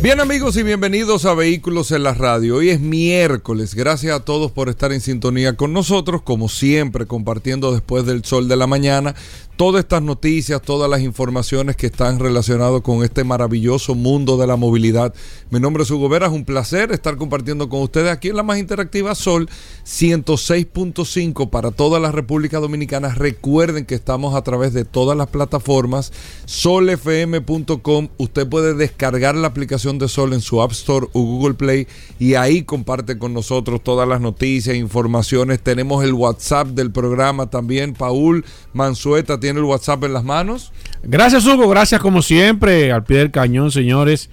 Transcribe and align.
Bien 0.00 0.20
amigos 0.20 0.56
y 0.56 0.62
bienvenidos 0.62 1.24
a 1.24 1.34
Vehículos 1.34 1.90
en 1.90 2.04
la 2.04 2.14
Radio. 2.14 2.56
Hoy 2.56 2.70
es 2.70 2.78
miércoles. 2.78 3.74
Gracias 3.74 4.14
a 4.14 4.24
todos 4.24 4.52
por 4.52 4.68
estar 4.68 4.92
en 4.92 5.00
sintonía 5.00 5.56
con 5.56 5.72
nosotros, 5.72 6.22
como 6.22 6.48
siempre, 6.48 7.06
compartiendo 7.06 7.72
después 7.72 8.06
del 8.06 8.24
sol 8.24 8.46
de 8.46 8.54
la 8.54 8.68
mañana 8.68 9.16
todas 9.58 9.80
estas 9.80 10.02
noticias, 10.02 10.62
todas 10.62 10.88
las 10.88 11.00
informaciones 11.00 11.74
que 11.74 11.88
están 11.88 12.20
relacionadas 12.20 12.80
con 12.82 13.02
este 13.02 13.24
maravilloso 13.24 13.96
mundo 13.96 14.36
de 14.36 14.46
la 14.46 14.54
movilidad. 14.54 15.12
Mi 15.50 15.58
nombre 15.58 15.82
es 15.82 15.90
Hugo 15.90 16.08
Vera, 16.08 16.28
un 16.28 16.44
placer 16.44 16.92
estar 16.92 17.16
compartiendo 17.16 17.68
con 17.68 17.82
ustedes 17.82 18.12
aquí 18.12 18.28
en 18.28 18.36
la 18.36 18.44
más 18.44 18.58
interactiva 18.58 19.16
Sol 19.16 19.50
106.5 19.84 21.50
para 21.50 21.72
toda 21.72 21.98
la 21.98 22.12
República 22.12 22.60
Dominicana. 22.60 23.12
Recuerden 23.12 23.84
que 23.84 23.96
estamos 23.96 24.36
a 24.36 24.42
través 24.42 24.72
de 24.74 24.84
todas 24.84 25.18
las 25.18 25.26
plataformas 25.26 26.12
solfm.com. 26.44 28.08
Usted 28.16 28.48
puede 28.48 28.74
descargar 28.74 29.34
la 29.34 29.48
aplicación 29.48 29.87
de 29.96 30.08
Sol 30.08 30.34
en 30.34 30.42
su 30.42 30.60
App 30.60 30.72
Store 30.72 31.06
o 31.14 31.22
Google 31.22 31.54
Play 31.54 31.86
y 32.18 32.34
ahí 32.34 32.62
comparte 32.62 33.16
con 33.16 33.32
nosotros 33.32 33.82
todas 33.82 34.06
las 34.06 34.20
noticias, 34.20 34.76
informaciones. 34.76 35.60
Tenemos 35.62 36.04
el 36.04 36.12
WhatsApp 36.12 36.68
del 36.68 36.90
programa 36.90 37.48
también. 37.48 37.94
Paul 37.94 38.44
Mansueta 38.74 39.40
tiene 39.40 39.60
el 39.60 39.64
WhatsApp 39.64 40.04
en 40.04 40.12
las 40.12 40.24
manos. 40.24 40.72
Gracias, 41.02 41.46
Hugo. 41.46 41.68
Gracias, 41.68 42.00
como 42.00 42.20
siempre, 42.20 42.92
al 42.92 43.04
pie 43.04 43.18
del 43.18 43.30
cañón, 43.30 43.70
señores. 43.70 44.28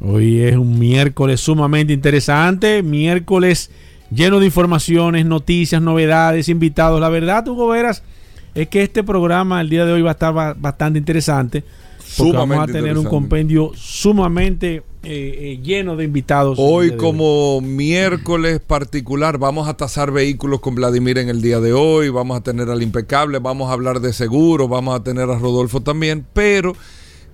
Hoy 0.00 0.40
es 0.40 0.56
un 0.56 0.78
miércoles 0.78 1.40
sumamente 1.40 1.92
interesante. 1.92 2.82
Miércoles 2.82 3.70
lleno 4.10 4.40
de 4.40 4.46
informaciones, 4.46 5.26
noticias, 5.26 5.82
novedades, 5.82 6.48
invitados. 6.48 7.00
La 7.00 7.08
verdad, 7.08 7.46
Hugo 7.46 7.68
Veras, 7.68 8.02
es 8.54 8.68
que 8.68 8.82
este 8.82 9.02
programa 9.04 9.60
el 9.60 9.68
día 9.68 9.84
de 9.84 9.92
hoy 9.92 10.02
va 10.02 10.10
a 10.10 10.12
estar 10.12 10.32
bastante 10.56 10.98
interesante. 10.98 11.64
Porque 12.16 12.36
vamos 12.36 12.58
a 12.58 12.66
tener 12.66 12.96
un 12.96 13.04
compendio 13.04 13.72
sumamente 13.74 14.76
eh, 14.76 14.82
eh, 15.04 15.60
lleno 15.62 15.96
de 15.96 16.04
invitados. 16.04 16.58
Hoy 16.60 16.96
como 16.96 17.60
miércoles 17.60 18.60
particular 18.60 19.38
vamos 19.38 19.68
a 19.68 19.76
tasar 19.76 20.10
vehículos 20.10 20.60
con 20.60 20.74
Vladimir 20.74 21.18
en 21.18 21.28
el 21.28 21.40
día 21.40 21.60
de 21.60 21.72
hoy, 21.72 22.08
vamos 22.08 22.36
a 22.36 22.40
tener 22.40 22.68
al 22.68 22.82
impecable, 22.82 23.38
vamos 23.38 23.70
a 23.70 23.74
hablar 23.74 24.00
de 24.00 24.12
seguro, 24.12 24.68
vamos 24.68 24.98
a 24.98 25.04
tener 25.04 25.30
a 25.30 25.38
Rodolfo 25.38 25.80
también, 25.80 26.26
pero 26.32 26.74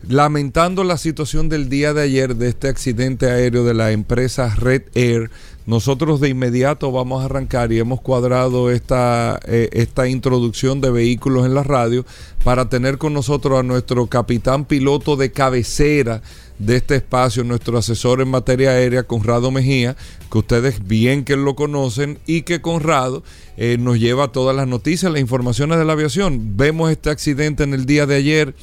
lamentando 0.09 0.85
la 0.85 0.99
situación 0.99 1.49
del 1.49 1.69
día 1.69 1.95
de 1.95 2.03
ayer 2.03 2.37
de 2.37 2.49
este 2.49 2.69
accidente 2.69 3.31
aéreo 3.31 3.65
de 3.65 3.75
la 3.75 3.93
empresa 3.93 4.55
Red 4.55 4.83
Air, 4.95 5.31
nosotros 5.67 6.21
de 6.21 6.29
inmediato 6.29 6.93
vamos 6.93 7.23
a 7.23 7.27
arrancar 7.27 7.73
y 7.73 7.79
hemos 7.79 8.01
cuadrado 8.01 8.71
esta, 8.71 9.41
eh, 9.47 9.71
esta 9.73 10.07
introducción 10.09 10.81
de 10.81 10.91
vehículos 10.91 11.47
en 11.47 11.55
la 11.55 11.63
radio 11.63 12.05
para 12.45 12.69
tener 12.69 12.99
con 12.99 13.15
nosotros 13.15 13.59
a 13.59 13.63
nuestro 13.63 14.07
capitán 14.07 14.67
piloto 14.67 15.17
de 15.17 15.33
cabecera 15.33 16.21
de 16.59 16.77
este 16.77 16.97
espacio, 16.97 17.45
nuestro 17.45 17.79
asesor 17.79 18.21
en 18.21 18.29
materia 18.29 18.71
aérea, 18.71 19.03
Conrado 19.03 19.51
Mejía, 19.51 19.97
que 20.31 20.39
ustedes 20.39 20.87
bien 20.87 21.25
que 21.25 21.37
lo 21.37 21.57
conocen 21.57 22.19
y 22.27 22.43
que 22.43 22.61
Conrado 22.61 23.23
eh, 23.57 23.77
nos 23.79 23.99
lleva 23.99 24.33
todas 24.33 24.55
las 24.55 24.69
noticias, 24.69 25.11
las 25.11 25.21
informaciones 25.21 25.79
de 25.79 25.85
la 25.85 25.95
aviación. 25.95 26.57
Vemos 26.57 26.91
este 26.91 27.11
accidente 27.11 27.65
en 27.65 27.75
el 27.75 27.87
día 27.87 28.07
de 28.07 28.17
ayer. 28.17 28.55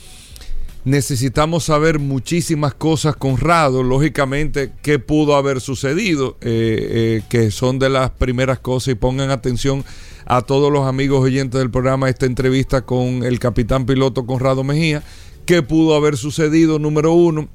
Necesitamos 0.83 1.65
saber 1.65 1.99
muchísimas 1.99 2.73
cosas, 2.73 3.15
Conrado, 3.15 3.83
lógicamente, 3.83 4.71
qué 4.81 4.97
pudo 4.97 5.35
haber 5.35 5.61
sucedido, 5.61 6.37
eh, 6.41 6.87
eh, 6.89 7.21
que 7.29 7.51
son 7.51 7.77
de 7.77 7.89
las 7.89 8.09
primeras 8.09 8.57
cosas 8.57 8.93
y 8.93 8.95
pongan 8.95 9.29
atención 9.29 9.85
a 10.25 10.41
todos 10.41 10.71
los 10.71 10.87
amigos 10.87 11.21
oyentes 11.21 11.59
del 11.59 11.69
programa 11.69 12.09
esta 12.09 12.25
entrevista 12.25 12.81
con 12.81 13.23
el 13.23 13.37
capitán 13.37 13.85
piloto 13.85 14.25
Conrado 14.25 14.63
Mejía. 14.63 15.03
¿Qué 15.45 15.61
pudo 15.61 15.93
haber 15.93 16.17
sucedido? 16.17 16.79
Número 16.79 17.13
uno, 17.13 17.47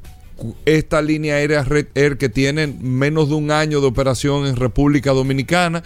esta 0.65 1.03
línea 1.03 1.35
aérea 1.35 1.65
Red 1.65 1.89
Air 1.97 2.19
que 2.19 2.29
tiene 2.29 2.69
menos 2.69 3.29
de 3.29 3.35
un 3.35 3.51
año 3.51 3.81
de 3.81 3.89
operación 3.89 4.47
en 4.47 4.55
República 4.55 5.13
Dominicana. 5.13 5.83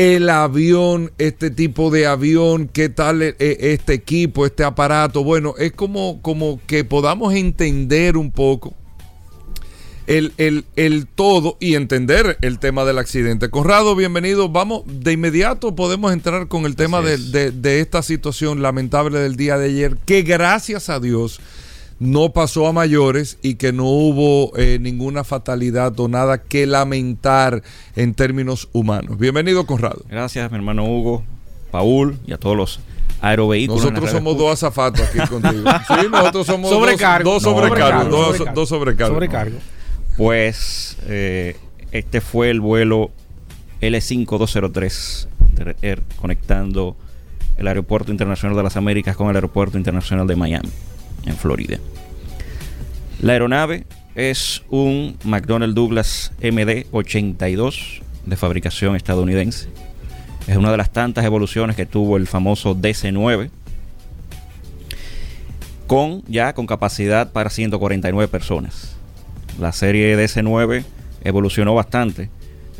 El 0.00 0.30
avión, 0.30 1.12
este 1.18 1.50
tipo 1.50 1.90
de 1.90 2.06
avión, 2.06 2.68
qué 2.72 2.88
tal 2.88 3.20
e, 3.20 3.36
e, 3.38 3.74
este 3.74 3.92
equipo, 3.92 4.46
este 4.46 4.64
aparato. 4.64 5.22
Bueno, 5.22 5.54
es 5.58 5.72
como, 5.72 6.22
como 6.22 6.58
que 6.66 6.84
podamos 6.84 7.34
entender 7.34 8.16
un 8.16 8.30
poco 8.32 8.72
el, 10.06 10.32
el, 10.38 11.06
todo 11.06 11.58
y 11.60 11.74
entender 11.74 12.38
el 12.40 12.58
tema 12.58 12.86
del 12.86 12.96
accidente. 12.96 13.50
Conrado, 13.50 13.94
bienvenido. 13.94 14.48
Vamos, 14.48 14.84
de 14.86 15.12
inmediato 15.12 15.76
podemos 15.76 16.14
entrar 16.14 16.48
con 16.48 16.64
el 16.64 16.76
tema 16.76 17.02
de, 17.02 17.50
de 17.50 17.80
esta 17.80 18.00
situación 18.00 18.62
lamentable 18.62 19.18
del 19.18 19.36
día 19.36 19.58
de 19.58 19.66
ayer, 19.66 19.98
que 20.06 20.22
gracias 20.22 20.88
a 20.88 20.98
Dios 20.98 21.42
no 22.00 22.32
pasó 22.32 22.66
a 22.66 22.72
mayores 22.72 23.38
y 23.42 23.54
que 23.54 23.72
no 23.72 23.84
hubo 23.84 24.56
eh, 24.56 24.78
ninguna 24.80 25.22
fatalidad 25.22 25.98
o 26.00 26.08
nada 26.08 26.42
que 26.42 26.66
lamentar 26.66 27.62
en 27.94 28.14
términos 28.14 28.68
humanos. 28.72 29.18
Bienvenido, 29.18 29.66
Conrado. 29.66 30.02
Gracias, 30.08 30.50
mi 30.50 30.56
hermano 30.56 30.86
Hugo, 30.86 31.22
Paul 31.70 32.18
y 32.26 32.32
a 32.32 32.38
todos 32.38 32.56
los 32.56 32.80
aerovehículos. 33.20 33.84
Nosotros 33.84 34.10
somos 34.10 34.38
dos 34.38 34.50
azafatos 34.50 35.02
aquí 35.02 35.18
contigo. 35.28 35.70
Sí, 35.88 36.06
nosotros 36.10 36.46
somos 36.46 36.70
dos, 36.70 36.80
sobrecargos. 36.80 37.42
dos, 38.54 38.68
sobrecargos. 38.70 39.62
Pues 40.16 40.96
eh, 41.06 41.58
este 41.92 42.22
fue 42.22 42.48
el 42.48 42.60
vuelo 42.60 43.10
L5203 43.82 45.26
conectando 46.16 46.96
el 47.58 47.68
Aeropuerto 47.68 48.10
Internacional 48.10 48.56
de 48.56 48.62
las 48.62 48.78
Américas 48.78 49.16
con 49.16 49.28
el 49.28 49.36
Aeropuerto 49.36 49.76
Internacional 49.76 50.26
de 50.26 50.36
Miami 50.36 50.70
en 51.26 51.36
Florida. 51.36 51.78
La 53.20 53.32
aeronave 53.32 53.84
es 54.14 54.62
un 54.70 55.16
McDonnell 55.24 55.74
Douglas 55.74 56.32
MD-82 56.40 58.00
de 58.26 58.36
fabricación 58.36 58.96
estadounidense. 58.96 59.68
Es 60.46 60.56
una 60.56 60.70
de 60.70 60.76
las 60.76 60.90
tantas 60.90 61.24
evoluciones 61.24 61.76
que 61.76 61.86
tuvo 61.86 62.16
el 62.16 62.26
famoso 62.26 62.74
DC-9 62.74 63.50
con 65.86 66.22
ya 66.26 66.54
con 66.54 66.66
capacidad 66.66 67.32
para 67.32 67.50
149 67.50 68.28
personas. 68.28 68.96
La 69.58 69.72
serie 69.72 70.16
DC-9 70.16 70.84
evolucionó 71.24 71.74
bastante. 71.74 72.30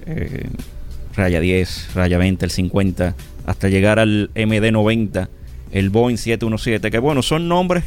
Eh, 0.06 0.48
raya 1.14 1.40
10, 1.40 1.94
raya 1.94 2.18
20, 2.18 2.44
el 2.44 2.50
50, 2.50 3.14
hasta 3.46 3.68
llegar 3.68 3.98
al 3.98 4.30
MD-90, 4.34 5.28
el 5.72 5.90
Boeing 5.90 6.16
717, 6.16 6.90
que 6.90 6.98
bueno, 6.98 7.22
son 7.22 7.48
nombres 7.48 7.84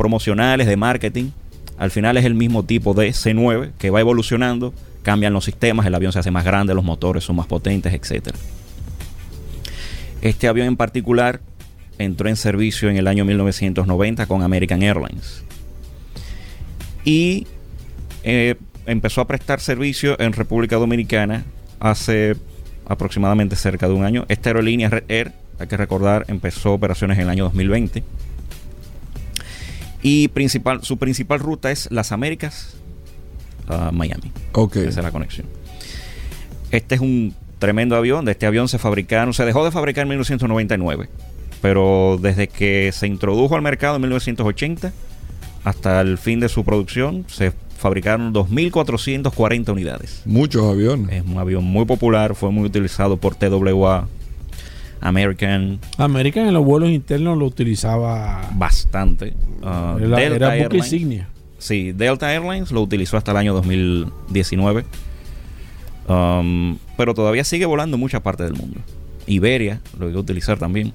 promocionales, 0.00 0.66
de 0.66 0.78
marketing. 0.78 1.30
Al 1.76 1.90
final 1.90 2.16
es 2.16 2.24
el 2.24 2.34
mismo 2.34 2.64
tipo 2.64 2.94
de 2.94 3.10
C9 3.10 3.72
que 3.78 3.90
va 3.90 4.00
evolucionando, 4.00 4.72
cambian 5.02 5.34
los 5.34 5.44
sistemas, 5.44 5.84
el 5.84 5.94
avión 5.94 6.10
se 6.10 6.18
hace 6.18 6.30
más 6.30 6.42
grande, 6.42 6.74
los 6.74 6.84
motores 6.84 7.22
son 7.22 7.36
más 7.36 7.46
potentes, 7.46 7.92
etc. 7.92 8.34
Este 10.22 10.48
avión 10.48 10.68
en 10.68 10.78
particular 10.78 11.42
entró 11.98 12.30
en 12.30 12.36
servicio 12.36 12.88
en 12.88 12.96
el 12.96 13.08
año 13.08 13.26
1990 13.26 14.24
con 14.24 14.42
American 14.42 14.82
Airlines. 14.82 15.44
Y 17.04 17.46
eh, 18.24 18.54
empezó 18.86 19.20
a 19.20 19.26
prestar 19.26 19.60
servicio 19.60 20.18
en 20.18 20.32
República 20.32 20.76
Dominicana 20.76 21.44
hace 21.78 22.36
aproximadamente 22.86 23.54
cerca 23.54 23.86
de 23.86 23.92
un 23.92 24.04
año. 24.04 24.24
Esta 24.28 24.48
aerolínea 24.48 24.88
Red 24.88 25.04
Air, 25.08 25.32
hay 25.58 25.66
que 25.66 25.76
recordar, 25.76 26.24
empezó 26.28 26.72
operaciones 26.72 27.18
en 27.18 27.24
el 27.24 27.28
año 27.28 27.44
2020 27.44 28.02
y 30.02 30.28
principal, 30.28 30.82
su 30.82 30.96
principal 30.96 31.40
ruta 31.40 31.70
es 31.70 31.90
Las 31.90 32.12
Américas 32.12 32.76
a 33.68 33.90
Miami. 33.92 34.32
Ok. 34.52 34.76
Esa 34.76 35.00
es 35.00 35.04
la 35.04 35.12
conexión. 35.12 35.46
Este 36.70 36.94
es 36.94 37.00
un 37.00 37.34
tremendo 37.58 37.96
avión. 37.96 38.24
De 38.24 38.32
este 38.32 38.46
avión 38.46 38.68
se 38.68 38.78
fabricaron, 38.78 39.34
se 39.34 39.44
dejó 39.44 39.64
de 39.64 39.70
fabricar 39.70 40.02
en 40.02 40.08
1999. 40.08 41.08
Pero 41.62 42.18
desde 42.20 42.48
que 42.48 42.90
se 42.92 43.06
introdujo 43.06 43.54
al 43.54 43.62
mercado 43.62 43.96
en 43.96 44.02
1980 44.02 44.92
hasta 45.64 46.00
el 46.00 46.16
fin 46.16 46.40
de 46.40 46.48
su 46.48 46.64
producción, 46.64 47.26
se 47.28 47.52
fabricaron 47.76 48.32
2.440 48.32 49.72
unidades. 49.72 50.22
Muchos 50.24 50.64
aviones. 50.64 51.12
Es 51.12 51.24
un 51.24 51.38
avión 51.38 51.64
muy 51.64 51.84
popular, 51.84 52.34
fue 52.34 52.50
muy 52.50 52.64
utilizado 52.64 53.18
por 53.18 53.34
TWA 53.34 54.08
American 55.00 55.78
American 55.98 56.46
en 56.46 56.54
los 56.54 56.64
vuelos 56.64 56.90
internos 56.90 57.38
lo 57.38 57.46
utilizaba. 57.46 58.40
bastante. 58.54 59.34
Ah, 59.62 59.96
era 59.98 60.16
Delta 60.16 60.22
era 60.56 60.64
buque 60.64 60.76
Airlines- 60.78 60.92
insignia. 60.92 61.28
Sí, 61.58 61.92
Delta 61.92 62.32
Airlines 62.32 62.70
lo 62.72 62.80
utilizó 62.82 63.16
hasta 63.16 63.30
el 63.32 63.36
año 63.36 63.52
2019. 63.54 64.84
Um, 66.08 66.78
pero 66.96 67.14
todavía 67.14 67.44
sigue 67.44 67.66
volando 67.66 67.96
en 67.96 68.00
muchas 68.00 68.20
partes 68.22 68.46
del 68.48 68.56
mundo. 68.58 68.80
Iberia 69.26 69.80
lo 69.98 70.08
iba 70.08 70.18
a 70.18 70.22
utilizar 70.22 70.58
también. 70.58 70.92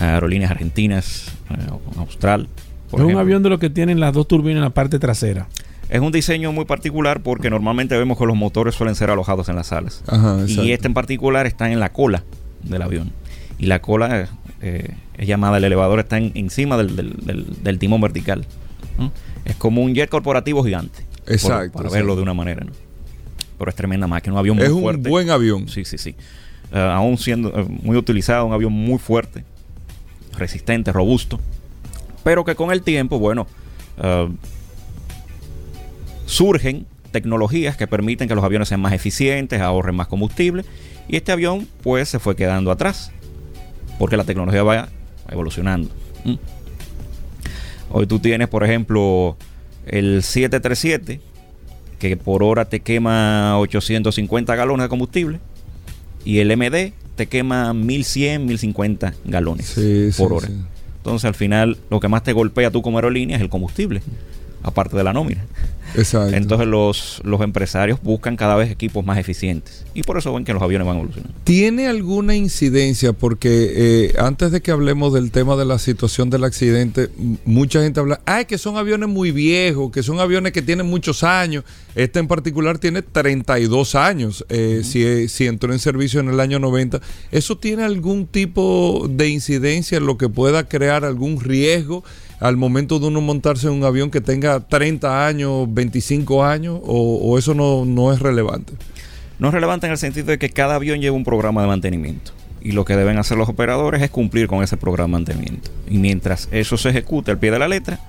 Aerolíneas 0.00 0.50
argentinas, 0.50 1.26
eh, 1.50 1.54
Austral. 1.98 2.48
por 2.90 3.00
es 3.00 3.06
un 3.06 3.16
avión 3.16 3.42
de 3.42 3.50
los 3.50 3.60
que 3.60 3.70
tienen 3.70 4.00
las 4.00 4.12
dos 4.14 4.26
turbinas 4.26 4.56
en 4.56 4.62
la 4.62 4.70
parte 4.70 4.98
trasera. 4.98 5.46
Es 5.90 6.00
un 6.00 6.10
diseño 6.10 6.50
muy 6.52 6.64
particular 6.64 7.22
porque 7.22 7.50
normalmente 7.50 7.96
vemos 7.98 8.18
que 8.18 8.24
los 8.26 8.34
motores 8.36 8.74
suelen 8.74 8.94
ser 8.94 9.10
alojados 9.10 9.48
en 9.50 9.56
las 9.56 9.72
alas. 9.72 10.02
Ajá. 10.08 10.38
Y 10.48 10.72
este 10.72 10.88
en 10.88 10.94
particular 10.94 11.46
está 11.46 11.70
en 11.70 11.78
la 11.80 11.92
cola 11.92 12.24
del 12.62 12.82
avión. 12.82 13.12
Y 13.58 13.66
la 13.66 13.80
cola 13.80 14.28
eh, 14.60 14.94
es 15.18 15.26
llamada, 15.28 15.58
el 15.58 15.64
elevador 15.64 16.00
está 16.00 16.18
en- 16.18 16.32
encima 16.34 16.76
del, 16.76 16.96
del- 16.96 17.16
del- 17.24 17.62
del 17.62 17.78
timón 17.78 18.00
vertical. 18.00 18.44
¿no? 18.98 19.12
Es 19.44 19.56
como 19.56 19.82
un 19.82 19.94
jet 19.94 20.08
corporativo 20.10 20.62
gigante. 20.64 21.04
por- 21.24 21.32
Exacto, 21.32 21.78
para 21.78 21.90
verlo 21.90 22.16
de 22.16 22.22
una 22.22 22.34
manera. 22.34 22.64
¿no? 22.64 22.72
Pero 23.58 23.68
es 23.70 23.74
tremenda 23.76 24.06
máquina, 24.06 24.32
un 24.34 24.38
avión 24.40 24.56
muy 24.56 24.66
es 24.66 24.72
un 24.72 24.80
fuerte. 24.82 25.08
buen 25.08 25.30
avión. 25.30 25.68
Sí, 25.68 25.84
sí, 25.84 25.96
sí. 25.98 26.14
Eh, 26.72 26.78
aún 26.78 27.16
siendo 27.18 27.48
eh, 27.58 27.64
muy 27.82 27.96
utilizado, 27.96 28.46
un 28.46 28.52
avión 28.52 28.72
muy 28.72 28.98
fuerte, 28.98 29.44
resistente, 30.36 30.90
robusto. 30.92 31.38
Pero 32.24 32.44
que 32.44 32.54
con 32.54 32.72
el 32.72 32.82
tiempo, 32.82 33.18
bueno, 33.18 33.46
surgen 36.26 36.86
tecnologías 37.12 37.76
que 37.76 37.86
permiten 37.86 38.26
que 38.28 38.34
los 38.34 38.42
aviones 38.44 38.68
sean 38.68 38.80
más 38.80 38.92
eficientes, 38.92 39.60
ahorren 39.60 39.94
más 39.94 40.08
combustible. 40.08 40.64
Y 41.08 41.16
este 41.16 41.30
avión, 41.32 41.68
pues, 41.82 42.08
se 42.08 42.18
fue 42.18 42.34
quedando 42.34 42.70
atrás. 42.70 43.12
Porque 43.98 44.16
la 44.16 44.24
tecnología 44.24 44.62
va 44.62 44.88
evolucionando. 45.30 45.90
¿Mm? 46.24 46.34
Hoy 47.90 48.06
tú 48.06 48.18
tienes, 48.18 48.48
por 48.48 48.64
ejemplo, 48.64 49.36
el 49.86 50.22
737, 50.22 51.20
que 51.98 52.16
por 52.16 52.42
hora 52.42 52.64
te 52.64 52.80
quema 52.80 53.58
850 53.58 54.54
galones 54.56 54.84
de 54.84 54.88
combustible. 54.88 55.38
Y 56.24 56.38
el 56.38 56.56
MD 56.56 56.92
te 57.16 57.26
quema 57.26 57.74
1100, 57.74 58.46
1050 58.46 59.14
galones 59.24 59.66
Sí, 59.66 60.12
sí, 60.12 60.22
por 60.22 60.32
hora. 60.32 60.46
sí. 60.46 60.54
Entonces, 60.98 61.24
al 61.26 61.34
final, 61.34 61.78
lo 61.90 61.98
que 62.00 62.08
más 62.08 62.22
te 62.22 62.32
golpea 62.32 62.70
tú 62.70 62.80
como 62.80 62.96
aerolínea 62.98 63.36
es 63.36 63.42
el 63.42 63.48
combustible, 63.48 64.02
aparte 64.62 64.96
de 64.96 65.04
la 65.04 65.12
nómina. 65.12 65.44
Exacto. 65.94 66.34
Entonces, 66.34 66.66
los, 66.66 67.20
los 67.24 67.40
empresarios 67.42 68.00
buscan 68.02 68.36
cada 68.36 68.54
vez 68.56 68.70
equipos 68.70 69.04
más 69.04 69.18
eficientes. 69.18 69.84
Y 69.94 70.02
por 70.02 70.16
eso 70.16 70.32
ven 70.32 70.44
que 70.44 70.52
los 70.52 70.62
aviones 70.62 70.86
van 70.86 70.96
evolucionando. 70.96 71.34
¿Tiene 71.44 71.86
alguna 71.86 72.34
incidencia? 72.34 73.12
Porque 73.12 73.72
eh, 73.74 74.14
antes 74.18 74.52
de 74.52 74.62
que 74.62 74.70
hablemos 74.70 75.12
del 75.12 75.30
tema 75.30 75.56
de 75.56 75.64
la 75.64 75.78
situación 75.78 76.30
del 76.30 76.44
accidente, 76.44 77.10
mucha 77.44 77.82
gente 77.82 78.00
habla, 78.00 78.20
ay, 78.24 78.46
que 78.46 78.58
son 78.58 78.76
aviones 78.76 79.08
muy 79.08 79.32
viejos, 79.32 79.92
que 79.92 80.02
son 80.02 80.18
aviones 80.20 80.52
que 80.52 80.62
tienen 80.62 80.86
muchos 80.86 81.22
años. 81.24 81.64
Este 81.94 82.20
en 82.20 82.28
particular 82.28 82.78
tiene 82.78 83.02
32 83.02 83.94
años, 83.94 84.46
eh, 84.48 84.80
si, 84.84 85.04
eh, 85.04 85.28
si 85.28 85.46
entró 85.46 85.72
en 85.72 85.78
servicio 85.78 86.20
en 86.20 86.30
el 86.30 86.40
año 86.40 86.58
90. 86.58 87.00
¿Eso 87.30 87.58
tiene 87.58 87.82
algún 87.82 88.26
tipo 88.26 89.06
de 89.10 89.28
incidencia 89.28 89.98
en 89.98 90.06
lo 90.06 90.16
que 90.16 90.28
pueda 90.28 90.68
crear 90.68 91.04
algún 91.04 91.38
riesgo 91.40 92.02
al 92.42 92.56
momento 92.56 92.98
de 92.98 93.06
uno 93.06 93.20
montarse 93.20 93.68
en 93.68 93.74
un 93.74 93.84
avión 93.84 94.10
que 94.10 94.20
tenga 94.20 94.58
30 94.58 95.26
años, 95.28 95.72
25 95.72 96.44
años, 96.44 96.80
o, 96.82 97.38
eso 97.38 97.54
no, 97.54 97.84
no 97.84 98.12
es 98.12 98.18
relevante? 98.18 98.72
No 99.38 99.48
es 99.48 99.54
relevante 99.54 99.86
en 99.86 99.92
el 99.92 99.98
sentido 99.98 100.26
de 100.26 100.38
que 100.38 100.50
cada 100.50 100.74
avión 100.74 101.00
lleva 101.00 101.16
un 101.16 101.22
programa 101.22 101.62
de 101.62 101.68
mantenimiento. 101.68 102.32
Y 102.60 102.72
lo 102.72 102.84
que 102.84 102.96
deben 102.96 103.16
hacer 103.18 103.38
los 103.38 103.48
operadores 103.48 104.02
es 104.02 104.10
cumplir 104.10 104.48
con 104.48 104.64
ese 104.64 104.76
programa 104.76 105.18
de 105.18 105.24
mantenimiento. 105.24 105.70
Y 105.88 105.98
mientras 105.98 106.48
eso 106.50 106.76
se 106.76 106.90
ejecute 106.90 107.30
al 107.30 107.38
pie 107.38 107.52
de 107.52 107.60
la 107.60 107.68
letra, 107.68 108.00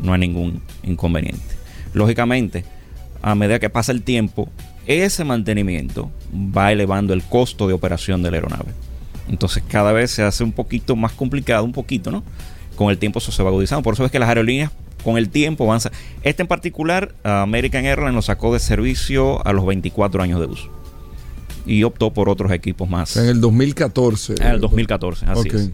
no 0.00 0.12
hay 0.12 0.20
ningún 0.20 0.62
inconveniente. 0.84 1.56
Lógicamente, 1.92 2.64
a 3.22 3.34
medida 3.34 3.58
que 3.58 3.70
pasa 3.70 3.90
el 3.90 4.02
tiempo, 4.02 4.48
ese 4.86 5.24
mantenimiento 5.24 6.12
va 6.32 6.70
elevando 6.70 7.12
el 7.12 7.24
costo 7.24 7.66
de 7.66 7.74
operación 7.74 8.22
de 8.22 8.30
la 8.30 8.36
aeronave. 8.36 8.70
Entonces 9.28 9.64
cada 9.66 9.90
vez 9.90 10.12
se 10.12 10.22
hace 10.22 10.44
un 10.44 10.52
poquito 10.52 10.94
más 10.94 11.10
complicado, 11.12 11.64
un 11.64 11.72
poquito, 11.72 12.12
¿no? 12.12 12.22
Con 12.80 12.90
el 12.90 12.96
tiempo 12.96 13.18
eso 13.18 13.30
se 13.30 13.42
va 13.42 13.50
agudizando. 13.50 13.82
Por 13.82 13.92
eso 13.92 14.06
es 14.06 14.10
que 14.10 14.18
las 14.18 14.30
aerolíneas 14.30 14.72
con 15.04 15.18
el 15.18 15.28
tiempo 15.28 15.64
avanzan. 15.64 15.92
Este 16.22 16.40
en 16.40 16.48
particular, 16.48 17.14
American 17.24 17.84
Airlines 17.84 18.14
lo 18.14 18.22
sacó 18.22 18.54
de 18.54 18.58
servicio 18.58 19.46
a 19.46 19.52
los 19.52 19.66
24 19.66 20.22
años 20.22 20.40
de 20.40 20.46
uso. 20.46 20.70
Y 21.66 21.82
optó 21.82 22.10
por 22.14 22.30
otros 22.30 22.50
equipos 22.52 22.88
más. 22.88 23.18
En 23.18 23.26
el 23.26 23.42
2014. 23.42 24.36
En 24.40 24.46
el 24.46 24.60
2014, 24.60 25.26
así 25.26 25.48
es. 25.50 25.70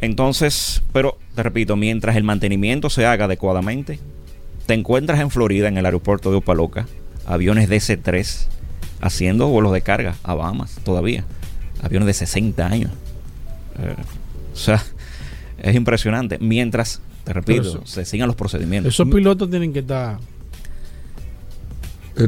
Entonces, 0.00 0.82
pero 0.92 1.16
te 1.36 1.44
repito, 1.44 1.76
mientras 1.76 2.16
el 2.16 2.24
mantenimiento 2.24 2.90
se 2.90 3.06
haga 3.06 3.26
adecuadamente, 3.26 4.00
te 4.66 4.74
encuentras 4.74 5.20
en 5.20 5.30
Florida, 5.30 5.68
en 5.68 5.78
el 5.78 5.86
aeropuerto 5.86 6.32
de 6.32 6.38
Opaloca, 6.38 6.88
aviones 7.24 7.70
DC-3 7.70 8.48
haciendo 9.00 9.46
vuelos 9.46 9.72
de 9.72 9.82
carga 9.82 10.16
a 10.24 10.34
Bahamas 10.34 10.74
todavía. 10.82 11.24
Aviones 11.80 12.06
de 12.06 12.14
60 12.14 12.66
años. 12.66 12.90
Eh, 13.78 13.94
o 14.52 14.56
sea, 14.56 14.82
es 15.62 15.74
impresionante. 15.74 16.38
Mientras, 16.40 17.00
te 17.24 17.32
repito, 17.32 17.62
eso- 17.62 17.82
se 17.84 18.04
sigan 18.04 18.26
los 18.26 18.36
procedimientos. 18.36 18.92
Esos 18.94 19.08
pilotos 19.08 19.48
tienen 19.50 19.72
que 19.72 19.80
estar, 19.80 20.18
Eh, 22.16 22.26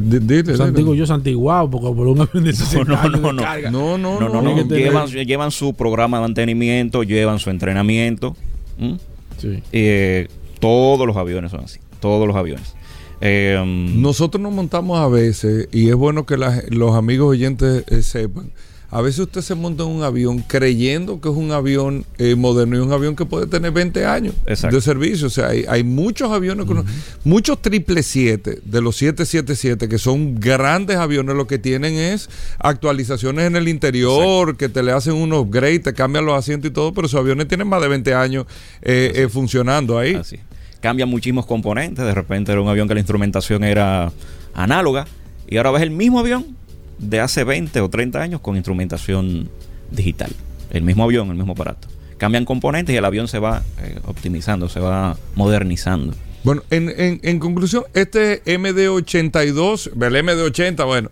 digo 0.73 0.95
yo, 0.95 1.05
santiguados, 1.05 1.69
porque 1.69 1.87
por 1.95 2.07
un 2.07 2.21
avión 2.21 2.43
de 2.45 2.53
60 2.53 2.91
no, 2.93 2.99
años 2.99 3.21
no, 3.21 3.27
de 3.27 3.33
no. 3.33 3.41
carga. 3.43 3.69
No, 3.71 3.97
no, 3.97 4.19
No, 4.19 4.29
no, 4.29 4.41
no. 4.41 4.55
Tener- 4.67 4.83
Llevan, 4.83 5.07
llevan 5.07 5.51
su 5.51 5.73
programa 5.73 6.17
de 6.17 6.21
mantenimiento, 6.21 7.03
llevan 7.03 7.39
su 7.39 7.49
entrenamiento. 7.49 8.35
¿m? 8.79 8.97
Sí. 9.37 9.61
Eh, 9.71 10.27
todos 10.59 11.05
los 11.05 11.15
aviones 11.17 11.51
son 11.51 11.65
así. 11.65 11.79
Todos 11.99 12.27
los 12.27 12.35
aviones. 12.35 12.73
Eh, 13.21 13.61
Nosotros 13.95 14.41
nos 14.41 14.51
montamos 14.53 14.99
a 14.99 15.07
veces, 15.07 15.67
y 15.71 15.89
es 15.89 15.95
bueno 15.95 16.25
que 16.25 16.37
los 16.37 16.95
amigos 16.95 17.29
oyentes 17.29 17.83
eh, 17.87 18.01
sepan, 18.01 18.51
a 18.95 19.01
veces 19.01 19.21
usted 19.21 19.41
se 19.41 19.55
monta 19.55 19.83
en 19.83 19.89
un 19.89 20.03
avión 20.03 20.39
creyendo 20.39 21.19
que 21.19 21.27
es 21.27 21.35
un 21.35 21.51
avión 21.51 22.05
eh, 22.19 22.35
moderno 22.35 22.77
y 22.77 22.79
un 22.79 22.91
avión 22.91 23.15
que 23.15 23.25
puede 23.25 23.47
tener 23.47 23.71
20 23.71 24.05
años 24.05 24.35
Exacto. 24.45 24.75
de 24.75 24.81
servicio. 24.83 25.27
O 25.27 25.29
sea, 25.31 25.47
hay, 25.47 25.65
hay 25.67 25.83
muchos 25.83 26.31
aviones, 26.31 26.65
con- 26.67 26.85
muchos 27.23 27.59
triple 27.61 28.03
7 28.03 28.59
de 28.63 28.81
los 28.81 28.95
777 28.97 29.89
que 29.89 29.97
son 29.97 30.35
grandes 30.39 30.97
aviones, 30.97 31.35
lo 31.35 31.47
que 31.47 31.57
tienen 31.57 31.95
es 31.95 32.29
actualizaciones 32.59 33.45
en 33.47 33.55
el 33.55 33.67
interior, 33.67 34.57
que 34.57 34.69
te 34.69 34.83
le 34.83 34.91
hacen 34.91 35.13
un 35.13 35.33
upgrade, 35.33 35.79
te 35.79 35.93
cambian 35.93 36.25
los 36.25 36.37
asientos 36.37 36.69
y 36.69 36.73
todo, 36.73 36.93
pero 36.93 37.07
esos 37.07 37.19
aviones 37.19 37.47
tienen 37.47 37.67
más 37.67 37.81
de 37.81 37.87
20 37.87 38.13
años 38.13 38.45
eh, 38.81 39.11
eh, 39.15 39.27
funcionando 39.29 39.97
ahí. 39.97 40.15
Así. 40.15 40.37
Cambian 40.81 41.09
muchísimos 41.09 41.45
componentes. 41.45 42.03
De 42.05 42.13
repente 42.13 42.51
era 42.51 42.61
un 42.61 42.67
avión 42.67 42.87
que 42.87 42.93
la 42.93 42.99
instrumentación 42.99 43.63
era 43.63 44.11
análoga. 44.53 45.07
Y 45.47 45.57
ahora 45.57 45.71
ves 45.71 45.81
el 45.83 45.91
mismo 45.91 46.19
avión 46.19 46.57
de 47.03 47.19
hace 47.19 47.43
20 47.43 47.79
o 47.81 47.89
30 47.89 48.21
años 48.21 48.41
con 48.41 48.55
instrumentación 48.55 49.49
digital. 49.91 50.31
El 50.71 50.83
mismo 50.83 51.03
avión, 51.03 51.29
el 51.29 51.35
mismo 51.35 51.53
aparato. 51.53 51.87
Cambian 52.17 52.45
componentes 52.45 52.93
y 52.93 52.97
el 52.97 53.05
avión 53.05 53.27
se 53.27 53.39
va 53.39 53.61
eh, 53.81 53.99
optimizando, 54.05 54.69
se 54.69 54.79
va 54.79 55.17
modernizando. 55.35 56.13
Bueno, 56.43 56.61
en, 56.71 56.89
en, 56.97 57.19
en 57.23 57.39
conclusión, 57.39 57.83
este 57.93 58.43
MD82, 58.43 59.91
el 59.93 60.15
MD80, 60.25 60.85
bueno, 60.85 61.09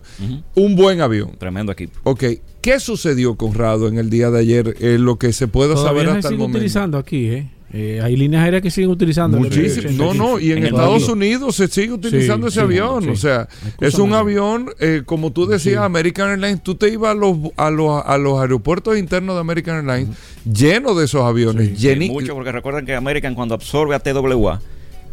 un 0.54 0.76
buen 0.76 1.00
avión. 1.00 1.32
Tremendo 1.38 1.72
equipo. 1.72 1.98
Ok, 2.04 2.24
¿qué 2.60 2.78
sucedió, 2.80 3.36
Conrado, 3.36 3.88
en 3.88 3.98
el 3.98 4.10
día 4.10 4.30
de 4.30 4.40
ayer? 4.40 4.76
Eh, 4.80 4.98
lo 4.98 5.16
que 5.18 5.32
se 5.32 5.48
pueda 5.48 5.74
Todavía 5.74 6.02
saber 6.02 6.16
hasta 6.16 6.28
el 6.28 6.34
sigue 6.34 6.38
momento. 6.38 6.58
utilizando 6.58 6.98
aquí, 6.98 7.26
¿eh? 7.28 7.50
Eh, 7.74 8.00
hay 8.02 8.16
líneas 8.16 8.44
aéreas 8.44 8.62
que 8.62 8.70
siguen 8.70 8.90
utilizando. 8.90 9.38
el 9.38 9.44
Muchísimo. 9.44 9.88
F-85. 9.88 9.96
No, 9.96 10.12
no, 10.14 10.38
y 10.38 10.52
en, 10.52 10.58
En 10.58 10.64
el 10.64 10.70
Estados. 10.74 11.08
Unidos 11.08 11.56
se 11.56 11.68
sigue 11.68 11.92
utilizando 11.92 12.48
Sí, 12.50 12.58
ese 12.58 12.60
sí, 12.60 12.64
avión. 12.64 13.02
sí. 13.04 13.08
O 13.08 13.16
sea, 13.16 13.48
es 13.80 13.94
un 13.94 14.12
avión, 14.12 14.68
eh, 14.78 15.02
como 15.06 15.30
tú 15.32 15.46
decías, 15.46 15.76
Sí. 15.76 15.82
American 15.82 16.30
Airlines. 16.30 16.62
Tú 16.62 16.74
te 16.74 16.90
ibas 16.90 17.12
a 17.12 17.14
los, 17.14 17.36
a 17.56 17.70
los, 17.70 18.04
a 18.04 18.18
los 18.18 18.40
aeropuertos 18.40 18.98
internos 18.98 19.36
de 19.36 19.40
American 19.40 19.76
Airlines 19.88 20.16
llenos 20.44 20.98
de 20.98 21.04
esos 21.06 21.22
aviones. 21.22 21.80
Lleni- 21.80 22.10
Mucho, 22.10 22.34
porque 22.34 22.52
recuerden 22.52 22.84
que 22.84 22.94
American 22.94 23.34
cuando 23.34 23.54
absorbe 23.54 23.94
a 23.94 24.00
TWA, 24.00 24.60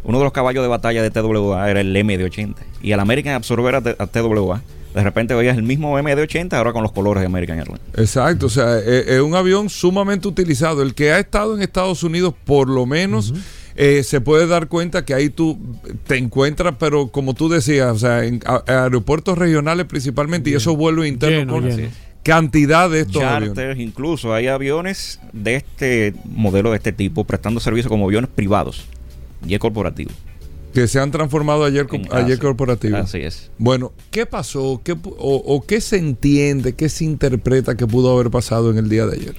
uno 0.04 0.18
de 0.18 0.24
los 0.24 0.32
caballos 0.32 0.62
de 0.62 0.68
batalla 0.68 1.02
de 1.02 1.10
TWA 1.10 1.70
era 1.70 1.80
el 1.80 1.94
MD-80. 1.96 2.56
Y 2.82 2.92
al 2.92 3.00
American 3.00 3.34
absorber 3.34 3.74
a, 3.76 3.80
T- 3.82 3.96
a 3.98 4.06
TWA, 4.06 4.62
de 4.94 5.02
repente 5.04 5.34
veías 5.34 5.56
el 5.56 5.62
mismo 5.62 5.98
MD-80 5.98 6.52
ahora 6.54 6.72
con 6.72 6.82
los 6.82 6.92
colores 6.92 7.20
de 7.20 7.26
American 7.26 7.58
Airlines. 7.58 7.80
Exacto, 7.96 8.46
o 8.46 8.50
sea, 8.50 8.78
es, 8.78 9.06
es 9.08 9.20
un 9.20 9.34
avión 9.34 9.68
sumamente 9.70 10.26
utilizado. 10.28 10.82
El 10.82 10.94
que 10.94 11.12
ha 11.12 11.18
estado 11.18 11.54
en 11.54 11.62
Estados 11.62 12.02
Unidos, 12.02 12.34
por 12.44 12.68
lo 12.68 12.86
menos, 12.86 13.32
eh, 13.76 14.02
se 14.02 14.20
puede 14.20 14.46
dar 14.46 14.66
cuenta 14.68 15.04
que 15.04 15.14
ahí 15.14 15.30
tú 15.30 15.58
te 16.06 16.16
encuentras, 16.16 16.74
pero 16.78 17.08
como 17.08 17.34
tú 17.34 17.48
decías, 17.48 17.92
o 17.94 17.98
sea, 17.98 18.24
en 18.24 18.40
a- 18.44 18.62
aeropuertos 18.66 19.38
regionales 19.38 19.86
principalmente 19.86 20.50
y 20.50 20.54
esos 20.54 20.76
vuelos 20.76 21.06
internos 21.06 21.38
Lleno, 21.40 21.52
con 21.52 21.64
lleno. 21.68 21.82
Es. 21.88 21.94
cantidad 22.24 22.90
de 22.90 23.00
estos 23.00 23.22
aviones. 23.22 23.48
Charters, 23.56 23.80
incluso 23.80 24.34
hay 24.34 24.48
aviones 24.48 25.20
de 25.32 25.54
este 25.56 26.14
modelo, 26.24 26.70
de 26.72 26.76
este 26.78 26.92
tipo, 26.92 27.24
prestando 27.24 27.60
servicio 27.60 27.88
como 27.88 28.06
aviones 28.06 28.28
privados, 28.34 28.84
y 29.46 29.56
corporativo. 29.58 30.10
Que 30.74 30.86
se 30.86 31.00
han 31.00 31.10
transformado 31.10 31.64
ayer, 31.64 31.86
ayer 32.12 32.32
así- 32.34 32.40
corporativos. 32.40 33.00
Así 33.00 33.18
es. 33.18 33.50
Bueno, 33.58 33.92
¿qué 34.10 34.24
pasó? 34.26 34.80
¿Qué, 34.84 34.92
o, 34.92 34.96
o 35.44 35.66
qué 35.66 35.80
se 35.80 35.96
entiende, 35.98 36.74
qué 36.74 36.88
se 36.88 37.04
interpreta 37.04 37.76
que 37.76 37.86
pudo 37.86 38.12
haber 38.14 38.30
pasado 38.30 38.70
en 38.70 38.78
el 38.78 38.88
día 38.88 39.06
de 39.06 39.16
ayer? 39.16 39.34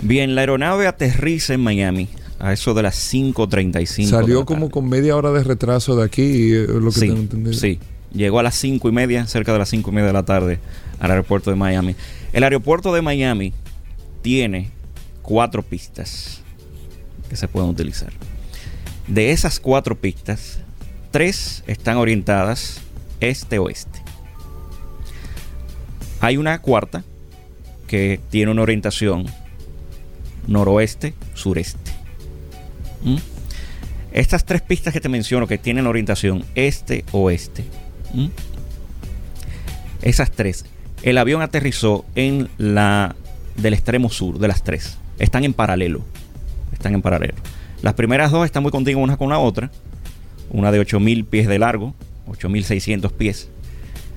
Bien, 0.00 0.34
la 0.34 0.42
aeronave 0.42 0.86
aterriza 0.86 1.54
en 1.54 1.60
Miami 1.62 2.08
a 2.38 2.52
eso 2.52 2.72
de 2.74 2.82
las 2.82 3.12
5.35. 3.12 3.96
de 3.96 4.06
Salió 4.06 4.38
la 4.40 4.44
como 4.44 4.70
con 4.70 4.88
media 4.88 5.16
hora 5.16 5.32
de 5.32 5.42
retraso 5.42 5.96
de 5.96 6.04
aquí, 6.04 6.52
eh, 6.52 6.66
lo 6.68 6.86
que 6.90 6.92
sí, 6.92 7.00
tengo 7.00 7.16
entendido. 7.20 7.52
sí. 7.54 7.80
Llegó 8.12 8.38
a 8.38 8.42
las 8.42 8.54
5 8.54 8.88
y 8.88 8.92
media, 8.92 9.26
cerca 9.26 9.52
de 9.52 9.58
las 9.58 9.68
5 9.68 9.90
y 9.90 9.94
media 9.94 10.06
de 10.06 10.12
la 10.12 10.24
tarde, 10.24 10.58
al 11.00 11.10
aeropuerto 11.10 11.50
de 11.50 11.56
Miami. 11.56 11.96
El 12.32 12.44
aeropuerto 12.44 12.94
de 12.94 13.02
Miami 13.02 13.52
tiene 14.22 14.70
cuatro 15.22 15.62
pistas 15.62 16.40
que 17.28 17.36
se 17.36 17.48
pueden 17.48 17.68
utilizar. 17.68 18.12
De 19.06 19.32
esas 19.32 19.58
cuatro 19.60 19.96
pistas, 19.98 20.60
tres 21.16 21.64
están 21.66 21.96
orientadas 21.96 22.82
este-oeste. 23.20 24.02
Hay 26.20 26.36
una 26.36 26.60
cuarta 26.60 27.04
que 27.86 28.20
tiene 28.28 28.52
una 28.52 28.60
orientación 28.60 29.24
noroeste-sureste. 30.46 31.90
¿Mm? 33.02 33.16
Estas 34.12 34.44
tres 34.44 34.60
pistas 34.60 34.92
que 34.92 35.00
te 35.00 35.08
menciono 35.08 35.46
que 35.46 35.56
tienen 35.56 35.86
orientación 35.86 36.44
este-oeste. 36.54 37.64
¿Mm? 38.12 38.26
Esas 40.02 40.30
tres. 40.30 40.66
El 41.02 41.16
avión 41.16 41.40
aterrizó 41.40 42.04
en 42.14 42.50
la 42.58 43.16
del 43.54 43.72
extremo 43.72 44.10
sur 44.10 44.38
de 44.38 44.48
las 44.48 44.62
tres. 44.62 44.98
Están 45.18 45.44
en 45.44 45.54
paralelo. 45.54 46.02
Están 46.74 46.92
en 46.92 47.00
paralelo. 47.00 47.36
Las 47.80 47.94
primeras 47.94 48.30
dos 48.30 48.44
están 48.44 48.62
muy 48.62 48.70
contiguas 48.70 49.02
una 49.02 49.16
con 49.16 49.30
la 49.30 49.38
otra. 49.38 49.70
Una 50.50 50.72
de 50.72 50.78
8000 50.78 51.24
pies 51.24 51.48
de 51.48 51.58
largo, 51.58 51.94
8600 52.28 53.12
pies. 53.12 53.48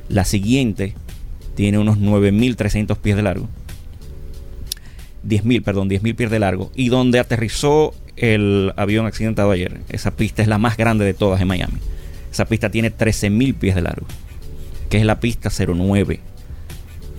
La 0.08 0.26
siguiente 0.26 0.96
tiene 1.56 1.78
unos 1.78 1.98
9300 1.98 2.98
pies 2.98 3.16
de 3.16 3.24
largo. 3.24 3.48
10.000, 5.28 5.64
perdón, 5.64 5.90
10.000 5.90 6.16
pies 6.16 6.32
de 6.32 6.40
largo. 6.40 6.72
Y 6.76 6.90
donde 6.90 7.20
aterrizó 7.20 7.94
el 8.16 8.74
avión 8.76 9.06
accidentado 9.06 9.52
ayer, 9.52 9.80
esa 9.90 10.12
pista 10.12 10.42
es 10.42 10.48
la 10.48 10.58
más 10.58 10.78
grande 10.78 11.06
de 11.06 11.14
todas 11.14 11.42
en 11.42 11.48
Miami. 11.48 11.80
Esa 12.32 12.46
pista 12.46 12.70
tiene 12.70 12.96
13.000 12.96 13.56
pies 13.56 13.76
de 13.76 13.82
largo, 13.82 14.06
que 14.90 14.98
es 14.98 15.06
la 15.06 15.20
pista 15.20 15.50
09. 15.50 16.20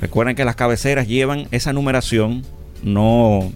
Recuerden 0.00 0.36
que 0.36 0.44
las 0.44 0.56
cabeceras 0.56 1.08
llevan 1.08 1.46
esa 1.50 1.72
numeración 1.72 2.42
no 2.82 3.52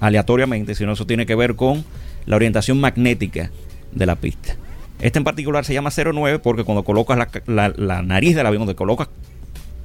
aleatoriamente, 0.00 0.74
sino 0.74 0.92
eso 0.92 1.06
tiene 1.06 1.26
que 1.26 1.34
ver 1.34 1.56
con 1.56 1.84
la 2.26 2.36
orientación 2.36 2.78
magnética 2.78 3.50
de 3.92 4.06
la 4.06 4.16
pista. 4.16 4.56
Este 5.00 5.18
en 5.18 5.24
particular 5.24 5.64
se 5.64 5.74
llama 5.74 5.90
09 5.90 6.38
porque 6.38 6.64
cuando 6.64 6.82
colocas 6.84 7.18
la, 7.18 7.28
la- 7.46 7.74
la 7.76 8.02
nariz 8.02 8.34
del 8.36 8.46
avión, 8.46 8.60
donde 8.60 8.74
colocas 8.74 9.08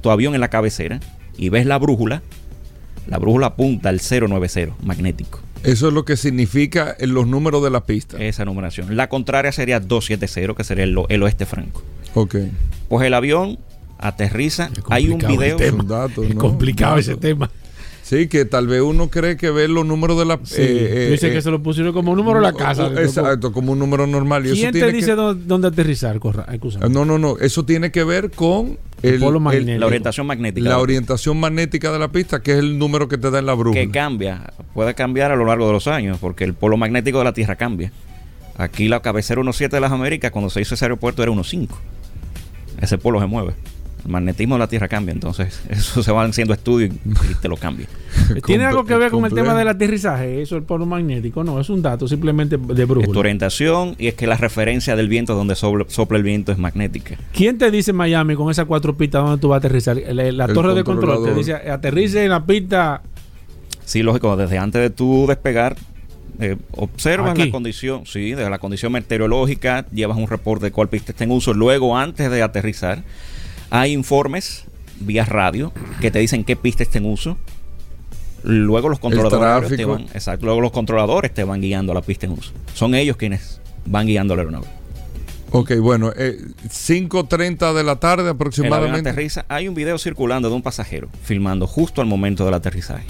tu 0.00 0.10
avión 0.10 0.34
en 0.34 0.40
la 0.40 0.48
cabecera 0.48 1.00
y 1.36 1.48
ves 1.48 1.66
la 1.66 1.78
brújula, 1.78 2.22
la 3.06 3.18
brújula 3.18 3.48
apunta 3.48 3.88
al 3.88 4.00
090 4.00 4.74
magnético. 4.82 5.40
Eso 5.62 5.88
es 5.88 5.94
lo 5.94 6.04
que 6.06 6.16
significa 6.16 6.96
en 6.98 7.12
los 7.12 7.26
números 7.26 7.62
de 7.62 7.68
la 7.70 7.84
pista. 7.84 8.16
Esa 8.18 8.44
numeración. 8.46 8.96
La 8.96 9.08
contraria 9.10 9.52
sería 9.52 9.78
270, 9.80 10.54
que 10.56 10.64
sería 10.64 10.84
el, 10.84 10.96
el 11.08 11.22
oeste 11.22 11.44
franco. 11.44 11.82
ok. 12.14 12.36
Pues 12.88 13.06
el 13.06 13.12
avión 13.14 13.58
aterriza. 13.98 14.70
Hay 14.88 15.08
un 15.08 15.18
video. 15.36 15.56
Es 16.22 16.34
complicado 16.34 16.96
ese 16.98 17.16
tema. 17.16 17.50
Sí, 18.10 18.26
que 18.26 18.44
tal 18.44 18.66
vez 18.66 18.80
uno 18.80 19.08
cree 19.08 19.36
que 19.36 19.52
ver 19.52 19.70
los 19.70 19.86
números 19.86 20.18
de 20.18 20.24
la... 20.24 20.40
Sí, 20.42 20.56
eh, 20.58 21.04
tú 21.06 21.12
dices 21.12 21.30
eh, 21.30 21.32
que 21.32 21.42
se 21.42 21.50
lo 21.52 21.62
pusieron 21.62 21.92
como 21.92 22.16
número 22.16 22.40
de 22.40 22.42
la 22.46 22.50
no, 22.50 22.58
casa. 22.58 22.88
Exacto, 23.00 23.52
como 23.52 23.70
un 23.70 23.78
número 23.78 24.04
normal. 24.08 24.44
Y 24.44 24.48
eso 24.48 24.56
¿Quién 24.56 24.72
te 24.72 24.78
tiene 24.80 24.92
dice 24.94 25.06
que- 25.10 25.14
dó- 25.14 25.34
dónde 25.34 25.68
aterrizar? 25.68 26.18
Corra. 26.18 26.44
No, 26.90 27.04
no, 27.04 27.20
no. 27.20 27.38
Eso 27.38 27.64
tiene 27.64 27.92
que 27.92 28.02
ver 28.02 28.32
con 28.32 28.78
El 29.02 29.20
polo 29.20 29.38
magnético. 29.38 29.78
La 29.78 29.86
orientación 29.86 30.26
magnética. 30.26 30.68
la 30.68 30.78
orientación 30.78 31.38
magnética 31.38 31.92
de 31.92 32.00
la 32.00 32.08
pista, 32.08 32.42
que 32.42 32.50
es 32.54 32.58
el 32.58 32.80
número 32.80 33.06
que 33.06 33.16
te 33.16 33.30
da 33.30 33.38
en 33.38 33.46
la 33.46 33.54
brújula. 33.54 33.80
que 33.80 33.90
cambia, 33.92 34.54
puede 34.74 34.92
cambiar 34.96 35.30
a 35.30 35.36
lo 35.36 35.44
largo 35.46 35.68
de 35.68 35.72
los 35.74 35.86
años, 35.86 36.18
porque 36.20 36.42
el 36.42 36.54
polo 36.54 36.76
magnético 36.76 37.18
de 37.18 37.24
la 37.24 37.32
Tierra 37.32 37.54
cambia. 37.54 37.92
Aquí 38.56 38.88
la 38.88 39.02
cabecera 39.02 39.40
1.7 39.40 39.68
de 39.70 39.80
las 39.80 39.92
Américas, 39.92 40.32
cuando 40.32 40.50
se 40.50 40.60
hizo 40.60 40.74
ese 40.74 40.84
aeropuerto, 40.84 41.22
era 41.22 41.30
1.5. 41.30 41.68
Ese 42.80 42.98
polo 42.98 43.20
se 43.20 43.26
mueve. 43.26 43.52
El 44.04 44.10
magnetismo 44.10 44.54
de 44.54 44.58
la 44.60 44.66
Tierra 44.68 44.88
cambia, 44.88 45.12
entonces 45.12 45.60
eso 45.68 46.02
se 46.02 46.10
van 46.12 46.30
haciendo 46.30 46.54
estudios 46.54 46.94
y, 46.94 47.08
y 47.30 47.34
te 47.40 47.48
lo 47.48 47.56
cambia. 47.56 47.86
¿Tiene 48.46 48.64
algo 48.64 48.84
que 48.84 48.94
ver 48.96 49.10
con 49.10 49.24
el 49.24 49.32
tema 49.32 49.54
del 49.54 49.68
aterrizaje? 49.68 50.40
Eso, 50.42 50.56
el 50.56 50.62
polo 50.62 50.86
magnético. 50.86 51.44
No, 51.44 51.60
es 51.60 51.70
un 51.70 51.82
dato 51.82 52.08
simplemente 52.08 52.56
de 52.56 52.72
Es 52.82 52.88
tu 52.88 52.94
brújula. 52.94 53.18
orientación 53.20 53.94
y 53.98 54.08
es 54.08 54.14
que 54.14 54.26
la 54.26 54.36
referencia 54.36 54.96
del 54.96 55.08
viento 55.08 55.34
donde 55.34 55.54
sopla, 55.54 55.84
sopla 55.88 56.18
el 56.18 56.24
viento 56.24 56.52
es 56.52 56.58
magnética. 56.58 57.16
¿Quién 57.32 57.58
te 57.58 57.70
dice 57.70 57.90
en 57.92 57.96
Miami 57.98 58.34
con 58.34 58.50
esas 58.50 58.64
cuatro 58.66 58.96
pistas 58.96 59.22
dónde 59.22 59.40
tú 59.40 59.48
vas 59.48 59.56
a 59.56 59.58
aterrizar? 59.58 59.96
La, 59.96 60.30
la 60.32 60.48
torre 60.48 60.74
de 60.74 60.84
control 60.84 61.24
te 61.24 61.34
dice 61.34 61.54
aterrice 61.54 62.24
en 62.24 62.30
la 62.30 62.44
pista. 62.44 63.02
Sí, 63.84 64.02
lógico, 64.02 64.36
desde 64.36 64.56
antes 64.58 64.80
de 64.80 64.90
tu 64.90 65.26
despegar, 65.26 65.76
eh, 66.38 66.56
observas 66.72 67.32
Aquí. 67.32 67.46
la 67.46 67.50
condición, 67.50 68.06
sí, 68.06 68.32
de 68.34 68.48
la 68.48 68.58
condición 68.58 68.92
meteorológica, 68.92 69.84
llevas 69.92 70.16
un 70.16 70.28
reporte 70.28 70.66
de 70.66 70.70
cuál 70.72 70.88
pista 70.88 71.12
está 71.12 71.24
en 71.24 71.32
uso. 71.32 71.52
Luego, 71.52 71.96
antes 71.98 72.30
de 72.30 72.42
aterrizar, 72.42 73.02
hay 73.70 73.92
informes 73.92 74.64
vía 75.00 75.24
radio 75.24 75.72
que 76.00 76.10
te 76.10 76.18
dicen 76.18 76.44
qué 76.44 76.56
pista 76.56 76.82
está 76.82 76.98
en 76.98 77.06
uso. 77.06 77.36
Luego 78.42 78.88
los 78.88 78.98
controladores 78.98 79.76
te 79.76 79.84
van, 79.84 80.02
exacto, 80.14 80.46
luego 80.46 80.60
los 80.62 80.72
controladores 80.72 81.32
te 81.34 81.44
van 81.44 81.60
guiando 81.60 81.92
a 81.92 81.94
la 81.94 82.02
pista 82.02 82.26
en 82.26 82.32
uso. 82.32 82.52
Son 82.74 82.94
ellos 82.94 83.16
quienes 83.16 83.60
van 83.84 84.06
guiando 84.06 84.34
la 84.34 84.42
aeronave. 84.42 84.66
Ok, 85.52 85.72
bueno, 85.80 86.12
eh, 86.16 86.38
5.30 86.68 87.74
de 87.74 87.82
la 87.84 87.96
tarde 87.96 88.24
El 88.24 88.28
aproximadamente. 88.30 89.10
aterriza. 89.10 89.44
Hay 89.48 89.68
un 89.68 89.74
video 89.74 89.98
circulando 89.98 90.48
de 90.48 90.54
un 90.54 90.62
pasajero 90.62 91.08
filmando 91.24 91.66
justo 91.66 92.00
al 92.00 92.06
momento 92.06 92.44
del 92.44 92.54
aterrizaje. 92.54 93.04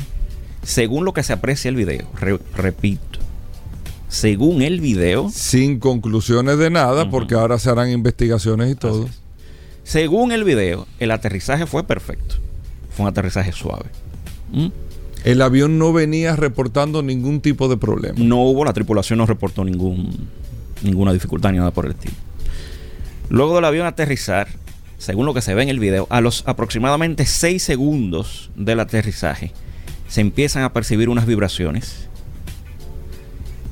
Según 0.63 1.05
lo 1.05 1.13
que 1.13 1.23
se 1.23 1.33
aprecia 1.33 1.69
el 1.69 1.77
video, 1.77 2.09
re- 2.19 2.39
repito, 2.57 3.19
según 4.09 4.63
el 4.63 4.81
video, 4.81 5.31
Sin 5.33 5.79
conclusiones 5.79 6.59
de 6.59 6.71
nada, 6.71 7.09
porque 7.11 7.35
ahora 7.35 7.59
se 7.59 7.71
harán 7.71 7.91
investigaciones 7.91 8.71
y 8.73 8.75
todo. 8.75 9.09
Según 9.85 10.33
el 10.33 10.45
video, 10.45 10.87
el 10.99 11.11
aterrizaje 11.11 11.67
fue 11.67 11.85
perfecto. 11.85 12.37
Fue 12.91 13.05
un 13.05 13.09
aterrizaje 13.11 13.53
suave. 13.53 13.87
¿Mm? 14.53 14.69
El 15.25 15.43
avión 15.43 15.79
no 15.79 15.93
venía 15.93 16.35
reportando 16.37 17.03
ningún 17.03 17.41
tipo 17.41 17.69
de 17.69 17.77
problema. 17.77 18.19
No 18.19 18.43
hubo, 18.43 18.65
la 18.65 18.73
tripulación 18.73 19.19
no 19.19 19.27
reportó 19.27 19.65
ningún, 19.65 20.29
ninguna 20.83 21.13
dificultad 21.13 21.53
ni 21.53 21.59
nada 21.59 21.73
por 21.73 21.87
el 21.87 21.93
estilo. 21.93 22.15
Luego 23.29 23.55
del 23.55 23.65
avión 23.65 23.87
aterrizar, 23.87 24.49
según 24.99 25.27
lo 25.27 25.35
que 25.35 25.43
se 25.43 25.55
ve 25.55 25.63
en 25.63 25.69
el 25.69 25.79
video, 25.79 26.07
a 26.11 26.21
los 26.21 26.43
aproximadamente 26.47 27.27
6 27.27 27.63
segundos 27.63 28.51
del 28.57 28.81
aterrizaje, 28.81 29.53
se 30.09 30.21
empiezan 30.21 30.63
a 30.65 30.73
percibir 30.73 31.09
unas 31.09 31.27
vibraciones 31.27 32.09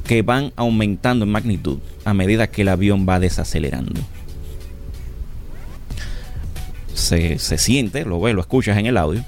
que 0.05 0.23
van 0.23 0.53
aumentando 0.57 1.25
en 1.25 1.33
magnitud 1.33 1.79
a 2.05 2.15
medida 2.15 2.47
que 2.47 2.63
el 2.63 2.69
avión 2.69 3.07
va 3.09 3.21
desacelerando. 3.21 4.01
Se, 6.99 7.39
se 7.39 7.59
siente, 7.59 8.05
lo 8.05 8.21
ves, 8.21 8.35
lo 8.35 8.41
escuchas 8.41 8.77
en 8.77 8.87
el 8.87 8.97
audio, 8.97 9.25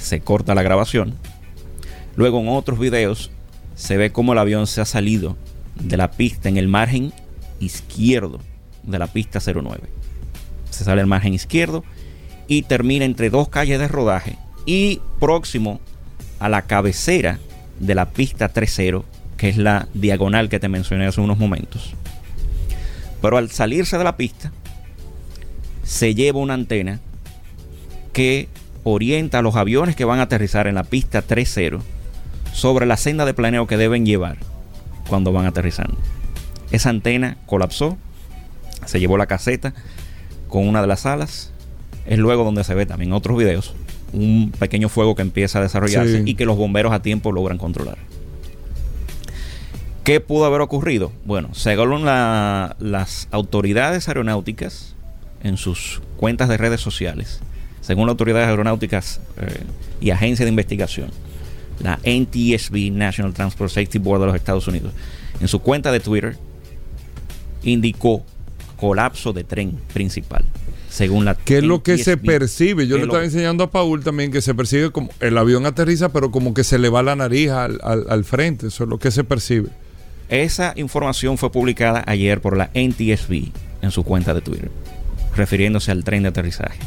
se 0.00 0.20
corta 0.20 0.54
la 0.54 0.62
grabación. 0.62 1.14
Luego 2.14 2.40
en 2.40 2.48
otros 2.48 2.78
videos 2.78 3.30
se 3.74 3.96
ve 3.96 4.12
cómo 4.12 4.32
el 4.32 4.38
avión 4.38 4.66
se 4.66 4.80
ha 4.80 4.84
salido 4.84 5.36
de 5.74 5.96
la 5.96 6.12
pista 6.12 6.48
en 6.48 6.56
el 6.56 6.68
margen 6.68 7.12
izquierdo 7.60 8.40
de 8.84 8.98
la 8.98 9.08
pista 9.08 9.40
09. 9.40 9.80
Se 10.70 10.84
sale 10.84 11.00
al 11.00 11.06
margen 11.06 11.34
izquierdo 11.34 11.84
y 12.46 12.62
termina 12.62 13.04
entre 13.04 13.28
dos 13.28 13.48
calles 13.48 13.78
de 13.78 13.88
rodaje 13.88 14.38
y 14.64 15.00
próximo 15.18 15.80
a 16.38 16.48
la 16.48 16.62
cabecera 16.62 17.38
de 17.80 17.94
la 17.94 18.10
pista 18.10 18.48
30, 18.48 19.02
que 19.36 19.48
es 19.48 19.56
la 19.56 19.88
diagonal 19.94 20.48
que 20.48 20.60
te 20.60 20.68
mencioné 20.68 21.06
hace 21.06 21.20
unos 21.20 21.38
momentos. 21.38 21.94
Pero 23.20 23.36
al 23.36 23.50
salirse 23.50 23.98
de 23.98 24.04
la 24.04 24.16
pista, 24.16 24.52
se 25.86 26.14
lleva 26.14 26.40
una 26.40 26.54
antena 26.54 27.00
que 28.12 28.48
orienta 28.84 29.38
a 29.38 29.42
los 29.42 29.56
aviones 29.56 29.96
que 29.96 30.04
van 30.04 30.18
a 30.18 30.22
aterrizar 30.24 30.66
en 30.66 30.74
la 30.74 30.84
pista 30.84 31.22
30 31.22 31.78
sobre 32.52 32.86
la 32.86 32.96
senda 32.96 33.24
de 33.24 33.32
planeo 33.34 33.66
que 33.66 33.76
deben 33.76 34.04
llevar 34.04 34.36
cuando 35.08 35.32
van 35.32 35.46
aterrizando. 35.46 35.96
Esa 36.72 36.90
antena 36.90 37.36
colapsó, 37.46 37.96
se 38.84 38.98
llevó 39.00 39.16
la 39.16 39.26
caseta 39.26 39.72
con 40.48 40.66
una 40.68 40.80
de 40.82 40.88
las 40.88 41.06
alas. 41.06 41.52
Es 42.06 42.18
luego 42.18 42.42
donde 42.44 42.64
se 42.64 42.74
ve 42.74 42.84
también 42.86 43.12
otros 43.12 43.38
videos 43.38 43.74
un 44.12 44.52
pequeño 44.58 44.88
fuego 44.88 45.14
que 45.14 45.22
empieza 45.22 45.58
a 45.58 45.62
desarrollarse 45.62 46.18
Sí. 46.18 46.30
y 46.30 46.34
que 46.34 46.46
los 46.46 46.56
bomberos 46.56 46.92
a 46.92 47.02
tiempo 47.02 47.32
logran 47.32 47.58
controlar. 47.58 47.98
¿Qué 50.04 50.20
pudo 50.20 50.44
haber 50.46 50.60
ocurrido? 50.60 51.12
Bueno, 51.24 51.50
según 51.52 52.04
la- 52.04 52.76
las 52.78 53.28
autoridades 53.32 54.08
aeronáuticas 54.08 54.94
en 55.42 55.56
sus 55.56 56.00
cuentas 56.16 56.48
de 56.48 56.56
redes 56.56 56.80
sociales, 56.80 57.40
según 57.80 58.08
autoridades 58.08 58.48
aeronáuticas 58.48 59.20
eh, 59.40 59.62
y 60.00 60.10
agencias 60.10 60.44
de 60.46 60.50
investigación, 60.50 61.10
la 61.80 61.98
NTSB, 62.04 62.90
National 62.92 63.32
Transport 63.34 63.70
Safety 63.70 63.98
Board 63.98 64.20
de 64.20 64.26
los 64.26 64.36
Estados 64.36 64.66
Unidos, 64.66 64.92
en 65.40 65.48
su 65.48 65.60
cuenta 65.60 65.92
de 65.92 66.00
Twitter 66.00 66.36
indicó 67.62 68.24
colapso 68.76 69.32
de 69.32 69.44
tren 69.44 69.72
principal. 69.92 70.44
Según 70.88 71.24
la 71.26 71.34
¿Qué 71.34 71.58
es 71.58 71.64
lo 71.64 71.82
que 71.82 71.98
se 71.98 72.16
percibe? 72.16 72.86
Yo 72.86 72.96
¿Qué 72.96 73.00
le 73.00 73.06
estaba 73.06 73.24
enseñando 73.24 73.64
a 73.64 73.70
Paul 73.70 74.02
también 74.02 74.30
que 74.32 74.40
se 74.40 74.54
percibe 74.54 74.90
como 74.90 75.10
el 75.20 75.36
avión 75.36 75.66
aterriza, 75.66 76.08
pero 76.10 76.30
como 76.30 76.54
que 76.54 76.64
se 76.64 76.78
le 76.78 76.88
va 76.88 77.02
la 77.02 77.16
nariz 77.16 77.50
al, 77.50 77.78
al- 77.82 78.06
al 78.08 78.24
frente. 78.24 78.68
Eso 78.68 78.84
es 78.84 78.90
lo 78.90 78.98
que 78.98 79.10
se 79.10 79.22
percibe. 79.24 79.68
Esa 80.30 80.72
información 80.76 81.36
fue 81.38 81.52
publicada 81.52 82.02
ayer 82.06 82.40
por 82.40 82.56
la 82.56 82.70
NTSB 82.74 83.50
en 83.82 83.90
su 83.90 84.04
cuenta 84.04 84.32
de 84.32 84.40
Twitter, 84.40 84.70
refiriéndose 85.36 85.90
al 85.90 86.04
tren 86.04 86.22
de 86.22 86.30
aterrizaje. 86.30 86.78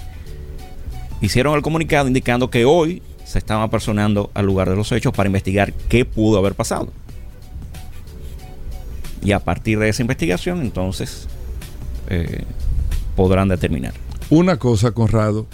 Hicieron 1.21 1.55
el 1.55 1.61
comunicado 1.61 2.07
indicando 2.07 2.49
que 2.49 2.65
hoy 2.65 3.01
se 3.25 3.37
estaban 3.39 3.63
apersonando 3.63 4.31
al 4.33 4.45
lugar 4.45 4.69
de 4.69 4.75
los 4.75 4.91
hechos 4.91 5.13
para 5.13 5.27
investigar 5.27 5.73
qué 5.73 6.05
pudo 6.05 6.39
haber 6.39 6.55
pasado. 6.55 6.91
Y 9.21 9.33
a 9.33 9.39
partir 9.39 9.79
de 9.79 9.89
esa 9.89 10.01
investigación, 10.01 10.61
entonces, 10.61 11.27
eh, 12.09 12.43
podrán 13.15 13.49
determinar. 13.49 13.93
Una 14.29 14.57
cosa, 14.57 14.91
Conrado. 14.91 15.45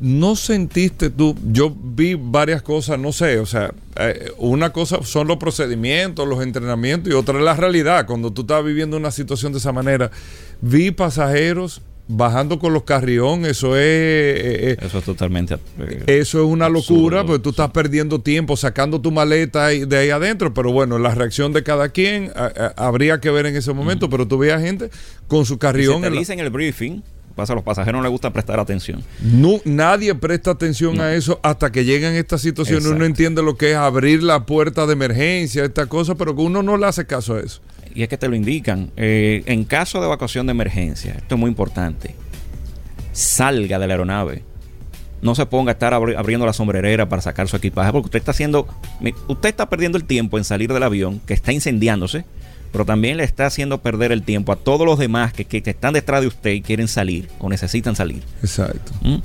¿No 0.00 0.36
sentiste 0.36 1.10
tú? 1.10 1.34
Yo 1.50 1.74
vi 1.76 2.14
varias 2.14 2.62
cosas, 2.62 3.00
no 3.00 3.10
sé, 3.10 3.40
o 3.40 3.46
sea, 3.46 3.74
eh, 3.96 4.30
una 4.38 4.70
cosa 4.70 5.02
son 5.02 5.26
los 5.26 5.38
procedimientos, 5.38 6.28
los 6.28 6.40
entrenamientos 6.40 7.12
y 7.12 7.16
otra 7.16 7.36
es 7.36 7.44
la 7.44 7.54
realidad. 7.54 8.06
Cuando 8.06 8.32
tú 8.32 8.42
estás 8.42 8.64
viviendo 8.64 8.96
una 8.96 9.10
situación 9.10 9.50
de 9.52 9.58
esa 9.58 9.72
manera, 9.72 10.12
vi 10.60 10.92
pasajeros 10.92 11.82
bajando 12.08 12.58
con 12.58 12.72
los 12.72 12.84
carrión, 12.84 13.44
eso 13.44 13.76
es... 13.76 13.82
eh, 13.84 14.70
eh, 14.72 14.76
Eso 14.80 14.98
es 14.98 15.04
totalmente... 15.04 15.54
eh, 15.78 16.04
Eso 16.06 16.38
es 16.38 16.44
una 16.46 16.66
Absurdo, 16.66 16.94
locura, 16.94 17.24
porque 17.24 17.42
tú 17.42 17.50
estás 17.50 17.70
perdiendo 17.70 18.20
tiempo 18.20 18.56
sacando 18.56 19.00
tu 19.00 19.10
maleta 19.12 19.66
de 19.68 19.96
ahí 19.96 20.10
adentro. 20.10 20.52
Pero 20.54 20.72
bueno, 20.72 20.98
la 20.98 21.14
reacción 21.14 21.52
de 21.52 21.62
cada 21.62 21.90
quien 21.90 22.32
a- 22.34 22.72
a- 22.76 22.86
habría 22.86 23.20
que 23.20 23.30
ver 23.30 23.46
en 23.46 23.56
ese 23.56 23.72
momento. 23.72 24.08
Pero 24.10 24.26
tú 24.26 24.38
veías 24.38 24.60
gente 24.62 24.90
con 25.26 25.44
su 25.44 25.58
carrión. 25.58 25.96
si 25.96 26.00
te 26.00 26.06
en 26.08 26.14
la- 26.14 26.18
dicen 26.20 26.40
el 26.40 26.50
briefing, 26.50 27.02
pasa 27.36 27.52
a 27.52 27.56
los 27.56 27.64
pasajeros 27.64 27.98
no 27.98 28.02
les 28.02 28.10
gusta 28.10 28.32
prestar 28.32 28.58
atención. 28.58 29.04
No, 29.20 29.60
nadie 29.64 30.12
presta 30.14 30.50
atención 30.50 31.00
a 31.00 31.14
eso 31.14 31.38
hasta 31.42 31.70
que 31.70 31.84
llegan 31.84 32.14
estas 32.14 32.40
situaciones. 32.40 32.84
Uno 32.86 32.94
Exacto. 32.94 33.06
entiende 33.06 33.42
lo 33.42 33.56
que 33.56 33.70
es 33.72 33.76
abrir 33.76 34.22
la 34.24 34.44
puerta 34.46 34.86
de 34.86 34.94
emergencia, 34.94 35.64
esta 35.64 35.86
cosa, 35.86 36.14
pero 36.16 36.34
que 36.34 36.42
uno 36.42 36.62
no 36.64 36.76
le 36.76 36.86
hace 36.86 37.06
caso 37.06 37.34
a 37.36 37.40
eso. 37.40 37.60
Y 37.94 38.02
es 38.02 38.08
que 38.08 38.16
te 38.18 38.28
lo 38.28 38.34
indican. 38.36 38.90
Eh, 38.96 39.42
en 39.46 39.64
caso 39.64 40.00
de 40.00 40.06
evacuación 40.06 40.46
de 40.46 40.52
emergencia, 40.52 41.14
esto 41.16 41.34
es 41.34 41.38
muy 41.40 41.48
importante. 41.48 42.14
Salga 43.12 43.78
de 43.78 43.86
la 43.86 43.94
aeronave. 43.94 44.42
No 45.20 45.34
se 45.34 45.46
ponga 45.46 45.72
a 45.72 45.74
estar 45.74 45.92
abri- 45.92 46.16
abriendo 46.16 46.46
la 46.46 46.52
sombrerera 46.52 47.08
para 47.08 47.20
sacar 47.22 47.48
su 47.48 47.56
equipaje, 47.56 47.90
porque 47.90 48.06
usted 48.06 48.18
está 48.20 48.30
haciendo. 48.30 48.68
Usted 49.26 49.48
está 49.48 49.68
perdiendo 49.68 49.98
el 49.98 50.04
tiempo 50.04 50.38
en 50.38 50.44
salir 50.44 50.72
del 50.72 50.82
avión, 50.82 51.20
que 51.26 51.34
está 51.34 51.52
incendiándose, 51.52 52.24
pero 52.70 52.84
también 52.84 53.16
le 53.16 53.24
está 53.24 53.46
haciendo 53.46 53.82
perder 53.82 54.12
el 54.12 54.22
tiempo 54.22 54.52
a 54.52 54.56
todos 54.56 54.86
los 54.86 54.98
demás 54.98 55.32
que 55.32 55.62
están 55.64 55.94
detrás 55.94 56.20
de 56.20 56.28
usted 56.28 56.50
y 56.52 56.60
quieren 56.62 56.86
salir 56.86 57.28
o 57.40 57.48
necesitan 57.48 57.96
salir. 57.96 58.22
Exacto. 58.42 58.92
¿Mm? 59.02 59.16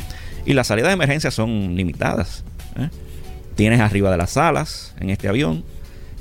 Y 0.46 0.54
las 0.54 0.68
salidas 0.68 0.90
de 0.90 0.94
emergencia 0.94 1.30
son 1.30 1.76
limitadas. 1.76 2.44
¿eh? 2.78 2.90
Tienes 3.56 3.80
arriba 3.80 4.10
de 4.10 4.18
las 4.18 4.36
alas 4.36 4.96
en 5.00 5.12
este 5.12 5.28
avión. 5.28 5.64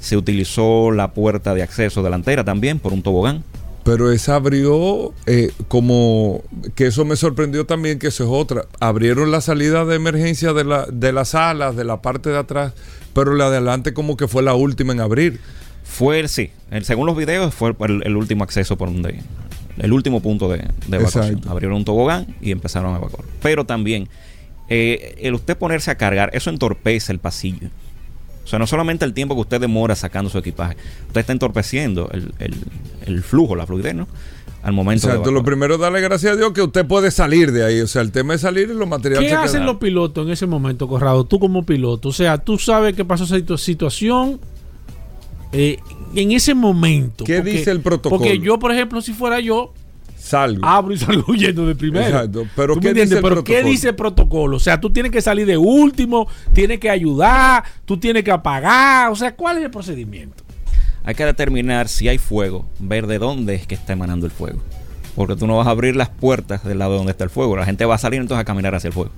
Se 0.03 0.17
utilizó 0.17 0.91
la 0.91 1.13
puerta 1.13 1.55
de 1.55 1.63
acceso 1.63 2.03
delantera 2.03 2.43
también 2.43 2.81
por 2.81 2.93
un 2.93 3.03
tobogán. 3.03 3.45
Pero 3.85 4.11
esa 4.11 4.35
abrió 4.35 5.15
eh, 5.27 5.53
como 5.69 6.43
que 6.75 6.89
eso 6.89 7.05
me 7.05 7.15
sorprendió 7.15 7.67
también 7.67 8.01
que 8.01 8.09
eso 8.09 8.25
es 8.25 8.31
otra. 8.31 8.67
Abrieron 8.81 9.31
la 9.31 9.41
salida 9.41 9.85
de 9.85 9.95
emergencia 9.95 10.53
de, 10.53 10.65
la, 10.65 10.87
de 10.87 11.13
las 11.13 11.37
alas, 11.37 11.77
de 11.77 11.85
la 11.85 12.03
parte 12.03 12.31
de 12.31 12.39
atrás, 12.39 12.73
pero 13.15 13.35
la 13.35 13.49
de 13.49 13.59
adelante 13.59 13.95
como 13.95 14.17
que 14.17 14.27
fue 14.27 14.43
la 14.43 14.55
última 14.55 14.93
en 14.93 15.01
abrir. 15.01 15.41
Fue 15.85 16.19
el 16.19 16.29
sí, 16.29 16.51
según 16.83 17.07
los 17.07 17.17
videos, 17.17 17.55
fue 17.55 17.75
el, 17.81 18.03
el 18.05 18.17
último 18.17 18.43
acceso 18.43 18.77
por 18.77 18.93
donde. 18.93 19.21
El 19.79 19.93
último 19.93 20.21
punto 20.21 20.49
de, 20.49 20.59
de 20.59 20.97
evacuación. 20.97 21.25
Exacto. 21.27 21.51
Abrieron 21.51 21.79
un 21.79 21.85
tobogán 21.85 22.37
y 22.41 22.51
empezaron 22.51 22.95
a 22.95 22.99
evacuar. 22.99 23.25
Pero 23.41 23.65
también, 23.67 24.09
eh, 24.69 25.15
el 25.23 25.35
usted 25.35 25.57
ponerse 25.57 25.91
a 25.91 25.97
cargar, 25.97 26.31
eso 26.35 26.51
entorpece 26.51 27.13
el 27.13 27.19
pasillo. 27.19 27.69
O 28.45 28.47
sea, 28.47 28.59
no 28.59 28.67
solamente 28.67 29.05
el 29.05 29.15
tiempo 29.15 29.35
que 29.35 29.41
usted 29.43 29.61
demora 29.61 29.95
sacando 29.95 30.29
su 30.31 30.39
equipaje, 30.39 30.77
usted 31.07 31.21
está 31.21 31.33
entorpeciendo 31.33 32.09
el, 32.13 32.33
el- 32.39 32.57
el 33.07 33.23
flujo, 33.23 33.55
la 33.57 33.67
fluidez, 33.67 33.95
¿no? 33.95 34.09
Al 34.63 34.73
momento 34.73 35.07
de 35.09 35.13
Exacto. 35.15 35.31
Lo 35.33 35.39
evacuar. 35.39 35.45
primero 35.55 35.79
darle 35.79 36.01
gracias 36.01 36.35
a 36.35 36.37
Dios 36.37 36.53
que 36.53 36.63
usted 36.63 36.87
puede 36.87 37.11
salir 37.11 37.51
de 37.51 37.65
ahí. 37.65 37.81
O 37.81 37.87
sea, 37.89 38.03
el 38.03 38.13
tema 38.13 38.35
es 38.35 38.43
salir 38.43 38.71
y 38.71 38.75
los 38.75 38.87
materiales 38.89 39.25
¿Qué 39.29 39.35
se 39.35 39.41
hacen 39.41 39.53
quedan. 39.55 39.67
los 39.67 39.77
pilotos 39.79 40.25
en 40.27 40.33
ese 40.33 40.47
momento, 40.47 40.87
Corrado? 40.87 41.25
Tú 41.25 41.39
como 41.41 41.65
piloto. 41.65 42.11
O 42.11 42.13
sea, 42.13 42.39
tú 42.39 42.59
sabes 42.59 42.95
que 42.95 43.05
pasó 43.05 43.25
esa 43.25 43.37
situ- 43.39 43.59
situación 43.59 44.39
eh, 45.53 45.79
en 46.15 46.33
ese 46.33 46.55
momento. 46.55 47.25
¿Qué 47.25 47.41
dice 47.43 47.71
el 47.73 47.81
protocolo? 47.81 48.21
Porque 48.21 48.39
yo, 48.39 48.59
por 48.59 48.73
ejemplo, 48.73 49.01
si 49.03 49.13
fuera 49.13 49.41
yo, 49.41 49.73
Salgo. 50.23 50.65
abro 50.65 50.95
y 50.95 50.99
salgo 50.99 51.25
huyendo 51.29 51.67
de 51.67 51.75
primero. 51.75 52.07
Exacto, 52.07 52.47
pero 52.55 52.75
¿Tú 52.75 52.81
¿qué 52.81 52.95
me 52.95 53.01
entiendes? 53.01 53.09
dice 53.11 53.17
el 53.17 53.23
pero 53.23 53.35
protocolo? 53.35 53.57
¿qué 53.65 53.65
dice 53.71 53.89
el 53.89 53.95
protocolo? 53.97 54.57
O 54.57 54.61
sea, 54.61 54.81
tú 54.81 54.91
tienes 54.93 55.11
que 55.13 55.21
salir 55.21 55.47
de 55.47 55.57
último, 55.59 56.29
tienes 56.53 56.79
que 56.79 56.89
ayudar, 56.91 57.65
tú 57.85 57.97
tienes 57.99 58.23
que 58.23 58.31
apagar. 58.31 59.11
O 59.11 59.17
sea, 59.17 59.35
¿cuál 59.35 59.59
es 59.59 59.65
el 59.65 59.71
procedimiento? 59.71 60.45
Hay 61.05 61.15
que 61.17 61.25
determinar 61.27 61.89
si 61.89 62.09
hay 62.09 62.19
fuego, 62.19 62.67
ver 62.79 63.09
de 63.09 63.19
dónde 63.19 63.57
es 63.57 63.67
que 63.67 63.75
está 63.75 63.95
emanando 63.95 64.25
el 64.27 64.33
fuego. 64.33 64.61
Porque 65.17 65.35
tú 65.37 65.47
no 65.49 65.57
vas 65.59 65.67
a 65.67 65.71
abrir 65.71 65.97
las 65.97 66.09
puertas 66.09 66.65
del 66.65 66.79
lado 66.79 66.97
donde 66.97 67.11
está 67.13 67.25
el 67.25 67.31
fuego. 67.31 67.57
La 67.57 67.65
gente 67.67 67.85
va 67.85 67.97
a 67.97 67.99
salir 67.99 68.21
entonces 68.21 68.41
a 68.41 68.45
caminar 68.45 68.75
hacia 68.77 68.89
el 68.89 68.95
fuego. 68.95 69.11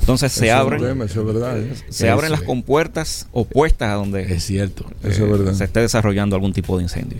Entonces 0.00 0.30
se 0.32 0.46
Eso 0.46 0.56
abren, 0.56 0.80
tema, 0.80 1.04
eso 1.06 1.20
es 1.20 1.26
verdad. 1.26 1.58
¿eh? 1.58 1.72
se 1.88 2.08
abren 2.08 2.30
las 2.30 2.42
compuertas 2.42 3.26
opuestas 3.32 3.88
a 3.90 3.94
donde 3.94 4.22
Es 4.32 4.44
cierto. 4.44 4.84
Eso 5.02 5.24
es 5.24 5.30
verdad. 5.30 5.52
se 5.54 5.64
esté 5.64 5.80
desarrollando 5.80 6.36
algún 6.36 6.52
tipo 6.52 6.76
de 6.76 6.84
incendio. 6.84 7.18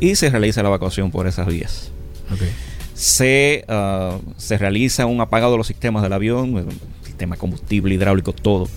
Y 0.00 0.14
se 0.16 0.30
realiza 0.30 0.62
la 0.62 0.68
evacuación 0.70 1.10
por 1.10 1.26
esas 1.26 1.46
vías. 1.46 1.90
Se, 2.94 3.64
ah, 3.68 4.18
se 4.36 4.58
realiza 4.58 5.06
un 5.06 5.20
apagado 5.20 5.52
de 5.52 5.58
los 5.58 5.66
sistemas 5.66 6.02
del 6.02 6.12
avión, 6.12 6.58
eh, 6.58 6.64
sistema 7.04 7.34
de 7.36 7.40
combustible, 7.40 7.94
hidráulico, 7.94 8.32
todo. 8.32 8.68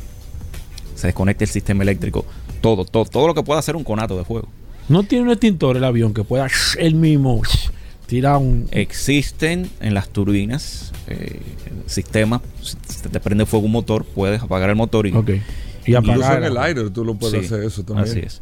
Se 0.96 1.08
desconecta 1.08 1.44
el 1.44 1.50
sistema 1.50 1.84
eléctrico, 1.84 2.26
todo, 2.62 2.86
todo, 2.86 3.06
todo 3.06 3.28
lo 3.28 3.34
que 3.34 3.44
pueda 3.44 3.60
hacer 3.60 3.76
un 3.76 3.84
conato 3.84 4.18
de 4.18 4.24
fuego. 4.24 4.48
No 4.90 5.04
tiene 5.04 5.26
un 5.26 5.32
extintor 5.32 5.78
el 5.78 5.84
avión 5.84 6.14
que 6.14 6.24
pueda 6.24 6.48
él 6.78 6.96
mismo 6.96 7.42
tirar 8.06 8.38
un. 8.38 8.68
Existen 8.72 9.70
en 9.82 9.94
las 9.94 10.10
turbinas 10.10 10.92
eh, 11.08 11.42
sistemas, 11.86 12.42
si 12.62 13.02
te 13.10 13.20
prende 13.20 13.46
fuego 13.46 13.66
un 13.66 13.72
motor, 13.72 14.06
puedes 14.06 14.42
apagar 14.42 14.70
el 14.70 14.76
motor 14.76 15.08
y, 15.08 15.14
ok. 15.14 15.30
Y 15.86 15.96
Incluso 15.96 16.22
apagar. 16.24 16.38
en 16.44 16.52
el 16.52 16.58
aire 16.58 16.90
tú 16.90 17.04
lo 17.04 17.16
puedes 17.16 17.42
Sí, 17.42 17.46
hacer 17.54 17.66
eso 17.66 17.84
también. 17.84 18.08
Así 18.08 18.20
es. 18.20 18.42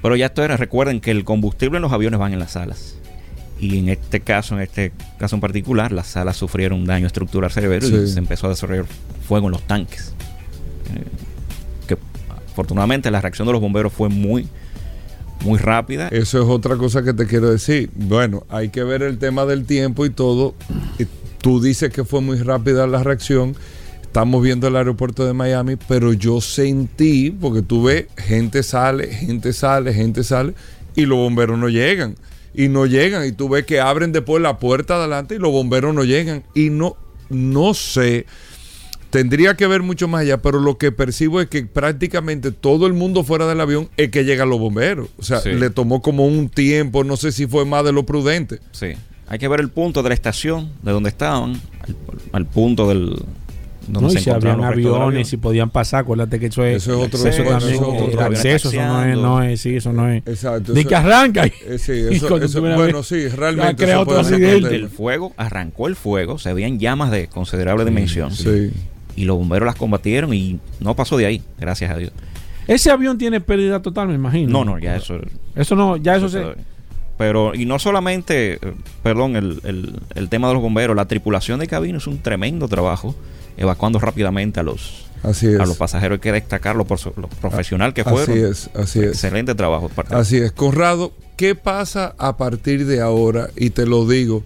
Pero 0.00 0.16
ya 0.16 0.26
esto 0.26 0.42
era, 0.42 0.56
recuerden 0.56 1.00
que 1.00 1.10
el 1.10 1.24
combustible 1.24 1.76
en 1.76 1.82
los 1.82 1.92
aviones 1.92 2.18
van 2.20 2.32
en 2.32 2.38
las 2.38 2.56
alas. 2.56 2.96
Y 3.60 3.78
en 3.78 3.88
este 3.88 4.20
caso, 4.20 4.54
en 4.54 4.60
este 4.62 4.92
caso 5.18 5.34
en 5.36 5.40
particular, 5.40 5.90
las 5.92 6.16
alas 6.16 6.36
sufrieron 6.36 6.80
un 6.80 6.86
daño 6.86 7.06
estructural 7.06 7.50
severo 7.50 7.86
y 7.86 7.90
Sí. 7.90 8.12
se 8.12 8.18
empezó 8.18 8.46
a 8.46 8.50
desarrollar 8.50 8.86
fuego 9.26 9.46
en 9.46 9.52
los 9.52 9.62
tanques. 9.66 10.12
Eh, 10.94 11.04
que 11.86 11.96
afortunadamente 12.50 13.10
la 13.10 13.20
reacción 13.20 13.46
de 13.46 13.52
los 13.52 13.60
bomberos 13.60 13.92
fue 13.92 14.08
muy, 14.08 14.46
muy 15.44 15.58
rápida. 15.58 16.08
Eso 16.08 16.40
es 16.42 16.48
otra 16.48 16.76
cosa 16.76 17.02
que 17.02 17.12
te 17.14 17.26
quiero 17.26 17.50
decir. 17.50 17.90
Bueno, 17.94 18.44
hay 18.48 18.68
que 18.68 18.84
ver 18.84 19.02
el 19.02 19.18
tema 19.18 19.44
del 19.44 19.64
tiempo 19.64 20.06
y 20.06 20.10
todo. 20.10 20.54
Y 20.98 21.06
Tú 21.40 21.60
dices 21.60 21.92
que 21.92 22.02
fue 22.04 22.20
muy 22.20 22.36
rápida 22.38 22.86
la 22.88 23.04
reacción. 23.04 23.54
Estamos 24.02 24.42
viendo 24.42 24.66
el 24.66 24.74
aeropuerto 24.74 25.24
de 25.24 25.34
Miami, 25.34 25.76
pero 25.76 26.12
yo 26.12 26.40
sentí, 26.40 27.30
porque 27.30 27.62
tú 27.62 27.84
ves, 27.84 28.06
gente 28.16 28.64
sale, 28.64 29.06
gente 29.06 29.52
sale, 29.52 29.94
gente 29.94 30.24
sale, 30.24 30.54
y 30.96 31.06
los 31.06 31.16
bomberos 31.16 31.56
no 31.56 31.68
llegan. 31.68 32.16
Y 32.54 32.68
no 32.68 32.86
llegan. 32.86 33.26
Y 33.26 33.32
tú 33.32 33.48
ves 33.48 33.64
que 33.64 33.80
abren 33.80 34.12
después 34.12 34.42
la 34.42 34.58
puerta 34.58 34.96
adelante 34.96 35.34
y 35.34 35.38
los 35.38 35.52
bomberos 35.52 35.94
no 35.94 36.04
llegan. 36.04 36.44
Y 36.54 36.70
no, 36.70 36.96
no 37.28 37.74
sé. 37.74 38.26
Tendría 39.10 39.54
que 39.54 39.66
ver 39.66 39.82
mucho 39.82 40.06
más 40.06 40.20
allá, 40.22 40.42
pero 40.42 40.60
lo 40.60 40.76
que 40.76 40.92
percibo 40.92 41.40
es 41.40 41.48
que 41.48 41.64
prácticamente 41.64 42.50
todo 42.52 42.86
el 42.86 42.92
mundo 42.92 43.24
fuera 43.24 43.46
del 43.46 43.58
avión 43.60 43.88
es 43.96 44.10
que 44.10 44.24
llegan 44.24 44.50
los 44.50 44.58
bomberos. 44.58 45.08
O 45.16 45.22
sea, 45.22 45.40
Sí. 45.40 45.50
le 45.52 45.70
tomó 45.70 46.02
como 46.02 46.26
un 46.26 46.50
tiempo, 46.50 47.04
no 47.04 47.16
sé 47.16 47.32
si 47.32 47.46
fue 47.46 47.64
más 47.64 47.84
de 47.84 47.92
lo 47.92 48.04
prudente. 48.04 48.58
Sí. 48.72 48.88
Hay 49.28 49.38
que 49.38 49.48
ver 49.48 49.60
el 49.60 49.70
punto 49.70 50.02
de 50.02 50.10
la 50.10 50.14
estación, 50.14 50.70
de 50.82 50.92
donde 50.92 51.08
estaban, 51.08 51.54
al, 51.82 51.96
al 52.32 52.46
punto 52.46 52.86
del 52.88 53.16
donde 53.88 54.00
No, 54.00 54.12
y 54.12 54.16
se 54.16 54.20
si 54.24 54.30
habían 54.30 54.62
aviones, 54.62 55.00
avión. 55.02 55.24
si 55.24 55.36
podían 55.38 55.70
pasar, 55.70 56.00
acuérdate 56.02 56.38
que 56.38 56.46
eso 56.46 56.64
es. 56.64 56.76
Eso 56.82 56.92
es 57.00 57.06
otro- 57.06 57.18
eso 57.18 57.28
eso 57.42 57.42
también, 57.50 57.74
es 57.74 57.80
otro 57.80 58.20
acceso, 58.24 58.68
eso 58.70 58.82
no 58.82 59.04
es, 59.04 59.16
no 59.16 59.42
es, 59.42 59.60
sí, 59.60 59.76
eso 59.76 59.92
no 59.92 60.08
es. 60.08 60.22
Exacto. 60.26 60.72
Ni 60.72 60.80
eso- 60.80 60.88
que 60.88 60.94
arranca. 60.94 61.46
y- 61.46 61.52
eh, 61.66 61.78
sí, 61.78 61.92
y 62.10 62.14
eso, 62.16 62.36
eso- 62.36 62.60
bueno, 62.60 63.02
sí, 63.02 63.28
realmente. 63.28 63.76
crea 63.84 63.94
eso 63.94 64.02
otro 64.02 64.18
accidente. 64.20 64.74
El 64.76 64.88
fuego, 64.88 65.32
arrancó 65.36 65.88
el 65.88 65.96
fuego, 65.96 66.38
se 66.38 66.52
veían 66.52 66.78
llamas 66.78 67.10
de 67.10 67.26
considerable 67.28 67.84
dimensión. 67.84 68.30
Sí. 68.32 68.70
Y 69.16 69.24
los 69.24 69.36
bomberos 69.36 69.66
las 69.66 69.74
combatieron 69.76 70.32
y 70.32 70.60
no 70.80 70.94
pasó 70.94 71.16
de 71.16 71.26
ahí, 71.26 71.42
gracias 71.58 71.90
a 71.90 71.96
Dios. 71.96 72.12
Ese 72.68 72.90
avión 72.90 73.16
tiene 73.18 73.40
pérdida 73.40 73.80
total, 73.80 74.08
me 74.08 74.14
imagino. 74.14 74.50
No, 74.52 74.64
no, 74.64 74.78
ya 74.78 74.94
eso. 74.94 75.18
Eso 75.56 75.74
no, 75.74 75.96
ya 75.96 76.16
eso 76.16 76.26
eso 76.26 76.52
se. 76.52 76.56
Pero, 77.16 77.52
y 77.52 77.64
no 77.66 77.80
solamente, 77.80 78.54
eh, 78.54 78.58
perdón, 79.02 79.34
el, 79.34 79.60
el- 79.64 79.94
el 80.14 80.28
tema 80.28 80.46
de 80.46 80.54
los 80.54 80.62
bomberos, 80.62 80.94
la 80.94 81.06
tripulación 81.06 81.58
de 81.58 81.66
cabina 81.66 81.98
es 81.98 82.06
un 82.06 82.18
tremendo 82.18 82.68
trabajo 82.68 83.16
evacuando 83.58 83.98
rápidamente 83.98 84.60
a 84.60 84.62
los, 84.62 85.04
Así 85.22 85.46
es. 85.48 85.60
a 85.60 85.66
los 85.66 85.76
pasajeros. 85.76 86.16
Hay 86.16 86.20
que 86.20 86.32
destacarlo 86.32 86.84
por 86.86 86.98
su- 86.98 87.12
lo 87.16 87.28
profesional 87.28 87.92
que 87.92 88.04
fueron. 88.04 88.30
Así 88.30 88.38
es, 88.40 88.70
así 88.74 88.98
es. 89.00 89.06
Excelente 89.08 89.54
trabajo. 89.54 89.88
parte- 89.88 90.14
Así 90.14 90.36
es, 90.38 90.52
Conrado, 90.52 91.12
¿qué 91.36 91.54
pasa 91.54 92.14
a 92.18 92.36
partir 92.36 92.86
de 92.86 93.00
ahora? 93.00 93.50
Y 93.56 93.70
te 93.70 93.84
lo 93.86 94.06
digo, 94.06 94.42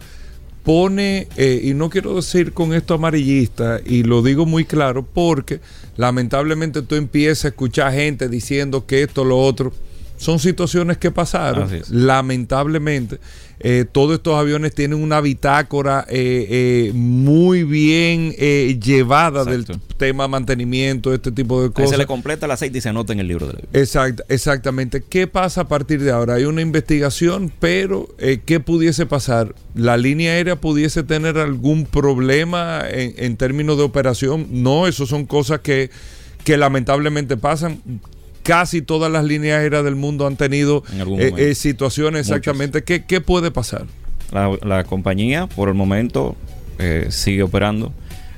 pone, 0.64 1.28
eh, 1.36 1.60
y 1.64 1.74
no 1.74 1.90
quiero 1.90 2.14
decir 2.16 2.52
con 2.52 2.72
esto 2.72 2.94
amarillista, 2.94 3.80
y 3.84 4.04
lo 4.04 4.22
digo 4.22 4.46
muy 4.46 4.64
claro, 4.64 5.04
porque 5.04 5.60
lamentablemente 5.96 6.82
tú 6.82 6.94
empiezas 6.94 7.46
a 7.46 7.48
escuchar 7.48 7.92
gente 7.92 8.28
diciendo 8.28 8.86
que 8.86 9.02
esto, 9.02 9.24
lo 9.24 9.38
otro, 9.40 9.72
son 10.22 10.38
situaciones 10.38 10.98
que 10.98 11.10
pasaron, 11.10 11.68
lamentablemente. 11.90 13.18
Eh, 13.64 13.84
todos 13.90 14.14
estos 14.14 14.34
aviones 14.36 14.74
tienen 14.74 15.00
una 15.02 15.20
bitácora 15.20 16.04
eh, 16.08 16.46
eh, 16.50 16.92
muy 16.94 17.62
bien 17.64 18.34
eh, 18.38 18.78
llevada 18.82 19.42
Exacto. 19.42 19.72
del 19.74 19.80
tema 19.96 20.26
mantenimiento, 20.28 21.12
este 21.14 21.30
tipo 21.30 21.60
de 21.60 21.66
Ahí 21.68 21.72
cosas. 21.72 21.90
se 21.90 21.98
le 21.98 22.06
completa 22.06 22.46
el 22.46 22.52
aceite 22.52 22.78
y 22.78 22.80
se 22.80 22.88
anota 22.88 23.12
en 23.12 23.20
el 23.20 23.28
libro. 23.28 23.48
Exact- 23.72 24.22
exactamente. 24.28 25.02
¿Qué 25.08 25.26
pasa 25.26 25.62
a 25.62 25.68
partir 25.68 26.02
de 26.02 26.10
ahora? 26.10 26.34
Hay 26.34 26.44
una 26.44 26.60
investigación, 26.60 27.52
pero 27.60 28.08
¿qué 28.46 28.60
pudiese 28.60 29.06
pasar? 29.06 29.54
¿La 29.74 29.96
línea 29.96 30.32
aérea 30.32 30.56
pudiese 30.60 31.02
tener 31.04 31.38
algún 31.38 31.84
problema 31.84 32.82
en, 32.88 33.14
en 33.16 33.36
términos 33.36 33.76
de 33.76 33.84
operación? 33.84 34.46
No, 34.50 34.86
eso 34.88 35.06
son 35.06 35.24
cosas 35.26 35.60
que, 35.60 35.90
que 36.44 36.56
lamentablemente 36.56 37.36
pasan. 37.36 37.80
Casi 38.42 38.82
todas 38.82 39.10
las 39.12 39.24
líneas 39.24 39.60
aéreas 39.60 39.84
del 39.84 39.94
mundo 39.96 40.26
han 40.26 40.36
tenido 40.36 40.82
eh, 41.18 41.32
eh, 41.36 41.54
situaciones 41.54 42.26
Muchas. 42.26 42.38
exactamente. 42.38 42.82
¿Qué, 42.82 43.04
¿Qué 43.04 43.20
puede 43.20 43.50
pasar? 43.50 43.86
La, 44.32 44.50
la 44.62 44.84
compañía, 44.84 45.46
por 45.46 45.68
el 45.68 45.74
momento, 45.74 46.34
eh, 46.78 47.06
sigue 47.10 47.42
operando. 47.42 47.92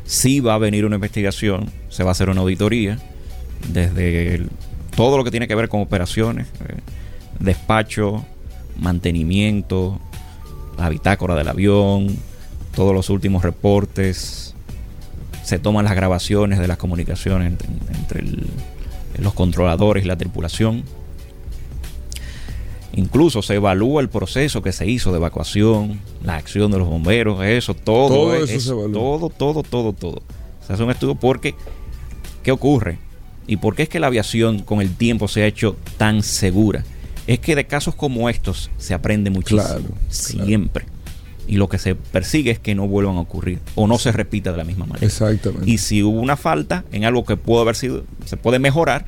Sí 0.05 0.41
va 0.41 0.55
a 0.55 0.59
venir 0.59 0.85
una 0.85 0.97
investigación, 0.97 1.71
se 1.89 2.03
va 2.03 2.11
a 2.11 2.13
hacer 2.13 2.29
una 2.29 2.43
auditoría 2.43 2.99
desde 3.73 4.35
el- 4.35 4.51
todo 4.95 5.17
lo 5.17 5.25
que 5.25 5.31
tiene 5.31 5.49
que 5.49 5.55
ver 5.55 5.69
con 5.71 5.81
operaciones, 5.81 6.47
despacho, 7.41 8.25
mantenimiento, 8.79 10.01
la 10.79 10.89
bitácora 10.89 11.35
del 11.35 11.49
avión, 11.49 12.17
todos 12.75 12.95
los 12.95 13.11
últimos 13.11 13.43
reportes. 13.43 14.55
Se 15.43 15.59
toman 15.59 15.85
las 15.85 15.95
grabaciones 15.95 16.59
de 16.59 16.69
las 16.69 16.77
comunicaciones 16.79 17.49
entre, 17.53 17.69
entre 17.99 18.21
el- 18.21 18.47
los 19.19 19.35
controladores 19.35 20.05
y 20.05 20.09
la 20.09 20.17
tripulación. 20.17 20.83
Incluso 22.97 23.43
se 23.43 23.55
evalúa 23.55 24.01
el 24.01 24.09
proceso 24.09 24.63
que 24.63 24.71
se 24.73 24.87
hizo 24.89 25.11
de 25.11 25.17
evacuación, 25.19 26.01
la 26.23 26.37
acción 26.37 26.71
de 26.71 26.79
los 26.79 26.89
bomberos, 26.89 27.45
eso, 27.45 27.75
todo. 27.75 28.09
Todo 28.09 28.37
es- 28.37 28.51
eso 28.51 28.61
se 28.61 28.71
evalúa. 28.71 28.93
Todo, 28.93 29.31
todo, 29.31 29.63
todo, 29.65 29.93
todo. 29.93 30.23
Se 30.65 30.73
hace 30.73 30.83
un 30.85 30.91
estudio 30.93 31.17
porque, 31.17 31.55
¿qué 32.45 32.53
ocurre? 32.53 32.99
¿Y 33.49 33.57
por 33.57 33.75
qué 33.75 33.83
es 33.83 33.89
que 33.89 33.99
la 34.01 34.07
aviación 34.07 34.61
con 34.61 34.81
el 34.81 34.95
tiempo 34.95 35.27
se 35.29 35.43
ha 35.43 35.47
hecho 35.47 35.77
tan 35.99 36.23
segura? 36.23 36.85
Es 37.27 37.41
que 37.41 37.57
de 37.57 37.67
casos 37.67 37.95
como 37.97 38.29
estos 38.29 38.71
se 38.79 38.95
aprende 38.95 39.29
muchísimo. 39.31 39.63
Claro, 39.65 39.85
claro. 40.37 40.51
Y 41.47 41.57
lo 41.57 41.69
que 41.69 41.79
se 41.79 41.95
persigue 41.95 42.51
es 42.51 42.59
que 42.59 42.75
no 42.75 42.89
vuelvan 42.89 43.17
a 43.17 43.21
ocurrir 43.21 43.61
o 43.75 43.87
no 43.87 43.99
se 43.99 44.13
repita 44.13 44.51
de 44.53 44.59
la 44.59 44.65
misma 44.65 44.87
manera. 44.87 45.07
Exactamente. 45.07 45.71
Y 45.71 45.79
si 45.79 46.03
hubo 46.03 46.21
una 46.21 46.37
falta 46.37 46.85
en 46.93 47.05
algo 47.05 47.25
que 47.25 47.37
pudo 47.37 47.61
haber 47.61 47.77
sido, 47.77 48.05
se 48.25 48.37
puede 48.37 48.59
mejorar, 48.59 49.07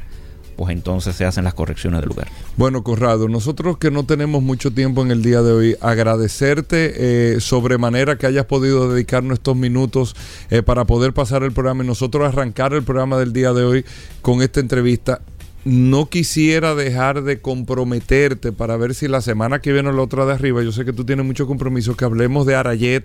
pues 0.57 0.73
entonces 0.73 1.15
se 1.15 1.25
hacen 1.25 1.45
las 1.45 1.55
correcciones 1.55 2.01
del 2.01 2.09
lugar. 2.09 2.29
Bueno, 2.57 2.83
Corrado, 2.83 3.29
nosotros 3.29 3.77
que 3.79 3.91
no 3.91 4.05
tenemos 4.05 4.43
mucho 4.43 4.71
tiempo 4.71 5.03
en 5.03 5.11
el 5.11 5.23
día 5.23 5.43
de 5.43 5.53
hoy, 5.53 5.77
agradecerte 5.81 7.35
eh, 7.35 7.41
sobremanera 7.41 8.17
que 8.17 8.27
hayas 8.27 8.47
podido 8.47 8.93
dedicarnos 8.93 9.39
estos 9.39 9.57
minutos 9.57 10.17
eh, 10.51 10.63
para 10.63 10.87
poder 10.87 11.13
pasar 11.13 11.43
el 11.43 11.53
programa 11.53 11.85
y 11.85 11.87
nosotros 11.87 12.27
arrancar 12.27 12.73
el 12.73 12.83
programa 12.83 13.19
del 13.19 13.33
día 13.33 13.53
de 13.53 13.65
hoy 13.65 13.85
con 14.23 14.43
esta 14.43 14.61
entrevista. 14.61 15.21
No 15.67 16.09
quisiera 16.09 16.77
dejar 16.77 17.25
de 17.25 17.41
comprometerte 17.41 18.53
para 18.53 18.77
ver 18.77 18.95
si 18.95 19.09
la 19.09 19.21
semana 19.21 19.59
que 19.59 19.73
viene 19.73 19.89
o 19.89 19.93
la 19.93 20.03
otra 20.03 20.25
de 20.25 20.33
arriba, 20.33 20.63
yo 20.63 20.71
sé 20.71 20.85
que 20.85 20.93
tú 20.93 21.05
tienes 21.05 21.27
mucho 21.27 21.49
compromiso, 21.49 21.97
que 21.97 22.05
hablemos 22.05 22.47
de 22.47 22.55
Arayet 22.55 23.05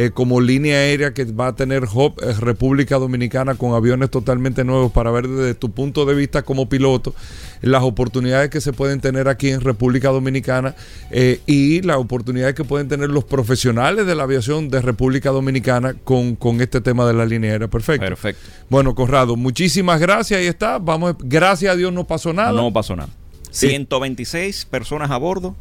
eh, 0.00 0.12
como 0.12 0.40
línea 0.40 0.76
aérea 0.76 1.12
que 1.12 1.24
va 1.24 1.48
a 1.48 1.56
tener 1.56 1.82
Hop 1.92 2.20
eh, 2.22 2.32
República 2.38 2.98
Dominicana 2.98 3.56
con 3.56 3.74
aviones 3.74 4.10
totalmente 4.10 4.62
nuevos 4.62 4.92
para 4.92 5.10
ver 5.10 5.26
desde 5.26 5.54
tu 5.54 5.72
punto 5.72 6.06
de 6.06 6.14
vista 6.14 6.42
como 6.42 6.68
piloto 6.68 7.16
las 7.62 7.82
oportunidades 7.82 8.48
que 8.48 8.60
se 8.60 8.72
pueden 8.72 9.00
tener 9.00 9.26
aquí 9.26 9.50
en 9.50 9.60
República 9.60 10.10
Dominicana 10.10 10.76
eh, 11.10 11.40
y 11.46 11.82
las 11.82 11.96
oportunidades 11.96 12.54
que 12.54 12.62
pueden 12.62 12.86
tener 12.86 13.10
los 13.10 13.24
profesionales 13.24 14.06
de 14.06 14.14
la 14.14 14.22
aviación 14.22 14.68
de 14.68 14.82
República 14.82 15.30
Dominicana 15.30 15.94
con, 16.04 16.36
con 16.36 16.60
este 16.60 16.80
tema 16.80 17.04
de 17.04 17.14
la 17.14 17.26
línea 17.26 17.50
aérea. 17.50 17.66
Perfecto. 17.66 18.06
Perfecto. 18.06 18.40
Bueno, 18.70 18.94
Corrado, 18.94 19.34
muchísimas 19.34 20.00
gracias. 20.00 20.38
Ahí 20.38 20.46
está. 20.46 20.78
Vamos, 20.78 21.16
gracias 21.18 21.72
a 21.72 21.76
Dios 21.76 21.92
no 21.92 22.06
pasó 22.06 22.32
nada. 22.32 22.52
No 22.52 22.72
pasó 22.72 22.94
nada. 22.94 23.10
126 23.50 24.64
personas 24.66 25.10
a 25.10 25.16
bordo 25.16 25.56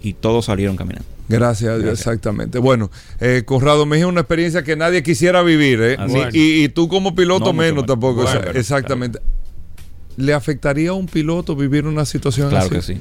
y 0.00 0.12
todos 0.12 0.44
salieron 0.44 0.76
caminando. 0.76 1.13
Gracias 1.28 1.70
a 1.70 1.74
Dios, 1.74 1.84
Gracias. 1.86 2.06
exactamente. 2.06 2.58
Bueno, 2.58 2.90
eh, 3.20 3.42
Corrado 3.46 3.86
Mejía 3.86 4.04
es 4.04 4.10
una 4.10 4.20
experiencia 4.20 4.62
que 4.62 4.76
nadie 4.76 5.02
quisiera 5.02 5.42
vivir, 5.42 5.80
¿eh? 5.82 5.96
Ni- 6.06 6.38
y, 6.38 6.64
y 6.64 6.68
tú 6.68 6.88
como 6.88 7.14
piloto 7.14 7.46
No, 7.46 7.52
menos 7.54 7.86
tampoco. 7.86 8.22
Bueno, 8.22 8.30
esa- 8.30 8.40
pero, 8.42 8.58
exactamente. 8.60 9.18
¿Le 10.16 10.32
afectaría 10.34 10.90
a 10.90 10.92
un 10.92 11.06
piloto 11.06 11.56
vivir 11.56 11.86
una 11.86 12.04
situación 12.04 12.50
Claro 12.50 12.66
así? 12.66 12.74
que 12.74 12.82
sí. 12.82 12.98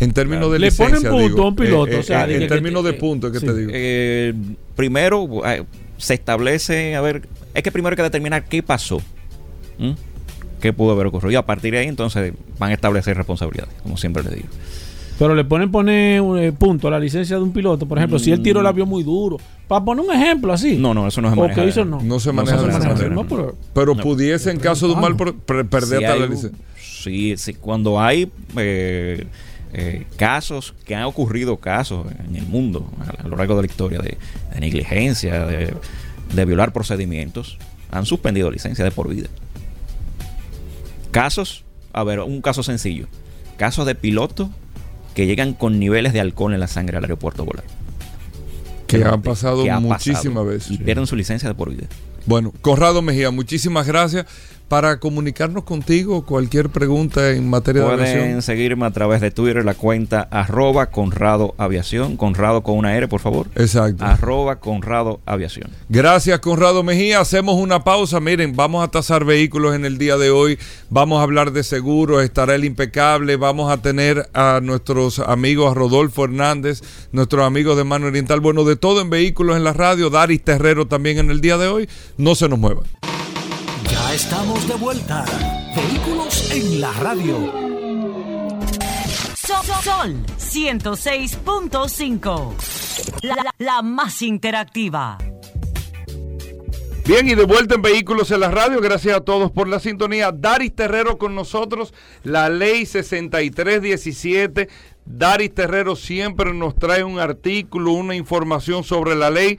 En 0.00 0.12
términos 0.12 0.50
de 0.50 0.58
Le 0.58 0.66
licencia, 0.66 0.96
ponen 0.96 1.10
punto 1.10 1.28
digo. 1.28 1.42
a 1.44 1.48
un 1.48 1.56
piloto, 1.56 1.92
Eh, 1.92 1.96
o 1.98 2.02
sea, 2.02 2.28
eh, 2.28 2.42
en 2.42 2.48
términos 2.48 2.82
de 2.84 2.94
puntos, 2.94 3.30
¿qué 3.30 3.38
sí. 3.40 3.46
te 3.46 3.54
digo? 3.54 3.70
Eh, 3.72 4.34
primero, 4.74 5.28
eh, 5.46 5.64
se 5.98 6.14
establece, 6.14 6.96
a 6.96 7.00
ver, 7.00 7.28
es 7.52 7.62
que 7.62 7.70
primero 7.70 7.92
hay 7.92 7.96
que 7.96 8.02
determinar 8.02 8.44
qué 8.46 8.62
pasó. 8.62 9.00
¿Mm? 9.78 9.92
¿Qué 10.60 10.72
pudo 10.72 10.92
haber 10.92 11.06
ocurrido? 11.06 11.30
Y 11.30 11.36
a 11.36 11.42
partir 11.46 11.74
de 11.74 11.80
ahí, 11.80 11.86
entonces, 11.88 12.32
van 12.58 12.70
a 12.70 12.74
establecer 12.74 13.16
responsabilidades, 13.16 13.72
como 13.82 13.96
siempre 13.98 14.22
les 14.24 14.32
digo. 14.34 14.48
Pero 15.18 15.34
le 15.34 15.44
ponen 15.44 15.70
poner 15.70 16.20
eh, 16.38 16.52
punto 16.52 16.88
a 16.88 16.90
la 16.90 16.98
licencia 16.98 17.36
de 17.36 17.42
un 17.42 17.52
piloto. 17.52 17.86
Por 17.86 17.98
ejemplo, 17.98 18.18
si 18.18 18.32
él 18.32 18.42
tiró 18.42 18.60
el 18.60 18.66
avión 18.66 18.88
muy 18.88 19.02
duro. 19.04 19.36
Para 19.68 19.84
poner 19.84 20.04
un 20.04 20.12
ejemplo 20.12 20.52
así. 20.52 20.76
No, 20.76 20.92
no, 20.92 21.06
eso 21.06 21.20
no 21.22 21.28
se 21.32 21.38
¿O 21.38 21.42
maneja. 21.42 21.62
qué 21.62 21.68
hizo? 21.68 21.84
No. 21.84 22.00
No 22.02 22.18
se 22.20 22.30
No 22.30 22.34
maneja 22.34 22.58
se 22.58 22.64
de 22.64 22.68
esa 22.70 22.78
maneja, 22.80 22.94
manera. 22.94 23.14
No, 23.14 23.26
pero- 23.28 23.56
Pero 23.72 23.94
No. 23.94 24.02
pudiese, 24.02 24.50
en 24.50 24.58
caso 24.58 24.88
de 24.88 24.94
un 24.94 25.00
mal, 25.00 25.16
per- 25.16 25.34
per- 25.34 25.66
perder 25.66 25.98
Si 26.00 26.04
hasta 26.04 26.14
hay 26.14 26.20
la 26.20 26.26
licencia. 26.26 26.58
sí, 26.76 27.34
sí, 27.36 27.54
cuando 27.54 28.00
hay 28.00 28.30
eh, 28.56 29.26
eh, 29.72 30.04
casos, 30.16 30.74
que 30.84 30.94
han 30.96 31.04
ocurrido 31.04 31.56
casos 31.58 32.06
en 32.28 32.34
el 32.36 32.46
mundo 32.46 32.90
a, 33.00 33.22
a 33.24 33.28
lo 33.28 33.36
largo 33.36 33.54
de 33.56 33.62
la 33.62 33.66
historia 33.66 34.00
de, 34.00 34.18
de 34.52 34.60
negligencia, 34.60 35.46
de, 35.46 35.74
de 36.34 36.44
violar 36.44 36.72
procedimientos, 36.72 37.56
han 37.92 38.04
suspendido 38.04 38.50
licencia 38.50 38.84
de 38.84 38.90
por 38.90 39.08
vida. 39.08 39.28
Casos, 41.10 41.64
a 41.92 42.02
ver, 42.04 42.20
un 42.20 42.42
caso 42.42 42.62
sencillo. 42.62 43.06
Casos 43.56 43.86
de 43.86 43.94
pilotos 43.94 44.48
que 45.14 45.26
llegan 45.26 45.54
con 45.54 45.78
niveles 45.78 46.12
de 46.12 46.20
alcohol 46.20 46.54
en 46.54 46.60
la 46.60 46.68
sangre 46.68 46.96
al 46.98 47.04
aeropuerto 47.04 47.44
volar. 47.44 47.64
Que 48.86 49.02
han 49.04 49.22
pasado 49.22 49.64
que 49.64 49.70
ha 49.70 49.80
muchísimas 49.80 50.24
pasado. 50.24 50.44
veces. 50.44 50.70
Y 50.70 50.78
pierden 50.78 51.06
su 51.06 51.16
licencia 51.16 51.48
de 51.48 51.54
por 51.54 51.70
vida. 51.70 51.86
Bueno, 52.26 52.52
Conrado 52.60 53.02
Mejía, 53.02 53.30
muchísimas 53.30 53.86
gracias. 53.86 54.26
Para 54.68 54.98
comunicarnos 54.98 55.64
contigo, 55.64 56.24
cualquier 56.24 56.70
pregunta 56.70 57.30
en 57.30 57.48
materia 57.50 57.82
de 57.82 57.88
Pueden 57.88 58.06
aviación. 58.06 58.42
seguirme 58.42 58.86
a 58.86 58.90
través 58.90 59.20
de 59.20 59.30
Twitter, 59.30 59.62
la 59.64 59.74
cuenta 59.74 60.22
arroba 60.30 60.86
Conrado 60.86 61.54
Aviación. 61.58 62.16
Conrado 62.16 62.62
con 62.62 62.78
una 62.78 62.96
R, 62.96 63.06
por 63.06 63.20
favor. 63.20 63.46
Exacto. 63.56 64.02
Arroba 64.04 64.56
Conrado 64.60 65.20
Aviación. 65.26 65.70
Gracias, 65.90 66.40
Conrado 66.40 66.82
Mejía. 66.82 67.20
Hacemos 67.20 67.56
una 67.56 67.84
pausa. 67.84 68.20
Miren, 68.20 68.56
vamos 68.56 68.82
a 68.82 68.88
tasar 68.88 69.24
vehículos 69.24 69.74
en 69.74 69.84
el 69.84 69.98
día 69.98 70.16
de 70.16 70.30
hoy. 70.30 70.58
Vamos 70.88 71.20
a 71.20 71.24
hablar 71.24 71.52
de 71.52 71.62
seguros. 71.62 72.24
Estará 72.24 72.54
el 72.54 72.64
impecable. 72.64 73.36
Vamos 73.36 73.70
a 73.70 73.82
tener 73.82 74.30
a 74.32 74.60
nuestros 74.62 75.18
amigos, 75.18 75.70
a 75.70 75.74
Rodolfo 75.74 76.24
Hernández, 76.24 76.82
nuestros 77.12 77.44
amigos 77.44 77.76
de 77.76 77.84
Mano 77.84 78.06
Oriental. 78.06 78.40
Bueno, 78.40 78.64
de 78.64 78.76
todo 78.76 79.02
en 79.02 79.10
vehículos 79.10 79.58
en 79.58 79.64
la 79.64 79.74
radio. 79.74 80.08
Daris 80.08 80.42
Terrero 80.42 80.86
también 80.86 81.18
en 81.18 81.30
el 81.30 81.42
día 81.42 81.58
de 81.58 81.68
hoy. 81.68 81.88
No 82.16 82.34
se 82.34 82.48
nos 82.48 82.58
muevan. 82.58 83.03
Estamos 84.14 84.66
de 84.68 84.74
vuelta. 84.74 85.24
Vehículos 85.74 86.50
en 86.52 86.80
la 86.80 86.92
radio. 86.92 87.52
Sol, 89.34 89.66
Sol 89.82 90.14
106.5. 90.38 92.54
La, 93.22 93.34
la- 93.36 93.54
la 93.58 93.82
más 93.82 94.22
interactiva. 94.22 95.18
Bien, 97.06 97.28
y 97.28 97.34
de 97.34 97.44
vuelta 97.44 97.74
en 97.74 97.82
Vehículos 97.82 98.30
en 98.30 98.40
la 98.40 98.50
Radio. 98.50 98.80
Gracias 98.80 99.14
a 99.16 99.20
todos 99.20 99.50
por 99.50 99.68
la 99.68 99.78
sintonía. 99.78 100.32
Daris 100.32 100.74
Terrero 100.74 101.18
con 101.18 101.34
nosotros. 101.34 101.92
La 102.22 102.48
ley 102.48 102.86
6317. 102.86 104.70
Daris 105.04 105.52
Terrero 105.52 105.96
siempre 105.96 106.54
nos 106.54 106.74
trae 106.76 107.04
un 107.04 107.18
artículo, 107.18 107.92
una 107.92 108.14
información 108.14 108.84
sobre 108.84 109.14
la 109.14 109.28
ley 109.28 109.58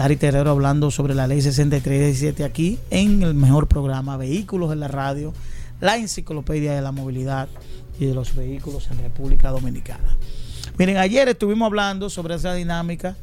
Dari 0.00 0.16
Terrero 0.16 0.50
hablando 0.50 0.90
sobre 0.90 1.14
la 1.14 1.26
ley 1.26 1.42
6317 1.42 2.42
aquí 2.42 2.78
en 2.88 3.22
el 3.22 3.34
mejor 3.34 3.68
programa 3.68 4.16
Vehículos 4.16 4.72
en 4.72 4.80
la 4.80 4.88
Radio, 4.88 5.34
la 5.78 5.98
enciclopedia 5.98 6.72
de 6.72 6.80
la 6.80 6.90
movilidad 6.90 7.50
y 7.98 8.06
de 8.06 8.14
los 8.14 8.34
vehículos 8.34 8.90
en 8.90 8.96
República 8.96 9.50
Dominicana. 9.50 10.16
Miren, 10.78 10.96
ayer 10.96 11.28
estuvimos 11.28 11.66
hablando 11.66 12.08
sobre 12.08 12.36
esa 12.36 12.54
dinámica 12.54 13.14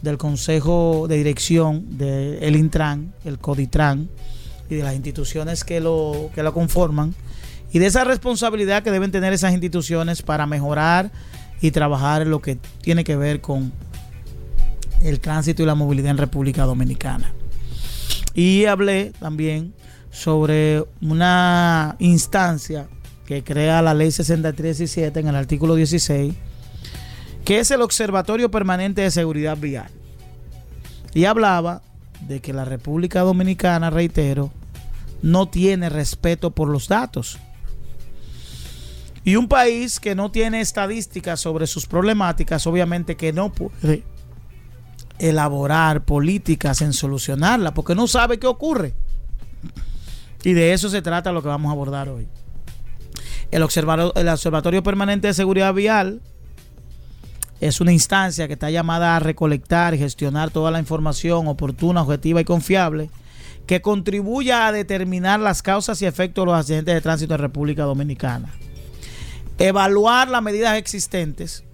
del 0.00 0.16
Consejo 0.16 1.04
de 1.06 1.18
Dirección 1.18 1.98
del 1.98 2.56
Intran, 2.56 3.12
el 3.26 3.38
CODITRAN 3.38 4.08
y 4.70 4.76
de 4.76 4.84
las 4.84 4.94
instituciones 4.94 5.64
que 5.64 5.80
lo, 5.80 6.30
que 6.34 6.42
lo 6.42 6.54
conforman 6.54 7.14
y 7.74 7.78
de 7.78 7.84
esa 7.84 8.04
responsabilidad 8.04 8.82
que 8.82 8.90
deben 8.90 9.12
tener 9.12 9.34
esas 9.34 9.52
instituciones 9.52 10.22
para 10.22 10.46
mejorar 10.46 11.10
y 11.60 11.72
trabajar 11.72 12.26
lo 12.26 12.40
que 12.40 12.56
tiene 12.80 13.04
que 13.04 13.16
ver 13.16 13.42
con 13.42 13.70
el 15.02 15.20
tránsito 15.20 15.62
y 15.62 15.66
la 15.66 15.74
movilidad 15.74 16.10
en 16.10 16.18
República 16.18 16.64
Dominicana. 16.64 17.32
Y 18.34 18.66
hablé 18.66 19.12
también 19.18 19.74
sobre 20.10 20.84
una 21.00 21.96
instancia 21.98 22.88
que 23.26 23.42
crea 23.42 23.82
la 23.82 23.94
ley 23.94 24.10
6317 24.10 25.20
en 25.20 25.28
el 25.28 25.36
artículo 25.36 25.74
16, 25.74 26.34
que 27.44 27.60
es 27.60 27.70
el 27.70 27.82
Observatorio 27.82 28.50
Permanente 28.50 29.02
de 29.02 29.10
Seguridad 29.10 29.56
Vial. 29.56 29.90
Y 31.14 31.24
hablaba 31.24 31.82
de 32.20 32.40
que 32.40 32.52
la 32.52 32.64
República 32.64 33.20
Dominicana, 33.20 33.90
reitero, 33.90 34.52
no 35.22 35.48
tiene 35.48 35.88
respeto 35.88 36.50
por 36.50 36.68
los 36.68 36.88
datos. 36.88 37.38
Y 39.24 39.36
un 39.36 39.48
país 39.48 39.98
que 39.98 40.14
no 40.14 40.30
tiene 40.30 40.60
estadísticas 40.60 41.40
sobre 41.40 41.66
sus 41.66 41.86
problemáticas, 41.86 42.66
obviamente 42.66 43.16
que 43.16 43.32
no 43.32 43.50
puede 43.50 44.04
elaborar 45.18 46.04
políticas 46.04 46.82
en 46.82 46.92
solucionarla, 46.92 47.74
porque 47.74 47.94
no 47.94 48.06
sabe 48.06 48.38
qué 48.38 48.46
ocurre. 48.46 48.94
Y 50.44 50.52
de 50.52 50.72
eso 50.72 50.88
se 50.88 51.02
trata 51.02 51.32
lo 51.32 51.42
que 51.42 51.48
vamos 51.48 51.70
a 51.70 51.72
abordar 51.72 52.08
hoy. 52.08 52.28
El 53.50 53.62
Observatorio, 53.62 54.14
el 54.14 54.28
Observatorio 54.28 54.82
Permanente 54.82 55.28
de 55.28 55.34
Seguridad 55.34 55.74
Vial 55.74 56.20
es 57.60 57.80
una 57.80 57.92
instancia 57.92 58.46
que 58.46 58.52
está 58.52 58.70
llamada 58.70 59.16
a 59.16 59.20
recolectar 59.20 59.94
y 59.94 59.98
gestionar 59.98 60.50
toda 60.50 60.70
la 60.70 60.78
información 60.78 61.48
oportuna, 61.48 62.02
objetiva 62.02 62.40
y 62.40 62.44
confiable 62.44 63.10
que 63.66 63.80
contribuya 63.80 64.66
a 64.66 64.72
determinar 64.72 65.40
las 65.40 65.62
causas 65.62 66.00
y 66.02 66.06
efectos 66.06 66.42
de 66.42 66.46
los 66.46 66.60
accidentes 66.60 66.94
de 66.94 67.00
tránsito 67.00 67.34
en 67.34 67.40
República 67.40 67.82
Dominicana 67.84 68.52
evaluar 69.58 70.28
las 70.28 70.42
medidas 70.42 70.76
existentes, 70.76 71.64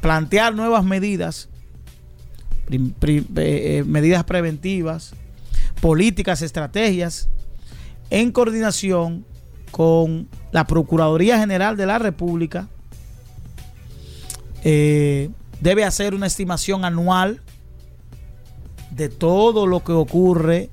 plantear 0.00 0.54
nuevas 0.54 0.84
medidas, 0.84 1.48
eh, 2.70 3.24
eh, 3.36 3.84
medidas 3.86 4.24
preventivas, 4.24 5.14
políticas, 5.80 6.42
estrategias, 6.42 7.28
en 8.10 8.32
coordinación 8.32 9.24
con 9.70 10.28
la 10.52 10.66
Procuraduría 10.66 11.38
General 11.38 11.76
de 11.76 11.86
la 11.86 11.98
República. 11.98 12.68
Eh, 14.62 15.30
debe 15.60 15.84
hacer 15.84 16.14
una 16.14 16.26
estimación 16.26 16.84
anual 16.84 17.40
de 18.90 19.08
todo 19.08 19.66
lo 19.66 19.82
que 19.82 19.92
ocurre 19.92 20.70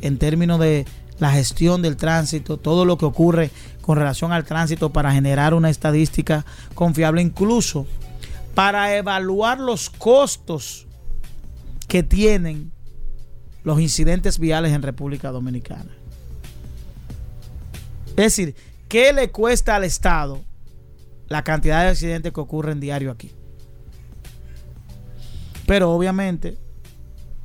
en 0.00 0.18
términos 0.18 0.58
de 0.58 0.86
la 1.18 1.30
gestión 1.30 1.82
del 1.82 1.96
tránsito, 1.96 2.56
todo 2.56 2.84
lo 2.84 2.98
que 2.98 3.04
ocurre 3.04 3.50
con 3.82 3.98
relación 3.98 4.32
al 4.32 4.44
tránsito 4.44 4.90
para 4.90 5.12
generar 5.12 5.54
una 5.54 5.70
estadística 5.70 6.44
confiable, 6.74 7.22
incluso 7.22 7.86
para 8.54 8.96
evaluar 8.96 9.60
los 9.60 9.90
costos 9.90 10.86
que 11.88 12.02
tienen 12.02 12.72
los 13.64 13.80
incidentes 13.80 14.38
viales 14.38 14.72
en 14.72 14.82
República 14.82 15.30
Dominicana. 15.30 15.90
Es 18.10 18.16
decir, 18.16 18.54
¿qué 18.88 19.12
le 19.12 19.30
cuesta 19.30 19.76
al 19.76 19.84
Estado 19.84 20.42
la 21.28 21.42
cantidad 21.44 21.82
de 21.82 21.90
accidentes 21.90 22.32
que 22.32 22.40
ocurren 22.40 22.80
diario 22.80 23.10
aquí? 23.10 23.32
Pero 25.66 25.92
obviamente 25.92 26.58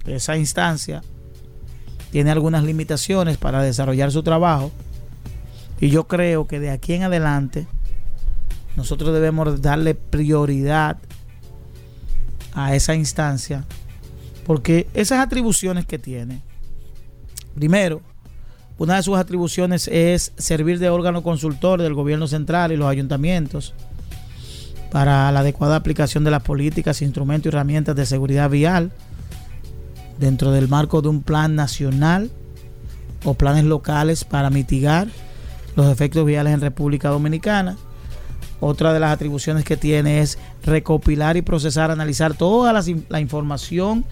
esa 0.05 0.37
instancia 0.37 1.01
tiene 2.11 2.31
algunas 2.31 2.63
limitaciones 2.63 3.37
para 3.37 3.61
desarrollar 3.61 4.11
su 4.11 4.23
trabajo 4.23 4.71
y 5.79 5.89
yo 5.89 6.07
creo 6.07 6.47
que 6.47 6.59
de 6.59 6.71
aquí 6.71 6.93
en 6.93 7.03
adelante 7.03 7.67
nosotros 8.77 9.13
debemos 9.13 9.61
darle 9.61 9.95
prioridad 9.95 10.97
a 12.53 12.73
esa 12.73 12.95
instancia 12.95 13.65
porque 14.45 14.87
esas 14.93 15.19
atribuciones 15.19 15.85
que 15.85 15.99
tiene, 15.99 16.41
primero, 17.53 18.01
una 18.77 18.95
de 18.95 19.03
sus 19.03 19.17
atribuciones 19.17 19.89
es 19.89 20.31
servir 20.37 20.79
de 20.79 20.89
órgano 20.89 21.21
consultor 21.21 21.81
del 21.81 21.93
gobierno 21.93 22.27
central 22.27 22.71
y 22.71 22.77
los 22.77 22.87
ayuntamientos 22.87 23.73
para 24.89 25.29
la 25.33 25.41
adecuada 25.41 25.75
aplicación 25.75 26.23
de 26.23 26.31
las 26.31 26.43
políticas, 26.43 27.01
instrumentos 27.01 27.47
y 27.47 27.49
herramientas 27.49 27.95
de 27.95 28.05
seguridad 28.05 28.49
vial 28.49 28.91
dentro 30.17 30.51
del 30.51 30.69
marco 30.69 31.01
de 31.01 31.09
un 31.09 31.23
plan 31.23 31.55
nacional 31.55 32.31
o 33.25 33.33
planes 33.33 33.65
locales 33.65 34.23
para 34.23 34.49
mitigar 34.49 35.09
los 35.75 35.91
efectos 35.91 36.25
viales 36.25 36.53
en 36.53 36.61
República 36.61 37.09
Dominicana. 37.09 37.75
Otra 38.59 38.91
de 38.91 38.99
las 38.99 39.11
atribuciones 39.11 39.63
que 39.63 39.77
tiene 39.77 40.21
es 40.21 40.39
recopilar 40.63 41.37
y 41.37 41.43
procesar, 41.43 41.91
analizar 41.91 42.33
toda 42.33 42.73
la, 42.73 43.19
información 43.19 44.03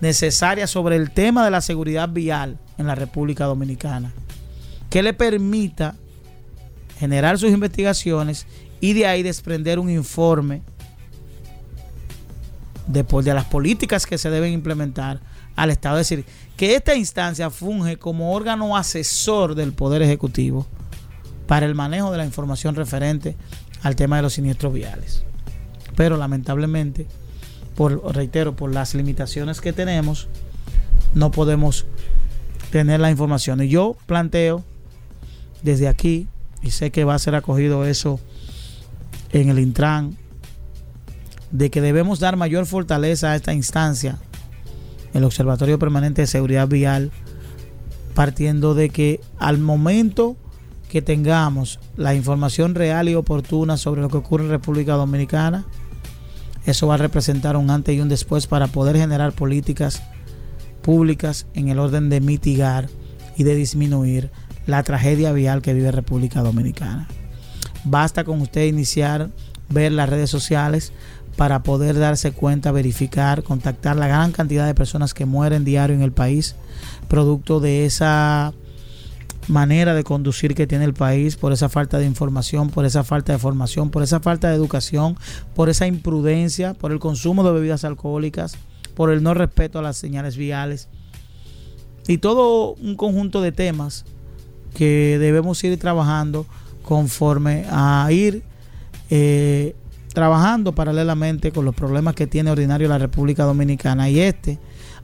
necesaria 0.00 0.66
sobre 0.66 0.96
el 0.96 1.10
tema 1.10 1.44
de 1.44 1.50
la 1.50 1.62
seguridad 1.62 2.10
vial 2.10 2.58
en 2.76 2.86
la 2.86 2.94
República 2.94 3.46
Dominicana, 3.46 4.12
que 4.90 5.02
le 5.02 5.14
permita 5.14 5.94
generar 6.98 7.38
sus 7.38 7.50
investigaciones 7.50 8.46
y 8.80 8.92
de 8.92 9.06
ahí 9.06 9.22
desprender 9.22 9.78
un 9.78 9.88
informe 9.88 10.62
de, 12.86 13.02
de 13.02 13.34
las 13.34 13.46
políticas 13.46 14.04
que 14.04 14.18
se 14.18 14.28
deben 14.28 14.52
implementar 14.52 15.20
al 15.56 15.70
Estado. 15.70 15.98
Es 15.98 16.10
decir, 16.10 16.26
que 16.58 16.74
esta 16.74 16.94
instancia 16.94 17.48
funge 17.48 17.96
como 17.96 18.34
órgano 18.34 18.76
asesor 18.76 19.54
del 19.54 19.72
Poder 19.72 20.02
Ejecutivo 20.02 20.66
para 21.46 21.66
el 21.66 21.74
manejo 21.74 22.10
de 22.10 22.18
la 22.18 22.24
información 22.24 22.74
referente 22.74 23.36
al 23.84 23.94
tema 23.96 24.16
de 24.16 24.22
los 24.22 24.32
siniestros 24.32 24.72
viales. 24.72 25.22
Pero 25.94 26.16
lamentablemente, 26.16 27.06
por, 27.76 28.14
reitero, 28.14 28.56
por 28.56 28.72
las 28.72 28.94
limitaciones 28.94 29.60
que 29.60 29.72
tenemos, 29.72 30.26
no 31.14 31.30
podemos 31.30 31.86
tener 32.72 32.98
la 32.98 33.10
información. 33.10 33.62
Y 33.62 33.68
yo 33.68 33.96
planteo 34.06 34.64
desde 35.62 35.86
aquí, 35.86 36.26
y 36.62 36.70
sé 36.70 36.90
que 36.90 37.04
va 37.04 37.14
a 37.14 37.18
ser 37.18 37.34
acogido 37.34 37.84
eso 37.84 38.18
en 39.32 39.50
el 39.50 39.58
Intran, 39.58 40.16
de 41.50 41.70
que 41.70 41.82
debemos 41.82 42.20
dar 42.20 42.36
mayor 42.36 42.64
fortaleza 42.64 43.32
a 43.32 43.36
esta 43.36 43.52
instancia, 43.52 44.16
el 45.12 45.24
Observatorio 45.24 45.78
Permanente 45.78 46.22
de 46.22 46.26
Seguridad 46.26 46.68
Vial, 46.68 47.12
partiendo 48.14 48.74
de 48.74 48.88
que 48.88 49.20
al 49.38 49.58
momento 49.58 50.36
que 50.94 51.02
tengamos 51.02 51.80
la 51.96 52.14
información 52.14 52.76
real 52.76 53.08
y 53.08 53.16
oportuna 53.16 53.76
sobre 53.76 54.00
lo 54.00 54.08
que 54.08 54.18
ocurre 54.18 54.44
en 54.44 54.50
República 54.50 54.92
Dominicana, 54.92 55.64
eso 56.66 56.86
va 56.86 56.94
a 56.94 56.98
representar 56.98 57.56
un 57.56 57.68
antes 57.70 57.96
y 57.96 58.00
un 58.00 58.08
después 58.08 58.46
para 58.46 58.68
poder 58.68 58.96
generar 58.96 59.32
políticas 59.32 60.04
públicas 60.82 61.48
en 61.52 61.66
el 61.66 61.80
orden 61.80 62.10
de 62.10 62.20
mitigar 62.20 62.88
y 63.36 63.42
de 63.42 63.56
disminuir 63.56 64.30
la 64.68 64.84
tragedia 64.84 65.32
vial 65.32 65.62
que 65.62 65.74
vive 65.74 65.90
República 65.90 66.42
Dominicana. 66.42 67.08
Basta 67.82 68.22
con 68.22 68.40
usted 68.40 68.64
iniciar, 68.66 69.30
ver 69.70 69.90
las 69.90 70.08
redes 70.08 70.30
sociales 70.30 70.92
para 71.36 71.64
poder 71.64 71.98
darse 71.98 72.30
cuenta, 72.30 72.70
verificar, 72.70 73.42
contactar 73.42 73.96
la 73.96 74.06
gran 74.06 74.30
cantidad 74.30 74.64
de 74.64 74.76
personas 74.76 75.12
que 75.12 75.26
mueren 75.26 75.64
diario 75.64 75.96
en 75.96 76.02
el 76.02 76.12
país, 76.12 76.54
producto 77.08 77.58
de 77.58 77.84
esa 77.84 78.54
manera 79.48 79.94
de 79.94 80.04
conducir 80.04 80.54
que 80.54 80.66
tiene 80.66 80.84
el 80.84 80.94
país, 80.94 81.36
por 81.36 81.52
esa 81.52 81.68
falta 81.68 81.98
de 81.98 82.06
información, 82.06 82.70
por 82.70 82.84
esa 82.84 83.04
falta 83.04 83.32
de 83.32 83.38
formación, 83.38 83.90
por 83.90 84.02
esa 84.02 84.20
falta 84.20 84.48
de 84.48 84.56
educación, 84.56 85.16
por 85.54 85.68
esa 85.68 85.86
imprudencia, 85.86 86.74
por 86.74 86.92
el 86.92 86.98
consumo 86.98 87.44
de 87.44 87.52
bebidas 87.52 87.84
alcohólicas, 87.84 88.56
por 88.94 89.10
el 89.10 89.22
no 89.22 89.34
respeto 89.34 89.78
a 89.78 89.82
las 89.82 89.96
señales 89.96 90.36
viales. 90.36 90.88
Y 92.06 92.18
todo 92.18 92.74
un 92.74 92.96
conjunto 92.96 93.40
de 93.40 93.52
temas 93.52 94.04
que 94.74 95.18
debemos 95.18 95.62
ir 95.64 95.78
trabajando 95.78 96.46
conforme 96.82 97.64
a 97.70 98.06
ir 98.10 98.42
eh, 99.10 99.74
trabajando 100.12 100.74
paralelamente 100.74 101.50
con 101.52 101.64
los 101.64 101.74
problemas 101.74 102.14
que 102.14 102.26
tiene 102.26 102.50
ordinario 102.50 102.88
la 102.88 102.98
República 102.98 103.44
Dominicana. 103.44 104.08
Y 104.08 104.20
este, 104.20 104.58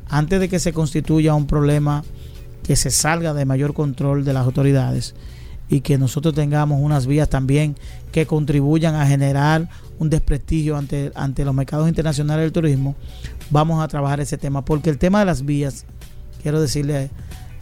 antes 0.09 0.41
de 0.41 0.49
que 0.49 0.59
se 0.59 0.73
constituya 0.73 1.35
un 1.35 1.47
problema 1.47 2.05
que 2.71 2.77
se 2.77 2.93
salga 2.93 3.35
de 3.35 3.45
mayor 3.45 3.75
control 3.75 4.25
de 4.25 4.33
las 4.33 4.45
autoridades 4.45 5.17
y 5.69 5.81
que 5.81 5.99
nosotros 5.99 6.37
tengamos 6.37 6.79
unas 6.81 7.09
vías 7.09 7.29
también 7.29 7.75
que 8.13 8.27
contribuyan 8.27 8.95
a 8.95 9.09
generar 9.09 9.69
un 9.99 10.09
desprestigio 10.09 10.77
ante, 10.77 11.11
ante 11.17 11.45
los 11.45 11.53
mercados 11.53 11.89
internacionales 11.89 12.45
del 12.45 12.53
turismo, 12.53 12.95
vamos 13.51 13.83
a 13.83 13.89
trabajar 13.89 14.21
ese 14.21 14.39
tema, 14.39 14.65
porque 14.65 14.89
el 14.89 14.99
tema 14.99 15.19
de 15.19 15.25
las 15.25 15.45
vías, 15.45 15.85
quiero 16.45 16.61
decirle 16.61 17.11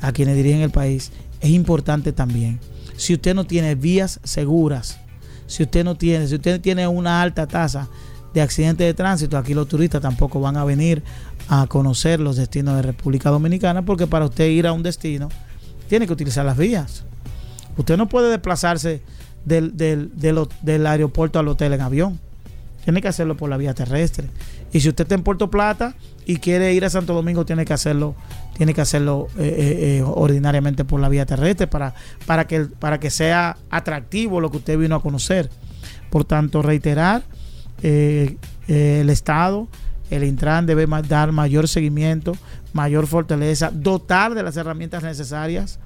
a 0.03 0.12
quienes 0.12 0.37
dirigen 0.37 0.61
el 0.61 0.73
país, 0.73 1.11
es 1.40 1.53
importante 1.53 2.12
también. 2.12 2.61
Si 2.99 3.14
usted 3.14 3.35
no 3.35 3.47
tiene 3.47 3.77
vías 3.77 4.21
seguras, 4.25 5.01
si 5.47 5.62
usted 5.62 5.85
no 5.85 5.97
tiene, 5.97 6.29
si 6.29 6.35
usted 6.35 6.61
tiene 6.61 6.87
una 6.87 7.23
alta 7.23 7.47
tasa 7.47 7.88
de 8.35 8.42
accidentes 8.42 8.87
de 8.87 8.92
tránsito, 8.92 9.38
aquí 9.38 9.55
los 9.55 9.68
turistas 9.68 10.03
tampoco 10.03 10.38
van 10.38 10.59
a 10.59 10.66
venir 10.66 11.03
a 11.48 11.66
conocer 11.66 12.20
los 12.20 12.37
destinos 12.37 12.76
de 12.76 12.82
República 12.82 13.30
Dominicana, 13.30 13.82
porque 13.82 14.06
para 14.06 14.26
usted 14.26 14.48
ir 14.48 14.66
a 14.66 14.72
un 14.72 14.82
destino 14.82 15.28
tiene 15.88 16.06
que 16.06 16.12
utilizar 16.12 16.44
las 16.44 16.56
vías. 16.56 17.04
Usted 17.76 17.96
no 17.96 18.08
puede 18.08 18.30
desplazarse 18.30 19.02
del, 19.44 19.76
del, 19.76 20.11
del, 20.62 20.87
aeropuerto 20.87 21.38
al 21.38 21.48
hotel 21.48 21.72
en 21.72 21.80
avión. 21.80 22.20
Tiene 22.84 23.00
que 23.00 23.08
hacerlo 23.08 23.37
por 23.37 23.48
la 23.48 23.56
vía 23.56 23.74
terrestre. 23.74 24.28
Y 24.72 24.80
si 24.80 24.88
usted 24.88 25.04
está 25.04 25.14
en 25.14 25.22
Puerto 25.22 25.50
Plata 25.50 25.94
y 26.26 26.37
quiere 26.37 26.72
ir 26.74 26.84
a 26.84 26.90
Santo 26.90 27.14
Domingo, 27.14 27.44
tiene 27.44 27.64
que 27.64 27.72
hacerlo, 27.72 28.14
tiene 28.56 28.74
que 28.74 28.80
hacerlo 28.80 29.28
eh, 29.38 29.42
eh, 29.42 29.98
eh, 29.98 30.02
ordinariamente 30.04 30.84
por 30.84 31.00
la 31.00 31.08
vía 31.08 31.24
terrestre 31.24 31.66
para, 31.66 31.94
para, 32.26 32.46
que, 32.46 32.61
para 32.64 33.00
que 33.00 33.11
sea 33.11 33.56
atractivo 33.70 34.40
lo 34.40 34.50
que 34.50 34.58
usted 34.58 34.78
vino 34.78 34.96
a 34.96 35.02
conocer. 35.02 35.50
Por 36.11 36.24
tanto, 36.24 36.62
reiterar, 36.62 37.22
el 37.82 39.11
Estado, 39.11 39.68
el 40.11 40.25
Intran 40.25 40.66
debe 40.66 40.87
dar 41.09 41.33
mayor 41.33 41.68
seguimiento, 41.68 42.37
mayor 42.73 43.07
fortaleza, 43.07 43.71
dotar 43.73 44.35
de 44.35 44.42
las 44.42 44.57
herramientas 44.57 45.03
necesarias 45.03 45.79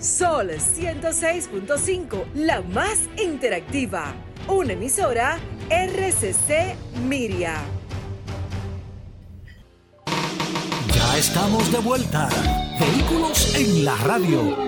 Sol 0.00 0.50
106.5, 0.50 2.24
la 2.34 2.62
más 2.62 3.00
interactiva. 3.22 4.14
Una 4.46 4.72
emisora 4.72 5.38
RCC 5.68 6.74
Miria. 7.06 7.56
Ya 10.94 11.18
estamos 11.18 11.70
de 11.70 11.78
vuelta. 11.80 12.28
Vehículos 12.80 13.54
en 13.56 13.84
la 13.84 13.96
radio. 13.96 14.67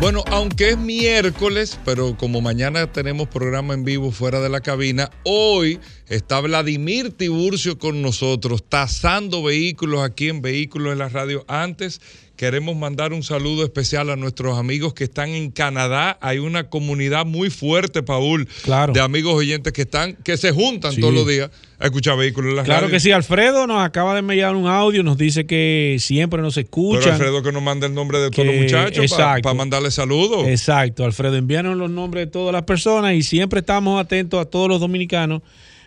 Bueno, 0.00 0.24
aunque 0.28 0.70
es 0.70 0.78
miércoles, 0.78 1.78
pero 1.84 2.16
como 2.16 2.40
mañana 2.40 2.90
tenemos 2.90 3.28
programa 3.28 3.74
en 3.74 3.84
vivo 3.84 4.10
fuera 4.10 4.40
de 4.40 4.48
la 4.48 4.62
cabina, 4.62 5.10
hoy 5.24 5.78
está 6.08 6.40
Vladimir 6.40 7.12
Tiburcio 7.12 7.78
con 7.78 8.00
nosotros, 8.00 8.64
tasando 8.66 9.42
vehículos 9.42 10.00
aquí 10.00 10.30
en 10.30 10.40
Vehículos 10.40 10.94
en 10.94 11.00
la 11.00 11.10
Radio. 11.10 11.44
Antes 11.48 12.00
Queremos 12.40 12.74
mandar 12.74 13.12
un 13.12 13.22
saludo 13.22 13.64
especial 13.64 14.08
a 14.08 14.16
nuestros 14.16 14.58
amigos 14.58 14.94
que 14.94 15.04
están 15.04 15.28
en 15.28 15.50
Canadá. 15.50 16.16
Hay 16.22 16.38
una 16.38 16.70
comunidad 16.70 17.26
muy 17.26 17.50
fuerte, 17.50 18.02
Paul, 18.02 18.48
de 18.94 19.00
amigos 19.00 19.34
oyentes 19.34 19.74
que 19.74 19.82
están, 19.82 20.16
que 20.24 20.38
se 20.38 20.50
juntan 20.50 20.96
todos 20.96 21.12
los 21.12 21.28
días 21.28 21.50
a 21.78 21.84
escuchar 21.84 22.16
vehículos 22.16 22.52
en 22.52 22.56
la 22.56 22.62
Claro 22.62 22.88
que 22.88 22.98
sí, 22.98 23.12
Alfredo 23.12 23.66
nos 23.66 23.84
acaba 23.84 24.14
de 24.14 24.20
enviar 24.20 24.56
un 24.56 24.66
audio, 24.66 25.02
nos 25.02 25.18
dice 25.18 25.44
que 25.44 25.98
siempre 26.00 26.40
nos 26.40 26.56
escucha. 26.56 27.00
Pero 27.00 27.12
Alfredo 27.12 27.42
que 27.42 27.52
nos 27.52 27.62
manda 27.62 27.86
el 27.86 27.92
nombre 27.92 28.18
de 28.18 28.30
todos 28.30 28.46
los 28.46 28.56
muchachos 28.56 29.12
para 29.12 29.52
mandarle 29.52 29.90
saludos. 29.90 30.48
Exacto, 30.48 31.04
Alfredo, 31.04 31.36
envíanos 31.36 31.76
los 31.76 31.90
nombres 31.90 32.24
de 32.24 32.30
todas 32.30 32.54
las 32.54 32.62
personas 32.62 33.12
y 33.12 33.22
siempre 33.22 33.60
estamos 33.60 34.00
atentos 34.00 34.40
a 34.40 34.46
todos 34.46 34.66
los 34.66 34.80
dominicanos 34.80 35.42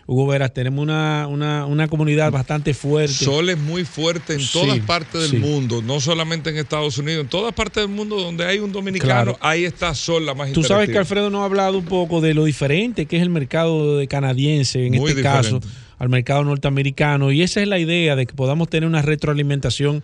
Hugo 0.06 0.26
Veras, 0.26 0.52
tenemos 0.52 0.82
una, 0.82 1.26
una, 1.28 1.64
una, 1.64 1.88
comunidad 1.88 2.30
bastante 2.30 2.74
fuerte. 2.74 3.12
Sol 3.12 3.48
es 3.48 3.58
muy 3.58 3.84
fuerte 3.84 4.34
en 4.34 4.46
todas 4.52 4.78
partes 4.80 5.30
del 5.30 5.40
mundo, 5.40 5.80
no 5.82 6.00
solamente 6.00 6.50
en 6.50 6.58
Estados 6.58 6.98
Unidos, 6.98 7.22
en 7.22 7.28
todas 7.28 7.54
partes 7.54 7.82
del 7.84 7.90
mundo 7.90 8.20
donde 8.20 8.44
hay 8.44 8.58
un 8.58 8.70
dominicano, 8.70 9.38
ahí 9.40 9.64
está 9.64 9.94
Sol 9.94 10.26
la 10.26 10.34
más 10.34 10.52
Tú 10.52 10.62
sabes 10.62 10.90
que 10.90 10.98
Alfredo 10.98 11.30
nos 11.30 11.40
ha 11.40 11.44
hablado 11.44 11.78
un 11.78 11.86
poco 11.86 12.20
de 12.20 12.34
lo 12.34 12.44
diferente 12.44 13.06
que 13.06 13.16
es 13.16 13.22
el 13.22 13.30
mercado 13.30 13.96
de 13.96 14.06
canadiense 14.06 14.86
en 14.86 14.94
este 14.94 15.22
caso 15.22 15.60
al 15.98 16.08
mercado 16.08 16.44
norteamericano 16.44 17.32
y 17.32 17.42
esa 17.42 17.62
es 17.62 17.68
la 17.68 17.78
idea 17.78 18.16
de 18.16 18.26
que 18.26 18.34
podamos 18.34 18.68
tener 18.68 18.88
una 18.88 19.00
retroalimentación 19.00 20.02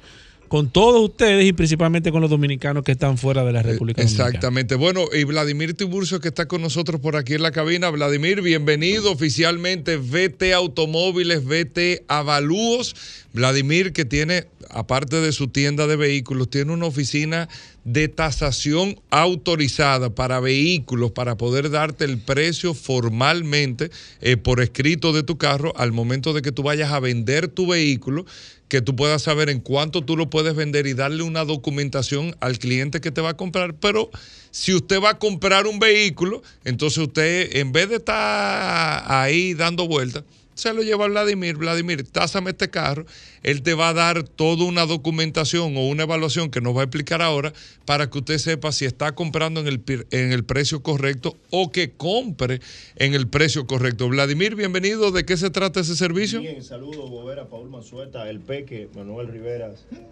con 0.51 0.69
todos 0.69 1.01
ustedes 1.01 1.47
y 1.47 1.53
principalmente 1.53 2.11
con 2.11 2.21
los 2.21 2.29
dominicanos 2.29 2.83
que 2.83 2.91
están 2.91 3.17
fuera 3.17 3.45
de 3.45 3.53
la 3.53 3.63
República 3.63 4.03
Exactamente. 4.03 4.75
Bueno, 4.75 5.05
y 5.17 5.23
Vladimir 5.23 5.75
Tiburcio 5.75 6.21
que 6.21 6.27
está 6.27 6.49
con 6.49 6.61
nosotros 6.61 7.01
por 7.01 7.15
aquí 7.15 7.35
en 7.35 7.43
la 7.43 7.53
cabina. 7.53 7.89
Vladimir, 7.89 8.43
bienvenido 8.43 9.13
oficialmente 9.13 9.97
VT 9.97 10.53
Automóviles, 10.55 11.45
VT 11.45 12.03
Avalúos. 12.09 12.97
Vladimir 13.33 13.93
que 13.93 14.05
tiene, 14.05 14.49
aparte 14.71 15.21
de 15.21 15.31
su 15.31 15.47
tienda 15.47 15.87
de 15.87 15.95
vehículos, 15.95 16.51
tiene 16.51 16.73
una 16.73 16.87
oficina 16.87 17.49
de 17.85 18.09
tasación 18.09 19.01
autorizada 19.11 20.17
para 20.17 20.41
vehículos 20.41 21.13
para 21.13 21.37
poder 21.37 21.71
darte 21.71 22.05
el 22.05 22.19
precio 22.19 22.75
formalmente 22.75 23.91
eh, 24.21 24.37
por 24.37 24.61
escrito 24.61 25.13
de 25.13 25.23
tu 25.23 25.39
carro 25.39 25.73
al 25.77 25.93
momento 25.93 26.33
de 26.33 26.43
que 26.43 26.51
tú 26.51 26.65
vayas 26.65 26.91
a 26.91 26.99
vender 26.99 27.47
tu 27.47 27.69
vehículo 27.69 28.27
que 28.71 28.81
tú 28.81 28.95
puedas 28.97 29.23
saber 29.23 29.51
en 29.51 29.61
cuánto 29.61 30.03
tú 30.03 30.17
lo 30.17 30.31
puedes 30.31 30.55
vender 30.55 30.87
y 30.87 30.95
darle 30.95 31.25
una 31.25 31.45
documentación 31.45 32.37
al 32.41 32.59
cliente 32.59 33.01
que 33.01 33.11
te 33.11 33.21
va 33.21 33.31
a 33.31 33.37
comprar. 33.37 33.75
Pero 33.75 34.11
si 34.53 34.73
usted 34.73 35.03
va 35.03 35.11
a 35.11 35.19
comprar 35.19 35.67
un 35.67 35.81
vehículo, 35.81 36.41
entonces 36.65 36.99
usted, 36.99 37.57
en 37.57 37.73
vez 37.73 37.89
de 37.91 37.97
estar 37.97 39.05
ahí 39.09 39.55
dando 39.55 39.89
vueltas, 39.89 40.23
se 40.61 40.75
lo 40.75 40.83
lleva 40.83 41.07
a 41.07 41.09
Vladimir, 41.09 41.57
Vladimir, 41.57 42.07
tásame 42.07 42.51
este 42.51 42.69
carro, 42.69 43.07
él 43.43 43.63
te 43.63 43.75
va 43.75 43.89
a 43.89 43.95
dar 43.95 44.23
toda 44.23 44.65
una 44.65 44.85
documentación 44.85 45.77
o 45.77 45.89
una 45.89 46.03
evaluación 46.03 46.51
que 46.51 46.61
nos 46.61 46.77
va 46.77 46.83
a 46.83 46.85
explicar 46.85 47.23
ahora 47.23 47.53
para 47.87 48.11
que 48.11 48.19
usted 48.19 48.39
sepa 48.39 48.71
si 48.71 48.85
está 48.85 49.13
comprando 49.13 49.61
en 49.61 49.67
el, 49.67 49.83
en 50.11 50.33
el 50.33 50.45
precio 50.45 50.83
correcto 50.83 51.37
o 51.51 51.73
que 51.73 51.93
compre 51.93 52.61
en 52.97 53.15
el 53.15 53.27
precio 53.27 53.67
correcto. 53.67 54.09
Vladimir, 54.09 54.55
bienvenido, 54.55 55.11
¿de 55.11 55.25
qué 55.25 55.37
se 55.37 55.51
trata 55.51 55.81
ese 55.81 55.97
servicio? 55.97 56.41
Bien, 56.41 56.63
saludo 56.63 57.09
Bobera, 57.09 57.49
Paul 57.49 57.71
Mansueta, 57.71 58.29
el 58.29 58.41
Peque, 58.41 58.89
Manuel 58.95 59.29
Rivera, 59.29 59.71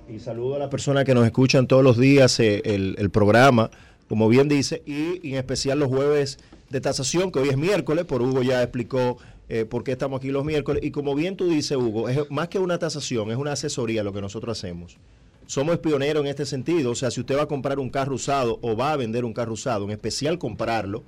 y 0.09 0.19
saludo 0.19 0.57
a 0.57 0.59
las 0.59 0.69
personas 0.69 1.05
que 1.05 1.15
nos 1.15 1.27
escuchan 1.27 1.67
todos 1.67 1.85
los 1.85 1.99
días 1.99 2.41
eh, 2.41 2.63
el, 2.65 3.11
programa, 3.11 3.71
como 4.09 4.29
bien 4.29 4.49
dice, 4.49 4.83
y 4.87 5.21
en 5.31 5.37
especial 5.37 5.79
los 5.79 5.89
jueves 5.89 6.39
de 6.71 6.81
tasación, 6.81 7.33
que 7.33 7.39
hoy 7.39 7.49
es 7.49 7.57
miércoles, 7.57 8.05
por 8.05 8.23
Hugo 8.23 8.43
ya 8.43 8.63
explicó 8.63 9.19
eh, 9.49 9.65
por 9.65 9.85
qué 9.85 9.93
estamos 9.93 10.19
aquí 10.19 10.31
los 10.31 10.45
miércoles. 10.45 10.83
Y 10.85 10.91
como 10.91 11.15
bien 11.15 11.37
tú 11.37 11.49
dices, 11.49 11.77
Hugo, 11.77 12.09
es 12.09 12.31
más 12.31 12.49
que 12.49 12.59
una 12.59 12.79
tasación, 12.79 13.31
es 13.31 13.37
una 13.37 13.53
asesoría 13.53 14.03
lo 14.03 14.13
que 14.13 14.21
nosotros 14.21 14.59
hacemos. 14.59 14.99
Somos 15.47 15.79
pioneros 15.79 16.23
en 16.23 16.29
este 16.29 16.45
sentido. 16.45 16.91
O 16.91 16.95
sea, 16.95 17.11
si 17.11 17.21
usted 17.21 17.39
va 17.39 17.45
a 17.45 17.49
comprar 17.49 17.79
un 17.79 17.89
carro 17.89 18.15
usado 18.15 18.59
o 18.61 18.77
va 18.77 18.93
a 18.93 18.97
vender 18.97 19.25
un 19.25 19.33
carro 19.33 19.55
usado, 19.55 19.85
en 19.85 19.93
especial 19.93 20.39
comprarlo, 20.39 21.03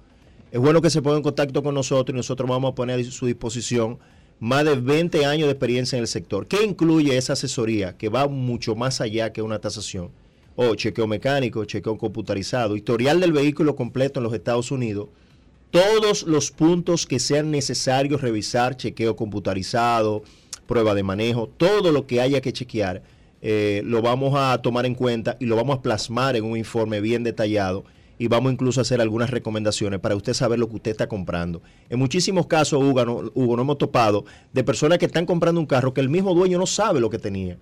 es 0.51 0.59
bueno 0.59 0.81
que 0.81 0.91
se 0.91 1.03
ponga 1.03 1.19
en 1.19 1.23
contacto 1.23 1.63
con 1.63 1.75
nosotros 1.75 2.15
y 2.15 2.17
nosotros 2.17 2.49
vamos 2.49 2.73
a 2.73 2.75
poner 2.75 2.99
a 2.99 3.05
su 3.05 3.27
disposición 3.27 3.99
más 4.41 4.65
de 4.65 4.75
20 4.75 5.27
años 5.27 5.47
de 5.47 5.53
experiencia 5.53 5.97
en 5.97 6.03
el 6.03 6.09
sector. 6.09 6.47
¿Qué 6.47 6.65
incluye 6.65 7.17
esa 7.17 7.35
asesoría 7.35 7.97
que 7.99 8.09
va 8.09 8.27
mucho 8.27 8.75
más 8.75 9.03
allá 9.03 9.33
que 9.33 9.43
una 9.43 9.61
tasación? 9.61 10.11
O 10.57 10.75
chequeo 10.75 11.07
mecánico, 11.07 11.65
chequeo 11.67 11.99
computarizado, 11.99 12.75
historial 12.75 13.21
del 13.21 13.33
vehículo 13.33 13.77
completo 13.77 14.19
en 14.19 14.25
los 14.25 14.33
Estados 14.33 14.71
Unidos, 14.71 15.09
todos 15.71 16.25
los 16.25 16.51
puntos 16.51 17.07
que 17.07 17.19
sean 17.19 17.51
necesarios 17.51 18.21
revisar, 18.21 18.77
chequeo 18.77 19.17
computarizado, 19.17 20.23
prueba 20.67 20.95
de 20.95 21.03
manejo, 21.03 21.49
todo 21.49 21.93
lo 21.93 22.07
que 22.07 22.21
haya 22.21 22.41
que 22.41 22.53
chequear, 22.53 23.03
eh, 23.43 23.83
lo 23.85 24.03
vamos 24.03 24.35
a 24.37 24.61
tomar 24.63 24.87
en 24.87 24.95
cuenta 24.95 25.37
y 25.41 25.47
lo 25.47 25.57
vamos 25.57 25.79
a 25.79 25.83
plasmar 25.83 26.37
en 26.37 26.45
un 26.45 26.57
informe 26.57 27.01
bien 27.01 27.25
detallado 27.25 27.85
y 28.19 28.29
vamos 28.29 28.53
incluso 28.53 28.81
a 28.81 28.83
hacer 28.83 29.01
algunas 29.01 29.31
recomendaciones 29.31 29.99
para 29.99 30.15
usted 30.15 30.35
saber 30.35 30.59
lo 30.59 30.69
que 30.69 30.77
usted 30.77 30.91
está 30.91 31.09
comprando. 31.09 31.63
En 31.89 31.99
muchísimos 31.99 32.47
casos, 32.47 32.83
Hugo, 32.83 33.05
no, 33.05 33.31
Hugo, 33.35 33.57
no 33.57 33.63
hemos 33.63 33.79
topado 33.79 34.27
de 34.53 34.63
personas 34.63 34.99
que 34.99 35.07
están 35.07 35.25
comprando 35.25 35.59
un 35.61 35.67
carro 35.67 35.95
que 35.95 36.03
el 36.03 36.11
mismo 36.11 36.35
dueño 36.35 36.59
no 36.59 36.67
sabe 36.67 37.01
lo 37.01 37.09
que 37.09 37.19
tenía. 37.19 37.57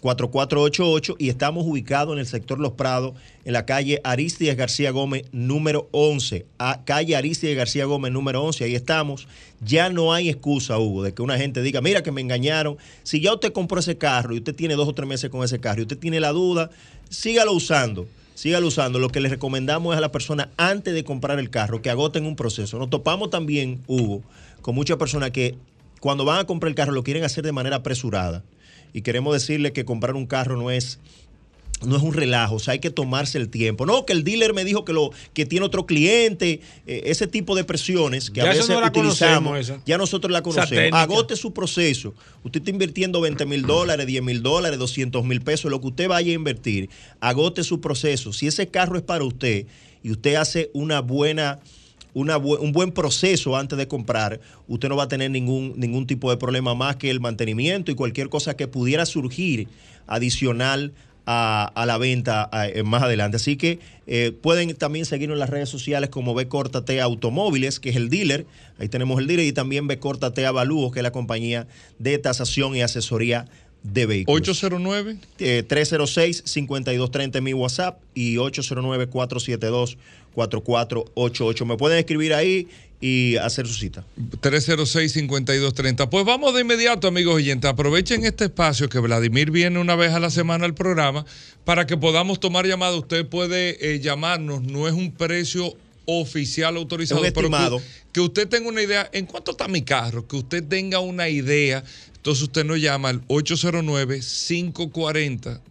4488 0.00 1.16
y 1.18 1.28
estamos 1.28 1.66
ubicados 1.66 2.14
en 2.14 2.20
el 2.20 2.26
sector 2.26 2.58
Los 2.58 2.72
Prados, 2.72 3.14
en 3.44 3.52
la 3.52 3.66
calle 3.66 4.00
Aristides 4.02 4.56
García 4.56 4.90
Gómez, 4.90 5.24
número 5.32 5.88
11. 5.92 6.46
A, 6.58 6.84
calle 6.84 7.16
Aristides 7.16 7.56
García 7.56 7.84
Gómez, 7.84 8.10
número 8.12 8.42
11. 8.42 8.64
Ahí 8.64 8.74
estamos. 8.74 9.28
Ya 9.60 9.90
no 9.90 10.14
hay 10.14 10.30
excusa, 10.30 10.78
Hugo, 10.78 11.02
de 11.02 11.12
que 11.12 11.20
una 11.20 11.36
gente 11.36 11.60
diga, 11.62 11.82
mira 11.82 12.02
que 12.02 12.12
me 12.12 12.22
engañaron. 12.22 12.78
Si 13.02 13.20
ya 13.20 13.34
usted 13.34 13.52
compró 13.52 13.80
ese 13.80 13.98
carro 13.98 14.34
y 14.34 14.38
usted 14.38 14.54
tiene 14.54 14.74
dos 14.74 14.88
o 14.88 14.94
tres 14.94 15.08
meses 15.08 15.28
con 15.28 15.44
ese 15.44 15.60
carro 15.60 15.80
y 15.80 15.82
usted 15.82 15.98
tiene 15.98 16.18
la 16.18 16.30
duda, 16.30 16.70
sígalo 17.10 17.52
usando. 17.52 18.06
Sígalo 18.34 18.68
usando. 18.68 18.98
Lo 18.98 19.10
que 19.10 19.20
les 19.20 19.30
recomendamos 19.30 19.92
es 19.94 19.98
a 19.98 20.00
la 20.00 20.12
persona 20.12 20.48
antes 20.56 20.94
de 20.94 21.04
comprar 21.04 21.38
el 21.38 21.50
carro 21.50 21.82
que 21.82 21.90
agoten 21.90 22.24
un 22.24 22.36
proceso. 22.36 22.78
Nos 22.78 22.88
topamos 22.88 23.28
también, 23.28 23.82
Hugo, 23.86 24.22
con 24.62 24.74
muchas 24.74 24.96
personas 24.96 25.30
que 25.30 25.56
cuando 26.00 26.24
van 26.24 26.38
a 26.40 26.44
comprar 26.44 26.70
el 26.70 26.74
carro 26.74 26.92
lo 26.92 27.02
quieren 27.02 27.22
hacer 27.22 27.44
de 27.44 27.52
manera 27.52 27.76
apresurada. 27.76 28.42
Y 28.92 29.02
queremos 29.02 29.32
decirle 29.34 29.72
que 29.72 29.84
comprar 29.84 30.14
un 30.14 30.26
carro 30.26 30.56
no 30.56 30.70
es 30.70 30.98
no 31.86 31.96
es 31.96 32.02
un 32.02 32.12
relajo, 32.12 32.56
o 32.56 32.58
sea, 32.58 32.72
hay 32.72 32.78
que 32.78 32.90
tomarse 32.90 33.38
el 33.38 33.48
tiempo. 33.48 33.86
No, 33.86 34.04
que 34.04 34.12
el 34.12 34.24
dealer 34.24 34.52
me 34.52 34.64
dijo 34.64 34.84
que 34.84 34.92
lo 34.92 35.12
que 35.32 35.46
tiene 35.46 35.64
otro 35.64 35.86
cliente, 35.86 36.60
eh, 36.86 37.02
ese 37.06 37.26
tipo 37.26 37.56
de 37.56 37.64
presiones 37.64 38.30
que 38.30 38.40
Ya 38.40 38.46
a 38.46 38.48
veces 38.48 38.68
no 38.68 38.84
utilizamos, 38.84 39.72
ya 39.86 39.96
nosotros 39.98 40.30
la 40.30 40.42
conocemos. 40.42 40.98
Agote 41.00 41.36
su 41.36 41.52
proceso. 41.52 42.14
Usted 42.44 42.60
está 42.60 42.70
invirtiendo 42.70 43.20
20 43.20 43.46
mil 43.46 43.62
dólares, 43.62 44.06
10 44.06 44.22
mil 44.22 44.42
dólares, 44.42 44.78
200 44.78 45.24
mil 45.24 45.40
pesos, 45.40 45.70
lo 45.70 45.80
que 45.80 45.88
usted 45.88 46.08
vaya 46.08 46.30
a 46.30 46.34
invertir. 46.34 46.90
Agote 47.20 47.64
su 47.64 47.80
proceso. 47.80 48.32
Si 48.32 48.46
ese 48.46 48.68
carro 48.68 48.96
es 48.96 49.02
para 49.02 49.24
usted 49.24 49.66
y 50.02 50.10
usted 50.10 50.34
hace 50.34 50.70
una 50.74 51.00
buena 51.00 51.60
una 52.14 52.38
bu- 52.38 52.58
un 52.60 52.72
buen 52.72 52.92
proceso 52.92 53.56
antes 53.56 53.78
de 53.78 53.86
comprar, 53.88 54.40
usted 54.68 54.88
no 54.88 54.96
va 54.96 55.04
a 55.04 55.08
tener 55.08 55.30
ningún, 55.30 55.74
ningún 55.76 56.06
tipo 56.06 56.30
de 56.30 56.36
problema 56.36 56.74
más 56.74 56.96
que 56.96 57.10
el 57.10 57.20
mantenimiento 57.20 57.90
y 57.90 57.94
cualquier 57.94 58.28
cosa 58.28 58.56
que 58.56 58.66
pudiera 58.68 59.06
surgir 59.06 59.68
adicional 60.06 60.92
a, 61.26 61.70
a 61.74 61.86
la 61.86 61.98
venta 61.98 62.48
a- 62.50 62.66
eh, 62.68 62.82
más 62.82 63.02
adelante. 63.02 63.36
Así 63.36 63.56
que 63.56 63.78
eh, 64.08 64.32
pueden 64.32 64.74
también 64.74 65.04
seguirnos 65.04 65.36
en 65.36 65.40
las 65.40 65.50
redes 65.50 65.68
sociales 65.68 66.10
como 66.10 66.34
B 66.34 66.46
T 66.84 67.00
Automóviles, 67.00 67.78
que 67.78 67.90
es 67.90 67.96
el 67.96 68.08
dealer. 68.10 68.46
Ahí 68.78 68.88
tenemos 68.88 69.20
el 69.20 69.26
dealer 69.28 69.46
y 69.46 69.52
también 69.52 69.86
B 69.86 69.96
T 70.34 70.46
Avalúos, 70.46 70.90
que 70.92 70.98
es 70.98 71.02
la 71.04 71.12
compañía 71.12 71.68
de 72.00 72.18
tasación 72.18 72.74
y 72.74 72.82
asesoría 72.82 73.46
de 73.84 74.06
vehículos. 74.06 74.40
809 74.42 75.16
Eh, 75.38 75.64
306-5230 75.68 77.36
en 77.36 77.44
mi 77.44 77.54
WhatsApp 77.54 78.00
y 78.14 78.36
809-472-4488. 80.34 81.64
Me 81.66 81.76
pueden 81.76 81.98
escribir 81.98 82.34
ahí 82.34 82.68
y 83.00 83.36
hacer 83.36 83.66
su 83.66 83.74
cita. 83.74 84.04
306-5230. 84.42 86.08
Pues 86.10 86.24
vamos 86.24 86.54
de 86.54 86.60
inmediato, 86.62 87.08
amigos 87.08 87.34
oyentes. 87.36 87.70
Aprovechen 87.70 88.24
este 88.24 88.44
espacio 88.44 88.88
que 88.88 88.98
Vladimir 88.98 89.50
viene 89.50 89.78
una 89.78 89.96
vez 89.96 90.12
a 90.12 90.20
la 90.20 90.30
semana 90.30 90.64
al 90.66 90.74
programa 90.74 91.24
para 91.64 91.86
que 91.86 91.96
podamos 91.96 92.40
tomar 92.40 92.66
llamadas. 92.66 92.96
Usted 92.98 93.26
puede 93.26 93.94
eh, 93.94 94.00
llamarnos, 94.00 94.62
no 94.62 94.86
es 94.86 94.94
un 94.94 95.12
precio 95.12 95.74
oficial 96.06 96.76
autorizado, 96.76 97.22
Es 97.24 97.28
un 97.28 97.34
pero 97.34 97.48
que- 97.48 97.54
estimado. 97.56 97.80
que, 98.12 98.20
usted 98.20 98.48
tenga 98.48 98.68
una 98.68 98.82
idea, 98.82 99.08
¿en 99.12 99.26
cuánto 99.26 99.52
está 99.52 99.68
mi 99.68 99.82
carro? 99.82 100.26
Que 100.26 100.36
usted 100.36 100.62
tenga 100.64 100.98
una 101.00 101.28
idea. 101.28 101.82
Entonces 102.16 102.42
usted 102.42 102.64
nos 102.64 102.78
llama 102.80 103.08
al 103.10 103.26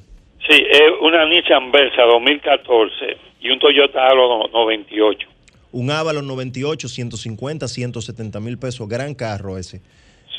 Sí, 0.47 0.55
es 0.71 0.81
una 1.01 1.25
Nissan 1.27 1.71
Versa 1.73 2.03
2014 2.03 3.17
y 3.41 3.49
un 3.51 3.59
Toyota 3.59 4.07
Halo 4.07 4.47
no- 4.47 4.47
98. 4.65 5.27
Un 5.71 5.89
Avalon 5.91 6.27
98, 6.27 6.87
150, 6.89 7.67
170 7.67 8.39
mil 8.39 8.57
pesos. 8.57 8.87
Gran 8.89 9.13
carro 9.15 9.57
ese. 9.57 9.77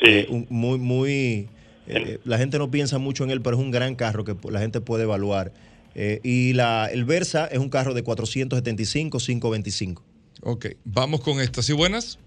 Sí. 0.01 0.05
Eh, 0.09 0.27
un- 0.29 0.45
muy, 0.49 0.77
muy. 0.77 1.47
eh, 1.87 2.19
la 2.23 2.37
gente 2.37 2.57
no 2.59 2.69
piensa 2.71 2.97
mucho 2.99 3.23
en 3.23 3.31
él, 3.31 3.41
pero 3.41 3.57
es 3.57 3.61
un 3.63 3.71
gran 3.71 3.95
carro 3.95 4.23
que 4.23 4.35
la 4.49 4.59
gente 4.59 4.79
puede 4.81 5.03
evaluar. 5.03 5.51
Eh, 5.95 6.19
y 6.23 6.53
la, 6.53 6.87
el 6.91 7.05
Versa 7.05 7.45
es 7.47 7.59
un 7.59 7.69
carro 7.69 7.93
de 7.93 8.03
475, 8.03 9.17
525. 9.19 10.03
Ok, 10.41 10.65
vamos 10.85 11.21
con 11.21 11.39
esta. 11.39 11.61
¿Sí 11.61 11.73
buenas? 11.73 12.17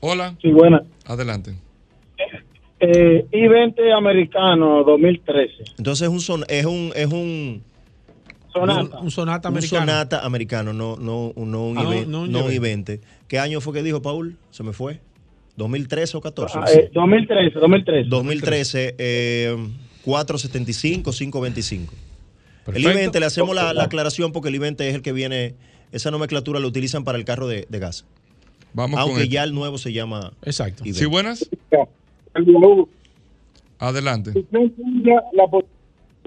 Hola. 0.00 0.36
Sí, 0.42 0.50
buena. 0.50 0.82
Adelante. 1.04 1.54
Eh, 2.80 3.26
I-20 3.32 3.96
americano 3.96 4.84
2013. 4.84 5.64
Entonces 5.78 6.06
es 6.08 6.12
un, 6.12 6.20
son- 6.20 6.44
es 6.48 6.66
un, 6.66 6.92
es 6.94 7.06
un 7.06 7.62
Sonata. 8.60 8.98
Un 9.00 9.10
sonata 9.10 9.48
Un 9.48 9.54
americano. 9.54 9.80
sonata 9.82 10.24
americano, 10.24 10.72
no, 10.72 10.96
no, 10.96 11.32
no 11.36 11.66
un, 11.68 11.78
Ah, 11.78 11.82
no, 11.82 11.92
I-20, 11.94 12.06
no 12.06 12.22
un 12.22 12.32
no 12.32 12.44
un 12.44 12.52
I-20. 12.52 12.94
I-20. 12.94 13.00
¿Qué 13.28 13.38
año 13.38 13.60
fue 13.60 13.72
que 13.74 13.82
dijo 13.82 14.02
Paul? 14.02 14.36
Se 14.50 14.62
me 14.62 14.72
fue. 14.72 15.00
¿2013 15.58 16.14
o 16.16 16.20
14? 16.20 16.58
Ah, 16.58 16.64
eh, 16.72 16.90
2013, 16.92 17.58
2013. 17.58 18.08
2013, 18.10 18.94
eh, 18.98 19.56
475, 20.04 21.12
525. 21.12 21.92
El 22.66 22.72
Perfecto. 22.74 22.90
I-20 22.90 23.20
le 23.20 23.26
hacemos 23.26 23.54
la, 23.54 23.72
la 23.72 23.84
aclaración 23.84 24.32
porque 24.32 24.48
el 24.48 24.56
I-20 24.56 24.80
es 24.82 24.94
el 24.96 25.02
que 25.02 25.12
viene, 25.12 25.54
esa 25.92 26.10
nomenclatura 26.10 26.60
lo 26.60 26.68
utilizan 26.68 27.04
para 27.04 27.16
el 27.16 27.24
carro 27.24 27.46
de, 27.48 27.66
de 27.68 27.78
gas. 27.78 28.04
Vamos 28.74 29.00
Aunque 29.00 29.14
con 29.14 29.22
este. 29.22 29.34
ya 29.34 29.44
el 29.44 29.54
nuevo 29.54 29.78
se 29.78 29.92
llama. 29.92 30.32
Exacto. 30.44 30.84
I-20. 30.84 30.92
¿Sí 30.94 31.04
buenas? 31.06 31.48
Adelante. 33.78 34.32
La 35.32 35.46
pos- 35.46 35.64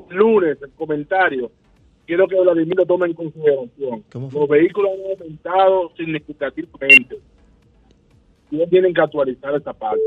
lunes 0.10 0.58
el 0.64 0.70
comentario, 0.72 1.52
quiero 2.10 2.28
que 2.28 2.36
Vladimir 2.42 2.76
lo 2.76 2.86
tome 2.88 3.06
en 3.06 3.14
consideración. 3.14 4.04
Los 4.34 4.48
vehículos 4.50 4.92
han 4.94 5.12
aumentado 5.12 5.92
significativamente. 5.96 7.20
Y 8.50 8.66
tienen 8.68 8.96
que 8.96 9.02
actualizar 9.02 9.54
esa 9.56 9.74
parte. 9.74 10.02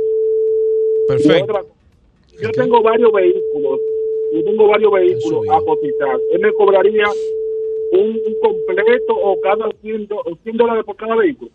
Perfecto. 1.07 1.45
Otra, 1.53 1.63
yo 2.43 2.51
tengo 2.51 2.83
varios 2.83 3.13
vehículos, 3.13 3.79
yo 4.35 4.43
tengo 4.45 4.67
varios 4.67 4.93
vehículos 4.93 5.45
a 5.49 5.61
cotizar. 5.61 6.19
Él 6.33 6.41
me 6.41 6.53
cobraría 6.55 7.05
un, 7.93 8.01
un 8.27 8.35
completo 8.43 9.15
o 9.15 9.41
cada 9.41 9.71
100, 9.81 10.09
do- 10.09 10.25
100 10.43 10.57
dólares 10.57 10.85
por 10.85 10.97
cada 10.97 11.15
vehículo. 11.15 11.53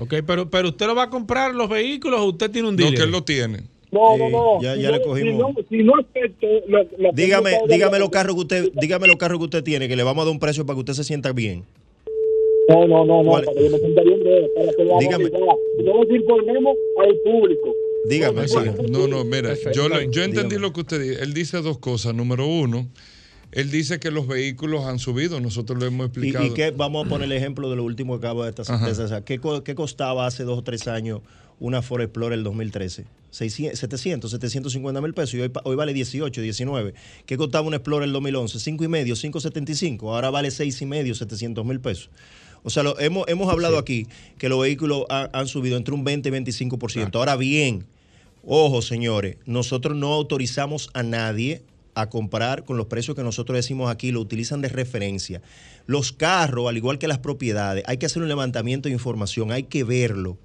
Ok, 0.00 0.14
pero, 0.26 0.50
pero 0.50 0.68
usted 0.70 0.86
lo 0.88 0.96
va 0.96 1.04
a 1.04 1.10
comprar 1.10 1.54
los 1.54 1.68
vehículos 1.68 2.20
o 2.20 2.24
usted 2.24 2.50
tiene 2.50 2.66
un 2.68 2.74
No, 2.74 2.82
dealer. 2.82 2.98
que 2.98 3.04
él 3.04 3.12
lo 3.12 3.22
tiene. 3.22 3.58
No, 3.94 4.16
no, 4.18 4.28
no. 4.28 4.60
ya- 4.62 4.74
Si 4.74 4.82
ya 4.82 4.90
le 4.90 4.98
no- 4.98 5.04
cogimos. 5.04 5.32
Si 5.32 5.38
no, 5.38 5.54
si 5.70 5.82
no 5.84 5.92
acepto 5.96 6.46
la- 6.68 6.86
la- 6.98 7.10
Dígame, 7.14 7.52
dígame 7.68 7.98
los 7.98 8.10
carros 8.10 8.34
que 8.34 8.40
usted, 8.42 8.72
dígame 8.74 9.06
los 9.06 9.16
carros 9.16 9.38
que 9.38 9.44
usted 9.44 9.62
tiene, 9.64 9.88
que 9.88 9.96
le 9.96 10.02
vamos 10.02 10.22
a 10.22 10.24
dar 10.26 10.32
un 10.32 10.40
precio 10.40 10.66
para 10.66 10.74
que 10.76 10.80
usted 10.80 10.92
se 10.94 11.04
sienta 11.04 11.32
bien. 11.32 11.64
No, 12.68 12.86
no, 12.88 13.04
no, 13.04 13.22
no, 13.22 13.32
para 13.32 13.46
que 13.52 13.62
yo 13.64 13.70
me 13.70 13.78
sienta 13.78 14.02
bien 14.02 14.22
de 14.24 14.50
para 14.56 14.72
que 14.72 14.84
lo 14.84 14.98
Dígame. 14.98 15.30
no 15.30 15.50
al 17.02 17.16
público. 17.24 17.74
Dígame, 18.08 18.42
Exacto. 18.42 18.82
No, 18.90 19.06
no, 19.06 19.24
mira, 19.24 19.54
yo, 19.74 19.88
yo 19.88 20.22
entendí 20.24 20.56
Dígame. 20.56 20.58
lo 20.58 20.72
que 20.72 20.80
usted 20.80 21.00
dice. 21.00 21.22
Él 21.22 21.32
dice 21.34 21.62
dos 21.62 21.78
cosas. 21.78 22.14
Número 22.14 22.46
uno, 22.46 22.86
él 23.52 23.70
dice 23.70 23.98
que 23.98 24.10
los 24.10 24.26
vehículos 24.26 24.84
han 24.84 24.98
subido. 24.98 25.40
Nosotros 25.40 25.78
lo 25.78 25.86
hemos 25.86 26.06
explicado. 26.08 26.44
y 26.44 26.52
vamos 26.76 27.06
a 27.06 27.08
poner 27.08 27.26
el 27.26 27.32
ejemplo 27.32 27.70
de 27.70 27.76
lo 27.76 27.84
último 27.84 28.18
que 28.20 28.26
acaba 28.26 28.44
de 28.44 28.50
estar 28.50 28.66
Ajá. 28.74 28.86
de 28.86 28.94
César. 28.94 29.24
¿Qué, 29.24 29.40
qué 29.64 29.74
costaba 29.74 30.26
hace 30.26 30.44
dos 30.44 30.58
o 30.58 30.62
tres 30.62 30.86
años 30.88 31.20
una 31.60 31.82
Ford 31.82 32.02
Explorer 32.02 32.38
el 32.38 32.44
2013? 32.44 33.04
600, 33.30 33.78
700, 33.80 34.30
750 34.30 35.00
mil 35.00 35.12
pesos 35.12 35.34
y 35.34 35.40
hoy, 35.40 35.74
vale 35.76 35.92
18, 35.92 36.40
19. 36.40 36.94
¿Qué 37.26 37.36
costaba 37.36 37.66
un 37.66 37.74
Explorer 37.74 38.06
el 38.06 38.12
2011? 38.12 38.60
5 38.60 38.84
y 38.84 38.88
medio, 38.88 39.14
575. 39.16 40.14
Ahora 40.14 40.30
vale 40.30 40.50
6 40.50 40.80
y 40.82 40.86
medio, 40.86 41.14
700 41.14 41.64
mil 41.64 41.80
pesos. 41.80 42.10
O 42.62 42.70
sea, 42.70 42.82
lo- 42.82 42.98
hemos, 43.00 43.26
hemos 43.28 43.50
hablado 43.52 43.76
aquí 43.78 44.06
que 44.38 44.48
los 44.48 44.60
vehículos 44.60 45.04
ha- 45.10 45.28
han 45.32 45.48
subido 45.48 45.76
entre 45.76 45.94
un 45.94 46.04
20 46.04 46.28
y 46.28 46.32
25%. 46.32 47.18
Ahora 47.18 47.36
bien, 47.36 47.86
Ojo, 48.46 48.82
señores, 48.82 49.38
nosotros 49.46 49.96
no 49.96 50.12
autorizamos 50.12 50.90
a 50.92 51.02
nadie 51.02 51.62
a 51.94 52.10
comprar 52.10 52.64
con 52.64 52.76
los 52.76 52.84
precios 52.88 53.16
que 53.16 53.22
nosotros 53.22 53.56
decimos 53.56 53.90
aquí, 53.90 54.12
lo 54.12 54.20
utilizan 54.20 54.60
de 54.60 54.68
referencia. 54.68 55.40
Los 55.86 56.12
carros, 56.12 56.68
al 56.68 56.76
igual 56.76 56.98
que 56.98 57.08
las 57.08 57.18
propiedades, 57.20 57.84
hay 57.86 57.96
que 57.96 58.04
hacer 58.04 58.20
un 58.22 58.28
levantamiento 58.28 58.90
de 58.90 58.92
información, 58.92 59.50
hay 59.50 59.62
que 59.62 59.82
verlo. 59.82 60.36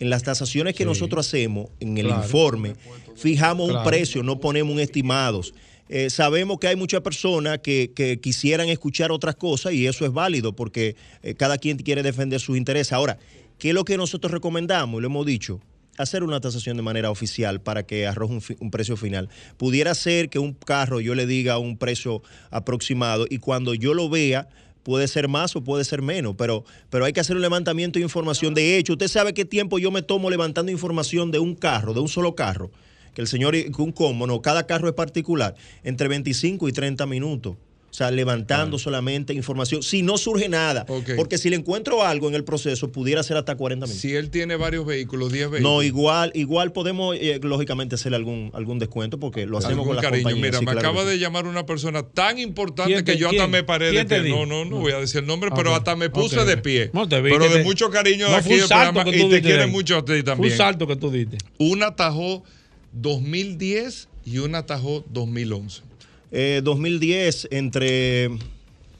En 0.00 0.10
las 0.10 0.22
tasaciones 0.22 0.74
que 0.74 0.84
nosotros 0.84 1.26
hacemos, 1.26 1.68
en 1.80 1.96
el 1.98 2.06
Claro. 2.06 2.22
informe, 2.22 2.74
fijamos 3.16 3.70
un 3.70 3.82
precio, 3.84 4.22
no 4.22 4.40
ponemos 4.40 4.72
un 4.74 4.80
estimados. 4.80 5.54
Eh, 5.88 6.10
sabemos 6.10 6.58
que 6.58 6.66
hay 6.68 6.76
muchas 6.76 7.02
personas 7.02 7.58
que, 7.60 7.92
que 7.94 8.18
quisieran 8.18 8.68
escuchar 8.70 9.12
otras 9.12 9.36
cosas 9.36 9.74
y 9.74 9.86
eso 9.86 10.04
es 10.04 10.12
válido 10.12 10.54
porque 10.56 10.96
eh, 11.22 11.34
cada 11.34 11.58
quien 11.58 11.76
quiere 11.76 12.02
defender 12.02 12.40
sus 12.40 12.56
intereses. 12.56 12.92
Ahora, 12.92 13.18
¿qué 13.58 13.68
es 13.68 13.74
lo 13.74 13.84
que 13.84 13.96
nosotros 13.96 14.32
recomendamos? 14.32 15.00
Lo 15.00 15.06
hemos 15.06 15.26
dicho 15.26 15.60
hacer 15.96 16.24
una 16.24 16.40
tasación 16.40 16.76
de 16.76 16.82
manera 16.82 17.10
oficial 17.10 17.60
para 17.60 17.84
que 17.84 18.06
arroje 18.06 18.34
un, 18.34 18.42
un 18.60 18.70
precio 18.72 18.96
final. 18.96 19.28
Pudiera 19.58 19.94
ser 19.94 20.28
que 20.28 20.40
un 20.40 20.54
carro 20.54 21.00
yo 21.00 21.14
le 21.14 21.24
diga 21.26 21.58
un 21.58 21.76
precio 21.76 22.20
aproximado 22.50 23.26
y 23.30 23.38
cuando 23.38 23.74
yo 23.74 23.94
lo 23.94 24.08
vea 24.08 24.48
puede 24.84 25.08
ser 25.08 25.26
más 25.26 25.56
o 25.56 25.64
puede 25.64 25.82
ser 25.84 26.02
menos, 26.02 26.36
pero, 26.38 26.64
pero 26.90 27.04
hay 27.04 27.12
que 27.12 27.20
hacer 27.20 27.34
un 27.34 27.42
levantamiento 27.42 27.98
de 27.98 28.04
información. 28.04 28.54
De 28.54 28.78
hecho, 28.78 28.92
usted 28.92 29.08
sabe 29.08 29.34
qué 29.34 29.44
tiempo 29.44 29.80
yo 29.80 29.90
me 29.90 30.02
tomo 30.02 30.30
levantando 30.30 30.70
información 30.70 31.32
de 31.32 31.40
un 31.40 31.56
carro, 31.56 31.94
de 31.94 32.00
un 32.00 32.08
solo 32.08 32.36
carro, 32.36 32.70
que 33.14 33.22
el 33.22 33.26
señor, 33.26 33.54
un 33.78 33.92
combo, 33.92 34.26
no, 34.28 34.40
cada 34.42 34.66
carro 34.66 34.86
es 34.88 34.94
particular, 34.94 35.56
entre 35.82 36.06
25 36.06 36.68
y 36.68 36.72
30 36.72 37.06
minutos. 37.06 37.56
O 37.94 37.96
sea, 37.96 38.10
levantando 38.10 38.76
solamente 38.76 39.34
información, 39.34 39.84
si 39.84 40.02
no 40.02 40.18
surge 40.18 40.48
nada. 40.48 40.84
Porque 40.84 41.38
si 41.38 41.48
le 41.48 41.54
encuentro 41.54 42.02
algo 42.02 42.26
en 42.26 42.34
el 42.34 42.42
proceso, 42.42 42.90
pudiera 42.90 43.22
ser 43.22 43.36
hasta 43.36 43.54
40 43.54 43.86
minutos. 43.86 44.00
Si 44.02 44.16
él 44.16 44.30
tiene 44.30 44.56
varios 44.56 44.84
vehículos, 44.84 45.30
10 45.30 45.48
vehículos. 45.48 45.72
No, 45.76 45.80
igual, 45.80 46.32
igual 46.34 46.72
podemos, 46.72 47.14
eh, 47.14 47.38
lógicamente, 47.40 47.94
hacerle 47.94 48.16
algún, 48.16 48.50
algún 48.52 48.80
descuento 48.80 49.20
porque 49.20 49.46
lo 49.46 49.58
hacemos 49.58 49.86
con 49.86 49.94
la 49.94 50.02
cariño. 50.02 50.24
compañía. 50.24 50.42
Mira, 50.42 50.58
sí, 50.58 50.64
me 50.64 50.72
claro 50.72 50.88
acaba 50.88 51.04
que 51.04 51.10
de 51.10 51.18
llamar 51.20 51.46
una 51.46 51.66
persona 51.66 52.02
tan 52.02 52.40
importante 52.40 52.94
¿Quién 52.94 53.04
que 53.04 53.16
yo 53.16 53.30
hasta 53.30 53.46
me 53.46 53.62
paré 53.62 53.86
de 53.86 53.92
¿Quién 53.92 54.08
te 54.08 54.20
pie. 54.22 54.30
No, 54.30 54.44
no, 54.44 54.64
no 54.64 54.78
voy 54.80 54.90
a 54.90 54.98
decir 54.98 55.20
el 55.20 55.26
nombre, 55.28 55.50
pero 55.54 55.72
hasta 55.72 55.94
me 55.94 56.10
puse 56.10 56.44
de 56.44 56.56
pie. 56.56 56.90
No, 56.92 57.08
te 57.08 57.20
vi 57.22 57.30
pero 57.30 57.44
de 57.48 57.58
te- 57.58 57.62
mucho 57.62 57.90
cariño 57.90 58.28
No, 58.28 58.34
aquí 58.34 58.46
fue 58.48 58.54
un 58.54 58.58
del 58.58 58.68
salto 58.70 58.92
programa 58.94 59.10
que 59.12 59.16
y 59.16 59.20
tú 59.20 59.30
te 59.30 59.40
quiere 59.40 59.68
mucho 59.68 59.98
a 59.98 60.04
ti 60.04 60.20
también. 60.24 60.50
un 60.50 60.58
salto 60.58 60.88
que 60.88 60.96
tú 60.96 61.12
diste. 61.12 61.38
Una 61.58 61.94
Tajo 61.94 62.42
2010 62.92 64.08
y 64.24 64.38
una 64.38 64.66
Tajo 64.66 65.04
2011. 65.10 65.82
Eh, 66.36 66.62
2010 66.64 67.46
entre 67.52 68.28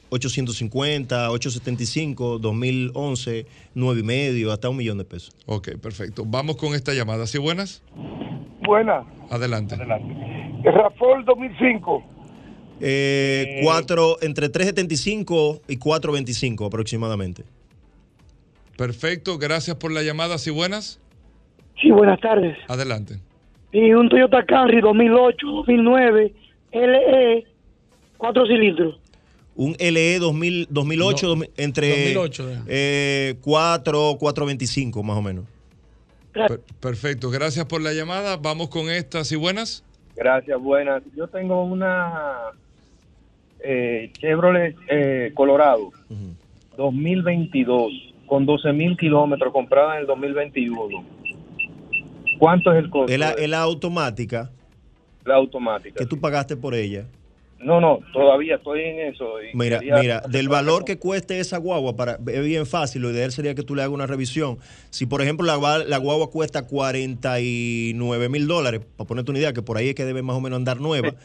850, 0.07 1.31
875, 1.31 2.39
2011, 2.39 3.45
9 3.73 3.99
y 3.99 4.03
medio, 4.03 4.53
hasta 4.53 4.69
un 4.69 4.77
millón 4.77 4.97
de 4.97 5.03
pesos. 5.03 5.35
Ok, 5.45 5.71
perfecto. 5.81 6.23
Vamos 6.25 6.55
con 6.55 6.73
esta 6.75 6.93
llamada. 6.93 7.27
¿Sí, 7.27 7.37
buenas? 7.37 7.83
Buena. 8.65 9.03
Adelante. 9.29 9.75
Rafol 10.63 11.25
2005. 11.25 12.03
Eh, 12.79 13.59
cuatro, 13.63 14.15
entre 14.21 14.47
375 14.47 15.61
y 15.67 15.75
425 15.75 16.65
aproximadamente. 16.65 17.43
Perfecto, 18.77 19.37
gracias 19.37 19.75
por 19.75 19.91
la 19.91 20.03
llamada. 20.03 20.37
¿Sí, 20.37 20.51
buenas? 20.51 21.01
Sí, 21.81 21.91
buenas 21.91 22.21
tardes. 22.21 22.57
Adelante. 22.69 23.19
Y 23.73 23.91
un 23.91 24.07
Toyota 24.07 24.45
Camry 24.45 24.79
2008, 24.79 25.47
2009, 25.47 26.33
LE, 26.75 27.45
cuatro 28.17 28.45
cilindros. 28.45 28.99
Un 29.55 29.75
LE 29.79 30.19
2000, 30.19 30.67
2008, 30.69 31.27
No, 31.27 31.35
dos- 31.35 31.49
entre 31.57 31.87
2008, 31.89 32.49
ya. 32.51 32.63
eh, 32.67 33.35
4, 33.41 34.17
425 34.19 35.01
más 35.03 35.17
o 35.17 35.21
menos. 35.21 35.45
Per- 36.33 36.59
perfecto, 36.81 37.29
gracias 37.29 37.65
por 37.65 37.81
la 37.81 37.93
llamada. 37.93 38.35
Vamos 38.35 38.67
con 38.69 38.89
esta. 38.89 39.23
¿Sí, 39.23 39.37
buenas? 39.37 39.83
Gracias, 40.17 40.59
buenas. 40.61 41.01
Yo 41.15 41.27
tengo 41.27 41.63
una 41.63 42.33
eh, 43.63 44.11
Chevrolet 44.19 44.75
eh, 44.89 45.31
Colorado 45.33 45.91
2022 46.77 47.91
con 48.25 48.45
12 48.45 48.73
mil 48.73 48.97
kilómetros 48.97 49.53
comprada 49.53 49.95
en 49.95 50.01
el 50.01 50.07
2021. 50.07 51.03
¿Cuánto 52.39 52.71
es 52.73 52.79
el 52.83 52.89
costo? 52.89 53.11
Es 53.13 53.17
la, 53.19 53.31
es 53.31 53.49
la 53.49 53.61
automática 53.61 54.51
la 55.25 55.35
automática. 55.35 55.99
que 55.99 56.05
tú 56.05 56.19
pagaste 56.19 56.55
por 56.55 56.73
ella. 56.75 57.05
No, 57.57 57.79
no, 57.81 57.99
todavía 58.13 58.55
estoy 58.57 58.81
en 58.81 58.99
eso. 59.13 59.41
y 59.41 59.55
Mira, 59.57 59.79
quería- 59.79 59.95
mira, 59.97 60.21
del 60.29 60.49
valor 60.49 60.83
que 60.85 60.99
cueste 60.99 61.39
esa 61.39 61.57
guagua, 61.57 61.95
para, 61.95 62.19
es 62.27 62.45
bien 62.45 62.65
fácil, 62.65 63.01
lo 63.01 63.09
ideal 63.11 63.31
sería 63.31 63.55
que 63.55 63.63
tú 63.63 63.73
le 63.75 63.81
hagas 63.81 63.93
una 63.93 64.05
revisión. 64.05 64.59
Si, 64.91 65.05
por 65.05 65.21
ejemplo, 65.21 65.45
la, 65.47 65.79
la 65.79 65.97
guagua 65.97 66.29
cuesta 66.29 66.67
49 66.67 68.29
mil 68.29 68.47
dólares, 68.47 68.81
para 68.97 69.07
ponerte 69.07 69.31
una 69.31 69.39
idea, 69.39 69.53
que 69.53 69.61
por 69.61 69.77
ahí 69.77 69.89
es 69.89 69.95
que 69.95 70.05
debe 70.05 70.21
más 70.21 70.35
o 70.35 70.41
menos 70.41 70.57
andar 70.57 70.79
nueva, 70.79 71.15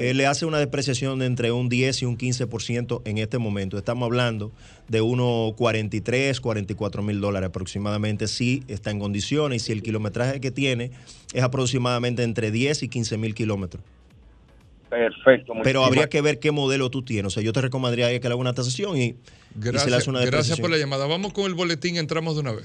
eh, 0.00 0.14
le 0.14 0.26
hace 0.26 0.46
una 0.46 0.58
depreciación 0.58 1.18
de 1.18 1.26
entre 1.26 1.52
un 1.52 1.68
10 1.68 2.00
y 2.00 2.04
un 2.06 2.16
15% 2.16 3.02
en 3.04 3.18
este 3.18 3.36
momento. 3.36 3.76
Estamos 3.76 4.06
hablando 4.06 4.50
de 4.88 5.02
unos 5.02 5.52
43, 5.56 6.40
44 6.40 7.02
mil 7.02 7.20
dólares 7.20 7.48
aproximadamente, 7.48 8.26
si 8.26 8.64
está 8.66 8.90
en 8.90 8.98
condiciones 8.98 9.62
y 9.62 9.66
si 9.66 9.72
el 9.72 9.82
kilometraje 9.82 10.40
que 10.40 10.50
tiene 10.50 10.90
es 11.34 11.42
aproximadamente 11.42 12.22
entre 12.22 12.50
10 12.50 12.84
y 12.84 12.88
15 12.88 13.18
mil 13.18 13.34
kilómetros. 13.34 13.84
Perfecto. 14.88 15.52
Pero 15.62 15.84
habría 15.84 16.08
que 16.08 16.22
ver 16.22 16.38
qué 16.38 16.50
modelo 16.50 16.90
tú 16.90 17.02
tienes. 17.02 17.26
O 17.26 17.30
sea, 17.30 17.42
yo 17.42 17.52
te 17.52 17.60
recomendaría 17.60 18.08
que 18.08 18.26
le 18.26 18.32
haga 18.32 18.40
una 18.40 18.54
tasación 18.54 18.96
y, 18.96 19.02
y 19.02 19.12
se 19.12 19.14
le 19.58 19.70
Gracias, 19.70 19.92
hace 19.92 20.10
una 20.10 20.24
gracias 20.24 20.58
por 20.60 20.70
la 20.70 20.78
llamada. 20.78 21.06
Vamos 21.06 21.34
con 21.34 21.44
el 21.44 21.52
boletín, 21.52 21.98
entramos 21.98 22.36
de 22.36 22.40
una 22.40 22.52
vez. 22.52 22.64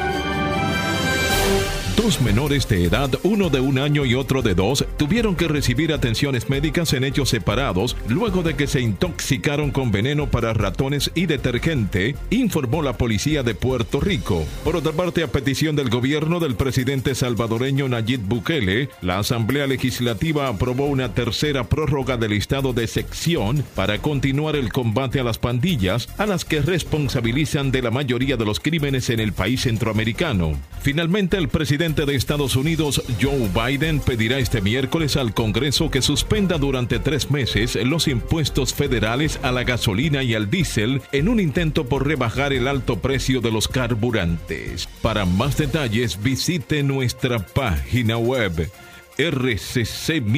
Dos 1.97 2.21
menores 2.21 2.69
de 2.69 2.85
edad, 2.85 3.09
uno 3.23 3.49
de 3.49 3.59
un 3.59 3.77
año 3.77 4.05
y 4.05 4.15
otro 4.15 4.41
de 4.41 4.55
dos, 4.55 4.85
tuvieron 4.97 5.35
que 5.35 5.49
recibir 5.49 5.91
atenciones 5.91 6.49
médicas 6.49 6.93
en 6.93 7.03
hechos 7.03 7.29
separados 7.29 7.97
luego 8.07 8.43
de 8.43 8.55
que 8.55 8.65
se 8.65 8.79
intoxicaron 8.79 9.71
con 9.71 9.91
veneno 9.91 10.29
para 10.29 10.53
ratones 10.53 11.11
y 11.15 11.25
detergente, 11.25 12.15
informó 12.29 12.81
la 12.81 12.97
policía 12.97 13.43
de 13.43 13.55
Puerto 13.55 13.99
Rico. 13.99 14.45
Por 14.63 14.77
otra 14.77 14.93
parte, 14.93 15.21
a 15.21 15.27
petición 15.27 15.75
del 15.75 15.89
gobierno 15.89 16.39
del 16.39 16.55
presidente 16.55 17.13
salvadoreño 17.13 17.89
Nayib 17.89 18.21
Bukele, 18.21 18.89
la 19.01 19.19
Asamblea 19.19 19.67
Legislativa 19.67 20.47
aprobó 20.47 20.85
una 20.85 21.13
tercera 21.13 21.65
prórroga 21.65 22.15
del 22.15 22.31
estado 22.33 22.71
de 22.71 22.87
sección 22.87 23.65
para 23.75 23.99
continuar 24.01 24.55
el 24.55 24.71
combate 24.71 25.19
a 25.19 25.25
las 25.25 25.39
pandillas, 25.39 26.07
a 26.17 26.25
las 26.25 26.45
que 26.45 26.61
responsabilizan 26.61 27.71
de 27.71 27.81
la 27.81 27.91
mayoría 27.91 28.37
de 28.37 28.45
los 28.45 28.61
crímenes 28.61 29.09
en 29.09 29.19
el 29.19 29.33
país 29.33 29.63
centroamericano. 29.63 30.53
Finalmente, 30.81 31.37
el 31.37 31.49
presidente 31.49 31.81
de 31.91 32.15
Estados 32.15 32.55
Unidos, 32.55 33.03
Joe 33.21 33.49
Biden, 33.53 33.99
pedirá 33.99 34.39
este 34.39 34.61
miércoles 34.61 35.17
al 35.17 35.33
Congreso 35.33 35.91
que 35.91 36.01
suspenda 36.01 36.57
durante 36.57 36.99
tres 36.99 37.29
meses 37.29 37.75
los 37.75 38.07
impuestos 38.07 38.73
federales 38.73 39.39
a 39.43 39.51
la 39.51 39.65
gasolina 39.65 40.23
y 40.23 40.33
al 40.33 40.49
diésel 40.49 41.01
en 41.11 41.27
un 41.27 41.41
intento 41.41 41.85
por 41.87 42.07
rebajar 42.07 42.53
el 42.53 42.69
alto 42.69 42.99
precio 42.99 43.41
de 43.41 43.51
los 43.51 43.67
carburantes. 43.67 44.87
Para 45.01 45.25
más 45.25 45.57
detalles, 45.57 46.23
visite 46.23 46.81
nuestra 46.81 47.39
página 47.39 48.17
web 48.17 48.71
rccmedia.com.do. 49.17 50.31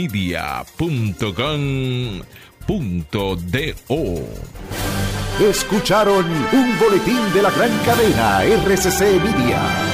Escucharon 5.39 6.26
un 6.26 6.80
boletín 6.80 7.34
de 7.34 7.41
la 7.43 7.51
gran 7.51 7.72
cadena 7.86 8.43
RCC 8.43 9.22
Media. 9.22 9.92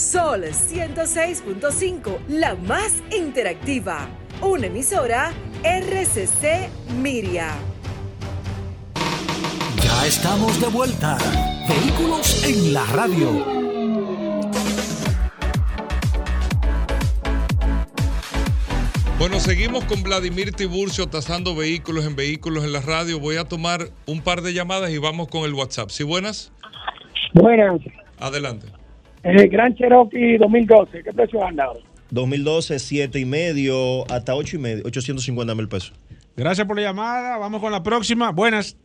Sol 0.00 0.44
106.5, 0.44 2.26
la 2.28 2.54
más 2.54 3.02
interactiva. 3.14 4.08
Una 4.40 4.68
emisora 4.68 5.30
RCC 5.62 6.70
Miria. 7.02 7.50
Ya 9.82 10.06
estamos 10.06 10.58
de 10.58 10.68
vuelta. 10.68 11.18
Vehículos 11.68 12.44
en 12.44 12.72
la 12.72 12.86
radio. 12.86 13.44
Bueno, 19.18 19.38
seguimos 19.38 19.84
con 19.84 20.02
Vladimir 20.02 20.52
Tiburcio 20.52 21.08
tasando 21.08 21.54
vehículos 21.54 22.06
en 22.06 22.16
vehículos 22.16 22.64
en 22.64 22.72
la 22.72 22.80
radio. 22.80 23.20
Voy 23.20 23.36
a 23.36 23.44
tomar 23.44 23.90
un 24.06 24.22
par 24.22 24.40
de 24.40 24.54
llamadas 24.54 24.90
y 24.92 24.96
vamos 24.96 25.28
con 25.28 25.44
el 25.44 25.52
WhatsApp. 25.52 25.90
¿Sí 25.90 26.04
buenas? 26.04 26.52
Buenas. 27.34 27.82
Adelante. 28.18 28.79
Eh, 29.22 29.48
Gran 29.48 29.74
Cherokee 29.74 30.38
2012, 30.38 31.02
¿qué 31.02 31.12
precio 31.12 31.44
anda 31.44 31.64
ahora? 31.64 31.80
2012, 32.10 32.78
7 32.78 33.18
y 33.20 33.24
medio 33.24 34.10
hasta 34.10 34.34
8 34.34 34.56
y 34.56 34.58
medio, 34.58 34.82
850 34.86 35.54
mil 35.54 35.68
pesos. 35.68 35.92
Gracias 36.36 36.66
por 36.66 36.76
la 36.76 36.82
llamada. 36.82 37.36
Vamos 37.38 37.60
con 37.60 37.70
la 37.70 37.82
próxima. 37.82 38.30
Buenas. 38.32 38.76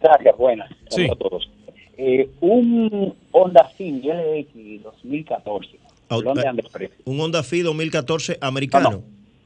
Gracias, 0.00 0.36
buenas. 0.36 0.70
Sí. 0.88 1.06
A 1.10 1.14
todos. 1.14 1.50
Eh, 1.98 2.28
un 2.40 3.14
Honda 3.32 3.68
Civic 3.76 4.04
LX 4.04 4.82
2014. 4.82 5.78
Au- 6.08 6.22
¿Dónde 6.22 6.42
eh, 6.42 6.48
anda 6.48 6.62
el 6.64 6.70
precio? 6.70 6.96
Un 7.04 7.20
Honda 7.20 7.42
Fit 7.42 7.62
2014 7.64 8.38
americano. 8.40 9.02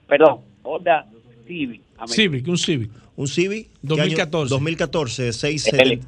Perdón, 0.09 0.41
Honda 0.63 1.07
Civic. 1.47 1.81
americano. 1.97 2.07
Civic, 2.09 2.49
un 2.49 2.59
Civic. 2.59 2.91
Un 3.17 3.27
Civic. 3.29 3.69
¿qué 3.69 3.79
2014. 3.83 4.43
año? 4.47 4.49
2014, 4.49 5.33
670 5.33 6.07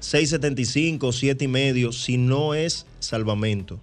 675, 0.00 1.12
7 1.12 1.44
y 1.44 1.48
medio, 1.48 1.92
si 1.92 2.16
no 2.16 2.54
es 2.54 2.86
salvamento. 2.98 3.80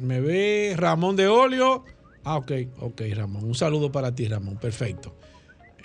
me 0.00 0.20
ve 0.20 0.74
Ramón 0.76 1.16
de 1.16 1.28
Olio. 1.28 1.84
Ah, 2.24 2.36
ok, 2.36 2.52
ok, 2.80 3.02
Ramón. 3.14 3.44
Un 3.44 3.54
saludo 3.54 3.90
para 3.90 4.14
ti, 4.14 4.26
Ramón. 4.26 4.58
Perfecto. 4.58 5.14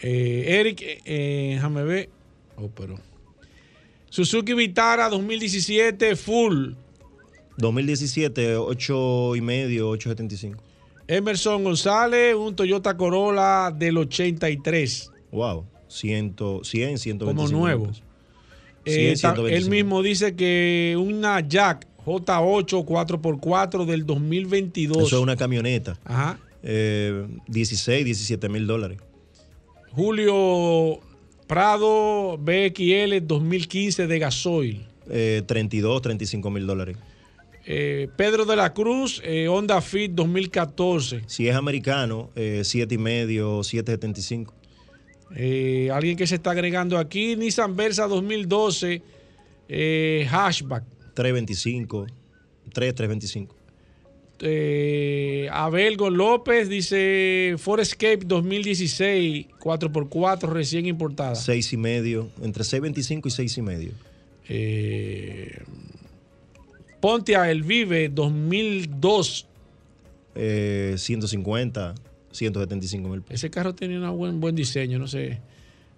Eh, 0.02 0.60
Eric, 0.60 0.82
eh, 1.06 1.52
déjame 1.54 1.84
ver. 1.84 2.10
Oh, 2.58 2.70
pero. 2.70 3.00
Suzuki 4.10 4.54
Vitara 4.54 5.10
2017, 5.10 6.16
full. 6.16 6.74
2017, 7.58 8.58
8 8.58 9.36
y 9.36 9.42
medio, 9.42 9.90
875. 9.90 10.64
Emerson 11.08 11.64
González, 11.64 12.36
un 12.36 12.56
Toyota 12.56 12.96
Corolla 12.96 13.72
del 13.72 13.98
83. 13.98 15.12
Wow, 15.32 15.66
100, 15.88 16.36
100 16.64 16.98
125 16.98 17.26
Como 17.26 17.48
nuevo. 17.50 17.90
Eh, 18.86 19.16
100, 19.16 19.22
ta- 19.22 19.36
125. 19.36 19.48
él 19.48 19.70
mismo 19.70 20.02
dice 20.02 20.36
que 20.36 20.96
una 20.98 21.40
Jack 21.42 21.88
J8 22.06 22.86
4x4 22.86 23.86
del 23.86 24.06
2022. 24.06 25.08
Eso 25.08 25.18
es 25.18 25.22
una 25.24 25.36
camioneta. 25.36 25.98
Ajá. 26.04 26.38
Eh, 26.64 27.28
16, 27.48 28.06
17 28.06 28.50
mil 28.50 28.68
dólares. 28.68 29.00
Julio 29.92 31.00
Prado 31.48 32.38
BXL 32.38 33.20
2015 33.26 34.08
de 34.08 34.20
gasoil. 34.20 34.86
Eh, 35.10 35.44
32, 35.46 36.02
35 36.02 36.50
mil 36.50 36.66
dólares. 36.66 36.98
Eh, 37.66 38.10
Pedro 38.18 38.46
de 38.46 38.56
la 38.56 38.74
Cruz, 38.74 39.22
eh, 39.24 39.48
Honda 39.48 39.82
Fit 39.82 40.12
2014. 40.12 41.22
Si 41.28 41.48
es 41.48 41.56
americano, 41.56 42.30
eh, 42.36 42.62
7 42.64 42.96
y 42.96 42.98
medio, 42.98 43.64
775. 43.64 44.54
Eh, 45.36 45.90
alguien 45.92 46.18
que 46.18 46.28
se 46.28 46.36
está 46.36 46.52
agregando 46.52 46.98
aquí, 46.98 47.36
Nissan 47.36 47.76
Versa 47.76 48.08
2012, 48.08 49.02
eh, 49.70 50.28
Hashback. 50.30 50.84
325, 51.16 52.08
3, 52.74 52.96
325. 52.96 53.56
Eh, 54.46 55.48
Abel 55.52 55.96
Gon 55.96 56.18
López 56.18 56.68
dice 56.68 57.56
Forescape 57.58 58.20
2016, 58.26 59.48
4x4 59.60 60.50
recién 60.50 60.86
importada. 60.86 61.36
6 61.36 61.74
y 61.74 61.78
medio, 61.78 62.30
entre 62.42 62.64
6.25 62.64 63.28
y 63.28 63.32
6 63.32 63.58
y 63.58 63.62
Eh, 67.04 67.08
Pontiac 67.08 67.50
El 67.50 67.64
Vive 67.64 68.10
2002. 68.10 69.48
Eh, 70.36 70.96
150, 70.98 71.96
175 72.32 73.10
mil 73.10 73.22
pesos. 73.22 73.36
Ese 73.36 73.50
carro 73.50 73.76
tenía 73.76 74.00
un 74.10 74.18
buen, 74.18 74.40
buen 74.40 74.56
diseño, 74.56 74.98
no 75.00 75.08
sé. 75.08 75.42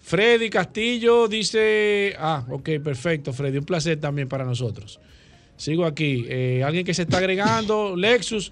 Freddy 0.01 0.49
Castillo 0.49 1.27
dice, 1.27 2.15
ah, 2.19 2.45
ok, 2.49 2.69
perfecto, 2.83 3.33
Freddy, 3.33 3.57
un 3.59 3.65
placer 3.65 3.99
también 3.99 4.27
para 4.27 4.43
nosotros. 4.45 4.99
Sigo 5.57 5.85
aquí. 5.85 6.25
Eh, 6.27 6.63
alguien 6.63 6.85
que 6.85 6.93
se 6.93 7.03
está 7.03 7.17
agregando, 7.19 7.95
Lexus. 7.97 8.51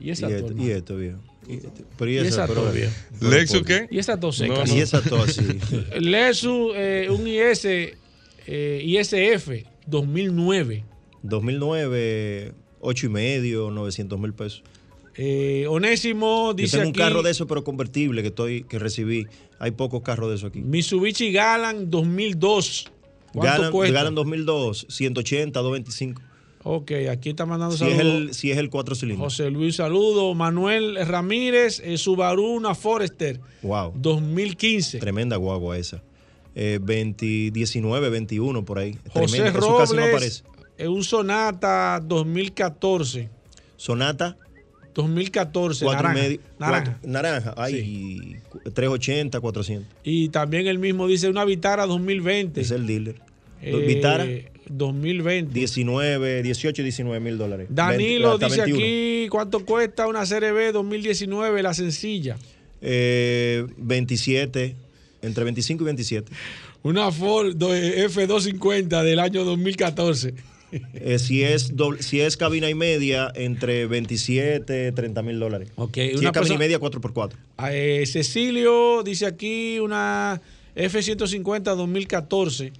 ¿Y 0.00 0.10
esa 0.10 0.28
Y 0.30 0.34
esto, 0.34 0.46
torma? 0.46 0.62
y 0.64 0.70
esto, 0.70 0.96
viejo. 0.96 1.18
Y. 1.48 1.58
Pero 1.96 2.10
y 2.10 2.14
¿Y 2.14 2.18
esa, 2.18 2.46
pero, 2.46 2.70
viejo? 2.70 2.92
¿Lexus 3.20 3.58
por- 3.60 3.66
qué? 3.66 3.88
Y 3.90 3.98
esa 3.98 4.20
tos 4.20 4.40
No, 4.40 4.46
seca. 4.56 4.64
no. 4.66 4.76
Y 4.76 4.80
esa 4.80 5.00
tos, 5.02 5.32
sí. 5.32 5.46
Lexus, 6.00 6.72
eh, 6.76 7.08
un 7.10 7.26
IS, 7.26 7.64
eh, 7.64 8.82
ISF 8.84 9.64
2009. 9.86 10.84
2009, 11.28 12.52
8 12.80 13.06
y 13.06 13.08
medio, 13.08 13.70
900 13.70 14.18
mil 14.18 14.32
pesos. 14.32 14.62
Eh, 15.20 15.66
Onésimo 15.68 16.50
Yo 16.50 16.54
dice 16.54 16.76
tengo 16.76 16.90
un 16.90 16.94
aquí, 16.94 16.98
carro 17.00 17.22
de 17.22 17.32
eso, 17.32 17.46
pero 17.48 17.64
convertible 17.64 18.22
que 18.22 18.28
estoy 18.28 18.62
que 18.64 18.78
recibí. 18.78 19.26
Hay 19.58 19.72
pocos 19.72 20.02
carros 20.02 20.28
de 20.30 20.36
eso 20.36 20.46
aquí. 20.46 20.60
Mitsubishi 20.60 21.32
Galan 21.32 21.90
2002. 21.90 22.92
¿Cuánto 23.32 23.52
Galan, 23.52 23.72
cuesta? 23.72 23.94
Galan 23.94 24.14
2002, 24.14 24.86
180, 24.88 25.58
225. 25.60 26.22
Ok, 26.64 26.92
aquí 27.10 27.30
está 27.30 27.46
mandando 27.46 27.76
Si 27.76 27.84
es, 27.84 27.96
saludos. 27.96 28.16
el, 28.16 28.34
si 28.34 28.50
es 28.52 28.58
el 28.58 28.70
4 28.70 28.94
cilindros. 28.94 29.32
José 29.32 29.50
Luis, 29.50 29.76
saludo. 29.76 30.34
Manuel 30.34 31.04
Ramírez, 31.06 31.80
eh, 31.84 31.98
Subaru, 31.98 32.44
una 32.54 32.74
Forester 32.74 33.40
Wow. 33.62 33.92
2015. 33.96 34.98
Tremenda 34.98 35.36
guagua 35.36 35.78
esa. 35.78 36.02
Eh, 36.54 36.78
20, 36.82 37.50
19, 37.52 38.08
21 38.10 38.64
por 38.64 38.78
ahí. 38.78 38.96
José 39.12 39.36
Tremenda. 39.38 39.58
Eso 39.58 39.76
casi 39.78 39.94
no 39.94 40.00
Robles, 40.00 40.14
aparece. 40.14 40.42
Eh, 40.78 40.88
un 40.88 41.04
Sonata 41.04 42.00
2014. 42.04 43.28
Sonata. 43.76 44.36
2014, 44.94 45.84
4 45.84 46.02
naranja. 46.02 46.22
medio. 46.22 46.40
naranja. 46.58 46.84
cuatro- 47.00 47.08
naranja. 47.10 47.54
Ay, 47.56 48.36
380, 48.74 49.38
400. 49.40 49.86
Y 50.02 50.28
también 50.30 50.66
el 50.66 50.78
mismo 50.80 51.06
dice 51.06 51.28
una 51.28 51.44
Vitara 51.44 51.86
2020. 51.86 52.60
Es 52.60 52.70
el 52.72 52.86
dealer. 52.86 53.14
Eh, 53.62 53.76
Vitara. 53.86 54.26
2020. 54.70 55.52
19, 55.54 56.42
18, 56.42 56.82
19 56.82 57.20
mil 57.20 57.38
dólares. 57.38 57.68
Danilo 57.70 58.30
20, 58.38 58.44
hasta 58.44 58.46
dice 58.48 58.60
21. 58.72 58.78
aquí 58.84 59.28
cuánto 59.28 59.64
cuesta 59.64 60.06
una 60.08 60.26
Serie 60.26 60.50
B 60.52 60.72
2019, 60.72 61.62
la 61.62 61.74
sencilla. 61.74 62.36
Eh, 62.82 63.66
27, 63.76 64.74
entre 65.22 65.44
25 65.44 65.84
y 65.84 65.86
27. 65.86 66.32
Una 66.82 67.10
Ford 67.12 67.54
do- 67.54 67.74
F250 67.74 69.02
del 69.04 69.20
año 69.20 69.44
2014. 69.44 70.34
Eh, 70.94 71.18
si, 71.18 71.42
es 71.42 71.74
doble- 71.76 72.02
si 72.02 72.20
es 72.20 72.36
cabina 72.36 72.68
y 72.68 72.74
media, 72.74 73.32
entre 73.34 73.86
27 73.86 74.92
30 74.92 75.22
mil 75.22 75.38
dólares. 75.38 75.70
Ok, 75.76 75.94
si 75.94 76.00
una 76.00 76.08
es 76.08 76.14
cabina 76.14 76.32
persona- 76.32 76.54
y 76.54 76.58
media, 76.58 76.78
4x4. 76.78 77.32
Ah, 77.56 77.72
eh, 77.74 78.04
Cecilio 78.06 79.02
dice 79.02 79.26
aquí 79.26 79.78
una 79.78 80.40
F150 80.76 81.74
2014 81.74 82.72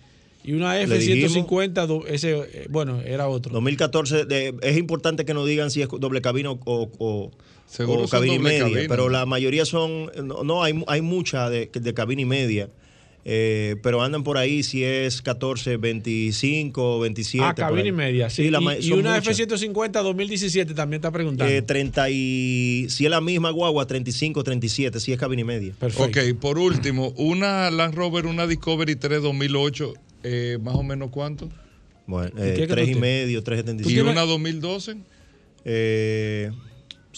y 0.44 0.52
una 0.52 0.74
Le 0.76 0.86
F150, 0.86 1.86
do- 1.86 2.06
ese, 2.06 2.32
eh, 2.52 2.66
bueno, 2.70 3.00
era 3.02 3.28
otro. 3.28 3.52
2014, 3.52 4.24
de- 4.24 4.54
es 4.62 4.76
importante 4.78 5.24
que 5.24 5.34
nos 5.34 5.46
digan 5.46 5.70
si 5.70 5.82
es 5.82 5.88
doble 5.88 6.20
cabina 6.20 6.50
o, 6.52 6.58
o- 6.64 6.90
o- 6.98 7.30
Seguro 7.66 8.04
o 8.04 8.08
cabina 8.08 8.34
y 8.34 8.38
media, 8.38 8.60
cabina. 8.60 8.84
pero 8.88 9.08
la 9.10 9.26
mayoría 9.26 9.64
son, 9.66 10.10
no, 10.24 10.42
no, 10.44 10.62
hay, 10.62 10.82
hay 10.86 11.02
mucha 11.02 11.50
de, 11.50 11.70
de 11.72 11.94
cabina 11.94 12.22
y 12.22 12.24
media, 12.24 12.68
eh, 13.30 13.76
pero 13.82 14.00
andan 14.00 14.24
por 14.24 14.38
ahí 14.38 14.62
si 14.62 14.82
es 14.82 15.20
14, 15.20 15.76
25, 15.76 17.00
27. 17.00 17.44
Ah, 17.44 17.54
cabina 17.54 17.88
y 17.88 17.92
media, 17.92 18.30
sí. 18.30 18.48
la 18.48 18.58
y, 18.58 18.86
y 18.86 18.92
una 18.92 19.16
muchas. 19.16 19.38
F150 19.38 20.02
2017 20.02 20.72
también 20.72 21.00
está 21.00 21.10
preguntando. 21.10 21.52
Eh, 21.52 21.60
30 21.60 22.08
y, 22.08 22.86
si 22.88 23.04
es 23.04 23.10
la 23.10 23.20
misma 23.20 23.50
guagua, 23.50 23.86
35, 23.86 24.42
37, 24.42 24.98
si 24.98 25.12
es 25.12 25.18
cabina 25.18 25.42
y 25.42 25.44
media. 25.44 25.74
Ok, 25.98 26.16
por 26.40 26.58
último, 26.58 27.10
una 27.16 27.70
Land 27.70 27.94
Rover, 27.96 28.24
una 28.24 28.46
Discovery 28.46 28.96
3 28.96 29.20
2008, 29.20 29.92
eh, 30.22 30.58
más 30.62 30.76
o 30.76 30.82
menos 30.82 31.10
cuánto? 31.10 31.50
Bueno, 32.06 32.30
¿Y 32.30 32.54
qué 32.54 32.54
que 32.54 32.62
eh, 32.62 32.66
tú 32.66 32.72
3 32.72 32.82
y 32.82 32.92
tienes? 32.92 33.00
medio, 33.02 33.44
3,75. 33.44 33.90
¿Y 33.90 34.00
una 34.00 34.22
2012? 34.22 34.96
Eh, 35.66 36.50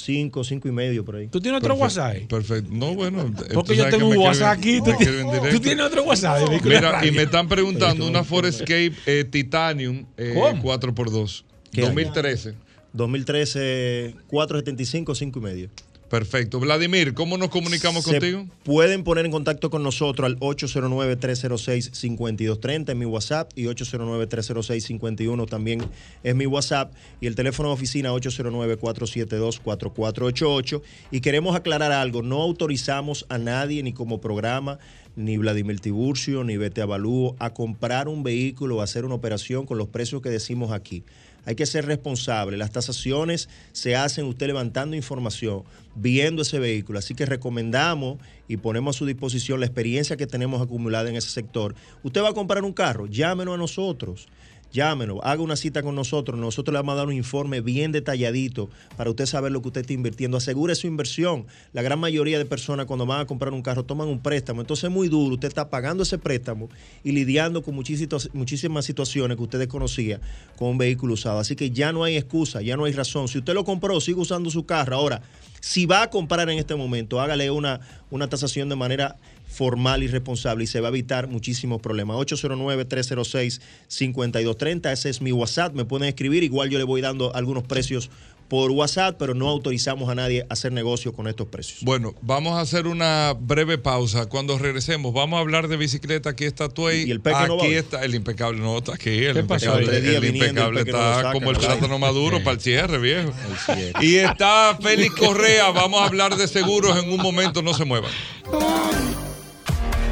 5, 0.02 0.44
5 0.44 0.68
y 0.68 0.72
medio 0.72 1.04
por 1.04 1.16
ahí. 1.16 1.28
¿Tú 1.28 1.40
tienes 1.40 1.58
otro 1.58 1.76
Perfecto, 1.76 2.00
WhatsApp? 2.02 2.28
Perfecto. 2.28 2.70
No, 2.72 2.94
bueno. 2.94 3.32
Porque 3.54 3.74
tú 3.74 3.74
yo 3.74 3.88
tengo 3.88 4.08
un 4.08 4.16
WhatsApp 4.16 4.58
aquí. 4.58 4.78
¿Tú, 4.78 4.92
tú 5.50 5.60
tienes 5.60 5.84
otro 5.84 6.02
WhatsApp 6.04 6.48
de 6.48 6.60
Mira, 6.60 7.04
y 7.06 7.10
me 7.10 7.22
están 7.22 7.48
preguntando 7.48 8.06
una 8.06 8.24
Ford 8.24 8.46
Escape 8.46 8.92
eh, 9.06 9.24
Titanium 9.24 10.06
eh, 10.16 10.32
¿Cómo? 10.34 10.62
4x2. 10.62 11.44
¿Qué 11.72 11.82
2013. 11.82 12.54
2013, 12.92 14.16
475, 14.26 15.14
5 15.14 15.38
y 15.38 15.42
medio. 15.42 15.70
Perfecto. 16.10 16.58
Vladimir, 16.58 17.14
¿cómo 17.14 17.38
nos 17.38 17.50
comunicamos 17.50 18.02
Se 18.02 18.10
contigo? 18.10 18.44
Pueden 18.64 19.04
poner 19.04 19.26
en 19.26 19.30
contacto 19.30 19.70
con 19.70 19.84
nosotros 19.84 20.26
al 20.26 20.40
809-306-5230 20.40 22.90
en 22.90 22.98
mi 22.98 23.04
WhatsApp 23.04 23.52
y 23.54 23.66
809-306-51 23.66 25.48
también 25.48 25.84
es 26.24 26.34
mi 26.34 26.46
WhatsApp 26.46 26.92
y 27.20 27.28
el 27.28 27.36
teléfono 27.36 27.68
de 27.68 27.74
oficina 27.74 28.12
809-472-4488 28.12 30.82
y 31.12 31.20
queremos 31.20 31.54
aclarar 31.54 31.92
algo, 31.92 32.22
no 32.22 32.42
autorizamos 32.42 33.24
a 33.28 33.38
nadie 33.38 33.84
ni 33.84 33.92
como 33.92 34.20
programa 34.20 34.80
ni 35.14 35.36
Vladimir 35.36 35.78
Tiburcio 35.78 36.42
ni 36.42 36.56
Bete 36.56 36.82
Avalúo 36.82 37.36
a 37.38 37.54
comprar 37.54 38.08
un 38.08 38.24
vehículo 38.24 38.78
o 38.78 38.82
hacer 38.82 39.04
una 39.04 39.14
operación 39.14 39.64
con 39.64 39.78
los 39.78 39.86
precios 39.86 40.22
que 40.22 40.30
decimos 40.30 40.72
aquí. 40.72 41.04
Hay 41.46 41.54
que 41.54 41.66
ser 41.66 41.86
responsable. 41.86 42.56
Las 42.56 42.70
tasaciones 42.70 43.48
se 43.72 43.96
hacen 43.96 44.26
usted 44.26 44.46
levantando 44.46 44.96
información, 44.96 45.64
viendo 45.94 46.42
ese 46.42 46.58
vehículo. 46.58 46.98
Así 46.98 47.14
que 47.14 47.26
recomendamos 47.26 48.18
y 48.48 48.56
ponemos 48.58 48.96
a 48.96 48.98
su 48.98 49.06
disposición 49.06 49.60
la 49.60 49.66
experiencia 49.66 50.16
que 50.16 50.26
tenemos 50.26 50.60
acumulada 50.60 51.08
en 51.08 51.16
ese 51.16 51.30
sector. 51.30 51.74
Usted 52.02 52.22
va 52.22 52.30
a 52.30 52.34
comprar 52.34 52.64
un 52.64 52.72
carro, 52.72 53.06
llámenos 53.06 53.54
a 53.54 53.58
nosotros. 53.58 54.28
Llámenos, 54.72 55.18
haga 55.24 55.42
una 55.42 55.56
cita 55.56 55.82
con 55.82 55.94
nosotros. 55.96 56.38
Nosotros 56.38 56.72
le 56.72 56.78
vamos 56.78 56.92
a 56.92 56.96
dar 56.96 57.06
un 57.08 57.12
informe 57.12 57.60
bien 57.60 57.90
detalladito 57.90 58.70
para 58.96 59.10
usted 59.10 59.26
saber 59.26 59.50
lo 59.50 59.60
que 59.62 59.68
usted 59.68 59.80
está 59.80 59.92
invirtiendo. 59.92 60.36
Asegure 60.36 60.74
su 60.76 60.86
inversión. 60.86 61.46
La 61.72 61.82
gran 61.82 61.98
mayoría 61.98 62.38
de 62.38 62.44
personas 62.44 62.86
cuando 62.86 63.04
van 63.04 63.20
a 63.20 63.26
comprar 63.26 63.52
un 63.52 63.62
carro 63.62 63.84
toman 63.84 64.06
un 64.06 64.20
préstamo. 64.20 64.60
Entonces 64.60 64.84
es 64.84 64.90
muy 64.90 65.08
duro. 65.08 65.34
Usted 65.34 65.48
está 65.48 65.70
pagando 65.70 66.04
ese 66.04 66.18
préstamo 66.18 66.68
y 67.02 67.12
lidiando 67.12 67.62
con 67.62 67.74
muchísimas, 67.74 68.84
situaciones 68.84 69.36
que 69.36 69.42
usted 69.42 69.58
desconocía 69.58 70.20
con 70.56 70.68
un 70.68 70.78
vehículo 70.78 71.14
usado. 71.14 71.40
Así 71.40 71.56
que 71.56 71.70
ya 71.70 71.92
no 71.92 72.04
hay 72.04 72.16
excusa, 72.16 72.62
ya 72.62 72.76
no 72.76 72.84
hay 72.84 72.92
razón. 72.92 73.26
Si 73.26 73.38
usted 73.38 73.54
lo 73.54 73.64
compró, 73.64 74.00
sigue 74.00 74.20
usando 74.20 74.50
su 74.50 74.66
carro. 74.66 74.94
Ahora, 74.94 75.22
si 75.60 75.84
va 75.86 76.02
a 76.02 76.10
comprar 76.10 76.48
en 76.48 76.58
este 76.58 76.74
momento, 76.74 77.20
hágale 77.20 77.50
una, 77.50 77.80
una 78.10 78.28
tasación 78.28 78.68
de 78.68 78.76
manera 78.76 79.16
formal 79.50 80.02
y 80.02 80.06
responsable 80.06 80.64
y 80.64 80.66
se 80.66 80.80
va 80.80 80.88
a 80.88 80.90
evitar 80.90 81.28
muchísimos 81.28 81.82
problemas. 81.82 82.16
809-306-5230, 82.16 84.92
ese 84.92 85.10
es 85.10 85.20
mi 85.20 85.32
WhatsApp, 85.32 85.74
me 85.74 85.84
pueden 85.84 86.08
escribir, 86.08 86.42
igual 86.44 86.70
yo 86.70 86.78
le 86.78 86.84
voy 86.84 87.00
dando 87.00 87.34
algunos 87.34 87.64
precios 87.64 88.08
por 88.50 88.72
WhatsApp, 88.72 89.14
pero 89.16 89.32
no 89.32 89.48
autorizamos 89.48 90.10
a 90.10 90.16
nadie 90.16 90.42
a 90.42 90.54
hacer 90.54 90.72
negocio 90.72 91.12
con 91.12 91.28
estos 91.28 91.46
precios. 91.46 91.82
Bueno, 91.82 92.16
vamos 92.20 92.58
a 92.58 92.62
hacer 92.62 92.88
una 92.88 93.32
breve 93.38 93.78
pausa. 93.78 94.26
Cuando 94.26 94.58
regresemos, 94.58 95.14
vamos 95.14 95.36
a 95.36 95.40
hablar 95.40 95.68
de 95.68 95.76
bicicleta. 95.76 96.30
Aquí 96.30 96.46
está 96.46 96.68
Tuey. 96.68 97.04
¿Y 97.04 97.12
el 97.12 97.20
Peque 97.20 97.36
Aquí 97.36 97.48
no 97.48 97.62
está 97.62 98.04
el 98.04 98.16
impecable. 98.16 98.58
No, 98.58 98.78
está 98.78 98.94
aquí. 98.94 99.24
El 99.24 99.36
impecable, 99.36 99.96
el 99.96 100.20
viniendo, 100.20 100.46
impecable 100.46 100.80
el 100.80 100.88
está 100.88 101.14
saca, 101.14 101.32
como 101.32 101.52
el 101.52 101.58
plátano 101.58 102.00
maduro 102.00 102.42
para 102.42 102.54
el 102.54 102.60
cierre, 102.60 102.98
viejo. 102.98 103.32
cierre. 103.66 104.04
Y 104.04 104.16
está 104.16 104.76
Félix 104.82 105.14
Correa. 105.14 105.70
Vamos 105.70 106.00
a 106.00 106.06
hablar 106.06 106.34
de 106.34 106.48
seguros 106.48 107.00
en 107.00 107.12
un 107.12 107.22
momento. 107.22 107.62
No 107.62 107.72
se 107.72 107.84
muevan. 107.84 108.10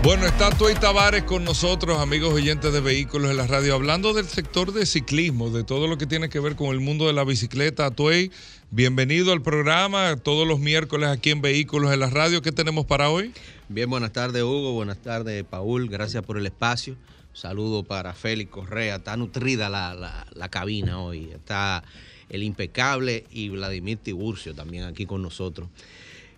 Bueno, 0.03 0.27
está 0.27 0.51
Tuey 0.57 0.75
Tavares 0.75 1.25
con 1.25 1.45
nosotros, 1.45 1.99
amigos 1.99 2.33
oyentes 2.33 2.73
de 2.73 2.81
vehículos 2.81 3.31
en 3.31 3.37
la 3.37 3.47
radio, 3.47 3.75
hablando 3.75 4.15
del 4.15 4.27
sector 4.27 4.73
de 4.73 4.87
ciclismo, 4.87 5.51
de 5.51 5.65
todo 5.65 5.87
lo 5.87 5.99
que 5.99 6.07
tiene 6.07 6.29
que 6.31 6.41
ver 6.41 6.57
con 6.57 6.69
el 6.69 6.81
mundo 6.81 7.07
de 7.09 7.13
la 7.13 7.25
bicicleta. 7.25 7.91
Tuey, 7.91 8.31
bienvenido 8.71 9.33
al 9.33 9.43
programa, 9.43 10.17
todos 10.17 10.47
los 10.49 10.61
miércoles 10.61 11.11
aquí 11.11 11.31
en 11.31 11.43
Vehículos 11.43 11.93
en 11.93 12.01
la 12.01 12.09
radio. 12.09 12.41
¿Qué 12.41 12.53
tenemos 12.53 12.87
para 12.87 13.11
hoy? 13.11 13.33
Bien, 13.69 13.91
buenas 13.91 14.13
tardes 14.13 14.43
Hugo, 14.43 14.73
buenas 14.73 14.99
tardes 14.99 15.45
Paul, 15.45 15.89
gracias 15.91 16.25
por 16.25 16.39
el 16.39 16.47
espacio. 16.47 16.97
Saludo 17.35 17.83
para 17.83 18.15
Félix 18.15 18.51
Correa, 18.51 18.97
está 18.97 19.17
nutrida 19.17 19.69
la, 19.69 19.95
la- 19.95 20.27
la 20.33 20.49
cabina 20.49 21.01
hoy, 21.01 21.31
está 21.35 21.85
el 22.31 22.43
impecable 22.45 23.27
y 23.31 23.51
Vladimir 23.51 23.99
Tiburcio 23.99 24.55
también 24.55 24.85
aquí 24.85 25.05
con 25.07 25.21
nosotros. 25.23 25.69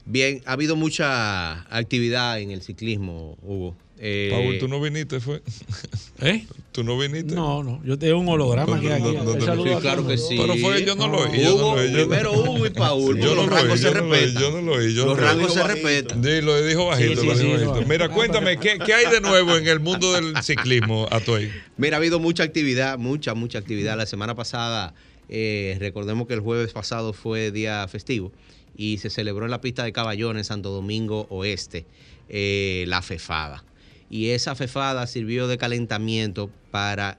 Bien, 0.06 0.42
ha 0.46 0.52
habido 0.52 0.76
mucha 0.76 1.62
actividad 1.74 2.40
en 2.40 2.50
el 2.50 2.62
ciclismo, 2.62 3.36
Hugo. 3.42 3.76
Eh, 4.02 4.30
Paul, 4.32 4.58
tú 4.58 4.66
no 4.66 4.80
viniste, 4.80 5.20
fue. 5.20 5.42
¿Eh? 6.22 6.46
¿Tú 6.72 6.82
no 6.82 6.98
viniste? 6.98 7.34
No, 7.34 7.62
no. 7.62 7.82
Yo 7.84 7.98
tengo 7.98 8.18
un 8.18 8.28
holograma 8.28 8.76
No, 8.76 8.80
que 8.80 8.88
sí, 8.88 9.80
claro 9.82 10.06
que 10.06 10.16
sí. 10.16 10.36
Pero 10.38 10.56
fue, 10.56 10.84
yo 10.86 10.94
no 10.96 11.06
lo 11.08 11.18
oí. 11.18 11.38
Yo 11.42 11.54
Hugo, 11.54 11.60
no 11.70 11.76
lo 11.76 11.82
oí. 11.82 11.88
yo- 11.92 11.96
primero 12.08 12.32
Hugo 12.32 12.66
y 12.66 12.70
Paul, 12.70 13.18
Yo 13.20 13.34
los 13.34 13.44
no 13.44 13.50
lo 13.50 13.56
rangos 13.56 13.72
oí, 13.72 13.78
se 13.78 13.84
yo 13.84 13.92
no 13.94 14.00
lo 14.00 14.12
oí, 14.12 14.20
respetan. 14.20 14.42
Yo 14.42 14.50
no 14.52 14.62
lo 14.62 14.72
oí. 14.72 14.94
yo 14.94 15.04
Los 15.06 15.20
rangos 15.20 15.52
se 15.52 15.62
respetan. 15.64 16.24
Sí, 16.24 16.40
lo 16.40 16.64
dijo 16.64 16.86
bajito. 16.86 17.20
Sí, 17.20 17.26
lo 17.26 17.34
sí, 17.36 17.44
dijo 17.44 17.58
sí, 17.58 17.64
bajito. 17.66 17.88
Mira, 17.88 18.08
cuéntame, 18.08 18.56
¿qué, 18.56 18.78
¿qué 18.78 18.94
hay 18.94 19.10
de 19.10 19.20
nuevo 19.20 19.54
en 19.56 19.68
el 19.68 19.80
mundo 19.80 20.12
del 20.14 20.42
ciclismo, 20.42 21.06
Atoy? 21.10 21.50
Mira, 21.76 21.96
ha 21.96 21.98
habido 21.98 22.18
mucha 22.18 22.42
actividad, 22.42 22.96
mucha, 22.98 23.34
mucha 23.34 23.58
actividad. 23.58 23.98
La 23.98 24.06
semana 24.06 24.34
pasada, 24.34 24.94
eh, 25.28 25.76
recordemos 25.78 26.26
que 26.26 26.32
el 26.34 26.40
jueves 26.40 26.72
pasado 26.72 27.12
fue 27.12 27.50
día 27.50 27.86
festivo 27.88 28.32
y 28.76 28.98
se 28.98 29.10
celebró 29.10 29.44
en 29.44 29.50
la 29.50 29.60
pista 29.60 29.84
de 29.84 29.92
Caballones, 29.92 30.48
Santo 30.48 30.70
Domingo 30.70 31.26
Oeste, 31.30 31.86
eh, 32.28 32.84
la 32.88 33.02
FEFADA. 33.02 33.64
Y 34.08 34.30
esa 34.30 34.54
FEFADA 34.54 35.06
sirvió 35.06 35.46
de 35.46 35.58
calentamiento 35.58 36.50
para 36.70 37.18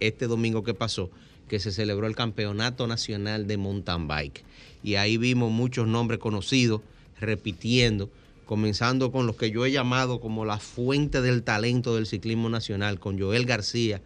este 0.00 0.26
domingo 0.26 0.64
que 0.64 0.74
pasó, 0.74 1.10
que 1.48 1.60
se 1.60 1.70
celebró 1.70 2.06
el 2.06 2.16
Campeonato 2.16 2.86
Nacional 2.86 3.46
de 3.46 3.56
Mountain 3.56 4.08
Bike. 4.08 4.44
Y 4.82 4.96
ahí 4.96 5.16
vimos 5.16 5.52
muchos 5.52 5.86
nombres 5.86 6.18
conocidos 6.18 6.80
repitiendo, 7.20 8.10
comenzando 8.46 9.12
con 9.12 9.26
los 9.26 9.36
que 9.36 9.50
yo 9.50 9.64
he 9.64 9.70
llamado 9.70 10.20
como 10.20 10.44
la 10.44 10.58
fuente 10.58 11.22
del 11.22 11.42
talento 11.42 11.94
del 11.94 12.06
ciclismo 12.06 12.48
nacional, 12.48 12.98
con 12.98 13.18
Joel 13.18 13.46
García 13.46 14.02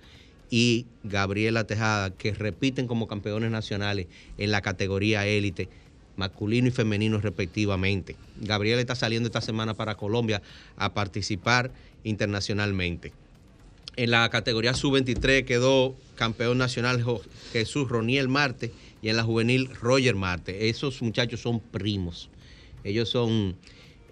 y 0.51 0.86
Gabriela 1.03 1.66
Tejada, 1.66 2.11
que 2.11 2.34
repiten 2.34 2.86
como 2.86 3.09
campeones 3.09 3.51
nacionales 3.51 4.07
en 4.36 4.51
la 4.51 4.61
categoría 4.61 5.26
élite, 5.26 5.68
masculino 6.16 6.68
y 6.68 6.70
femenino 6.70 7.20
respectivamente. 7.20 8.16
Gabriela 8.40 8.80
está 8.80 8.94
saliendo 8.94 9.26
esta 9.28 9.40
semana 9.40 9.74
para 9.74 9.96
Colombia 9.96 10.42
a 10.76 10.94
participar 10.94 11.70
internacionalmente. 12.04 13.12
En 13.96 14.10
la 14.10 14.28
categoría 14.28 14.74
sub-23 14.74 15.44
quedó 15.44 15.96
campeón 16.16 16.58
nacional 16.58 17.02
Jesús 17.52 17.88
Roniel 17.88 18.28
Marte 18.28 18.72
y 19.00 19.08
en 19.08 19.16
la 19.16 19.22
juvenil 19.22 19.70
Roger 19.80 20.14
Marte. 20.14 20.68
Esos 20.68 21.00
muchachos 21.00 21.40
son 21.40 21.60
primos. 21.60 22.28
Ellos 22.84 23.08
son 23.08 23.56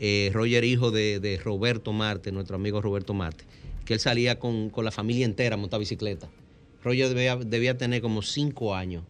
eh, 0.01 0.31
Roger, 0.33 0.65
hijo 0.65 0.91
de, 0.91 1.41
Roberto 1.43 1.93
Marte, 1.93 2.33
nuestro 2.33 2.57
amigo 2.57 2.81
Roberto 2.81 3.13
Marte, 3.13 3.45
que 3.85 3.95
él 3.95 4.01
salía 4.01 4.39
con, 4.39 4.71
con 4.71 4.85
la 4.85 4.91
familia 4.91 5.27
entera 5.27 5.55
a 5.55 5.59
montar 5.59 5.81
bicicleta. 5.81 6.29
Roger 6.83 7.15
debía 7.47 7.79
tener 7.79 8.03
como 8.03 8.23
cinco 8.23 8.75
años 8.75 9.05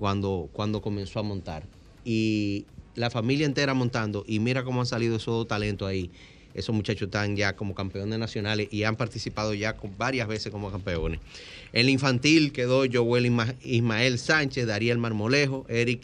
cuando, 0.00 0.48
cuando 0.54 0.80
comenzó 0.80 1.20
a 1.20 1.22
montar. 1.22 1.62
Y 2.06 2.64
la 2.94 3.10
familia 3.10 3.44
entera 3.44 3.74
montando, 3.74 4.24
y 4.26 4.40
mira 4.40 4.64
cómo 4.64 4.80
han 4.80 4.86
salido 4.86 5.16
esos 5.16 5.34
dos 5.34 5.46
talentos 5.46 5.86
ahí. 5.86 6.10
Esos 6.54 6.74
muchachos 6.74 7.02
están 7.08 7.36
ya 7.36 7.54
como 7.54 7.74
campeones 7.74 8.18
nacionales 8.18 8.68
y 8.72 8.82
han 8.84 8.96
participado 8.96 9.52
ya 9.52 9.76
con 9.76 9.96
varias 9.98 10.26
veces 10.26 10.50
como 10.50 10.72
campeones. 10.72 11.20
En 11.74 11.82
el 11.82 11.90
infantil 11.90 12.50
quedó 12.52 12.84
Joel 12.90 13.26
Isma- 13.26 13.54
Ismael 13.62 14.18
Sánchez, 14.18 14.66
Dariel 14.66 14.96
Marmolejo, 14.96 15.66
Eric 15.68 16.00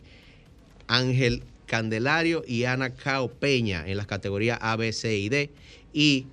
Ángel 0.87 1.43
Candelario 1.67 2.45
y 2.47 2.65
Ana 2.65 2.91
Cao 2.95 3.29
Peña 3.33 3.89
en 3.89 3.97
las 3.97 4.07
categorías 4.07 4.59
A, 4.61 4.77
B, 4.77 4.93
C 4.93 5.17
y 5.19 5.31
D. 5.31 5.51
Y 5.93 6.27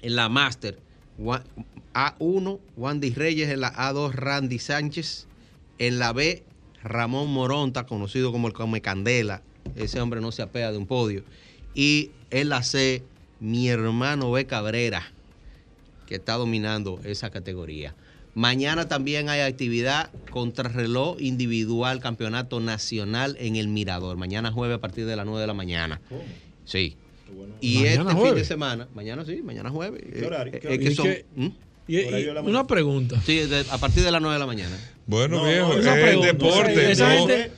en 0.00 0.14
la 0.14 0.28
Master, 0.28 0.78
Wa- 1.18 1.44
A1, 1.92 2.60
Wandy 2.76 3.10
Reyes, 3.10 3.50
en 3.50 3.60
la 3.60 3.74
A2, 3.74 4.12
Randy 4.12 4.58
Sánchez, 4.60 5.26
en 5.78 5.98
la 5.98 6.12
B, 6.12 6.42
Ramón 6.84 7.28
Moronta, 7.32 7.86
conocido 7.86 8.32
como 8.32 8.46
el 8.48 8.54
Come 8.54 8.80
Candela, 8.80 9.42
ese 9.76 10.00
hombre 10.00 10.20
no 10.20 10.32
se 10.32 10.42
apea 10.42 10.70
de 10.72 10.78
un 10.78 10.86
podio, 10.86 11.22
y 11.74 12.10
en 12.30 12.48
la 12.48 12.62
C, 12.62 13.02
mi 13.40 13.68
hermano 13.68 14.30
B. 14.30 14.46
Cabrera, 14.46 15.12
que 16.06 16.16
está 16.16 16.34
dominando 16.34 17.00
esa 17.04 17.30
categoría. 17.30 17.94
Mañana 18.34 18.88
también 18.88 19.28
hay 19.28 19.40
actividad 19.40 20.10
contrarreloj 20.30 21.20
individual, 21.20 22.00
campeonato 22.00 22.60
nacional 22.60 23.36
en 23.40 23.56
el 23.56 23.68
Mirador. 23.68 24.16
Mañana 24.16 24.52
jueves 24.52 24.76
a 24.76 24.80
partir 24.80 25.06
de 25.06 25.16
las 25.16 25.26
9 25.26 25.40
de 25.40 25.46
la 25.46 25.54
mañana. 25.54 26.00
Sí. 26.64 26.96
Y 27.60 27.78
Mañana 27.78 28.10
este 28.12 28.22
fin 28.24 28.34
de 28.36 28.44
semana, 28.44 28.88
mañana 28.94 29.24
sí, 29.24 29.42
mañana 29.42 29.70
jueves. 29.70 30.02
¿Qué 30.12 30.24
horario? 30.24 30.54
Eh, 30.54 30.60
¿Qué 30.60 30.74
eh, 30.74 30.78
que 30.78 30.90
horario? 30.90 30.94
son- 30.94 31.06
¿Y 31.06 31.10
qué- 31.10 31.26
¿Mm? 31.36 31.48
Y- 31.88 32.24
y 32.24 32.28
una 32.48 32.66
pregunta. 32.66 33.20
Sí, 33.24 33.38
de- 33.40 33.64
a 33.70 33.78
partir 33.78 34.02
de 34.04 34.10
las 34.10 34.20
9 34.22 34.34
de 34.34 34.38
la 34.40 34.46
mañana. 34.46 34.76
Bueno, 35.08 35.38
No, 35.38 35.44
viejo, 35.44 35.68
no, 35.72 35.94
es 35.94 36.14
el 36.14 36.20
deporte. 36.20 36.92
Esa 36.92 37.08
no, 37.08 37.26
gente- 37.26 37.50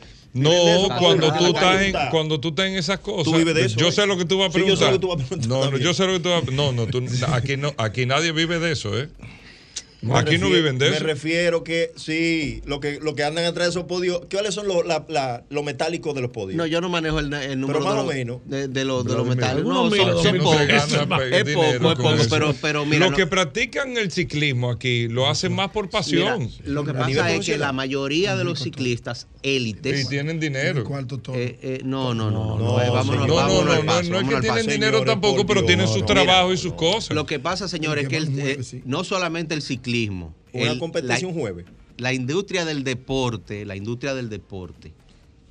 cuando 1.01 1.32
tú, 1.34 1.46
estás 1.46 1.82
en, 1.82 1.94
cuando 2.12 2.38
tú 2.40 2.48
estás 2.51 2.66
en 2.66 2.76
esas 2.76 3.01
cosas. 3.01 3.24
Tú 3.24 3.36
vives 3.36 3.55
de 3.57 3.64
eso, 3.64 3.76
yo 3.76 3.90
sé 3.90 4.07
lo 4.07 4.16
que 4.16 4.24
tú 4.24 4.38
vas 4.38 4.51
a 4.51 4.53
preguntar. 4.53 5.01
No, 5.48 5.68
no, 5.68 5.76
yo 5.76 5.92
sé 5.92 6.07
lo 6.07 6.12
que 6.12 6.20
tú 6.20 6.28
vas 6.28 6.44
a 6.46 6.51
No, 6.53 6.70
no, 6.70 6.86
tú, 6.86 7.03
aquí, 7.32 7.57
no, 7.57 7.74
aquí 7.76 8.07
nadie 8.07 8.30
vive 8.30 8.61
de 8.61 8.70
eso, 8.70 8.96
¿eh? 8.96 9.09
Me 10.03 10.14
Aquí 10.18 10.38
no 10.38 10.46
refiero- 10.46 10.48
viven 10.57 10.78
de 10.78 10.90
Me 10.90 10.96
eso. 10.96 11.05
refiero 11.05 11.62
que 11.64 11.92
sí, 11.96 12.62
lo 12.64 12.80
que, 12.80 12.98
lo 13.03 13.14
que 13.14 13.22
andan 13.22 13.44
atrás 13.44 13.66
de 13.66 13.70
esos 13.72 13.84
podios, 13.84 14.22
¿cuáles 14.30 14.55
son 14.55 14.66
los 14.66 14.82
los 15.51 15.64
metálicos 15.64 16.14
de 16.14 16.22
los 16.22 16.30
podios? 16.30 16.57
No, 16.57 16.64
yo 16.64 16.80
no 16.80 16.88
manejo 16.88 17.18
el, 17.18 17.30
el 17.32 17.61
número 17.61 17.80
Pero 17.80 17.84
más 17.84 17.94
de, 17.96 18.01
o 18.01 18.05
los, 18.05 18.14
menos. 18.14 18.40
de, 18.46 18.68
de 18.68 18.84
los, 18.86 19.05
de 19.05 19.12
Vladimir. 19.14 19.16
los 19.18 19.36
metales. 19.36 19.64
No, 19.64 19.90
son, 19.90 20.22
son 20.22 20.38
no 20.38 20.44
pocos. 20.44 20.66
gana 20.66 21.24
Es 21.24 21.44
dinero 21.44 21.78
poco, 21.94 22.12
es 22.14 22.18
poco, 22.18 22.30
pero, 22.30 22.55
pero 22.62 22.86
mira. 22.86 23.01
Los 23.01 23.11
no- 23.11 23.16
que 23.18 23.26
practican 23.26 23.96
el 23.98 24.11
ciclismo 24.11 24.70
aquí 24.70 25.09
lo 25.09 25.28
hacen 25.28 25.53
más 25.53 25.68
por 25.70 25.90
pasión. 25.90 26.40
Mira, 26.44 26.53
lo 26.64 26.84
que 26.84 26.94
pasa 26.94 27.30
es 27.32 27.44
que 27.44 27.59
la 27.59 27.72
mayoría 27.72 28.36
de 28.36 28.44
los 28.44 28.61
ciclistas 28.61 29.26
élites. 29.42 30.07
Y 30.07 30.09
tienen 30.09 30.40
dinero. 30.40 30.82
Eh, 31.34 31.59
eh, 31.62 31.80
no, 31.84 32.14
no, 32.14 32.30
no, 32.30 32.57
no, 32.57 32.59
No, 32.59 32.72
no, 32.78 32.82
eh, 32.82 32.88
vámonos, 32.90 33.20
no, 33.20 33.26
no, 33.26 33.34
vámonos 33.34 33.64
no, 33.66 33.72
al 33.72 33.80
no, 33.80 33.86
paso, 33.86 34.11
no 34.11 34.20
es 34.20 34.28
que 34.28 34.40
tienen 34.40 34.66
dinero 34.66 35.03
tampoco, 35.05 35.44
pero 35.46 35.64
tienen 35.64 35.86
sus 35.88 36.07
trabajos 36.07 36.55
y 36.55 36.57
sus 36.57 36.72
cosas. 36.72 37.14
Lo 37.14 37.26
que 37.26 37.38
pasa, 37.38 37.68
señores, 37.68 38.05
es 38.05 38.09
que 38.09 38.16
eh, 38.16 38.82
no 38.86 39.05
solamente 39.05 39.55
el 39.55 39.61
ciclismo. 39.61 39.89
Una 40.53 40.72
el- 40.72 40.78
la- 41.22 41.28
un 41.28 41.34
jueves. 41.34 41.66
La 41.99 42.12
industria 42.14 42.64
del 42.64 42.82
deporte, 42.84 43.64
la 43.66 43.76
industria 43.76 44.14
del 44.14 44.28
deporte, 44.30 44.93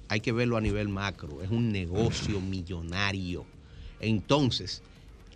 hay 0.08 0.20
que 0.22 0.32
verlo 0.32 0.58
a 0.58 0.62
nivel 0.62 0.90
macro. 0.90 1.44
Es 1.44 1.52
un 1.52 1.72
negocio 1.72 2.42
millonario. 2.42 3.46
Entonces, 4.00 4.82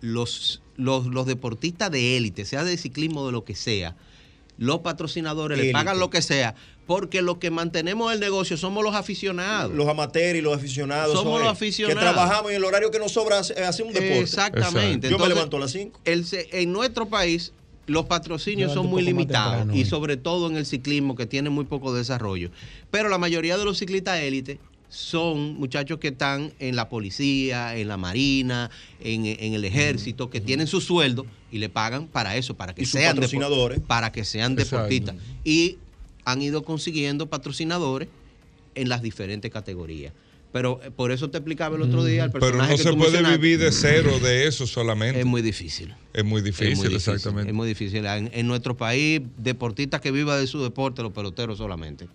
los, 0.00 0.62
los, 0.76 1.06
los 1.06 1.26
deportistas 1.26 1.90
de 1.90 2.16
élite, 2.16 2.44
sea 2.44 2.64
de 2.64 2.76
ciclismo 2.76 3.20
o 3.22 3.26
de 3.26 3.32
lo 3.32 3.44
que 3.44 3.54
sea, 3.54 3.96
los 4.58 4.80
patrocinadores 4.80 5.58
le 5.58 5.64
pagan 5.72 5.98
lo 5.98 6.10
que 6.10 6.22
sea, 6.22 6.54
porque 6.86 7.22
los 7.22 7.38
que 7.38 7.50
mantenemos 7.50 8.12
el 8.12 8.20
negocio 8.20 8.56
somos 8.56 8.84
los 8.84 8.94
aficionados. 8.94 9.72
Los 9.74 9.88
amateurs 9.88 10.38
y 10.38 10.42
los 10.42 10.56
aficionados. 10.56 11.12
Somos 11.16 11.40
los 11.40 11.48
aficionados. 11.50 11.98
Que 12.02 12.10
trabajamos 12.12 12.52
y 12.52 12.54
el 12.54 12.64
horario 12.64 12.90
que 12.90 12.98
nos 12.98 13.12
sobra 13.12 13.38
hace- 13.40 13.54
hace 13.64 13.82
un 13.82 13.92
deporte. 13.92 14.20
Exactamente. 14.20 15.10
Yo 15.10 15.18
me 15.18 15.28
levanto 15.28 15.56
a 15.56 15.60
las 15.60 15.72
5. 15.72 16.00
el 16.04 16.24
se- 16.24 16.48
en 16.60 16.72
nuestro 16.72 17.06
país 17.08 17.52
los 17.86 18.06
patrocinios 18.06 18.72
son 18.72 18.86
muy 18.86 19.02
limitados 19.02 19.74
y 19.74 19.84
sobre 19.84 20.16
todo 20.16 20.48
en 20.48 20.56
el 20.56 20.66
ciclismo 20.66 21.14
que 21.16 21.26
tiene 21.26 21.50
muy 21.50 21.64
poco 21.64 21.94
desarrollo. 21.94 22.50
Pero 22.90 23.08
la 23.08 23.18
mayoría 23.18 23.58
de 23.58 23.64
los 23.64 23.78
ciclistas 23.78 24.20
élite 24.20 24.58
son 24.88 25.54
muchachos 25.54 25.98
que 25.98 26.08
están 26.08 26.52
en 26.60 26.76
la 26.76 26.88
policía, 26.88 27.76
en 27.76 27.88
la 27.88 27.96
marina, 27.96 28.70
en, 29.00 29.26
en 29.26 29.54
el 29.54 29.64
ejército, 29.64 30.30
que 30.30 30.40
tienen 30.40 30.66
su 30.66 30.80
sueldo 30.80 31.26
y 31.50 31.58
le 31.58 31.68
pagan 31.68 32.06
para 32.06 32.36
eso, 32.36 32.54
para 32.54 32.74
que 32.74 32.82
Y 32.82 32.86
sean 32.86 33.16
patrocinadores. 33.16 33.80
para 33.80 34.12
que 34.12 34.24
sean 34.24 34.52
Exacto. 34.52 34.76
deportistas. 34.76 35.16
Y 35.44 35.78
han 36.24 36.40
ido 36.42 36.62
consiguiendo 36.62 37.26
patrocinadores 37.28 38.08
en 38.76 38.88
las 38.88 39.02
diferentes 39.02 39.50
categorías. 39.50 40.12
Pero 40.54 40.78
eh, 40.84 40.92
por 40.94 41.10
eso 41.10 41.30
te 41.30 41.38
explicaba 41.38 41.74
el 41.74 41.82
otro 41.82 42.04
día 42.04 42.22
el 42.26 42.30
Pero 42.30 42.40
personaje 42.46 42.70
no 42.70 42.76
que 42.76 42.82
se 42.84 42.90
tú 42.90 42.96
puede 42.96 43.22
vivir 43.36 43.58
de 43.58 43.72
cero 43.72 44.20
de 44.22 44.46
eso 44.46 44.68
solamente. 44.68 45.18
Es 45.18 45.26
muy 45.26 45.42
difícil. 45.42 45.92
Es 46.12 46.24
muy 46.24 46.38
Es 46.38 46.44
difícil, 46.44 46.76
muy 46.76 46.88
difícil, 46.90 47.12
exactamente. 47.14 47.50
Es 47.50 47.54
muy 47.56 47.66
difícil. 47.66 48.06
En, 48.06 48.30
en 48.32 48.46
nuestro 48.46 48.76
país, 48.76 49.20
deportistas 49.36 50.00
que 50.00 50.12
vivan 50.12 50.40
de 50.40 50.46
su 50.46 50.62
deporte, 50.62 51.02
los 51.02 51.12
peloteros 51.12 51.58
solamente. 51.58 52.06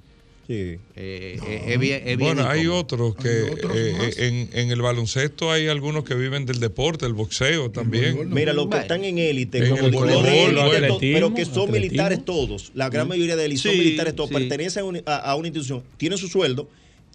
Sí. 0.48 0.54
Eh, 0.54 0.80
eh, 0.96 1.64
es 1.68 1.80
bien, 1.80 2.18
Bueno, 2.18 2.48
hay 2.48 2.68
otros 2.68 3.14
que 3.18 3.28
eh, 3.76 4.14
en, 4.20 4.50
en 4.58 4.72
el 4.72 4.82
baloncesto 4.82 5.52
hay 5.52 5.68
algunos 5.68 6.06
que 6.06 6.16
viven 6.16 6.46
del 6.46 6.62
deporte, 6.62 7.06
el 7.06 7.14
boxeo 7.14 7.72
también. 7.72 8.30
Mira, 8.34 8.54
los 8.54 8.68
que 8.70 8.78
están 8.78 9.04
en 9.04 9.18
élite, 9.18 9.58
En 9.58 9.70
como 9.72 9.86
el 9.86 9.92
digo, 9.92 10.06
voleibol, 10.06 10.56
pero 11.02 11.34
que 11.36 11.44
son 11.44 11.64
atletismo. 11.66 11.68
militares 11.68 12.24
todos, 12.24 12.72
la 12.74 12.90
gran 12.90 13.10
mayoría 13.10 13.36
de 13.36 13.44
élite 13.46 13.62
son 13.64 13.74
Sí, 13.74 13.78
militares 13.80 14.16
todos, 14.16 14.30
sí. 14.30 14.36
pertenecen 14.36 14.82
a, 14.82 14.86
un- 14.86 15.02
a- 15.06 15.18
a 15.18 15.36
una 15.36 15.50
institución, 15.50 15.84
tienen 15.98 16.18
su 16.18 16.30
sueldo, 16.30 16.70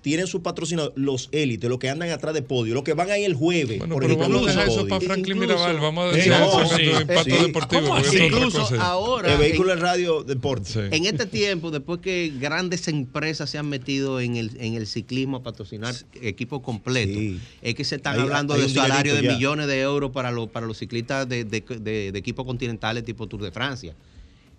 tienen 0.05 0.27
su 0.27 0.43
patrocinador, 0.43 0.93
los 0.97 1.31
élites, 1.33 1.71
los 1.71 1.79
que 1.79 1.89
andan 1.89 2.11
atrás 2.11 2.35
de 2.35 2.43
podio, 2.43 2.75
los 2.75 2.85
que 2.85 2.93
van 2.93 3.11
ahí 3.11 3.25
el 3.25 3.33
jueves. 3.33 3.79
Bueno, 3.79 3.95
por 3.95 4.03
pero 4.03 4.13
ejemplo, 4.21 4.37
vamos 4.39 4.49
a 4.51 4.53
dejar 4.61 4.69
eso 4.69 4.87
para 4.87 5.01
Franklin 5.01 5.37
Incluso- 5.39 5.55
Mirabal. 5.67 5.81
Vamos 5.81 6.15
a 6.15 6.17
no, 6.29 6.63
eso 6.63 6.77
sí, 6.77 6.83
impacto 6.83 7.25
sí. 7.25 7.43
deportivo. 7.43 7.99
Incluso 8.27 8.69
ahora, 8.83 9.33
El 9.33 9.39
vehículo 9.39 9.73
en 9.73 9.81
radio 9.81 10.23
deporte. 10.23 10.95
En 10.95 11.07
este 11.07 11.25
tiempo, 11.25 11.71
después 11.71 12.01
que 12.01 12.35
grandes 12.39 12.87
empresas 12.89 13.49
se 13.49 13.57
han 13.57 13.67
metido 13.71 14.21
en 14.21 14.37
el, 14.37 14.51
en 14.61 14.75
el 14.75 14.87
ciclismo 14.87 15.39
a 15.39 15.43
patrocinar 15.43 15.95
equipos 16.21 16.61
completos, 16.61 17.41
es 17.63 17.75
que 17.75 17.83
se 17.85 17.97
están 17.97 18.17
Hay- 18.17 18.21
hablando 18.21 18.53
hay 18.53 18.61
de 18.61 18.67
un 18.67 18.73
salarios 18.75 19.17
de 19.17 19.23
ya. 19.23 19.29
millones 19.33 19.39
millones 19.45 19.67
de 19.69 19.81
euros 19.81 20.11
para, 20.11 20.31
los 20.31 20.51
para 20.51 20.67
los 20.67 20.77
ciclistas 20.77 21.27
de, 21.27 21.45
de- 21.45 21.61
de- 21.81 22.13
de 22.13 22.19
equipos 22.19 22.45
continentales 22.45 23.05
tipo 23.05 23.27
Tour 23.27 23.41
de 23.43 23.51
Francia. 23.53 23.95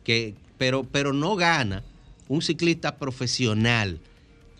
Que, 0.03 0.33
pero, 0.57 0.83
pero 0.91 1.13
no 1.13 1.35
gana 1.35 1.83
un 2.27 2.41
ciclista 2.41 2.95
profesional 2.97 3.99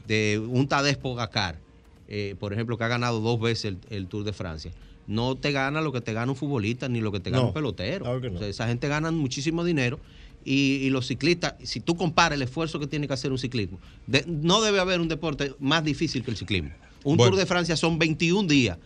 de 0.08 0.40
un 0.40 0.68
Tadej 0.68 0.98
Pogacar 0.98 1.60
eh, 2.08 2.36
por 2.40 2.54
ejemplo, 2.54 2.78
que 2.78 2.84
ha 2.84 2.88
ganado 2.88 3.20
dos 3.20 3.40
veces 3.40 3.66
el, 3.66 3.78
el 3.90 4.06
Tour 4.08 4.24
de 4.24 4.32
Francia, 4.34 4.72
no 5.08 5.36
te 5.36 5.52
gana 5.52 5.82
lo 5.82 5.92
que 5.92 6.02
te 6.02 6.14
gana 6.14 6.32
un 6.32 6.36
futbolista 6.38 6.88
ni 6.88 7.02
lo 7.02 7.12
que 7.12 7.20
te 7.20 7.32
gana 7.32 7.42
No, 7.42 7.48
un 7.50 7.54
pelotero. 7.54 8.06
claro 8.06 8.20
no. 8.30 8.36
O 8.36 8.40
sea, 8.40 8.48
esa 8.48 8.68
gente 8.68 8.88
gana 8.88 9.10
muchísimo 9.12 9.64
dinero. 9.64 10.00
Y, 10.48 10.76
y 10.84 10.92
los 10.92 11.08
ciclistas, 11.08 11.56
si 11.64 11.80
tú 11.80 11.96
comparas 11.98 12.36
el 12.38 12.44
esfuerzo 12.44 12.80
que 12.80 12.86
tiene 12.86 13.08
que 13.08 13.14
hacer 13.16 13.32
un 13.32 13.40
ciclismo, 13.40 13.80
de- 14.06 14.24
no 14.28 14.62
debe 14.62 14.80
haber 14.80 15.00
un 15.02 15.08
deporte 15.08 15.56
más 15.60 15.84
difícil 15.84 16.24
que 16.24 16.30
el 16.30 16.38
ciclismo. 16.38 16.70
Un 17.04 17.18
Bueno. 17.18 17.32
Tour 17.32 17.40
de 17.40 17.48
Francia 17.48 17.76
son 17.76 17.98
21 17.98 18.48
días 18.48 18.78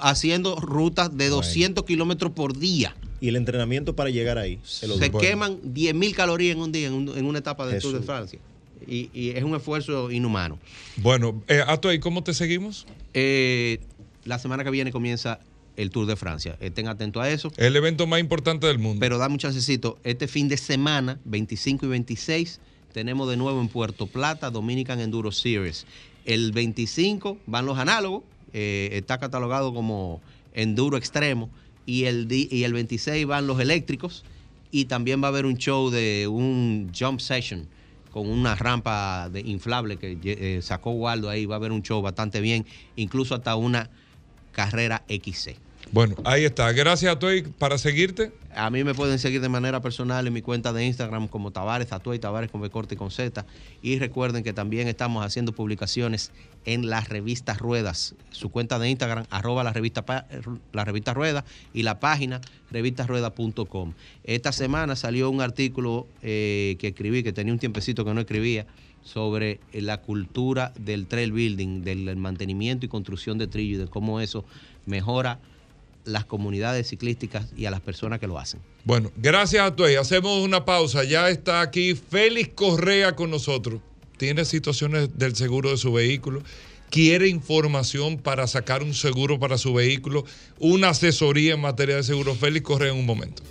haciendo 0.00 0.56
rutas 0.56 1.16
de 1.16 1.28
200 1.30 1.84
kilómetros 1.84 2.32
por 2.32 2.56
día. 2.58 2.94
Y 3.22 3.28
el 3.28 3.36
entrenamiento 3.36 3.96
para 3.96 4.10
llegar 4.10 4.36
ahí. 4.36 4.60
Se 4.62 4.86
otro. 4.86 5.18
queman 5.18 5.58
10.000 5.62 6.14
calorías 6.14 6.54
en 6.56 6.62
un 6.62 6.72
día, 6.72 6.88
en, 6.88 6.92
un- 6.92 7.16
en 7.16 7.24
una 7.24 7.38
etapa 7.38 7.66
del 7.66 7.80
Tour 7.80 7.98
de. 7.98 8.02
Francia. 8.06 8.38
Y, 8.86 9.10
y 9.12 9.30
es 9.30 9.44
un 9.44 9.54
esfuerzo 9.54 10.10
inhumano. 10.10 10.58
Bueno, 10.96 11.42
eh, 11.48 11.62
Atoy, 11.66 11.98
¿cómo 11.98 12.22
te 12.22 12.34
seguimos? 12.34 12.86
Eh, 13.14 13.80
la 14.24 14.38
semana 14.38 14.64
que 14.64 14.70
viene 14.70 14.92
comienza 14.92 15.40
el 15.76 15.90
Tour 15.90 16.06
de 16.06 16.16
Francia. 16.16 16.56
Estén 16.60 16.88
atentos 16.88 17.22
a 17.22 17.30
eso. 17.30 17.52
El 17.56 17.76
evento 17.76 18.06
más 18.06 18.20
importante 18.20 18.66
del 18.66 18.78
mundo. 18.78 19.00
Pero 19.00 19.16
dame 19.16 19.34
un 19.34 19.38
chancecito. 19.38 19.98
Este 20.04 20.26
fin 20.26 20.48
de 20.48 20.56
semana, 20.56 21.18
25 21.24 21.86
y 21.86 21.88
26, 21.88 22.60
tenemos 22.92 23.28
de 23.30 23.36
nuevo 23.36 23.60
en 23.60 23.68
Puerto 23.68 24.06
Plata 24.06 24.50
Dominican 24.50 25.00
Enduro 25.00 25.30
Series. 25.30 25.86
El 26.24 26.52
25 26.52 27.38
van 27.46 27.64
los 27.64 27.78
análogos, 27.78 28.24
eh, 28.52 28.90
está 28.92 29.18
catalogado 29.18 29.72
como 29.72 30.20
enduro 30.52 30.96
extremo. 30.96 31.48
Y 31.86 32.04
el, 32.04 32.26
y 32.30 32.64
el 32.64 32.72
26 32.72 33.26
van 33.26 33.46
los 33.46 33.60
eléctricos. 33.60 34.24
Y 34.70 34.86
también 34.86 35.22
va 35.22 35.28
a 35.28 35.30
haber 35.30 35.46
un 35.46 35.56
show 35.56 35.90
de 35.90 36.26
un 36.28 36.90
jump 36.98 37.20
session 37.20 37.66
con 38.10 38.28
una 38.28 38.54
rampa 38.54 39.28
de 39.30 39.40
inflable 39.40 39.98
que 39.98 40.18
eh, 40.22 40.62
sacó 40.62 40.92
Waldo 40.92 41.28
ahí. 41.30 41.46
Va 41.46 41.56
a 41.56 41.58
haber 41.58 41.72
un 41.72 41.82
show 41.82 42.00
bastante 42.02 42.40
bien, 42.40 42.66
incluso 42.94 43.34
hasta 43.34 43.56
una 43.56 43.90
carrera 44.50 45.04
XC. 45.08 45.67
Bueno, 45.90 46.16
ahí 46.24 46.44
está. 46.44 46.70
Gracias, 46.72 47.10
Atoy, 47.10 47.42
para 47.42 47.78
seguirte. 47.78 48.30
A 48.54 48.68
mí 48.68 48.84
me 48.84 48.92
pueden 48.92 49.18
seguir 49.18 49.40
de 49.40 49.48
manera 49.48 49.80
personal 49.80 50.26
en 50.26 50.32
mi 50.34 50.42
cuenta 50.42 50.74
de 50.74 50.84
Instagram 50.84 51.28
como 51.28 51.50
Tavares, 51.50 51.88
Tatuay, 51.88 52.18
Tavares 52.18 52.50
con 52.50 52.60
B 52.60 52.68
corte 52.68 52.94
y 52.94 52.98
con 52.98 53.10
Z. 53.10 53.46
Y 53.80 53.98
recuerden 53.98 54.44
que 54.44 54.52
también 54.52 54.86
estamos 54.86 55.24
haciendo 55.24 55.52
publicaciones 55.52 56.30
en 56.66 56.90
las 56.90 57.08
revistas 57.08 57.58
Ruedas. 57.58 58.14
Su 58.30 58.50
cuenta 58.50 58.78
de 58.78 58.90
Instagram, 58.90 59.24
arroba 59.30 59.64
la 59.64 59.72
revista, 59.72 60.04
la 60.72 60.84
Rueda 60.84 61.44
y 61.72 61.84
la 61.84 62.00
página 62.00 62.42
revistasrueda.com. 62.70 63.94
Esta 64.24 64.52
semana 64.52 64.94
salió 64.94 65.30
un 65.30 65.40
artículo 65.40 66.06
eh, 66.22 66.76
que 66.78 66.88
escribí, 66.88 67.22
que 67.22 67.32
tenía 67.32 67.52
un 67.52 67.58
tiempecito 67.58 68.04
que 68.04 68.12
no 68.12 68.20
escribía, 68.20 68.66
sobre 69.02 69.60
la 69.72 70.02
cultura 70.02 70.74
del 70.78 71.06
trail 71.06 71.32
building, 71.32 71.82
del 71.82 72.14
mantenimiento 72.16 72.84
y 72.84 72.90
construcción 72.90 73.38
de 73.38 73.46
trillo 73.46 73.76
y 73.76 73.78
de 73.78 73.86
cómo 73.86 74.20
eso 74.20 74.44
mejora 74.84 75.38
las 76.04 76.24
comunidades 76.24 76.88
ciclísticas 76.88 77.46
y 77.56 77.66
a 77.66 77.70
las 77.70 77.80
personas 77.80 78.18
que 78.18 78.26
lo 78.26 78.38
hacen. 78.38 78.60
Bueno, 78.84 79.12
gracias 79.16 79.66
a 79.66 79.76
Tuey. 79.76 79.96
Hacemos 79.96 80.42
una 80.44 80.64
pausa. 80.64 81.04
Ya 81.04 81.28
está 81.28 81.60
aquí 81.60 81.94
Félix 81.94 82.50
Correa 82.54 83.14
con 83.14 83.30
nosotros. 83.30 83.80
Tiene 84.16 84.44
situaciones 84.44 85.18
del 85.18 85.36
seguro 85.36 85.70
de 85.70 85.76
su 85.76 85.92
vehículo. 85.92 86.42
Quiere 86.90 87.28
información 87.28 88.16
para 88.16 88.46
sacar 88.46 88.82
un 88.82 88.94
seguro 88.94 89.38
para 89.38 89.58
su 89.58 89.74
vehículo. 89.74 90.24
Una 90.58 90.90
asesoría 90.90 91.54
en 91.54 91.60
materia 91.60 91.96
de 91.96 92.02
seguro. 92.02 92.34
Félix 92.34 92.64
Correa 92.64 92.92
en 92.92 92.98
un 92.98 93.06
momento. 93.06 93.42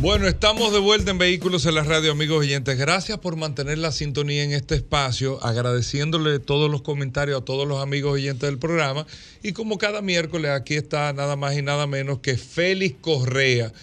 Bueno, 0.00 0.26
estamos 0.26 0.72
de 0.72 0.78
vuelta 0.78 1.10
en 1.10 1.18
Vehículos 1.18 1.66
en 1.66 1.74
la 1.74 1.84
Radio, 1.84 2.12
amigos 2.12 2.38
oyentes. 2.38 2.78
Gracias 2.78 3.18
por 3.18 3.36
mantener 3.36 3.76
la 3.76 3.92
sintonía 3.92 4.42
en 4.44 4.52
este 4.52 4.74
espacio, 4.74 5.44
agradeciéndole 5.44 6.38
todos 6.38 6.70
los 6.70 6.80
comentarios 6.80 7.38
a 7.38 7.44
todos 7.44 7.68
los 7.68 7.82
amigos 7.82 8.14
oyentes 8.14 8.48
del 8.48 8.58
programa. 8.58 9.06
Y 9.42 9.52
como 9.52 9.76
cada 9.76 10.00
miércoles, 10.00 10.52
aquí 10.52 10.72
está 10.72 11.12
nada 11.12 11.36
más 11.36 11.54
y 11.54 11.60
nada 11.60 11.86
menos 11.86 12.20
que 12.20 12.38
Félix 12.38 12.96
Correa, 13.02 13.74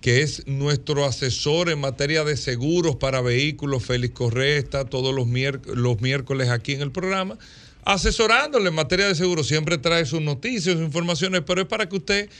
que 0.00 0.22
es 0.22 0.46
nuestro 0.46 1.04
asesor 1.04 1.68
en 1.68 1.78
materia 1.78 2.24
de 2.24 2.38
seguros 2.38 2.96
para 2.96 3.20
vehículos. 3.20 3.84
Félix 3.84 4.14
Correa 4.14 4.56
está 4.56 4.86
todos 4.86 5.14
los, 5.14 5.28
los 5.66 6.00
miércoles 6.00 6.48
aquí 6.48 6.72
en 6.72 6.80
el 6.80 6.90
programa, 6.90 7.36
asesorándole 7.84 8.70
en 8.70 8.74
materia 8.74 9.08
de 9.08 9.14
seguros. 9.14 9.46
Siempre 9.46 9.76
trae 9.76 10.06
sus 10.06 10.22
noticias, 10.22 10.76
sus 10.76 10.86
informaciones, 10.86 11.42
pero 11.46 11.60
es 11.60 11.68
para 11.68 11.86
que 11.86 11.96
usted 11.96 12.30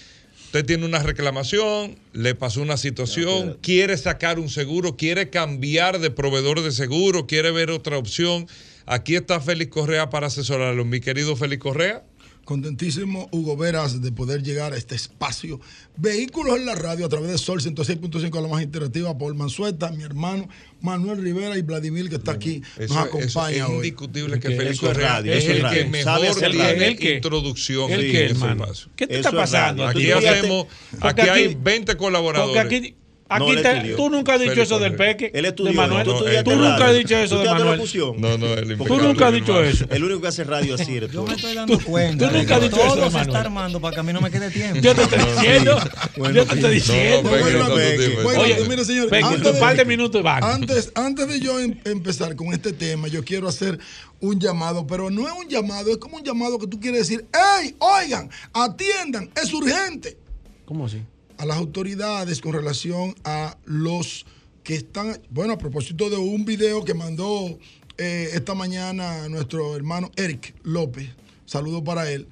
Usted 0.47 0.65
tiene 0.65 0.87
una 0.87 1.01
reclamación, 1.01 1.99
le 2.13 2.37
pasó 2.37 2.63
una 2.63 2.77
situación, 2.77 3.59
quiere 3.61 3.97
sacar 3.97 4.39
un 4.39 4.49
seguro, 4.49 4.97
quiere 4.97 5.29
cambiar 5.29 5.99
de 5.99 6.13
proveedor 6.13 6.63
de 6.63 6.71
seguro, 6.71 7.27
quiere 7.27 7.51
ver 7.51 7.73
otra 7.73 7.99
opción. 7.99 8.47
Aquí 8.87 9.17
está 9.17 9.41
Félix 9.41 9.73
Correa 9.73 10.09
para 10.09 10.29
asesorarlo. 10.29 10.85
Mi 10.85 11.01
querido 11.01 11.35
Félix 11.35 11.61
Correa. 11.61 12.05
Contentísimo, 12.47 13.29
Hugo 13.33 13.57
Veras, 13.57 14.01
de 14.01 14.13
poder 14.13 14.41
llegar 14.43 14.73
a 14.73 14.77
este 14.77 14.95
espacio. 14.95 15.61
Vehículos 15.97 16.57
en 16.57 16.65
la 16.65 16.77
radio 16.77 17.05
a 17.05 17.09
través 17.09 17.29
de 17.29 17.39
Sol 17.39 17.61
106.5, 17.61 18.41
la 18.41 18.47
más 18.47 18.63
interactiva, 18.63 19.19
Paul 19.19 19.35
Mansueta, 19.35 19.91
mi 19.91 20.05
hermano 20.05 20.49
Manuel 20.81 21.21
Rivera 21.21 21.59
y 21.59 21.63
Vladimir, 21.63 22.09
que 22.09 22.15
está 22.15 22.31
aquí, 22.33 22.63
Eso, 22.79 22.95
nos 22.95 23.07
eso 23.09 23.17
acompaña 23.41 23.57
es 23.57 23.63
hoy. 23.65 23.75
indiscutible 23.77 24.39
que 24.39 24.49
Eso 24.49 24.57
Félix 24.57 24.83
es 24.85 24.97
radio, 24.97 25.33
es 25.33 25.39
eso 25.43 25.51
es 25.51 25.57
el 25.57 25.63
radio. 25.65 25.83
que 25.83 25.89
mejor 25.91 26.21
radio. 26.21 26.51
tiene 26.51 26.87
¿El 26.87 26.97
qué? 26.99 27.15
introducción 27.17 27.91
¿El 27.91 28.01
en 28.05 28.17
hermano? 28.31 28.63
espacio. 28.65 28.89
¿Qué 28.95 29.07
te 29.09 29.17
está 29.17 29.29
Eso 29.31 29.37
es 29.39 29.43
pasando? 29.43 29.85
Aquí 29.87 30.11
hacemos, 30.13 30.67
porque 31.01 31.23
aquí 31.23 31.29
hay 31.31 31.45
aquí- 31.47 31.57
20 31.61 31.97
colaboradores. 31.97 32.95
Aquí, 33.29 33.45
No 33.57 33.61
te- 33.61 33.95
tú 33.97 34.09
nunca 34.09 34.35
has 34.35 34.41
dicho 34.41 34.63
eso 34.63 34.79
del 34.79 34.95
peque. 34.95 35.33
Él 35.35 35.43
de 35.43 35.49
estudió, 35.49 35.73
Manuel. 35.73 36.07
¿no? 36.07 36.15
Tú 36.45 36.57
nunca 36.57 36.87
has 36.87 36.95
dicho 36.97 37.17
eso 37.17 37.37
¿Tú 37.39 37.43
de 37.43 37.49
Manuel. 37.51 37.81
No, 38.19 38.39
no, 38.39 38.47
el 38.55 38.79
Tú 38.79 38.99
nunca 38.99 39.27
has 39.29 39.33
dicho 39.35 39.63
eso. 39.65 39.85
El 39.91 40.05
único 40.05 40.21
que 40.21 40.29
hace 40.29 40.45
radio 40.45 40.77
así 40.77 40.97
eres 40.97 41.11
tú. 41.11 41.17
Yo 41.17 41.25
me 41.25 41.35
estoy 41.35 41.55
dando 41.55 41.79
cuenta. 41.81 42.29
tú 42.31 42.37
nunca 42.37 42.55
has 42.55 42.61
de 42.61 42.69
dicho 42.69 42.81
eso 42.81 42.95
de 42.95 43.01
Todo 43.01 43.11
se 43.11 43.19
está 43.21 43.41
armando 43.41 43.81
para 43.81 43.95
que 43.95 44.01
a 44.01 44.03
mí 44.05 44.13
no 44.13 44.21
me 44.21 44.31
quede 44.31 44.51
tiempo. 44.51 44.81
Yo 44.81 44.95
te 44.95 45.03
estoy 45.03 45.19
diciendo. 45.19 45.79
yo 46.17 46.47
te 46.47 46.55
estoy 46.55 46.75
diciendo. 46.75 47.31
Oye, 48.25 48.57
mire, 48.69 48.85
señor, 48.85 49.09
Peque, 49.09 49.25
antes 49.25 49.47
un 49.47 49.55
de- 49.55 49.61
par 49.61 49.77
de 49.77 49.85
minutos 49.85 50.23
van. 50.23 50.45
Antes, 50.45 50.93
antes 50.95 51.27
de 51.27 51.41
yo 51.41 51.59
em- 51.59 51.79
empezar 51.85 52.37
con 52.37 52.53
este 52.53 52.73
tema, 52.73 53.09
yo 53.09 53.25
quiero 53.25 53.49
hacer 53.49 53.79
un 54.21 54.39
llamado, 54.39 54.87
pero 54.87 55.11
no 55.11 55.27
es 55.27 55.33
un 55.35 55.49
llamado, 55.49 55.91
es 55.91 55.97
como 55.99 56.17
un 56.17 56.23
llamado 56.23 56.59
que 56.59 56.67
tú 56.69 56.79
quieres 56.81 57.01
decir, 57.09 57.27
¡Ey, 57.61 57.75
oigan, 57.81 58.31
atiendan, 58.53 59.31
es 59.41 59.53
urgente! 59.53 60.17
¿Cómo 60.65 60.87
así? 60.87 61.03
A 61.39 61.45
las 61.45 61.57
autoridades 61.59 62.41
con 62.41 62.53
relación 62.53 63.15
a 63.25 63.59
los 63.65 64.25
que 64.65 64.75
están, 64.75 65.21
bueno, 65.31 65.53
a 65.53 65.59
propósito 65.59 66.11
de 66.11 66.17
un 66.17 66.45
video 66.45 66.85
que 66.85 66.95
mandó 66.95 67.59
eh, 67.99 68.31
esta 68.33 68.55
mañana 68.55 69.29
nuestro 69.29 69.77
hermano 69.77 70.11
Eric 70.17 70.55
López, 70.65 71.11
saludo 71.45 71.85
para 71.85 72.11
él, 72.11 72.27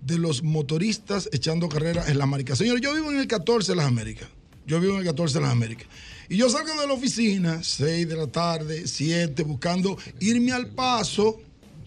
de 0.00 0.18
los 0.18 0.42
motoristas 0.42 1.28
echando 1.32 1.68
carreras 1.68 2.08
en 2.08 2.18
las 2.18 2.24
Américas. 2.24 2.58
Señores, 2.58 2.82
yo 2.82 2.94
vivo 2.94 3.10
en 3.10 3.18
el 3.18 3.26
14 3.26 3.72
de 3.72 3.76
las 3.76 3.86
Américas. 3.86 4.28
Yo 4.66 4.80
vivo 4.80 4.94
en 4.94 5.00
el 5.00 5.06
14 5.06 5.38
de 5.38 5.40
las 5.40 5.52
Américas. 5.52 5.88
Y 6.28 6.36
yo 6.36 6.50
salgo 6.50 6.78
de 6.78 6.86
la 6.86 6.92
oficina, 6.92 7.62
6 7.62 8.08
de 8.08 8.16
la 8.16 8.26
tarde, 8.26 8.86
7, 8.86 9.42
buscando 9.44 9.96
irme 10.20 10.52
al 10.52 10.66
paso, 10.68 11.40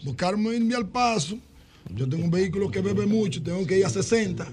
buscarme 0.03 0.55
irme 0.55 0.73
al 0.75 0.87
paso. 0.87 1.37
Yo 1.93 2.09
tengo 2.09 2.23
un 2.23 2.31
vehículo 2.31 2.71
que 2.71 2.81
bebe 2.81 3.05
mucho, 3.05 3.41
tengo 3.43 3.65
que 3.67 3.77
ir 3.77 3.85
a 3.85 3.89
60. 3.89 4.47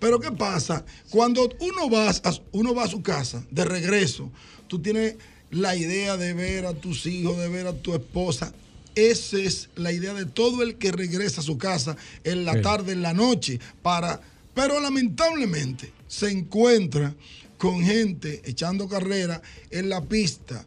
Pero 0.00 0.20
¿qué 0.20 0.30
pasa? 0.32 0.84
Cuando 1.10 1.48
uno 1.60 1.90
va, 1.90 2.10
a, 2.10 2.34
uno 2.52 2.74
va 2.74 2.84
a 2.84 2.88
su 2.88 3.02
casa 3.02 3.44
de 3.50 3.64
regreso, 3.64 4.30
tú 4.68 4.80
tienes 4.80 5.16
la 5.50 5.74
idea 5.76 6.16
de 6.16 6.34
ver 6.34 6.66
a 6.66 6.74
tus 6.74 7.06
hijos, 7.06 7.36
de 7.38 7.48
ver 7.48 7.66
a 7.66 7.72
tu 7.72 7.94
esposa. 7.94 8.52
Esa 8.94 9.38
es 9.38 9.68
la 9.76 9.92
idea 9.92 10.12
de 10.14 10.26
todo 10.26 10.62
el 10.62 10.76
que 10.76 10.90
regresa 10.92 11.40
a 11.40 11.44
su 11.44 11.56
casa 11.58 11.96
en 12.24 12.44
la 12.44 12.54
Sí. 12.54 12.62
tarde, 12.62 12.92
en 12.92 13.02
la 13.02 13.14
noche, 13.14 13.60
para... 13.82 14.20
Pero 14.54 14.80
lamentablemente 14.80 15.92
se 16.08 16.30
encuentra 16.30 17.14
con 17.58 17.82
gente 17.84 18.42
echando 18.44 18.88
carrera 18.88 19.40
en 19.70 19.88
la 19.88 20.00
pista. 20.02 20.66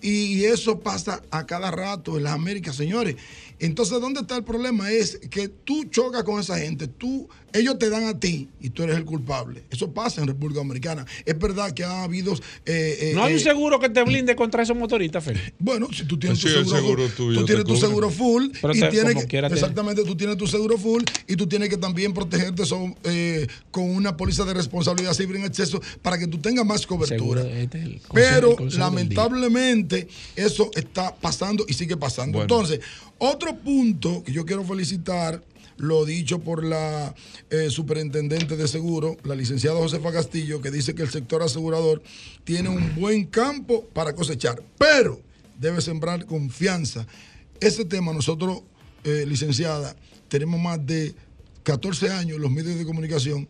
Y 0.00 0.44
eso 0.44 0.78
pasa 0.80 1.22
a 1.30 1.46
cada 1.46 1.70
rato 1.70 2.16
en 2.16 2.24
las 2.24 2.34
Américas, 2.34 2.76
señores. 2.76 3.16
Entonces, 3.58 4.00
¿dónde 4.00 4.20
está 4.20 4.36
el 4.36 4.44
problema? 4.44 4.90
Es 4.92 5.18
que 5.30 5.48
tú 5.48 5.84
chocas 5.86 6.22
con 6.22 6.38
esa 6.38 6.58
gente, 6.58 6.86
tú, 6.86 7.28
ellos 7.56 7.78
te 7.78 7.90
dan 7.90 8.04
a 8.04 8.18
ti 8.18 8.48
y 8.60 8.70
tú 8.70 8.82
eres 8.82 8.96
el 8.96 9.04
culpable. 9.04 9.62
Eso 9.70 9.90
pasa 9.92 10.20
en 10.20 10.28
República 10.28 10.60
Dominicana. 10.60 11.04
Es 11.24 11.38
verdad 11.38 11.72
que 11.72 11.84
ha 11.84 12.02
habido... 12.02 12.34
eh, 12.34 12.38
eh, 12.66 13.12
No 13.14 13.24
hay 13.24 13.34
un 13.34 13.38
eh, 13.40 13.42
seguro 13.42 13.78
que 13.80 13.88
te 13.88 14.02
blinde 14.02 14.34
contra 14.36 14.62
esos 14.62 14.76
motoristas, 14.76 15.24
Félix. 15.24 15.52
bueno, 15.58 15.88
si 15.92 16.04
tú 16.04 16.18
tienes 16.18 16.38
Sí, 16.38 16.44
tu 16.46 16.50
seguro, 16.64 16.76
seguro 16.76 17.02
full, 17.08 17.16
tuyo 17.16 17.40
tú 17.40 17.46
tienes 17.46 17.64
tu 17.64 17.76
seguro 17.76 18.10
full 18.10 18.46
Pero 18.60 18.74
y 18.74 18.80
te- 18.80 18.88
tienes 18.88 19.14
como 19.14 19.26
que, 19.28 19.38
exactamente, 19.38 20.04
tú 20.04 20.16
tienes 20.16 20.36
tu 20.36 20.46
seguro 20.46 20.76
full 20.78 21.02
y 21.26 21.36
tú 21.36 21.46
tienes 21.46 21.68
que 21.68 21.76
también 21.76 22.12
protegerte 22.14 22.64
son, 22.66 22.94
eh, 23.04 23.46
con 23.70 23.84
una 23.84 24.16
póliza 24.16 24.44
de 24.44 24.54
responsabilidad 24.54 25.12
civil 25.14 25.36
en 25.36 25.44
exceso 25.44 25.80
para 26.02 26.18
que 26.18 26.26
tú 26.26 26.38
tengas 26.38 26.64
más 26.66 26.86
cobertura. 26.86 27.16
Seguro, 27.42 27.42
este 27.44 27.78
es 27.78 27.84
el 27.84 28.00
consejo- 28.00 28.12
Pero 28.12 28.56
lamentablemente 28.78 30.08
eso 30.34 30.70
está 30.74 31.14
pasando 31.14 31.64
y 31.68 31.74
sigue 31.74 31.96
pasando. 31.96 32.38
Bueno. 32.38 32.42
Entonces, 32.42 32.80
otro 33.18 33.56
punto 33.56 34.22
que 34.24 34.32
yo 34.32 34.44
quiero 34.44 34.64
felicitar 34.64 35.42
lo 35.76 36.04
dicho 36.04 36.40
por 36.40 36.64
la 36.64 37.14
eh, 37.50 37.70
superintendente 37.70 38.56
de 38.56 38.68
seguro, 38.68 39.16
la 39.24 39.34
licenciada 39.34 39.78
Josefa 39.78 40.12
Castillo, 40.12 40.60
que 40.60 40.70
dice 40.70 40.94
que 40.94 41.02
el 41.02 41.10
sector 41.10 41.42
asegurador 41.42 42.02
tiene 42.44 42.68
un 42.68 42.94
buen 42.94 43.24
campo 43.24 43.84
para 43.92 44.14
cosechar, 44.14 44.62
pero 44.78 45.20
debe 45.58 45.80
sembrar 45.80 46.26
confianza. 46.26 47.06
Ese 47.60 47.84
tema 47.84 48.12
nosotros, 48.12 48.62
eh, 49.04 49.24
licenciada, 49.26 49.96
tenemos 50.28 50.60
más 50.60 50.84
de 50.84 51.14
14 51.62 52.10
años 52.10 52.38
los 52.38 52.50
medios 52.50 52.78
de 52.78 52.84
comunicación 52.84 53.48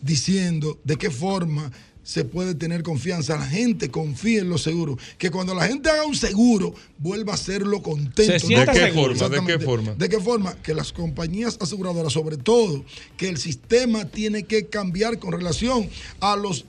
diciendo 0.00 0.78
de 0.84 0.96
qué 0.96 1.10
forma 1.10 1.70
se 2.06 2.24
puede 2.24 2.54
tener 2.54 2.84
confianza. 2.84 3.36
La 3.36 3.46
gente 3.46 3.90
confía 3.90 4.40
en 4.40 4.48
los 4.48 4.62
seguros. 4.62 4.96
Que 5.18 5.28
cuando 5.32 5.56
la 5.56 5.66
gente 5.66 5.90
haga 5.90 6.06
un 6.06 6.14
seguro, 6.14 6.72
vuelva 6.98 7.32
a 7.32 7.34
hacerlo 7.34 7.82
contento. 7.82 8.32
¿De 8.32 8.38
qué 8.38 8.74
seguro. 8.92 9.16
forma? 9.16 9.28
¿De 9.28 9.46
qué 9.58 9.58
forma? 9.58 9.94
¿De 9.94 10.08
qué 10.08 10.20
forma? 10.20 10.54
Que 10.62 10.72
las 10.72 10.92
compañías 10.92 11.58
aseguradoras, 11.60 12.12
sobre 12.12 12.36
todo, 12.36 12.84
que 13.16 13.28
el 13.28 13.38
sistema 13.38 14.04
tiene 14.04 14.44
que 14.44 14.66
cambiar 14.66 15.18
con 15.18 15.32
relación 15.32 15.90
a 16.20 16.36
los, 16.36 16.64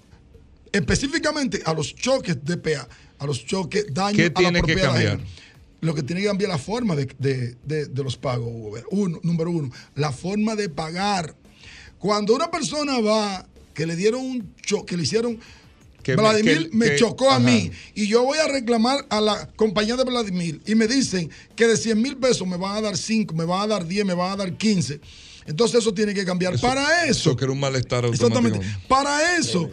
específicamente 0.72 1.62
a 1.66 1.74
los 1.74 1.96
choques 1.96 2.44
de 2.44 2.58
PA, 2.58 2.88
a 3.20 3.26
los 3.28 3.46
choques, 3.46 3.86
daños 3.94 4.18
¿Qué 4.18 4.24
a 4.26 4.30
la 4.30 4.34
tiene 4.34 4.54
que 4.62 4.66
propiedad 4.74 4.94
cambiar? 4.94 5.20
Lo 5.82 5.94
que 5.94 6.02
tiene 6.02 6.22
que 6.22 6.28
cambiar 6.28 6.50
la 6.50 6.58
forma 6.58 6.96
de, 6.96 7.06
de- 7.20 7.56
de- 7.64 7.86
de 7.86 8.04
los 8.04 8.18
pagos. 8.18 8.82
Uno, 8.90 9.20
número 9.22 9.52
uno, 9.52 9.70
la 9.94 10.12
forma 10.12 10.56
de 10.56 10.70
pagar. 10.70 11.36
Cuando 12.00 12.34
una 12.36 12.50
persona 12.50 13.00
va, 13.00 13.48
que 13.78 13.86
le 13.86 13.96
dieron 13.96 14.22
un 14.26 14.56
choque, 14.64 14.88
que 14.88 14.98
le 14.98 15.04
hicieron. 15.04 15.40
Que 16.02 16.16
me- 16.16 16.22
Vladimir 16.24 16.70
que- 16.72 16.76
me, 16.76 16.86
que- 16.90 16.96
chocó 16.96 17.30
a 17.30 17.36
ajá. 17.36 17.40
mí 17.46 17.70
y 17.94 18.08
yo 18.08 18.24
voy 18.24 18.38
a 18.40 18.48
reclamar 18.48 19.06
a 19.10 19.22
la 19.22 19.48
compañía 19.56 19.96
de 19.98 20.04
Vladimir 20.04 20.60
y 20.66 20.74
me 20.74 20.88
dicen 20.88 21.30
que 21.56 21.68
de 21.68 21.78
100 21.78 22.02
mil 22.02 22.18
pesos 22.18 22.48
me 22.48 22.58
van 22.58 22.78
a 22.78 22.82
dar 22.82 22.98
5, 22.98 23.36
me 23.36 23.46
van 23.46 23.62
a 23.62 23.68
dar 23.68 23.86
10, 23.86 24.04
me 24.06 24.14
van 24.16 24.32
a 24.32 24.36
dar 24.38 24.54
15. 24.58 25.00
Entonces 25.46 25.80
eso 25.82 25.94
tiene 25.94 26.14
que 26.16 26.26
cambiar. 26.26 26.60
Para 26.60 27.06
eso, 27.06 27.30
Eso 27.30 27.36
que 27.36 27.44
era 27.46 27.52
un 27.54 27.60
malestar 27.60 28.04
Exactamente. 28.06 28.58
automático. 28.58 28.88
Para 28.88 29.38
eso 29.38 29.70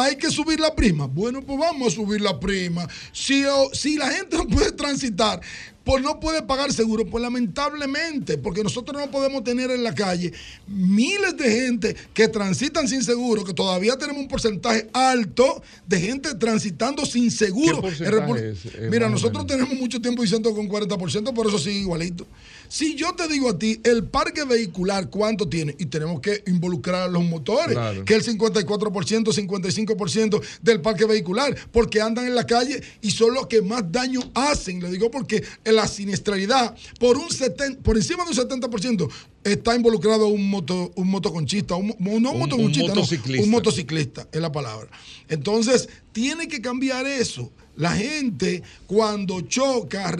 hay 0.00 0.14
que 0.16 0.30
subir 0.30 0.60
la 0.60 0.74
prima. 0.74 1.06
Bueno, 1.06 1.42
pues 1.42 1.58
vamos 1.58 1.88
a 1.92 1.96
subir 1.96 2.20
la 2.20 2.38
prima. 2.38 2.86
Si, 3.12 3.44
o- 3.44 3.70
si 3.74 3.96
la 3.96 4.08
gente 4.10 4.36
no 4.36 4.46
puede 4.46 4.70
transitar, 4.72 5.40
pues 5.82 6.02
no 6.04 6.20
puede 6.20 6.42
pagar 6.42 6.72
seguro, 6.72 7.04
pues 7.06 7.20
lamentablemente, 7.22 8.36
porque 8.38 8.62
nosotros 8.62 9.00
no 9.00 9.10
podemos 9.10 9.42
tener 9.42 9.70
en 9.70 9.82
la 9.82 9.94
calle 9.94 10.32
miles 10.66 11.36
de 11.36 11.50
gente 11.50 11.96
que 12.14 12.28
transitan 12.28 12.86
sin 12.86 13.02
seguro, 13.02 13.42
que 13.42 13.54
todavía 13.54 13.96
tenemos 13.96 14.20
un 14.22 14.28
porcentaje 14.28 14.88
alto 14.92 15.62
de 15.86 15.98
gente 16.00 16.34
transitando 16.34 17.04
sin 17.06 17.30
seguro. 17.30 17.80
¿Qué 17.80 17.88
En 17.88 17.94
porcentaje 17.96 18.32
Repu- 18.32 18.36
es, 18.52 18.66
eh, 18.66 18.88
Mira, 18.90 19.08
nosotros 19.08 19.46
tenemos 19.46 19.74
mucho 19.74 20.00
tiempo 20.00 20.22
diciendo 20.22 20.54
con 20.54 20.68
40%, 20.68 21.32
por 21.34 21.46
eso 21.46 21.58
sigue 21.58 21.78
igualito. 21.78 22.26
Si 22.68 22.94
yo 22.94 23.14
te 23.14 23.28
digo 23.28 23.50
a 23.50 23.58
ti, 23.58 23.80
el 23.84 24.04
parque 24.04 24.44
vehicular, 24.44 25.08
¿cuánto 25.10 25.48
tiene? 25.48 25.74
Y 25.78 25.86
tenemos 25.86 26.20
que 26.20 26.42
involucrar 26.46 27.02
a 27.02 27.08
los 27.08 27.24
motores, 27.24 27.74
Claro. 27.74 28.04
que 28.04 28.14
el 28.14 28.22
54%, 28.22 29.32
55% 29.32 30.42
del 30.62 30.80
parque 30.80 31.06
vehicular, 31.06 31.56
porque 31.72 32.00
andan 32.00 32.26
en 32.26 32.34
la 32.34 32.46
calle 32.46 32.82
y 33.00 33.10
son 33.10 33.34
los 33.34 33.46
que 33.46 33.62
más 33.62 33.90
daño 33.90 34.20
hacen. 34.34 34.80
Le 34.80 34.90
digo 34.90 35.10
porque 35.10 35.42
la 35.64 35.88
siniestralidad, 35.88 36.76
por, 37.00 37.16
un 37.16 37.30
70, 37.30 37.82
por 37.82 37.96
encima 37.96 38.24
de 38.24 38.30
un 38.30 38.36
70%, 38.36 39.08
está 39.44 39.74
involucrado 39.74 40.28
un, 40.28 40.48
moto, 40.50 40.92
un 40.94 41.08
motoconchista, 41.08 41.74
un, 41.74 41.94
no 41.98 42.32
un, 42.32 42.38
motoconchista, 42.38 42.82
un 42.82 42.88
no, 42.88 42.94
motociclista. 42.96 43.44
un 43.44 43.50
motociclista, 43.50 44.28
es 44.30 44.40
la 44.40 44.52
palabra. 44.52 44.90
Entonces, 45.28 45.88
tiene 46.12 46.48
que 46.48 46.60
cambiar 46.60 47.06
eso. 47.06 47.50
La 47.78 47.92
gente 47.92 48.62
cuando 48.86 49.40
choca 49.40 50.14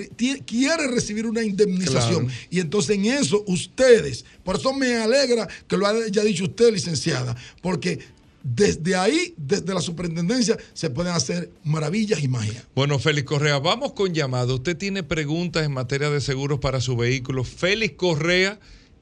quiere 0.47 0.87
recibir 0.87 1.27
una 1.27 1.43
indemnización. 1.43 2.27
Claro. 2.27 2.41
Y 2.51 2.61
entonces 2.61 2.97
en 2.97 3.07
eso 3.07 3.45
ustedes, 3.47 4.25
por 4.45 4.57
eso 4.57 4.73
me 4.73 4.95
alegra 4.97 5.47
que 5.67 5.77
lo 5.77 5.87
haya 5.87 6.23
dicho 6.23 6.45
usted, 6.45 6.73
licenciada, 6.73 7.37
porque 7.61 7.99
desde 8.43 8.95
ahí, 8.95 9.35
desde 9.37 9.75
la 9.75 9.81
superintendencia, 9.81 10.57
se 10.73 10.89
pueden 10.89 11.13
hacer 11.13 11.51
maravillas 11.65 12.23
y 12.23 12.29
magia. 12.29 12.65
Bueno, 12.75 12.99
Félix 12.99 13.27
Correa, 13.27 13.59
vamos 13.59 13.93
con 13.93 14.15
llamada. 14.15 14.55
Usted 14.55 14.77
tiene 14.77 15.03
preguntas 15.03 15.67
en 15.67 15.73
materia 15.73 16.11
de 16.11 16.21
seguros 16.21 16.61
para 16.61 16.81
su 16.81 16.97
vehículo. 16.97 17.45
Félix 17.45 17.97
Correa, 17.97 18.59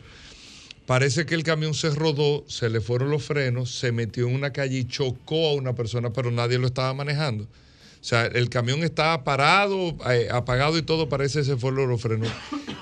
Parece 0.86 1.26
que 1.26 1.36
el 1.36 1.44
camión 1.44 1.74
se 1.74 1.90
rodó, 1.90 2.46
se 2.48 2.70
le 2.70 2.80
fueron 2.80 3.10
los 3.10 3.24
frenos, 3.24 3.76
se 3.76 3.92
metió 3.92 4.28
en 4.28 4.36
una 4.36 4.54
calle 4.54 4.78
y 4.78 4.86
chocó 4.86 5.50
a 5.50 5.54
una 5.54 5.74
persona, 5.74 6.14
pero 6.14 6.30
nadie 6.30 6.60
lo 6.60 6.68
estaba 6.68 6.94
manejando. 6.94 7.46
O 7.46 8.08
sea, 8.08 8.28
el 8.28 8.50
camión 8.50 8.84
estaba 8.84 9.24
parado, 9.24 9.98
eh, 10.12 10.28
apagado 10.32 10.78
y 10.78 10.84
todo, 10.84 11.10
parece 11.10 11.40
que 11.40 11.46
se 11.46 11.58
fueron 11.58 11.90
los 11.90 12.00
frenos. 12.00 12.30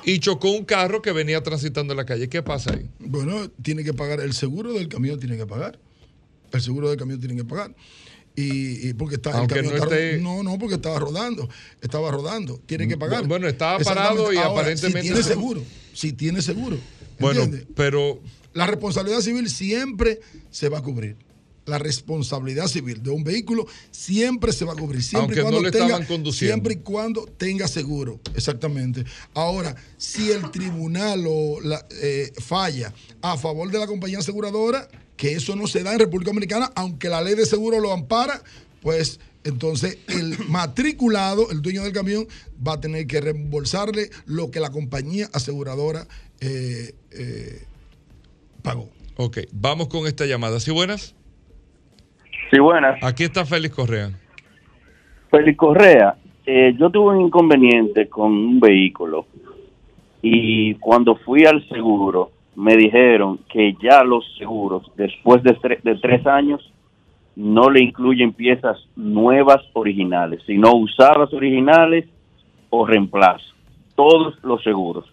Y 0.03 0.19
chocó 0.19 0.51
un 0.51 0.65
carro 0.65 1.01
que 1.01 1.13
venía 1.13 1.41
transitando 1.41 1.93
en 1.93 1.97
la 1.97 2.05
calle. 2.05 2.27
¿Qué 2.27 2.43
pasa 2.43 2.73
ahí? 2.73 2.89
Bueno, 2.99 3.49
tiene 3.61 3.85
que 3.85 3.93
pagar, 3.93 4.19
el 4.19 4.33
seguro 4.33 4.73
del 4.73 4.89
camión 4.89 5.17
tiene 5.17 5.37
que 5.37 5.45
pagar. 5.45 5.79
El 6.53 6.61
seguro 6.61 6.89
del 6.89 6.97
camión 6.97 7.19
tiene 7.19 7.35
que 7.35 7.43
pagar. 7.45 7.75
Y, 8.35 8.89
y 8.89 8.93
porque 8.93 9.15
está 9.15 9.31
Aunque 9.31 9.55
el 9.59 9.65
camión 9.65 9.77
no 9.79 9.83
está 9.83 9.95
esté- 9.95 10.21
no, 10.21 10.43
no, 10.43 10.57
porque 10.57 10.75
estaba 10.75 10.97
rodando, 10.99 11.47
estaba 11.81 12.09
rodando, 12.11 12.59
tiene 12.65 12.87
que 12.87 12.97
pagar. 12.97 13.27
Bueno, 13.27 13.47
estaba 13.47 13.77
parado 13.79 14.31
y 14.33 14.37
Ahora, 14.37 14.61
aparentemente 14.61 15.01
si 15.01 15.07
tiene 15.07 15.23
se- 15.23 15.29
seguro, 15.29 15.63
si 15.93 16.13
tiene 16.13 16.41
seguro. 16.41 16.77
Bueno, 17.19 17.41
¿entiendes? 17.43 17.67
pero 17.75 18.19
La 18.53 18.65
responsabilidad 18.67 19.21
civil 19.21 19.49
siempre 19.49 20.19
se 20.51 20.69
va 20.69 20.79
a 20.79 20.81
cubrir. 20.81 21.15
La 21.65 21.77
responsabilidad 21.79 22.67
civil 22.67 23.01
de 23.01 23.09
un 23.11 23.23
vehículo 23.23 23.65
siempre 23.91 24.51
se 24.51 24.65
va 24.65 24.73
a 24.73 24.75
cubrir. 24.75 25.01
Siempre 25.01 25.21
Aunque 25.21 25.39
y 25.39 25.41
cuando 25.43 25.59
no 25.61 25.65
le 25.65 25.71
tenga, 25.71 25.85
estaban 25.85 26.05
conduciendo. 26.07 26.53
Siempre 26.55 26.73
y 26.73 26.77
cuando 26.77 27.25
tenga 27.37 27.67
seguro. 27.67 28.19
Exactamente. 28.35 29.05
Ahora, 29.33 29.75
si 29.97 30.29
el 30.31 30.51
tribunal 30.51 31.23
o 31.27 31.61
la, 31.61 31.85
eh, 32.01 32.33
falla 32.41 32.93
a 33.21 33.37
favor 33.37 33.71
de 33.71 33.79
la 33.79 33.87
compañía 33.87 34.19
aseguradora, 34.19 34.87
que 35.17 35.33
eso 35.33 35.55
no 35.55 35.67
se 35.67 35.83
da 35.83 35.93
en 35.93 35.99
República 35.99 36.31
Dominicana, 36.31 36.69
aunque 36.75 37.09
la 37.09 37.21
ley 37.21 37.35
de 37.35 37.45
seguro 37.45 37.79
lo 37.79 37.93
ampara, 37.93 38.41
pues 38.81 39.19
entonces 39.43 39.99
el 40.09 40.37
matriculado, 40.49 41.51
el 41.51 41.61
dueño 41.61 41.83
del 41.83 41.93
camión, 41.93 42.25
va 42.65 42.73
a 42.73 42.79
tener 42.79 43.07
que 43.07 43.21
reembolsarle 43.21 44.09
lo 44.25 44.51
que 44.51 44.59
la 44.59 44.71
compañía 44.71 45.27
aseguradora 45.33 46.05
eh, 46.41 46.93
eh, 47.11 47.63
pagó. 48.61 48.89
Ok, 49.17 49.39
vamos 49.51 49.87
con 49.87 50.07
esta 50.07 50.25
llamada. 50.25 50.59
¿Sí 50.59 50.71
buenas? 50.71 51.15
Sí, 52.51 52.59
buenas. 52.59 53.01
Aquí 53.03 53.23
está 53.23 53.45
Félix 53.45 53.75
Correa. 53.75 54.11
Félix 55.29 55.57
Correa, 55.57 56.15
eh, 56.45 56.75
yo 56.77 56.89
tuve 56.89 57.15
un 57.15 57.21
inconveniente 57.21 58.07
con 58.07 58.31
un 58.31 58.59
vehículo 58.59 59.25
y 60.21 60.75
cuando 60.75 61.15
fui 61.15 61.45
al 61.45 61.67
seguro 61.69 62.31
me 62.55 62.75
dijeron 62.77 63.39
que 63.51 63.75
ya 63.81 64.03
los 64.03 64.23
seguros 64.37 64.83
después 64.95 65.41
de, 65.43 65.51
tre- 65.57 65.81
de 65.81 65.95
tres 65.95 66.25
años 66.27 66.61
no 67.35 67.69
le 67.69 67.83
incluyen 67.83 68.31
piezas 68.33 68.77
nuevas 68.95 69.61
originales, 69.73 70.41
sino 70.45 70.73
usadas 70.75 71.33
originales 71.33 72.05
o 72.69 72.85
reemplazo. 72.85 73.43
Todos 73.95 74.35
los 74.43 74.61
seguros. 74.63 75.05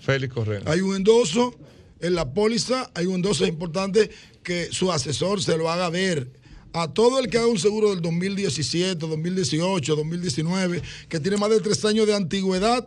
Félix 0.00 0.32
Correa. 0.34 0.60
Hay 0.66 0.80
un 0.80 0.94
endoso 0.96 1.54
en 2.00 2.14
la 2.14 2.32
póliza, 2.32 2.90
hay 2.94 3.06
un 3.06 3.16
endoso 3.16 3.46
importante 3.46 4.10
que 4.42 4.66
su 4.66 4.90
asesor 4.92 5.42
se 5.42 5.58
lo 5.58 5.68
haga 5.70 5.90
ver. 5.90 6.28
A 6.74 6.92
todo 6.92 7.18
el 7.18 7.28
que 7.28 7.38
haga 7.38 7.46
un 7.48 7.58
seguro 7.58 7.90
del 7.90 8.02
2017, 8.02 8.94
2018, 9.06 9.96
2019, 9.96 10.82
que 11.08 11.18
tiene 11.18 11.36
más 11.38 11.50
de 11.50 11.60
tres 11.60 11.82
años 11.84 12.06
de 12.06 12.14
antigüedad, 12.14 12.86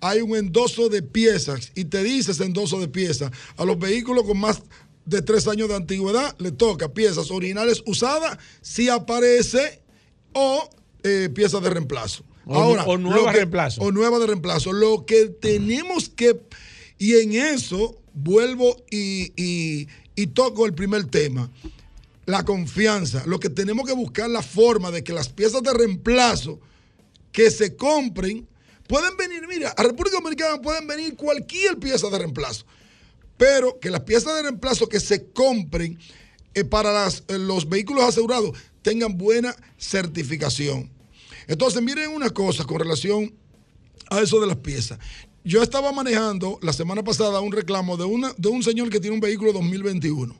hay 0.00 0.20
un 0.20 0.36
endoso 0.36 0.88
de 0.88 1.02
piezas 1.02 1.72
y 1.74 1.84
te 1.86 2.02
dice 2.02 2.32
ese 2.32 2.44
endoso 2.44 2.80
de 2.80 2.88
piezas. 2.88 3.30
A 3.56 3.64
los 3.64 3.78
vehículos 3.78 4.24
con 4.24 4.38
más 4.38 4.62
de 5.06 5.22
tres 5.22 5.46
años 5.48 5.68
de 5.68 5.74
antigüedad 5.76 6.34
le 6.38 6.52
toca 6.52 6.92
piezas 6.92 7.30
originales 7.30 7.82
usadas 7.86 8.38
si 8.60 8.88
aparece 8.88 9.80
o 10.32 10.68
eh, 11.02 11.28
piezas 11.34 11.62
de 11.62 11.70
reemplazo. 11.70 12.24
O 12.46 12.54
Ahora, 12.54 12.84
o 12.84 12.96
nueva 12.98 13.30
que- 13.32 13.38
reemplazo. 13.38 13.80
O 13.82 13.92
nueva 13.92 14.18
de 14.18 14.26
reemplazo. 14.26 14.72
Lo 14.72 15.04
que 15.06 15.26
tenemos 15.26 16.08
que, 16.08 16.40
y 16.98 17.14
en 17.16 17.32
eso 17.34 17.96
vuelvo 18.14 18.76
y, 18.90 19.32
y- 19.36 19.88
y 20.16 20.26
toco 20.28 20.66
el 20.66 20.74
primer 20.74 21.04
tema, 21.06 21.50
la 22.26 22.44
confianza. 22.44 23.22
Lo 23.26 23.38
que 23.40 23.48
tenemos 23.50 23.86
que 23.86 23.92
buscar 23.94 24.28
la 24.30 24.42
forma 24.42 24.90
de 24.90 25.02
que 25.04 25.12
las 25.12 25.28
piezas 25.28 25.62
de 25.62 25.72
reemplazo 25.72 26.60
que 27.32 27.50
se 27.50 27.76
compren, 27.76 28.46
Pueden 28.90 29.16
venir, 29.16 29.46
mira, 29.46 29.72
a 29.76 29.84
República 29.84 30.16
Dominicana 30.16 30.60
pueden 30.60 30.84
venir 30.84 31.14
cualquier 31.14 31.78
pieza 31.78 32.10
de 32.10 32.18
reemplazo, 32.18 32.66
pero 33.36 33.78
que 33.78 33.88
las 33.88 34.00
piezas 34.00 34.34
de 34.34 34.42
reemplazo 34.42 34.88
que 34.88 34.98
se 34.98 35.30
compren 35.30 35.96
eh, 36.54 36.64
para 36.64 37.06
eh, 37.06 37.38
los 37.38 37.68
vehículos 37.68 38.02
asegurados 38.02 38.50
tengan 38.82 39.16
buena 39.16 39.54
certificación. 39.78 40.90
Entonces, 41.46 41.80
miren 41.80 42.10
una 42.10 42.30
cosa 42.30 42.64
con 42.64 42.80
relación 42.80 43.32
a 44.10 44.22
eso 44.22 44.40
de 44.40 44.48
las 44.48 44.56
piezas. 44.56 44.98
Yo 45.44 45.62
estaba 45.62 45.92
manejando 45.92 46.58
la 46.60 46.72
semana 46.72 47.04
pasada 47.04 47.40
un 47.40 47.52
reclamo 47.52 47.96
de, 47.96 48.32
de 48.38 48.48
un 48.48 48.62
señor 48.64 48.90
que 48.90 48.98
tiene 48.98 49.14
un 49.14 49.20
vehículo 49.20 49.52
2021. 49.52 50.36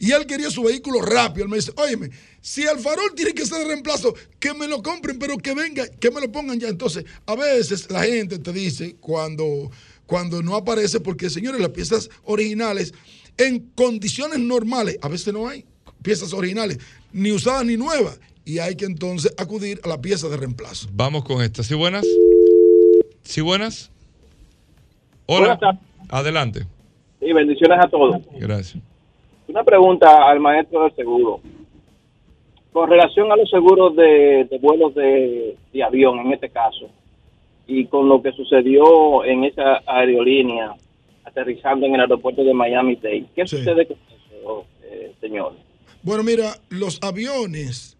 Y 0.00 0.12
él 0.12 0.24
quería 0.24 0.50
su 0.50 0.62
vehículo 0.62 1.02
rápido. 1.02 1.44
Él 1.44 1.50
me 1.50 1.58
dice, 1.58 1.72
óyeme, 1.76 2.08
si 2.40 2.62
el 2.62 2.78
farol 2.78 3.14
tiene 3.14 3.34
que 3.34 3.44
ser 3.44 3.58
de 3.58 3.66
reemplazo, 3.66 4.14
que 4.38 4.54
me 4.54 4.66
lo 4.66 4.82
compren, 4.82 5.18
pero 5.18 5.36
que 5.36 5.54
venga, 5.54 5.86
que 5.86 6.10
me 6.10 6.22
lo 6.22 6.32
pongan 6.32 6.58
ya. 6.58 6.68
Entonces, 6.68 7.04
a 7.26 7.36
veces 7.36 7.88
la 7.90 8.02
gente 8.02 8.38
te 8.38 8.50
dice 8.50 8.96
cuando, 8.98 9.70
cuando 10.06 10.42
no 10.42 10.56
aparece, 10.56 11.00
porque 11.00 11.28
señores, 11.28 11.60
las 11.60 11.68
piezas 11.68 12.08
originales, 12.24 12.94
en 13.36 13.70
condiciones 13.74 14.38
normales, 14.38 14.98
a 15.02 15.08
veces 15.08 15.34
no 15.34 15.46
hay 15.46 15.66
piezas 16.02 16.32
originales, 16.32 16.78
ni 17.12 17.30
usadas 17.30 17.66
ni 17.66 17.76
nuevas. 17.76 18.18
Y 18.46 18.58
hay 18.58 18.76
que 18.76 18.86
entonces 18.86 19.34
acudir 19.36 19.82
a 19.84 19.88
la 19.88 20.00
pieza 20.00 20.30
de 20.30 20.38
reemplazo. 20.38 20.88
Vamos 20.94 21.24
con 21.24 21.42
esta. 21.42 21.62
¿Sí 21.62 21.74
buenas? 21.74 22.06
¿Sí 23.22 23.42
buenas? 23.42 23.90
Hola. 25.26 25.56
Buenas. 25.56 25.78
Adelante. 26.08 26.66
Y 27.20 27.34
bendiciones 27.34 27.78
a 27.84 27.88
todos. 27.90 28.16
Gracias. 28.40 28.82
Una 29.50 29.64
pregunta 29.64 30.28
al 30.30 30.38
maestro 30.38 30.84
del 30.84 30.94
seguro. 30.94 31.40
Con 32.72 32.88
relación 32.88 33.32
a 33.32 33.36
los 33.36 33.50
seguros 33.50 33.96
de, 33.96 34.46
de 34.48 34.58
vuelos 34.58 34.94
de, 34.94 35.56
de 35.72 35.82
avión, 35.82 36.20
en 36.20 36.32
este 36.32 36.50
caso, 36.50 36.88
y 37.66 37.86
con 37.86 38.08
lo 38.08 38.22
que 38.22 38.30
sucedió 38.32 39.24
en 39.24 39.42
esa 39.44 39.82
aerolínea 39.86 40.74
aterrizando 41.24 41.86
en 41.86 41.94
el 41.96 42.00
aeropuerto 42.02 42.44
de 42.44 42.54
Miami-Dade, 42.54 43.26
¿qué 43.34 43.46
Sí. 43.46 43.56
sucede 43.58 43.86
con 43.86 43.96
eso, 44.08 44.64
eh, 44.84 45.12
señor? 45.20 45.52
Bueno, 46.02 46.22
mira, 46.22 46.54
los 46.68 46.98
aviones 47.02 47.96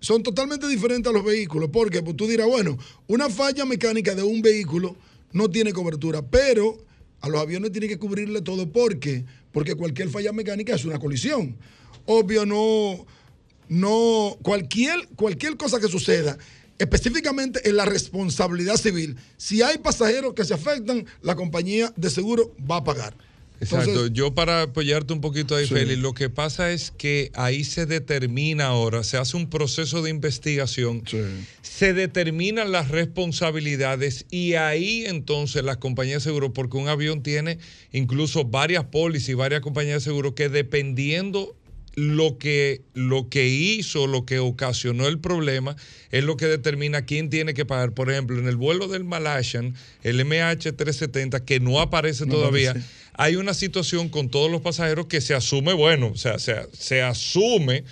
son 0.00 0.22
totalmente 0.22 0.68
diferentes 0.68 1.10
a 1.10 1.14
los 1.16 1.24
vehículos. 1.24 1.70
Porque 1.72 2.02
pues, 2.02 2.14
tú 2.14 2.26
dirás, 2.26 2.46
bueno, 2.46 2.76
una 3.08 3.28
falla 3.30 3.64
mecánica 3.64 4.14
de 4.14 4.22
un 4.22 4.42
vehículo 4.42 4.94
no 5.32 5.48
tiene 5.48 5.72
cobertura, 5.72 6.20
pero 6.22 6.76
a 7.22 7.28
los 7.30 7.40
aviones 7.40 7.72
tiene 7.72 7.88
que 7.88 7.98
cubrirle 7.98 8.42
todo. 8.42 8.70
¿Por 8.70 9.00
qué? 9.00 9.24
Porque 9.56 9.74
cualquier 9.74 10.10
falla 10.10 10.34
mecánica 10.34 10.74
es 10.74 10.84
una 10.84 10.98
colisión. 10.98 11.56
Obvio, 12.04 12.44
no, 12.44 13.06
no, 13.70 14.36
cualquier, 14.42 15.08
cualquier 15.16 15.56
cosa 15.56 15.80
que 15.80 15.88
suceda, 15.88 16.36
específicamente 16.78 17.66
en 17.66 17.76
la 17.76 17.86
responsabilidad 17.86 18.76
civil, 18.76 19.16
si 19.38 19.62
hay 19.62 19.78
pasajeros 19.78 20.34
que 20.34 20.44
se 20.44 20.52
afectan, 20.52 21.06
la 21.22 21.36
compañía 21.36 21.90
de 21.96 22.10
seguro 22.10 22.54
va 22.70 22.76
a 22.76 22.84
pagar. 22.84 23.16
Exacto. 23.60 23.90
Entonces- 23.90 24.12
Yo 24.12 24.34
para 24.34 24.62
apoyarte 24.62 25.12
un 25.12 25.20
poquito 25.20 25.56
ahí, 25.56 25.66
Sí. 25.66 25.74
Félix, 25.74 25.98
lo 26.00 26.12
que 26.12 26.28
pasa 26.28 26.72
es 26.72 26.90
que 26.90 27.30
ahí 27.34 27.64
se 27.64 27.86
determina 27.86 28.66
ahora, 28.66 29.02
se 29.02 29.16
hace 29.16 29.36
un 29.36 29.48
proceso 29.48 30.02
de 30.02 30.10
investigación, 30.10 31.02
se 31.62 31.92
determinan 31.94 32.70
las 32.72 32.88
responsabilidades 32.90 34.26
y 34.30 34.54
ahí 34.54 35.04
entonces 35.06 35.64
las 35.64 35.78
compañías 35.78 36.22
de 36.24 36.30
seguro, 36.30 36.52
porque 36.52 36.76
un 36.76 36.88
avión 36.88 37.22
tiene 37.22 37.58
incluso 37.92 38.44
varias 38.44 38.84
pólizas 38.84 39.30
y 39.30 39.34
varias 39.34 39.60
compañías 39.62 40.02
de 40.04 40.10
seguro 40.10 40.34
que 40.34 40.48
dependiendo 40.48 41.56
lo 41.98 42.36
que, 42.36 42.82
lo 42.92 43.30
que 43.30 43.48
hizo, 43.48 44.06
lo 44.06 44.26
que 44.26 44.38
ocasionó 44.38 45.06
el 45.08 45.18
problema, 45.18 45.76
es 46.10 46.24
lo 46.24 46.36
que 46.36 46.44
determina 46.44 47.06
quién 47.06 47.30
tiene 47.30 47.54
que 47.54 47.64
pagar. 47.64 47.92
Por 47.94 48.10
ejemplo, 48.10 48.38
en 48.38 48.46
el 48.48 48.56
vuelo 48.56 48.86
del 48.86 49.04
Malaysian, 49.04 49.74
el 50.02 50.20
MH370, 50.20 51.40
que 51.46 51.58
no 51.58 51.80
aparece 51.80 52.26
No 52.26 52.34
todavía. 52.34 52.74
Hay 53.18 53.36
una 53.36 53.54
situación 53.54 54.08
con 54.08 54.28
todos 54.28 54.50
los 54.50 54.60
pasajeros 54.60 55.06
que 55.06 55.20
se 55.20 55.34
asume, 55.34 55.72
bueno, 55.72 56.10
o 56.14 56.16
sea, 56.16 56.38
se, 56.38 56.54
se 56.72 57.02
asume 57.02 57.84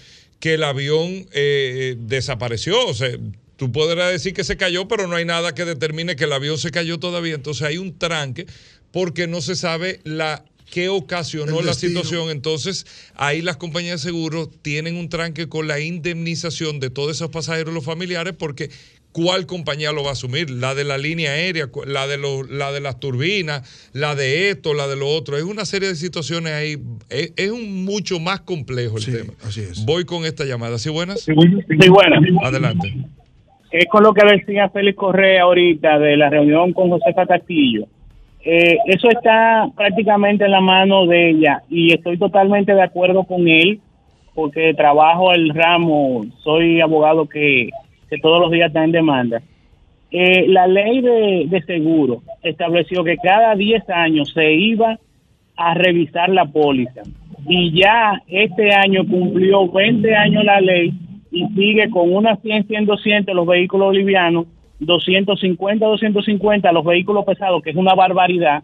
que 0.44 0.54
el 0.54 0.62
avión 0.62 1.26
eh, 1.32 1.96
desapareció. 1.98 2.86
O 2.86 2.92
sea, 2.92 3.08
tú 3.56 3.72
podrás 3.72 4.12
decir 4.12 4.34
que 4.34 4.44
se 4.44 4.58
cayó, 4.58 4.86
pero 4.88 5.06
no 5.06 5.16
hay 5.16 5.24
nada 5.24 5.54
que 5.54 5.64
determine 5.64 6.16
que 6.16 6.24
el 6.24 6.32
avión 6.32 6.58
se 6.58 6.70
cayó 6.70 6.98
todavía. 6.98 7.34
Entonces 7.34 7.62
hay 7.62 7.78
un 7.78 7.98
tranque 7.98 8.46
porque 8.92 9.26
no 9.26 9.40
se 9.40 9.56
sabe 9.56 10.00
la 10.04 10.44
qué 10.70 10.88
ocasionó 10.88 11.62
la 11.62 11.72
situación. 11.72 12.30
Entonces, 12.30 12.84
ahí 13.14 13.42
las 13.42 13.56
compañías 13.56 14.02
de 14.02 14.10
seguros 14.10 14.48
tienen 14.60 14.96
un 14.96 15.08
tranque 15.08 15.48
con 15.48 15.68
la 15.68 15.80
indemnización 15.80 16.80
de 16.80 16.90
todos 16.90 17.12
esos 17.12 17.30
pasajeros 17.30 17.72
y 17.72 17.74
los 17.74 17.84
familiares 17.84 18.34
porque 18.36 18.70
¿cuál 19.14 19.46
compañía 19.46 19.92
lo 19.92 20.02
va 20.02 20.10
a 20.10 20.12
asumir? 20.12 20.50
La 20.50 20.74
de 20.74 20.84
la 20.84 20.98
línea 20.98 21.30
aérea, 21.30 21.68
la 21.86 22.06
de, 22.06 22.18
los- 22.18 22.50
la 22.50 22.70
de 22.72 22.80
las 22.80 23.00
turbinas, 23.00 23.62
la 23.94 24.14
de 24.14 24.50
esto, 24.50 24.74
la 24.74 24.86
de 24.88 24.96
lo 24.96 25.08
otro. 25.08 25.38
Es 25.38 25.44
una 25.44 25.64
serie 25.64 25.88
de 25.88 25.94
situaciones 25.94 26.52
ahí. 26.52 26.76
Es, 27.08 27.32
es 27.36 27.50
un 27.50 27.84
mucho 27.86 28.20
más 28.20 28.40
complejo 28.42 28.98
el 28.98 29.04
tema. 29.06 29.32
Así 29.42 29.60
es. 29.62 29.86
Voy 29.86 30.04
con 30.04 30.26
esta 30.26 30.44
llamada. 30.44 30.76
¿Sí 30.78 30.90
buenas? 30.90 31.20
Sí, 31.22 31.32
buenas. 31.88 32.20
Adelante. 32.42 32.92
es 33.70 33.86
con 33.90 34.02
lo 34.02 34.12
que 34.12 34.26
decía 34.26 34.68
Félix 34.68 34.96
Correa 34.98 35.42
ahorita 35.44 35.98
de 35.98 36.16
la 36.16 36.28
reunión 36.28 36.72
con 36.74 36.90
Josefa 36.90 37.26
Castillo. 37.26 37.86
Eh, 38.44 38.76
eso 38.88 39.08
está 39.08 39.68
prácticamente 39.74 40.44
en 40.44 40.50
la 40.50 40.60
mano 40.60 41.06
de 41.06 41.30
ella 41.30 41.62
y 41.70 41.94
estoy 41.94 42.18
totalmente 42.18 42.74
de 42.74 42.82
acuerdo 42.82 43.24
con 43.24 43.48
él 43.48 43.80
porque 44.34 44.74
trabajo 44.74 45.32
el 45.32 45.48
ramo, 45.54 46.26
soy 46.42 46.80
abogado 46.80 47.26
que, 47.28 47.70
que 48.14 48.20
todos 48.20 48.40
los 48.40 48.50
días 48.50 48.68
está 48.68 48.84
en 48.84 48.92
demanda. 48.92 49.42
Eh, 50.10 50.46
la 50.48 50.66
ley 50.66 51.00
de, 51.00 51.46
de 51.48 51.62
seguro 51.62 52.22
estableció 52.42 53.02
que 53.02 53.16
cada 53.16 53.54
10 53.56 53.88
años 53.90 54.32
se 54.32 54.52
iba 54.54 54.98
a 55.56 55.74
revisar 55.74 56.28
la 56.28 56.44
póliza 56.46 57.02
y 57.46 57.72
ya 57.80 58.22
este 58.28 58.72
año 58.74 59.06
cumplió 59.06 59.68
20 59.68 60.14
años 60.14 60.44
la 60.44 60.60
ley 60.60 60.92
y 61.30 61.46
sigue 61.48 61.90
con 61.90 62.14
unas 62.14 62.40
100, 62.42 62.68
100, 62.68 62.86
200 62.86 63.34
los 63.34 63.46
vehículos 63.46 63.92
livianos, 63.92 64.46
250, 64.78 65.84
250 65.84 66.72
los 66.72 66.84
vehículos 66.84 67.24
pesados, 67.24 67.62
que 67.62 67.70
es 67.70 67.76
una 67.76 67.94
barbaridad, 67.94 68.62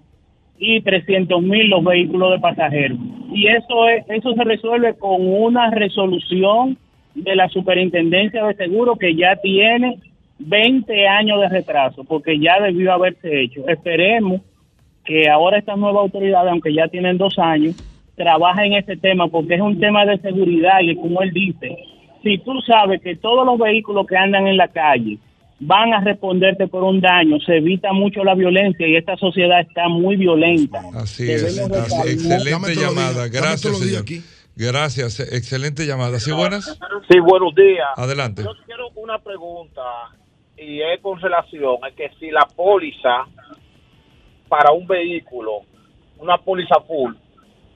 y 0.56 0.80
300 0.82 1.42
mil 1.42 1.68
los 1.68 1.82
vehículos 1.82 2.32
de 2.32 2.38
pasajeros. 2.38 2.98
Y 3.32 3.48
eso 3.48 3.88
es, 3.88 4.04
eso 4.08 4.34
se 4.34 4.44
resuelve 4.44 4.94
con 4.94 5.26
una 5.26 5.70
resolución 5.70 6.78
de 7.14 7.36
la 7.36 7.48
Superintendencia 7.48 8.44
de 8.44 8.54
Seguro 8.54 8.96
que 8.96 9.14
ya 9.16 9.36
tiene 9.36 9.98
20 10.38 11.06
años 11.08 11.40
de 11.40 11.48
retraso, 11.48 12.04
porque 12.04 12.38
ya 12.38 12.60
debió 12.60 12.92
haberse 12.92 13.42
hecho. 13.42 13.68
Esperemos 13.68 14.40
que 15.04 15.28
ahora 15.28 15.58
estas 15.58 15.78
nuevas 15.78 16.02
autoridades, 16.02 16.50
aunque 16.50 16.72
ya 16.74 16.88
tienen 16.88 17.18
dos 17.18 17.38
años, 17.38 17.74
trabajen 18.16 18.72
en 18.72 18.78
ese 18.82 18.96
tema, 18.96 19.28
porque 19.28 19.54
es 19.54 19.60
un 19.60 19.78
tema 19.80 20.04
de 20.04 20.18
seguridad 20.18 20.80
y 20.82 20.94
como 20.96 21.22
él 21.22 21.30
dice, 21.32 21.76
si 22.22 22.38
tú 22.38 22.52
sabes 22.66 23.00
que 23.02 23.16
todos 23.16 23.44
los 23.46 23.58
vehículos 23.58 24.06
que 24.06 24.16
andan 24.16 24.46
en 24.46 24.56
la 24.56 24.68
calle 24.68 25.18
van 25.58 25.92
a 25.92 26.00
responderte 26.00 26.68
por 26.68 26.84
un 26.84 27.00
daño, 27.00 27.38
se 27.40 27.56
evita 27.56 27.92
mucho 27.92 28.24
la 28.24 28.34
violencia 28.34 28.86
y 28.86 28.96
esta 28.96 29.16
sociedad 29.16 29.60
está 29.60 29.88
muy 29.88 30.16
violenta. 30.16 30.80
Así 30.94 31.30
es. 31.30 31.54
Debemos 31.56 31.78
así- 31.78 31.90
calmar- 31.96 32.08
excelente 32.08 32.74
llamada. 32.74 33.28
Gracias, 33.28 33.78
señor. 33.78 34.04
Gracias. 34.66 35.20
Excelente 35.20 35.86
llamada. 35.86 36.18
¿Sí 36.18 36.32
buenas? 36.32 36.78
Sí, 37.08 37.18
buenos 37.18 37.54
días. 37.54 37.88
Adelante. 37.96 38.42
Yo 38.42 38.52
quiero 38.66 38.90
una 38.94 39.18
pregunta 39.18 39.82
y 40.56 40.82
es 40.82 41.00
con 41.00 41.18
relación 41.18 41.78
a 41.82 41.90
que 41.92 42.10
si 42.18 42.30
la 42.30 42.46
póliza 42.54 43.24
para 44.48 44.72
un 44.72 44.86
vehículo, 44.86 45.62
una 46.18 46.36
póliza 46.36 46.78
full, 46.86 47.14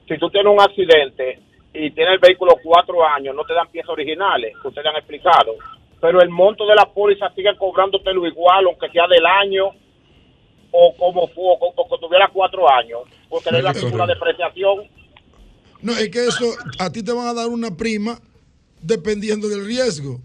si 0.07 0.17
tú 0.19 0.29
tienes 0.29 0.53
un 0.53 0.61
accidente 0.61 1.39
y 1.73 1.89
tienes 1.89 2.13
el 2.13 2.19
vehículo 2.19 2.53
cuatro 2.63 3.03
años, 3.03 3.35
no 3.35 3.43
te 3.43 3.55
dan 3.55 3.67
piezas 3.69 3.89
originales, 3.89 4.53
que 4.61 4.67
ustedes 4.67 4.87
han 4.87 4.97
explicado, 4.97 5.55
pero 5.99 6.21
el 6.21 6.29
monto 6.29 6.67
de 6.67 6.75
la 6.75 6.85
póliza 6.85 7.31
sigue 7.31 7.55
cobrándote 7.57 8.13
lo 8.13 8.27
igual, 8.27 8.65
aunque 8.67 8.89
sea 8.89 9.07
del 9.07 9.25
año 9.25 9.71
o 10.71 10.93
como 10.97 11.27
fue, 11.29 11.43
o, 11.59 11.73
o 11.75 11.97
tuviera 11.97 12.29
cuatro 12.31 12.69
años, 12.71 13.01
porque 13.29 13.51
le 13.51 13.61
dan 13.63 13.73
Correcto. 13.73 13.95
una 13.95 14.05
depreciación. 14.05 14.87
No, 15.85 15.95
es 15.97 16.09
que 16.09 16.25
eso, 16.25 16.55
a 16.79 16.91
ti 16.91 17.03
te 17.03 17.11
van 17.11 17.27
a 17.27 17.33
dar 17.33 17.47
una 17.47 17.77
prima 17.77 18.19
dependiendo 18.81 19.47
del 19.47 19.63
riesgo. 19.65 20.19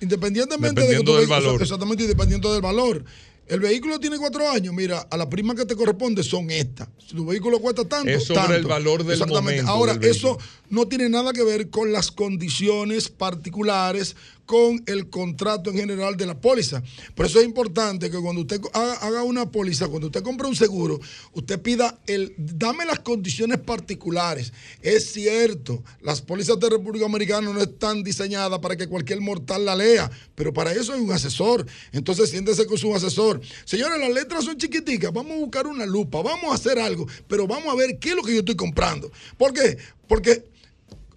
Independientemente 0.00 0.80
Dependiendo 0.80 1.12
de 1.12 1.18
que 1.20 1.26
tu 1.26 1.28
del 1.28 1.28
vehículo- 1.28 1.46
valor. 1.48 1.62
Exactamente, 1.62 2.06
dependiendo 2.06 2.52
del 2.52 2.62
valor. 2.62 3.04
El 3.50 3.58
vehículo 3.58 3.98
tiene 3.98 4.16
cuatro 4.16 4.48
años, 4.48 4.72
mira, 4.72 5.00
a 5.10 5.16
la 5.16 5.28
prima 5.28 5.56
que 5.56 5.64
te 5.66 5.74
corresponde 5.74 6.22
son 6.22 6.50
estas. 6.50 6.88
Si 7.04 7.16
tu 7.16 7.26
vehículo 7.26 7.58
cuesta 7.58 7.84
tanto, 7.84 8.08
Es 8.08 8.24
sobre 8.24 8.40
tanto. 8.40 8.54
el 8.54 8.64
valor 8.66 9.02
del 9.02 9.14
Exactamente. 9.14 9.62
momento 9.62 9.70
Ahora, 9.72 9.94
del 9.94 10.08
eso 10.10 10.38
no 10.68 10.86
tiene 10.86 11.08
nada 11.08 11.32
que 11.32 11.42
ver 11.42 11.68
con 11.68 11.90
las 11.92 12.12
condiciones 12.12 13.08
particulares, 13.08 14.14
con 14.46 14.82
el 14.86 15.10
contrato 15.10 15.70
en 15.70 15.76
general 15.76 16.16
de 16.16 16.26
la 16.26 16.40
póliza. 16.40 16.82
Por 17.14 17.26
eso 17.26 17.38
es 17.40 17.44
importante 17.44 18.10
que 18.10 18.18
cuando 18.18 18.40
usted 18.42 18.60
haga, 18.72 18.94
haga 18.94 19.22
una 19.24 19.50
póliza, 19.50 19.88
cuando 19.88 20.08
usted 20.08 20.22
compra 20.22 20.48
un 20.48 20.56
seguro, 20.56 21.00
usted 21.32 21.60
pida 21.60 21.98
el, 22.06 22.34
dame 22.36 22.84
las 22.84 23.00
condiciones 23.00 23.58
particulares. 23.58 24.52
Es 24.82 25.12
cierto, 25.12 25.82
las 26.02 26.20
pólizas 26.20 26.58
de 26.58 26.68
República 26.70 27.06
Americana 27.06 27.52
no 27.52 27.60
están 27.60 28.02
diseñadas 28.02 28.58
para 28.60 28.76
que 28.76 28.88
cualquier 28.88 29.20
mortal 29.20 29.64
la 29.64 29.74
lea, 29.76 30.10
pero 30.34 30.52
para 30.52 30.72
eso 30.72 30.92
hay 30.92 31.00
un 31.00 31.12
asesor. 31.12 31.64
Entonces 31.92 32.30
siéntese 32.30 32.66
con 32.66 32.78
su 32.78 32.94
asesor. 32.94 33.39
Señores, 33.64 33.98
las 33.98 34.10
letras 34.10 34.44
son 34.44 34.56
chiquiticas, 34.56 35.12
vamos 35.12 35.32
a 35.32 35.40
buscar 35.40 35.66
una 35.66 35.86
lupa, 35.86 36.22
vamos 36.22 36.50
a 36.52 36.54
hacer 36.54 36.78
algo, 36.78 37.06
pero 37.28 37.46
vamos 37.46 37.72
a 37.72 37.76
ver 37.76 37.98
qué 37.98 38.10
es 38.10 38.16
lo 38.16 38.22
que 38.22 38.32
yo 38.32 38.40
estoy 38.40 38.56
comprando. 38.56 39.10
¿Por 39.36 39.52
qué? 39.52 39.78
Porque 40.08 40.44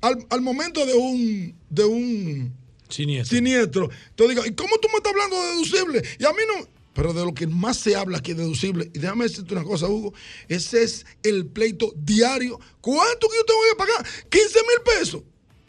al, 0.01 0.25
al 0.29 0.41
momento 0.41 0.85
de 0.85 0.93
un, 0.93 1.55
de 1.69 1.85
un 1.85 2.53
Siniestro. 2.89 3.37
siniestro, 3.37 3.89
tú 4.15 4.27
digas, 4.27 4.45
¿y 4.45 4.53
cómo 4.53 4.77
tú 4.77 4.87
me 4.89 4.97
estás 4.97 5.13
hablando 5.13 5.41
de 5.41 5.47
deducible? 5.51 6.03
Y 6.19 6.25
a 6.25 6.31
mí 6.31 6.43
no. 6.47 6.67
Pero 6.93 7.11
de 7.11 7.25
lo 7.25 7.33
que 7.33 7.47
más 7.47 7.77
se 7.77 7.95
habla 7.95 8.19
aquí 8.19 8.31
es 8.31 8.37
deducible. 8.37 8.91
Y 8.93 8.99
déjame 8.99 9.23
decirte 9.23 9.53
una 9.53 9.63
cosa, 9.63 9.87
Hugo. 9.87 10.13
Ese 10.47 10.83
es 10.83 11.05
el 11.23 11.47
pleito 11.47 11.91
diario. 11.95 12.59
¿Cuánto 12.81 13.27
que 13.29 13.37
yo 13.37 13.45
tengo 13.45 13.59
que 13.71 13.77
pagar? 13.77 14.29
15 14.29 14.59
mil 14.59 14.99
pesos. 14.99 15.23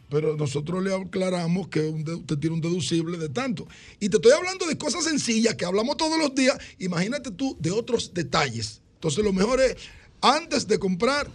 Pero 0.09 0.37
nosotros 0.37 0.83
le 0.83 0.95
aclaramos 0.95 1.69
que 1.69 1.81
usted 1.81 2.39
tiene 2.39 2.55
un 2.55 2.61
deducible 2.61 3.19
de 3.19 3.29
tanto. 3.29 3.67
Y 4.01 4.09
te 4.09 4.17
estoy 4.17 4.33
hablando 4.33 4.67
de 4.67 4.77
cosas 4.79 5.05
sencillas 5.05 5.55
que 5.55 5.65
hablamos 5.65 5.97
todos 5.97 6.19
los 6.19 6.35
días. 6.35 6.57
Imagínate 6.79 7.31
tú 7.31 7.57
de 7.61 7.71
otros 7.71 8.13
detalles. 8.13 8.81
Entonces 8.95 9.25
lo 9.25 9.33
mejor 9.33 9.61
es, 9.61 9.77
antes 10.21 10.67
de 10.67 10.79
comprar, 10.79 11.29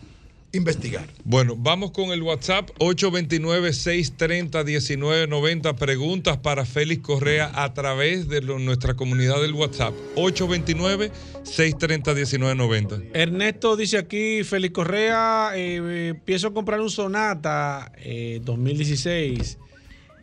investigar. 0.51 1.07
Bueno, 1.23 1.55
vamos 1.57 1.91
con 1.91 2.11
el 2.11 2.21
WhatsApp 2.23 2.69
829-630-1990. 2.80 5.76
Preguntas 5.76 6.38
para 6.38 6.65
Félix 6.65 7.03
Correa 7.03 7.51
a 7.53 7.73
través 7.73 8.27
de 8.27 8.41
lo- 8.41 8.59
nuestra 8.59 8.95
comunidad 8.95 9.41
del 9.41 9.53
WhatsApp. 9.53 9.93
829-630-1990. 10.15 13.03
Ernesto 13.13 13.76
dice 13.76 13.97
aquí, 13.97 14.43
Félix 14.43 14.73
Correa, 14.73 15.51
eh, 15.55 15.80
eh, 15.84 16.13
pienso 16.26 16.53
comprar 16.53 16.81
un 16.81 16.89
Sonata 16.89 17.91
eh, 17.97 18.41
2016 18.43 19.57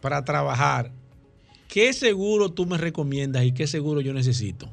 para 0.01 0.25
trabajar. 0.25 0.93
¿Qué 1.69 1.93
seguro 1.93 2.51
tú 2.53 2.67
me 2.67 2.79
recomiendas 2.79 3.45
y 3.45 3.53
qué 3.53 3.67
seguro 3.67 4.01
yo 4.01 4.13
necesito? 4.13 4.71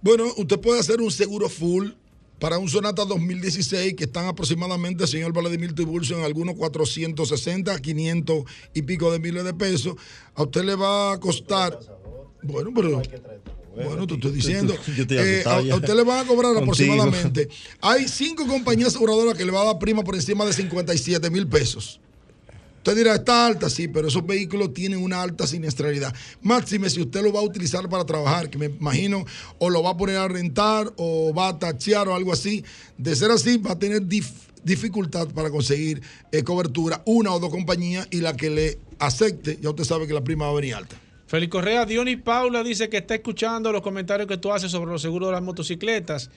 Bueno, 0.00 0.24
usted 0.36 0.60
puede 0.60 0.80
hacer 0.80 1.00
un 1.00 1.10
seguro 1.10 1.48
full 1.48 1.90
para 2.38 2.58
un 2.58 2.68
Sonata 2.68 3.04
2016 3.04 3.94
que 3.94 4.04
están 4.04 4.26
aproximadamente, 4.26 5.06
señor 5.06 5.32
Vladimir 5.32 5.74
Tiburcio, 5.74 6.18
en 6.18 6.24
algunos 6.24 6.54
460, 6.56 7.78
500 7.80 8.44
y 8.74 8.82
pico 8.82 9.10
de 9.10 9.18
miles 9.18 9.44
de 9.44 9.54
pesos. 9.54 9.94
A 10.34 10.42
usted 10.42 10.64
le 10.64 10.74
va 10.74 11.12
a 11.12 11.20
costar. 11.20 11.78
Bueno, 12.42 12.70
pero. 12.74 13.02
Bueno, 13.74 14.06
te 14.06 14.14
estoy 14.14 14.32
diciendo. 14.32 14.74
Eh, 15.08 15.42
a, 15.46 15.58
usted 15.60 15.94
le 15.94 16.02
van 16.02 16.24
a 16.24 16.28
cobrar 16.28 16.54
Contigo. 16.54 16.72
aproximadamente. 16.72 17.48
Hay 17.80 18.08
cinco 18.08 18.46
compañías 18.46 18.88
aseguradoras 18.88 19.36
que 19.36 19.44
le 19.44 19.52
van 19.52 19.62
a 19.62 19.72
dar 19.72 19.78
prima 19.78 20.02
por 20.02 20.14
encima 20.14 20.44
de 20.44 20.52
57 20.52 21.30
mil 21.30 21.46
pesos. 21.46 22.00
Usted 22.86 22.98
dirá, 22.98 23.16
está 23.16 23.48
alta, 23.48 23.68
sí, 23.68 23.88
pero 23.88 24.06
esos 24.06 24.24
vehículos 24.24 24.72
tienen 24.72 25.02
una 25.02 25.20
alta 25.20 25.44
siniestralidad. 25.44 26.14
Máxime 26.40 26.88
si 26.88 27.00
usted 27.00 27.20
lo 27.20 27.32
va 27.32 27.40
a 27.40 27.42
utilizar 27.42 27.88
para 27.88 28.06
trabajar, 28.06 28.48
que 28.48 28.58
me 28.58 28.66
imagino 28.66 29.24
o 29.58 29.70
lo 29.70 29.82
va 29.82 29.90
a 29.90 29.96
poner 29.96 30.18
a 30.18 30.28
rentar 30.28 30.92
o 30.96 31.34
va 31.34 31.48
a 31.48 31.58
tachear 31.58 32.06
o 32.06 32.14
algo 32.14 32.32
así. 32.32 32.64
De 32.96 33.16
ser 33.16 33.32
así, 33.32 33.56
va 33.56 33.72
a 33.72 33.78
tener 33.80 34.02
dif- 34.02 34.30
dificultad 34.62 35.26
para 35.34 35.50
conseguir 35.50 36.00
eh, 36.30 36.44
cobertura, 36.44 37.02
una 37.06 37.32
o 37.32 37.40
dos 37.40 37.50
compañías, 37.50 38.06
y 38.12 38.20
la 38.20 38.36
que 38.36 38.50
le 38.50 38.78
acepte, 39.00 39.58
ya 39.60 39.70
usted 39.70 39.82
sabe 39.82 40.06
que 40.06 40.14
la 40.14 40.22
prima 40.22 40.44
va 40.44 40.52
a 40.52 40.54
venir 40.54 40.76
alta. 40.76 40.94
Félix 41.26 41.50
Correa, 41.50 41.86
Dionis 41.86 42.22
Paula 42.22 42.62
dice 42.62 42.88
que 42.88 42.98
está 42.98 43.16
escuchando 43.16 43.72
los 43.72 43.82
comentarios 43.82 44.28
que 44.28 44.36
tú 44.36 44.52
haces 44.52 44.70
sobre 44.70 44.92
los 44.92 45.02
seguros 45.02 45.30
de 45.30 45.32
las 45.32 45.42
motocicletas. 45.42 46.30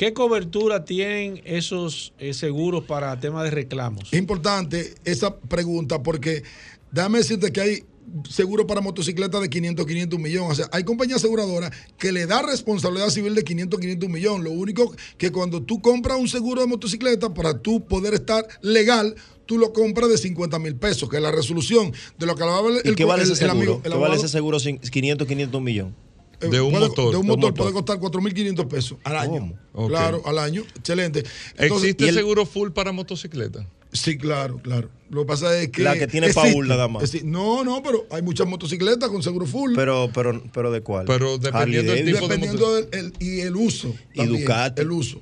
¿Qué 0.00 0.14
cobertura 0.14 0.86
tienen 0.86 1.42
esos 1.44 2.14
eh, 2.18 2.32
seguros 2.32 2.84
para 2.84 3.20
temas 3.20 3.44
de 3.44 3.50
reclamos? 3.50 4.04
Es 4.10 4.18
importante 4.18 4.94
esa 5.04 5.36
pregunta 5.38 6.02
porque 6.02 6.42
déjame 6.90 7.18
decirte 7.18 7.52
que 7.52 7.60
hay 7.60 7.84
seguro 8.26 8.66
para 8.66 8.80
motocicletas 8.80 9.42
de 9.42 9.50
500, 9.50 9.84
500 9.84 10.18
millones. 10.18 10.52
O 10.52 10.54
sea, 10.54 10.70
hay 10.72 10.84
compañías 10.84 11.18
aseguradoras 11.18 11.70
que 11.98 12.12
le 12.12 12.24
da 12.24 12.40
responsabilidad 12.40 13.10
civil 13.10 13.34
de 13.34 13.44
500, 13.44 13.78
500 13.78 14.08
millones. 14.08 14.42
Lo 14.42 14.52
único 14.52 14.90
que 15.18 15.30
cuando 15.30 15.62
tú 15.62 15.82
compras 15.82 16.18
un 16.18 16.28
seguro 16.28 16.62
de 16.62 16.66
motocicleta, 16.66 17.34
para 17.34 17.58
tú 17.58 17.84
poder 17.86 18.14
estar 18.14 18.46
legal, 18.62 19.14
tú 19.44 19.58
lo 19.58 19.74
compras 19.74 20.08
de 20.08 20.16
50 20.16 20.58
mil 20.60 20.76
pesos, 20.76 21.10
que 21.10 21.16
es 21.18 21.22
la 21.22 21.30
resolución 21.30 21.92
de 22.18 22.24
lo 22.24 22.36
que 22.36 22.42
hablaba 22.42 22.70
el, 22.70 22.90
¿Y 22.90 22.94
qué 22.94 23.04
vale 23.04 23.24
el- 23.24 23.30
ese 23.30 23.44
el 23.44 23.50
seguro? 23.50 23.52
amigo, 23.72 23.80
el 23.84 23.92
¿Qué 23.92 23.98
vale 23.98 24.16
ese 24.16 24.28
seguro 24.28 24.58
sin 24.60 24.78
500, 24.78 25.28
500 25.28 25.60
millones? 25.60 25.92
Eh, 26.42 26.46
puede- 26.48 26.58
De 26.58 26.60
un 26.60 27.26
motor, 27.26 27.54
puede 27.54 27.72
costar 27.72 27.98
4.500 27.98 28.66
pesos 28.66 28.98
al 29.04 29.16
año. 29.16 29.52
Claro, 29.88 30.22
al 30.24 30.38
año. 30.38 30.62
Excelente. 30.76 31.24
¿Existe 31.58 32.04
y 32.04 32.08
el- 32.08 32.14
seguro 32.14 32.46
full 32.46 32.70
para 32.70 32.92
motocicleta? 32.92 33.66
Sí, 33.92 34.16
claro, 34.16 34.58
claro. 34.62 34.88
Lo 35.10 35.22
que 35.22 35.26
pasa 35.26 35.60
es 35.60 35.68
que. 35.70 35.82
La 35.82 35.98
que 35.98 36.06
tiene 36.06 36.28
existe. 36.28 36.52
Paul 36.52 36.68
nada 36.68 36.86
más. 36.86 37.02
Existe. 37.02 37.26
No, 37.26 37.64
no, 37.64 37.82
pero 37.82 38.06
hay 38.12 38.22
muchas 38.22 38.46
motocicletas 38.46 39.08
con 39.08 39.20
seguro 39.22 39.46
full. 39.46 39.72
Pero, 39.74 40.10
pero, 40.14 40.42
pero 40.52 40.70
¿de 40.70 40.80
cuál? 40.80 41.06
Pero 41.06 41.38
dependiendo 41.38 41.92
del 41.92 42.04
tipo 42.04 42.28
de 42.28 42.34
Dependiendo 42.36 42.74
del 42.76 42.88
el- 42.92 43.12
y 43.18 43.40
el 43.40 43.56
uso. 43.56 43.92
Y 44.14 44.18
también, 44.18 44.40
Ducati. 44.42 44.82
El 44.82 44.92
uso. 44.92 45.20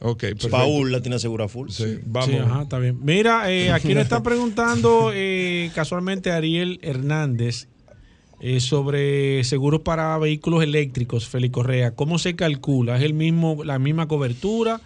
Ok, 0.00 0.20
perfecto. 0.20 0.48
Paul 0.50 0.92
la 0.92 1.00
tiene 1.00 1.16
asegura 1.16 1.48
full. 1.48 1.70
Sí, 1.70 1.98
vamos. 2.06 2.30
Sí, 2.30 2.36
ajá, 2.36 2.62
está 2.62 2.78
bien. 2.78 3.00
Mira, 3.04 3.52
eh, 3.52 3.72
aquí 3.72 3.88
nos 3.94 4.04
está 4.04 4.22
preguntando 4.22 5.10
eh, 5.12 5.72
casualmente 5.74 6.30
Ariel 6.30 6.78
Hernández 6.82 7.66
eh, 8.40 8.60
sobre 8.60 9.42
seguros 9.44 9.80
para 9.80 10.16
vehículos 10.18 10.62
eléctricos, 10.62 11.28
Félix 11.28 11.52
Correa. 11.52 11.94
¿Cómo 11.94 12.18
se 12.18 12.36
calcula? 12.36 12.96
¿Es 12.96 13.02
el 13.02 13.14
mismo, 13.14 13.64
la 13.64 13.78
misma 13.78 14.06
cobertura? 14.06 14.80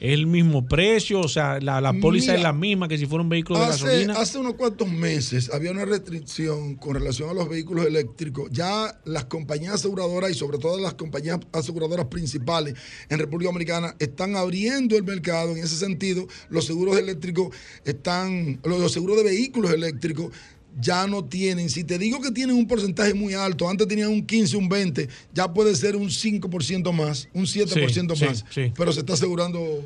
¿Es 0.00 0.12
el 0.12 0.28
mismo 0.28 0.64
precio? 0.66 1.20
O 1.20 1.28
sea, 1.28 1.58
la, 1.60 1.80
la 1.80 1.92
póliza 1.92 2.26
Mira, 2.26 2.36
es 2.36 2.42
la 2.42 2.52
misma 2.52 2.86
que 2.86 2.98
si 2.98 3.06
fuera 3.06 3.22
un 3.22 3.28
vehículo 3.28 3.58
de 3.58 3.66
gasolina. 3.66 4.14
hace 4.14 4.38
unos 4.38 4.54
cuantos 4.54 4.88
meses 4.88 5.50
había 5.52 5.72
una 5.72 5.84
restricción 5.84 6.76
con 6.76 6.94
relación 6.94 7.30
a 7.30 7.34
los 7.34 7.48
vehículos 7.48 7.84
eléctricos. 7.84 8.48
Ya 8.52 8.96
las 9.04 9.24
compañías 9.24 9.74
aseguradoras 9.74 10.30
y 10.30 10.34
sobre 10.34 10.58
todo 10.58 10.78
las 10.78 10.94
compañías 10.94 11.40
aseguradoras 11.52 12.06
principales 12.06 12.74
en 13.08 13.18
República 13.18 13.48
Dominicana 13.48 13.96
están 13.98 14.36
abriendo 14.36 14.96
el 14.96 15.02
mercado 15.02 15.52
en 15.56 15.58
ese 15.58 15.76
sentido. 15.76 16.28
Los 16.48 16.64
seguros 16.64 16.96
eléctricos 16.96 17.48
están, 17.84 18.60
los 18.62 18.92
seguros 18.92 19.16
de 19.16 19.24
vehículos 19.24 19.72
eléctricos 19.72 20.32
ya 20.80 21.06
no 21.06 21.24
tienen, 21.24 21.70
si 21.70 21.84
te 21.84 21.98
digo 21.98 22.20
que 22.20 22.30
tienen 22.30 22.56
un 22.56 22.66
porcentaje 22.66 23.14
muy 23.14 23.34
alto, 23.34 23.68
antes 23.68 23.86
tenían 23.88 24.10
un 24.10 24.24
15, 24.26 24.56
un 24.56 24.68
20, 24.68 25.08
ya 25.34 25.52
puede 25.52 25.74
ser 25.74 25.96
un 25.96 26.08
5% 26.08 26.92
más, 26.92 27.28
un 27.32 27.46
7% 27.46 28.14
Sí, 28.16 28.24
más, 28.24 28.38
sí, 28.38 28.44
sí. 28.66 28.72
pero 28.76 28.92
se 28.92 29.00
está 29.00 29.14
asegurando 29.14 29.82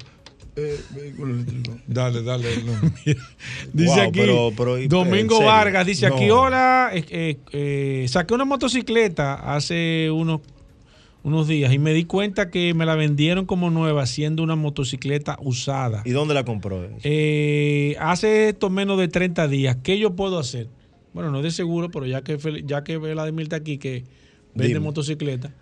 eh, 0.54 0.78
vehículos 0.90 1.36
eléctricos. 1.36 1.80
Dale, 1.86 2.22
dale. 2.22 2.48
no. 2.64 2.72
Dice 3.72 3.86
Wow, 3.90 4.00
aquí, 4.00 4.18
pero- 4.20 4.52
pero, 4.54 4.76
¿en 4.76 4.88
Domingo? 4.88 5.42
Vargas 5.42 5.86
dice 5.86 6.06
aquí, 6.06 6.28
hola, 6.30 6.90
eh, 6.92 7.04
eh, 7.09 7.36
eh, 7.52 8.06
saqué 8.09 8.34
una 8.34 8.44
motocicleta 8.44 9.34
hace 9.54 10.10
unos, 10.10 10.40
unos 11.24 11.46
días 11.48 11.72
y 11.72 11.78
me 11.78 11.92
di 11.92 12.04
cuenta 12.04 12.50
que 12.50 12.74
me 12.74 12.84
la 12.84 12.94
vendieron 12.96 13.46
como 13.46 13.70
nueva 13.70 14.06
siendo 14.06 14.42
una 14.42 14.56
motocicleta 14.56 15.38
usada. 15.40 16.02
¿Y 16.04 16.10
dónde 16.10 16.34
la 16.34 16.44
compró? 16.44 16.88
Eh, 17.04 17.96
hace 18.00 18.48
esto 18.50 18.70
menos 18.70 18.98
de 18.98 19.08
30 19.08 19.46
días, 19.48 19.76
¿qué 19.82 19.98
yo 19.98 20.14
puedo 20.16 20.38
hacer? 20.38 20.68
Bueno, 21.14 21.30
no 21.30 21.42
de 21.42 21.50
seguro, 21.50 21.90
pero 21.90 22.06
ya 22.06 22.22
que 22.22 22.38
ya 22.66 22.82
que 22.84 22.96
Vladimir 22.96 23.44
está 23.44 23.56
aquí 23.56 23.78
que 23.78 24.04
vende 24.54 24.68
Dime. 24.68 24.80
motocicleta. 24.80 25.52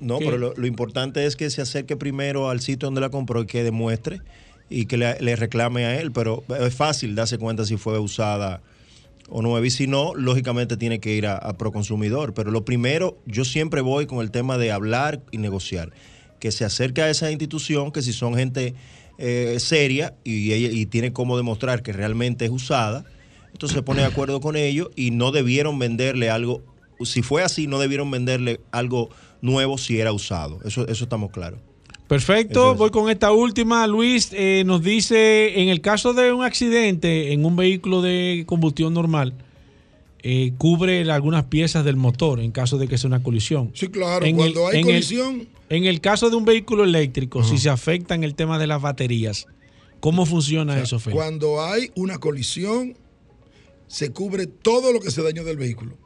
No, 0.00 0.18
¿Qué? 0.18 0.24
pero 0.24 0.38
lo, 0.38 0.54
lo 0.54 0.66
importante 0.66 1.24
es 1.26 1.36
que 1.36 1.50
se 1.50 1.62
acerque 1.62 1.96
primero 1.96 2.48
al 2.48 2.60
sitio 2.60 2.86
donde 2.86 3.00
la 3.00 3.10
compró 3.10 3.42
y 3.42 3.46
que 3.46 3.62
demuestre 3.62 4.20
y 4.70 4.86
que 4.86 4.96
le, 4.96 5.20
le 5.20 5.36
reclame 5.36 5.84
a 5.84 6.00
él. 6.00 6.12
Pero 6.12 6.44
es 6.60 6.74
fácil 6.74 7.14
darse 7.14 7.38
cuenta 7.38 7.64
si 7.64 7.76
fue 7.76 7.98
usada 7.98 8.62
o 9.36 9.42
nueva. 9.42 9.66
Y 9.66 9.70
si 9.70 9.88
no, 9.88 10.14
lógicamente 10.14 10.76
tiene 10.76 11.00
que 11.00 11.12
ir 11.12 11.26
a, 11.26 11.36
a 11.36 11.58
Proconsumidor. 11.58 12.34
Pero 12.34 12.52
lo 12.52 12.64
primero, 12.64 13.18
yo 13.26 13.44
siempre 13.44 13.80
voy 13.80 14.06
con 14.06 14.20
el 14.20 14.30
tema 14.30 14.58
de 14.58 14.70
hablar 14.70 15.22
y 15.32 15.38
negociar. 15.38 15.92
Que 16.38 16.52
se 16.52 16.64
acerque 16.64 17.02
a 17.02 17.10
esa 17.10 17.32
institución, 17.32 17.90
que 17.90 18.00
si 18.00 18.12
son 18.12 18.36
gente 18.36 18.74
eh, 19.18 19.56
seria 19.58 20.14
y 20.22 20.86
tiene 20.86 21.12
cómo 21.12 21.36
demostrar 21.36 21.82
que 21.82 21.92
realmente 21.92 22.44
es 22.44 22.52
usada, 22.52 23.04
entonces 23.50 23.74
se 23.74 23.82
pone 23.82 24.02
de 24.02 24.06
acuerdo 24.06 24.40
con 24.40 24.54
ellos 24.54 24.90
y 24.94 25.10
no 25.10 25.32
debieron 25.32 25.80
venderle 25.80 26.30
algo. 26.30 26.62
Si 27.04 27.22
fue 27.22 27.42
así, 27.42 27.66
no 27.66 27.80
debieron 27.80 28.08
venderle 28.12 28.60
algo 28.70 29.10
nuevo 29.40 29.78
si 29.78 29.98
era 29.98 30.12
usado. 30.12 30.60
Eso, 30.64 30.86
eso 30.86 31.04
estamos 31.04 31.32
claros. 31.32 31.58
Perfecto, 32.08 32.74
voy 32.74 32.90
con 32.90 33.08
esta 33.10 33.32
última. 33.32 33.86
Luis 33.86 34.28
eh, 34.32 34.62
nos 34.66 34.82
dice, 34.82 35.60
en 35.62 35.68
el 35.68 35.80
caso 35.80 36.12
de 36.12 36.32
un 36.32 36.44
accidente 36.44 37.32
en 37.32 37.44
un 37.44 37.56
vehículo 37.56 38.02
de 38.02 38.44
combustión 38.46 38.92
normal, 38.92 39.34
eh, 40.22 40.52
cubre 40.58 41.10
algunas 41.10 41.44
piezas 41.44 41.84
del 41.84 41.96
motor 41.96 42.40
en 42.40 42.50
caso 42.52 42.78
de 42.78 42.88
que 42.88 42.98
sea 42.98 43.08
una 43.08 43.22
colisión. 43.22 43.70
Sí, 43.74 43.88
claro, 43.88 44.24
En 44.26 44.36
cuando 44.36 44.68
el- 44.70 44.74
hay 44.76 44.80
en 44.82 44.88
el- 44.88 44.94
colisión, 44.94 45.48
En 45.70 45.84
el 45.86 46.00
caso 46.02 46.28
de 46.28 46.36
un 46.36 46.44
vehículo 46.44 46.84
eléctrico, 46.84 47.42
si 47.42 47.56
se 47.56 47.70
afecta 47.70 48.14
en 48.14 48.22
el 48.22 48.34
tema 48.34 48.58
de 48.58 48.66
las 48.66 48.82
baterías, 48.82 49.46
¿cómo 49.98 50.26
funciona 50.26 50.78
eso, 50.78 51.00
cuando 51.10 51.64
hay 51.64 51.90
una 51.94 52.18
colisión, 52.18 52.96
se 53.88 54.10
cubre 54.12 54.46
todo 54.46 54.92
lo 54.92 55.00
que 55.00 55.10
se 55.10 55.22
dañó 55.22 55.42
del 55.42 55.56
vehículo. 55.56 55.96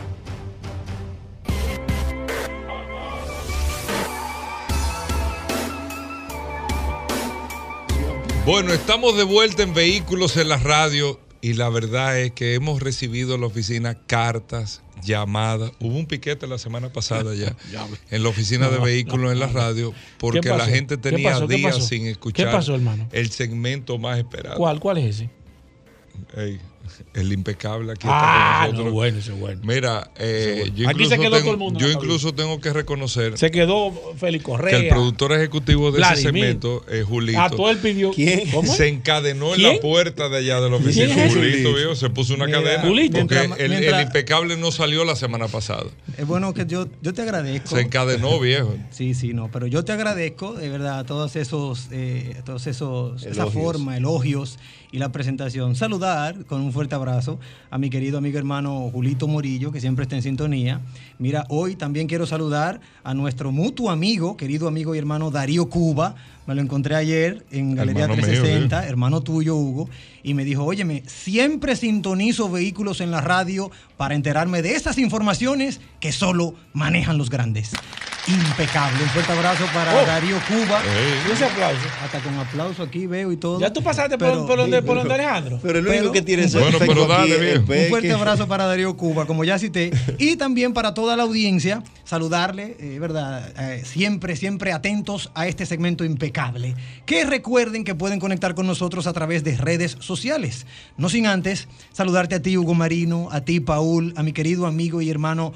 Bueno, 8.45 8.73
estamos 8.73 9.17
de 9.17 9.23
vuelta 9.23 9.63
en 9.63 9.73
Vehículos 9.73 10.37
en 10.37 10.49
la 10.49 10.57
Radio 10.57 11.19
y 11.41 11.53
la 11.53 11.67
verdad 11.69 12.19
es 12.19 12.31
que 12.33 12.53
hemos 12.53 12.79
recibido 12.79 13.33
en 13.33 13.41
la 13.41 13.47
oficina 13.47 13.95
cartas, 14.05 14.83
llamadas. 15.01 15.71
Hubo 15.79 15.97
un 15.97 16.05
piquete 16.05 16.45
la 16.45 16.59
semana 16.59 16.93
pasada 16.93 17.33
ya 17.33 17.55
en 18.11 18.21
la 18.21 18.29
oficina 18.29 18.69
de 18.69 18.77
Vehículos 18.77 19.31
en 19.31 19.39
la. 19.39 19.47
Radio 19.47 19.95
porque 20.19 20.41
¿Qué 20.41 20.49
la 20.49 20.67
gente 20.67 20.97
¿Qué 20.97 21.09
tenía 21.09 21.31
pasó? 21.31 21.47
¿Qué 21.47 21.55
días 21.55 21.75
pasó? 21.75 21.87
sin 21.87 22.05
escuchar 22.05 22.45
¿Qué 22.45 22.51
pasó, 22.51 22.75
hermano? 22.75 23.07
el 23.13 23.31
segmento 23.31 23.97
más 23.97 24.19
esperado. 24.19 24.57
¿Cuál? 24.57 24.79
¿Cuál 24.79 24.99
es 24.99 25.15
ese? 25.15 25.29
Ey, 26.37 26.59
el 27.13 27.31
impecable 27.33 27.91
aquí 27.93 28.07
Ah, 28.09 28.65
está 28.65 28.65
con 28.67 28.71
nosotros. 28.75 28.85
no, 28.85 28.91
bueno, 28.93 29.17
ese 29.19 29.31
es 29.33 29.39
bueno. 29.39 29.61
Mira, 29.63 30.11
eh, 30.17 30.57
bueno. 30.61 30.75
yo, 30.75 30.89
Aquí 30.89 30.93
incluso 31.03 31.09
se 31.09 31.17
quedó 31.17 31.29
tengo, 31.31 31.41
todo 31.43 31.51
el 31.51 31.57
mundo 31.57 31.79
en 31.79 31.85
yo 31.85 31.87
la 31.87 31.93
incluso 31.93 32.33
tengo 32.35 32.59
que 32.61 32.73
reconocer 32.73 33.37
Se 33.37 33.51
quedó 33.51 33.91
Félix 34.17 34.43
Correa. 34.43 34.79
que 34.79 34.87
el 34.87 34.93
productor 34.93 35.33
ejecutivo 35.33 35.91
de 35.91 36.01
ese 36.01 36.15
segmento, 36.17 36.85
eh, 36.89 37.03
Julito, 37.07 37.39
A 37.41 37.49
todo 37.49 37.69
él 37.69 37.77
pidió. 37.77 38.11
¿Cómo? 38.53 38.71
se 38.73 38.87
encadenó 38.87 39.49
en 39.49 39.55
¿Quién? 39.55 39.75
la 39.75 39.81
puerta 39.81 40.29
de 40.29 40.37
allá 40.37 40.61
de 40.61 40.69
la 40.69 40.75
oficina. 40.77 41.13
¿Quién? 41.13 41.29
Julito, 41.29 41.73
viejo, 41.73 41.95
se 41.95 42.09
puso 42.09 42.33
una 42.33 42.45
Mira, 42.45 42.61
cadena. 42.61 42.83
Julito. 42.83 43.17
Porque 43.19 43.35
Mientras- 43.47 43.59
el, 43.99 44.01
impecable 44.05 44.57
no 44.57 44.71
salió 44.71 45.03
la 45.05 45.15
semana 45.15 45.47
pasada. 45.47 45.85
Es 46.17 46.27
bueno 46.27 46.53
que 46.53 46.65
yo, 46.65 46.87
yo 47.01 47.13
te 47.13 47.21
agradezco. 47.21 47.75
Se 47.75 47.81
encadenó, 47.81 48.39
viejo. 48.39 48.75
Sí, 48.91 49.13
sí, 49.13 49.33
no, 49.33 49.49
pero 49.51 49.67
yo 49.67 49.83
te 49.83 49.91
agradezco, 49.93 50.53
de 50.53 50.69
verdad, 50.69 51.05
todos 51.05 51.35
esos, 51.35 51.87
eh, 51.91 52.41
todos 52.45 52.67
esos, 52.67 53.23
esa 53.23 53.47
forma, 53.47 53.97
elogios 53.97 54.59
y 54.91 54.99
la 54.99 55.11
presentación. 55.11 55.75
Saludar 55.75 56.45
con 56.45 56.61
un 56.61 56.71
fuerte 56.71 56.84
abrazo 56.93 57.39
a 57.71 57.79
mi 57.79 57.89
querido 57.89 58.19
amigo 58.19 58.37
hermano 58.37 58.89
Julito 58.91 59.27
Morillo, 59.27 59.71
que 59.71 59.81
siempre 59.81 60.03
está 60.03 60.15
en 60.15 60.21
sintonía. 60.21 60.81
Mira, 61.17 61.45
hoy 61.49 61.75
también 61.75 62.05
quiero 62.05 62.27
saludar 62.27 62.81
a 63.03 63.13
nuestro 63.15 63.51
mutuo 63.51 63.89
amigo, 63.89 64.37
querido 64.37 64.67
amigo 64.67 64.93
y 64.93 64.99
hermano 64.99 65.31
Darío 65.31 65.69
Cuba. 65.69 66.15
Me 66.47 66.53
lo 66.53 66.61
encontré 66.61 66.95
ayer 66.95 67.43
en 67.51 67.73
Galería 67.75 68.03
Hermano 68.03 68.21
mío, 68.21 68.25
360, 68.41 68.87
hermano 68.87 69.21
tuyo, 69.21 69.55
Hugo, 69.55 69.89
y 70.21 70.35
me 70.35 70.43
dijo, 70.43 70.63
óyeme, 70.63 71.01
siempre 71.07 71.75
sintonizo 71.75 72.49
vehículos 72.49 73.01
en 73.01 73.09
la 73.09 73.19
radio 73.21 73.71
para 73.97 74.13
enterarme 74.13 74.61
de 74.61 74.75
esas 74.75 74.97
informaciones 74.99 75.81
que 75.99 76.11
solo 76.11 76.53
manejan 76.73 77.17
los 77.17 77.29
grandes. 77.31 77.71
Impecable. 78.27 79.03
Un 79.03 79.09
fuerte 79.09 79.31
abrazo 79.33 79.65
para 79.71 79.93
Oh. 80.01 80.03
Darío 80.05 80.37
Cuba. 80.47 80.81
¿Y 81.27 81.31
ese 81.31 81.45
aplauso? 81.45 81.79
Hasta 82.03 82.19
con 82.21 82.33
aplauso 82.39 82.81
aquí 82.81 83.05
veo 83.05 83.31
y 83.31 83.37
todo. 83.37 83.59
Ya 83.59 83.71
tú 83.71 83.83
pasaste 83.83 84.17
por, 84.17 84.27
Pero- 84.27 84.45
por 84.47 84.57
donde, 84.57 84.81
por 84.81 84.97
donde 84.97 85.13
Alejandro. 85.13 85.59
Pero 85.61 85.77
el 85.77 85.87
único 85.87 86.11
que 86.11 86.23
tiene 86.23 86.45
ese 86.45 86.59
Bueno, 86.59 86.79
pero 86.79 87.05
dale, 87.05 87.37
viejo. 87.37 87.71
Un 87.71 87.89
fuerte 87.89 88.11
abrazo 88.11 88.47
para 88.47 88.65
Darío 88.65 88.97
Cuba, 88.97 89.25
como 89.27 89.43
ya 89.43 89.59
cité. 89.59 89.91
Y 90.17 90.37
también 90.37 90.73
para 90.73 90.95
toda 90.95 91.15
la 91.15 91.21
audiencia, 91.23 91.83
saludarle, 92.03 92.75
eh, 92.79 92.97
¿verdad? 92.99 93.53
Eh, 93.59 93.83
siempre, 93.85 94.35
siempre 94.35 94.73
atentos 94.73 95.29
a 95.35 95.45
este 95.47 95.67
segmento 95.67 96.03
impecable. 96.03 96.34
Que 97.05 97.25
recuerden 97.25 97.83
que 97.83 97.95
pueden 97.95 98.19
conectar 98.19 98.55
con 98.55 98.67
nosotros 98.67 99.07
a 99.07 99.13
través 99.13 99.43
de 99.43 99.57
redes 99.57 99.97
sociales. 99.99 100.65
No 100.97 101.09
sin 101.09 101.27
antes 101.27 101.67
saludarte 101.93 102.35
a 102.35 102.41
ti, 102.41 102.57
Hugo 102.57 102.73
Marino, 102.73 103.29
a 103.31 103.41
ti, 103.41 103.59
Paul, 103.59 104.13
a 104.15 104.23
mi 104.23 104.33
querido 104.33 104.67
amigo 104.67 105.01
y 105.01 105.09
hermano 105.09 105.53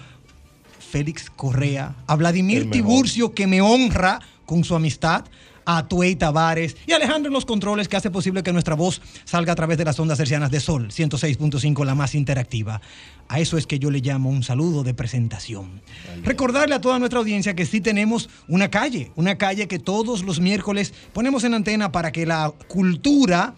Félix 0.80 1.30
Correa, 1.30 1.96
a 2.08 2.16
Vladimir. 2.16 2.72
Tiburcio, 2.72 3.34
que 3.34 3.48
me 3.48 3.62
honra 3.62 4.20
con 4.46 4.64
su 4.64 4.76
amistad, 4.76 5.26
a 5.72 5.88
Tuey 5.88 6.16
Tavares 6.16 6.76
y 6.88 6.94
Alejandro 6.94 7.28
en 7.28 7.34
los 7.34 7.46
controles, 7.46 7.88
que 7.88 7.96
hace 7.96 8.10
posible 8.10 8.42
que 8.42 8.52
nuestra 8.52 8.74
voz 8.74 9.04
salga 9.24 9.54
a 9.54 9.56
través 9.56 9.78
de 9.78 9.86
las 9.86 10.00
ondas 10.00 10.20
hercianas 10.20 10.50
de 10.50 10.60
Sol 10.60 10.88
106.5, 10.88 11.86
la 11.86 11.94
más 11.94 12.16
interactiva. 12.16 12.82
A 13.28 13.40
eso 13.40 13.56
es 13.56 13.68
que 13.68 13.78
yo 13.78 13.92
le 13.92 14.00
llamo 14.00 14.32
un 14.32 14.42
saludo 14.42 14.84
de 14.84 14.96
presentación. 14.96 15.82
Recordarle 16.24 16.74
a 16.74 16.82
toda 16.82 16.98
nuestra 16.98 17.20
audiencia 17.20 17.54
que 17.54 17.68
sí 17.68 17.82
tenemos 17.82 18.32
una 18.48 18.72
calle, 18.72 19.12
una 19.16 19.38
calle 19.38 19.68
que 19.68 19.78
todos 19.78 20.24
los 20.24 20.40
miércoles 20.40 20.92
ponemos 21.14 21.44
en 21.44 21.54
antena 21.54 21.92
para 21.92 22.12
que 22.12 22.26
la 22.26 22.52
cultura 22.68 23.54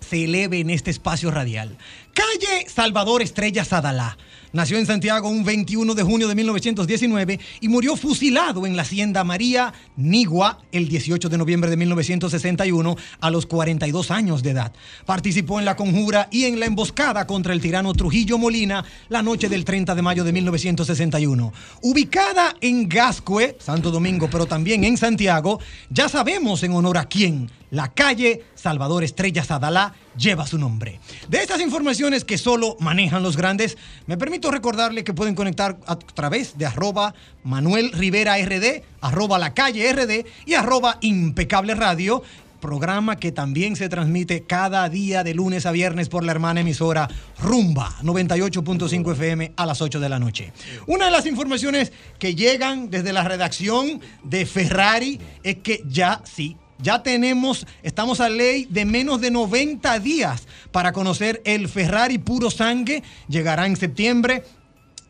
se 0.00 0.24
eleve 0.24 0.60
en 0.60 0.68
este 0.68 0.90
espacio 0.90 1.30
radial. 1.30 1.78
Calle 2.12 2.68
Salvador 2.68 3.22
Estrella 3.22 3.64
Sadalá. 3.64 4.18
Nació 4.52 4.78
en 4.78 4.86
Santiago 4.86 5.28
un 5.28 5.44
21 5.44 5.94
de 5.94 6.02
junio 6.02 6.26
de 6.26 6.34
1919 6.34 7.38
y 7.60 7.68
murió 7.68 7.96
fusilado 7.96 8.66
en 8.66 8.76
la 8.76 8.82
hacienda 8.82 9.22
María 9.22 9.74
Nigua 9.96 10.58
el 10.72 10.88
18 10.88 11.28
de 11.28 11.36
noviembre 11.36 11.68
de 11.68 11.76
1961 11.76 12.96
a 13.20 13.30
los 13.30 13.44
42 13.44 14.10
años 14.10 14.42
de 14.42 14.50
edad. 14.50 14.72
Participó 15.04 15.58
en 15.58 15.66
la 15.66 15.76
conjura 15.76 16.28
y 16.30 16.44
en 16.44 16.60
la 16.60 16.66
emboscada 16.66 17.26
contra 17.26 17.52
el 17.52 17.60
tirano 17.60 17.92
Trujillo 17.92 18.38
Molina 18.38 18.84
la 19.10 19.22
noche 19.22 19.50
del 19.50 19.66
30 19.66 19.94
de 19.94 20.02
mayo 20.02 20.24
de 20.24 20.32
1961. 20.32 21.52
Ubicada 21.82 22.56
en 22.62 22.88
Gascue, 22.88 23.56
Santo 23.60 23.90
Domingo, 23.90 24.28
pero 24.30 24.46
también 24.46 24.82
en 24.84 24.96
Santiago, 24.96 25.60
ya 25.90 26.08
sabemos 26.08 26.62
en 26.62 26.72
honor 26.72 26.96
a 26.96 27.04
quién. 27.04 27.50
La 27.70 27.92
calle 27.92 28.44
Salvador 28.54 29.04
Estrella 29.04 29.44
Sadalá 29.44 29.92
lleva 30.18 30.46
su 30.46 30.58
nombre. 30.58 31.00
De 31.28 31.38
estas 31.38 31.60
informaciones 31.60 32.24
que 32.24 32.36
solo 32.36 32.76
manejan 32.80 33.22
los 33.22 33.36
grandes, 33.36 33.78
me 34.06 34.18
permito 34.18 34.50
recordarle 34.50 35.04
que 35.04 35.14
pueden 35.14 35.34
conectar 35.34 35.78
a 35.86 35.96
través 35.96 36.58
de 36.58 36.66
arroba 36.66 37.14
Manuel 37.44 37.92
Rivera 37.92 38.36
RD, 38.36 38.82
arroba 39.00 39.38
la 39.38 39.54
calle 39.54 39.90
RD 39.92 40.26
y 40.46 40.54
arroba 40.54 40.98
impecable 41.00 41.74
radio. 41.74 42.22
Programa 42.60 43.14
que 43.14 43.30
también 43.30 43.76
se 43.76 43.88
transmite 43.88 44.42
cada 44.42 44.88
día 44.88 45.22
de 45.22 45.32
lunes 45.32 45.64
a 45.64 45.70
viernes 45.70 46.08
por 46.08 46.24
la 46.24 46.32
hermana 46.32 46.62
emisora 46.62 47.08
Rumba 47.40 47.94
98.5 48.02 49.12
FM 49.12 49.52
a 49.54 49.64
las 49.64 49.80
8 49.80 50.00
de 50.00 50.08
la 50.08 50.18
noche. 50.18 50.52
Una 50.88 51.04
de 51.04 51.12
las 51.12 51.26
informaciones 51.26 51.92
que 52.18 52.34
llegan 52.34 52.90
desde 52.90 53.12
la 53.12 53.22
redacción 53.22 54.00
de 54.24 54.44
Ferrari 54.44 55.20
es 55.44 55.58
que 55.58 55.84
ya 55.86 56.20
sí, 56.24 56.56
ya 56.80 57.02
tenemos, 57.02 57.66
estamos 57.82 58.20
a 58.20 58.28
ley 58.28 58.66
de 58.70 58.84
menos 58.84 59.20
de 59.20 59.30
90 59.30 59.98
días 59.98 60.46
para 60.70 60.92
conocer 60.92 61.42
el 61.44 61.68
Ferrari 61.68 62.18
puro 62.18 62.50
sangue. 62.50 63.02
Llegará 63.28 63.66
en 63.66 63.76
septiembre 63.76 64.44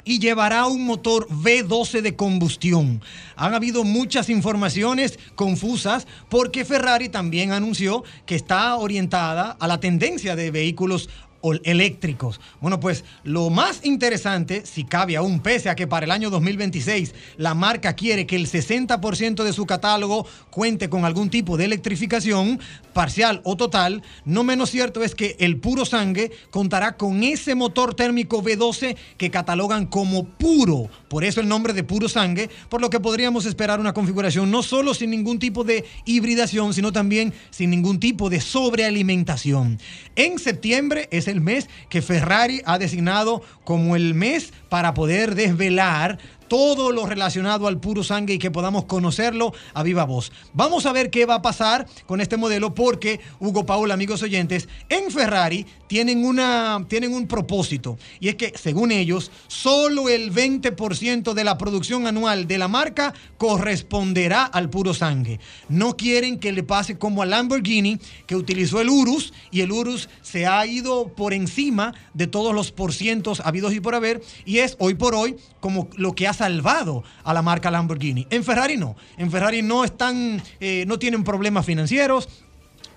y 0.08 0.18
llevará 0.18 0.66
un 0.66 0.84
motor 0.84 1.28
V12 1.28 2.00
de 2.00 2.16
combustión. 2.16 3.02
Han 3.36 3.52
habido 3.52 3.84
muchas 3.84 4.30
informaciones 4.30 5.18
confusas 5.34 6.06
porque 6.30 6.64
Ferrari 6.64 7.10
también 7.10 7.52
anunció 7.52 8.02
que 8.24 8.34
está 8.34 8.74
orientada 8.76 9.56
a 9.60 9.68
la 9.68 9.80
tendencia 9.80 10.34
de 10.34 10.50
vehículos 10.50 11.10
ol- 11.40 11.60
eléctricos. 11.64 12.40
Bueno, 12.60 12.80
pues 12.80 13.04
lo 13.24 13.50
más 13.50 13.84
interesante, 13.84 14.64
si 14.66 14.84
cabe 14.84 15.16
aún, 15.16 15.40
pese 15.40 15.68
a 15.68 15.74
que 15.76 15.86
para 15.86 16.04
el 16.04 16.10
año 16.10 16.30
2026 16.30 17.14
la 17.36 17.54
marca 17.54 17.94
quiere 17.94 18.26
que 18.26 18.36
el 18.36 18.46
60% 18.48 19.44
de 19.44 19.52
su 19.52 19.66
catálogo 19.66 20.26
cuente 20.50 20.88
con 20.88 21.04
algún 21.04 21.30
tipo 21.30 21.56
de 21.56 21.64
electrificación, 21.66 22.60
parcial 22.92 23.40
o 23.44 23.56
total, 23.56 24.02
no 24.24 24.42
menos 24.44 24.70
cierto 24.70 25.04
es 25.04 25.14
que 25.14 25.36
el 25.38 25.58
puro 25.58 25.84
sangue 25.84 26.32
contará 26.50 26.96
con 26.96 27.22
ese 27.22 27.54
motor 27.54 27.94
térmico 27.94 28.42
V12 28.42 28.96
que 29.16 29.30
catalogan 29.30 29.86
como 29.86 30.24
puro, 30.24 30.88
por 31.08 31.24
eso 31.24 31.40
el 31.40 31.48
nombre 31.48 31.72
de 31.72 31.84
puro 31.84 32.08
sangue, 32.08 32.50
por 32.68 32.80
lo 32.80 32.90
que 32.90 32.98
podríamos 33.00 33.46
esperar 33.46 33.78
una 33.80 33.92
configuración 33.94 34.50
no 34.50 34.62
solo 34.62 34.94
sin 34.94 35.10
ningún 35.10 35.38
tipo 35.38 35.64
de 35.64 35.84
hibridación, 36.04 36.74
sino 36.74 36.92
también 36.92 37.32
sin 37.50 37.70
ningún 37.70 38.00
tipo 38.00 38.28
de 38.30 38.40
sobrealimentación. 38.40 39.78
En 40.18 40.40
septiembre 40.40 41.06
es 41.12 41.28
el 41.28 41.40
mes 41.40 41.68
que 41.88 42.02
Ferrari 42.02 42.60
ha 42.64 42.76
designado 42.76 43.40
como 43.62 43.94
el 43.94 44.14
mes 44.14 44.52
para 44.68 44.92
poder 44.92 45.36
desvelar 45.36 46.18
todo 46.48 46.92
lo 46.92 47.06
relacionado 47.06 47.66
al 47.66 47.78
puro 47.78 48.02
sangue 48.02 48.34
y 48.34 48.38
que 48.38 48.50
podamos 48.50 48.84
conocerlo 48.86 49.52
a 49.74 49.82
viva 49.82 50.04
voz. 50.04 50.32
Vamos 50.52 50.86
a 50.86 50.92
ver 50.92 51.10
qué 51.10 51.26
va 51.26 51.36
a 51.36 51.42
pasar 51.42 51.86
con 52.06 52.20
este 52.20 52.36
modelo 52.36 52.74
porque, 52.74 53.20
Hugo 53.40 53.66
Paul, 53.66 53.90
amigos 53.90 54.22
oyentes, 54.22 54.68
en 54.88 55.10
Ferrari 55.10 55.66
tienen, 55.86 56.24
una, 56.24 56.84
tienen 56.88 57.14
un 57.14 57.26
propósito 57.26 57.98
y 58.20 58.28
es 58.28 58.34
que, 58.36 58.52
según 58.56 58.92
ellos, 58.92 59.30
solo 59.46 60.08
el 60.08 60.32
20% 60.32 61.34
de 61.34 61.44
la 61.44 61.58
producción 61.58 62.06
anual 62.06 62.46
de 62.46 62.58
la 62.58 62.68
marca 62.68 63.14
corresponderá 63.36 64.44
al 64.44 64.70
puro 64.70 64.94
sangue. 64.94 65.40
No 65.68 65.96
quieren 65.96 66.38
que 66.38 66.52
le 66.52 66.62
pase 66.62 66.98
como 66.98 67.22
a 67.22 67.26
Lamborghini, 67.26 67.98
que 68.26 68.36
utilizó 68.36 68.80
el 68.80 68.88
Urus 68.88 69.32
y 69.50 69.60
el 69.60 69.72
Urus 69.72 70.08
se 70.22 70.46
ha 70.46 70.66
ido 70.66 71.08
por 71.14 71.32
encima 71.32 71.94
de 72.14 72.26
todos 72.26 72.54
los 72.54 72.72
porcientos 72.72 73.40
habidos 73.44 73.74
y 73.74 73.80
por 73.80 73.94
haber 73.94 74.22
y 74.44 74.58
es 74.58 74.76
hoy 74.78 74.94
por 74.94 75.14
hoy 75.14 75.36
como 75.60 75.88
lo 75.96 76.14
que 76.14 76.26
ha 76.26 76.32
salvado 76.38 77.04
a 77.24 77.34
la 77.34 77.42
marca 77.42 77.70
Lamborghini. 77.70 78.26
En 78.30 78.44
Ferrari 78.44 78.76
no. 78.76 78.96
En 79.16 79.30
Ferrari 79.30 79.60
no 79.62 79.84
están, 79.84 80.40
eh, 80.60 80.84
no 80.86 80.98
tienen 80.98 81.24
problemas 81.24 81.66
financieros 81.66 82.28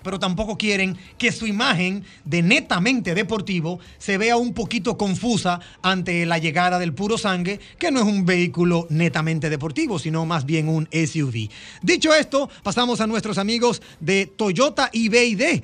pero 0.02 0.18
tampoco 0.18 0.58
quieren 0.58 0.98
que 1.16 1.32
su 1.32 1.46
imagen 1.46 2.04
de 2.24 2.42
netamente 2.42 3.14
deportivo 3.14 3.78
se 3.98 4.18
vea 4.18 4.36
un 4.36 4.52
poquito 4.52 4.98
confusa 4.98 5.60
ante 5.80 6.26
la 6.26 6.38
llegada 6.38 6.78
del 6.78 6.92
puro 6.92 7.16
sangue, 7.18 7.60
que 7.78 7.90
no 7.90 8.00
es 8.00 8.06
un 8.06 8.24
vehículo 8.26 8.86
netamente 8.90 9.48
deportivo, 9.48 9.98
sino 9.98 10.26
más 10.26 10.44
bien 10.44 10.68
un 10.68 10.88
SUV. 10.92 11.48
Dicho 11.82 12.12
esto, 12.14 12.50
pasamos 12.62 13.00
a 13.00 13.06
nuestros 13.06 13.38
amigos 13.38 13.80
de 14.00 14.26
Toyota 14.26 14.90
y 14.92 15.08
BID. 15.08 15.62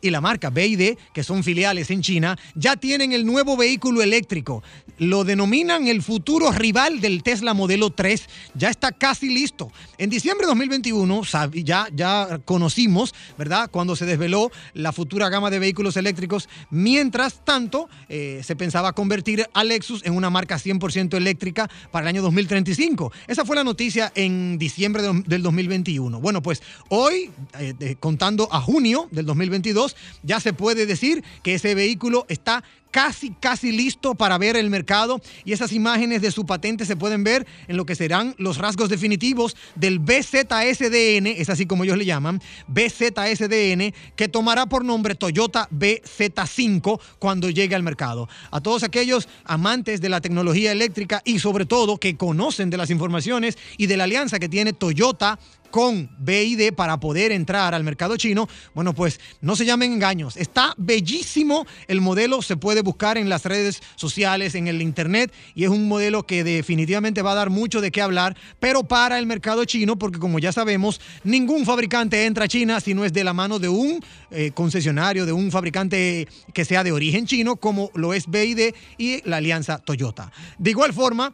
Y 0.00 0.10
la 0.10 0.20
marca 0.20 0.50
BID, 0.50 0.96
que 1.12 1.22
son 1.22 1.44
filiales 1.44 1.90
en 1.90 2.02
China, 2.02 2.36
ya 2.54 2.76
tienen 2.76 3.12
el 3.12 3.24
nuevo 3.24 3.56
vehículo 3.56 4.02
eléctrico. 4.02 4.62
Lo 4.98 5.24
denominan 5.24 5.86
el 5.86 6.02
futuro 6.02 6.50
rival 6.50 7.00
del 7.00 7.22
Tesla 7.22 7.54
Modelo 7.54 7.90
3. 7.90 8.26
Ya 8.54 8.70
está 8.70 8.90
casi 8.92 9.28
listo. 9.32 9.70
En 9.96 10.10
diciembre 10.10 10.46
de 10.46 10.50
2021 10.50 11.20
sab- 11.22 11.52
ya, 11.64 11.88
ya 11.94 12.40
conocimos, 12.44 13.14
¿verdad? 13.38 13.70
Cuando 13.70 13.94
se 13.94 14.06
desveló 14.06 14.50
la 14.74 14.92
futura 14.92 15.28
gama 15.28 15.50
de 15.50 15.58
vehículos 15.60 15.96
eléctricos. 15.96 16.48
Mientras 16.70 17.44
tanto, 17.44 17.88
eh, 18.08 18.40
se 18.44 18.56
pensaba 18.56 18.92
convertir 18.92 19.46
a 19.54 19.62
Lexus 19.64 20.04
en 20.04 20.14
una 20.14 20.30
marca 20.30 20.58
100% 20.58 21.16
eléctrica 21.16 21.68
para 21.92 22.04
el 22.04 22.08
año 22.08 22.22
2035. 22.22 23.12
Esa 23.28 23.44
fue 23.44 23.54
la 23.56 23.64
noticia 23.64 24.10
en 24.16 24.58
diciembre 24.58 25.02
de- 25.02 25.22
del 25.26 25.42
2021. 25.42 26.20
Bueno, 26.20 26.42
pues 26.42 26.62
hoy, 26.88 27.30
eh, 27.58 27.96
contando 28.00 28.48
a 28.50 28.60
junio 28.60 29.08
del 29.12 29.26
2022, 29.72 29.96
ya 30.22 30.40
se 30.40 30.52
puede 30.52 30.86
decir 30.86 31.24
que 31.42 31.54
ese 31.54 31.74
vehículo 31.74 32.26
está 32.28 32.64
casi, 32.90 33.30
casi 33.30 33.72
listo 33.72 34.14
para 34.14 34.38
ver 34.38 34.56
el 34.56 34.70
mercado 34.70 35.20
y 35.44 35.52
esas 35.52 35.72
imágenes 35.72 36.22
de 36.22 36.30
su 36.30 36.46
patente 36.46 36.84
se 36.84 36.96
pueden 36.96 37.24
ver 37.24 37.46
en 37.68 37.76
lo 37.76 37.86
que 37.86 37.94
serán 37.94 38.34
los 38.38 38.58
rasgos 38.58 38.88
definitivos 38.88 39.56
del 39.74 39.98
BZSDN, 39.98 41.26
es 41.26 41.50
así 41.50 41.66
como 41.66 41.84
ellos 41.84 41.98
le 41.98 42.04
llaman, 42.04 42.40
BZSDN, 42.66 43.94
que 44.16 44.28
tomará 44.28 44.66
por 44.66 44.84
nombre 44.84 45.14
Toyota 45.14 45.68
BZ5 45.70 47.00
cuando 47.18 47.50
llegue 47.50 47.74
al 47.74 47.82
mercado. 47.82 48.28
A 48.50 48.60
todos 48.60 48.82
aquellos 48.82 49.28
amantes 49.44 50.00
de 50.00 50.08
la 50.08 50.20
tecnología 50.20 50.72
eléctrica 50.72 51.22
y 51.24 51.38
sobre 51.38 51.66
todo 51.66 51.98
que 51.98 52.16
conocen 52.16 52.70
de 52.70 52.76
las 52.76 52.90
informaciones 52.90 53.58
y 53.76 53.86
de 53.86 53.96
la 53.96 54.04
alianza 54.04 54.38
que 54.38 54.48
tiene 54.48 54.72
Toyota 54.72 55.38
con 55.70 56.10
BID 56.18 56.72
para 56.72 56.98
poder 56.98 57.32
entrar 57.32 57.74
al 57.74 57.84
mercado 57.84 58.16
chino, 58.16 58.48
bueno, 58.74 58.94
pues 58.94 59.20
no 59.40 59.56
se 59.56 59.64
llamen 59.64 59.92
engaños. 59.92 60.36
Está 60.36 60.74
bellísimo 60.76 61.66
el 61.86 62.00
modelo, 62.00 62.42
se 62.42 62.56
puede 62.56 62.77
buscar 62.80 63.18
en 63.18 63.28
las 63.28 63.44
redes 63.44 63.82
sociales, 63.96 64.54
en 64.54 64.68
el 64.68 64.82
internet, 64.82 65.32
y 65.54 65.64
es 65.64 65.70
un 65.70 65.88
modelo 65.88 66.24
que 66.24 66.44
definitivamente 66.44 67.22
va 67.22 67.32
a 67.32 67.36
dar 67.36 67.50
mucho 67.50 67.80
de 67.80 67.90
qué 67.90 68.02
hablar, 68.02 68.36
pero 68.60 68.84
para 68.84 69.18
el 69.18 69.26
mercado 69.26 69.64
chino, 69.64 69.98
porque 69.98 70.18
como 70.18 70.38
ya 70.38 70.52
sabemos, 70.52 71.00
ningún 71.24 71.64
fabricante 71.64 72.24
entra 72.26 72.44
a 72.44 72.48
China 72.48 72.80
si 72.80 72.94
no 72.94 73.04
es 73.04 73.12
de 73.12 73.24
la 73.24 73.32
mano 73.32 73.58
de 73.58 73.68
un 73.68 74.04
eh, 74.30 74.50
concesionario, 74.54 75.26
de 75.26 75.32
un 75.32 75.50
fabricante 75.50 76.28
que 76.52 76.64
sea 76.64 76.84
de 76.84 76.92
origen 76.92 77.26
chino, 77.26 77.56
como 77.56 77.90
lo 77.94 78.14
es 78.14 78.26
BID 78.26 78.74
y 78.98 79.28
la 79.28 79.38
alianza 79.38 79.78
Toyota. 79.78 80.32
De 80.58 80.70
igual 80.70 80.92
forma, 80.92 81.32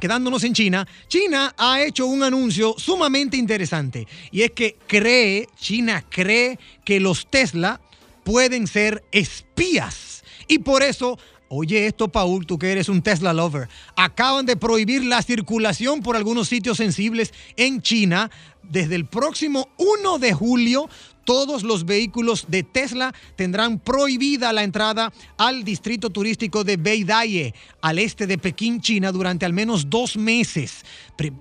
Quedándonos 0.00 0.44
en 0.44 0.54
China, 0.54 0.88
China 1.08 1.54
ha 1.58 1.82
hecho 1.82 2.06
un 2.06 2.22
anuncio 2.22 2.74
sumamente 2.78 3.36
interesante 3.36 4.08
y 4.32 4.40
es 4.40 4.52
que 4.52 4.78
cree, 4.86 5.46
China 5.58 6.02
cree 6.08 6.58
que 6.86 7.00
los 7.00 7.30
Tesla 7.30 7.82
pueden 8.24 8.66
ser 8.66 9.04
espías 9.12 10.19
y 10.50 10.58
por 10.58 10.82
eso 10.82 11.16
Oye 11.52 11.88
esto, 11.88 12.06
Paul, 12.06 12.46
tú 12.46 12.60
que 12.60 12.70
eres 12.70 12.88
un 12.88 13.02
Tesla 13.02 13.32
lover. 13.32 13.68
Acaban 13.96 14.46
de 14.46 14.56
prohibir 14.56 15.04
la 15.04 15.20
circulación 15.20 16.00
por 16.00 16.14
algunos 16.14 16.46
sitios 16.46 16.76
sensibles 16.76 17.34
en 17.56 17.82
China. 17.82 18.30
Desde 18.62 18.94
el 18.94 19.04
próximo 19.04 19.68
1 19.76 20.20
de 20.20 20.32
julio, 20.32 20.88
todos 21.24 21.64
los 21.64 21.86
vehículos 21.86 22.46
de 22.46 22.62
Tesla 22.62 23.12
tendrán 23.34 23.80
prohibida 23.80 24.52
la 24.52 24.62
entrada 24.62 25.12
al 25.38 25.64
distrito 25.64 26.10
turístico 26.10 26.62
de 26.62 26.76
Beidaye, 26.76 27.52
al 27.82 27.98
este 27.98 28.26
de 28.26 28.38
Pekín, 28.38 28.80
China, 28.80 29.12
durante 29.12 29.44
al 29.46 29.52
menos 29.52 29.88
dos 29.90 30.16
meses, 30.16 30.84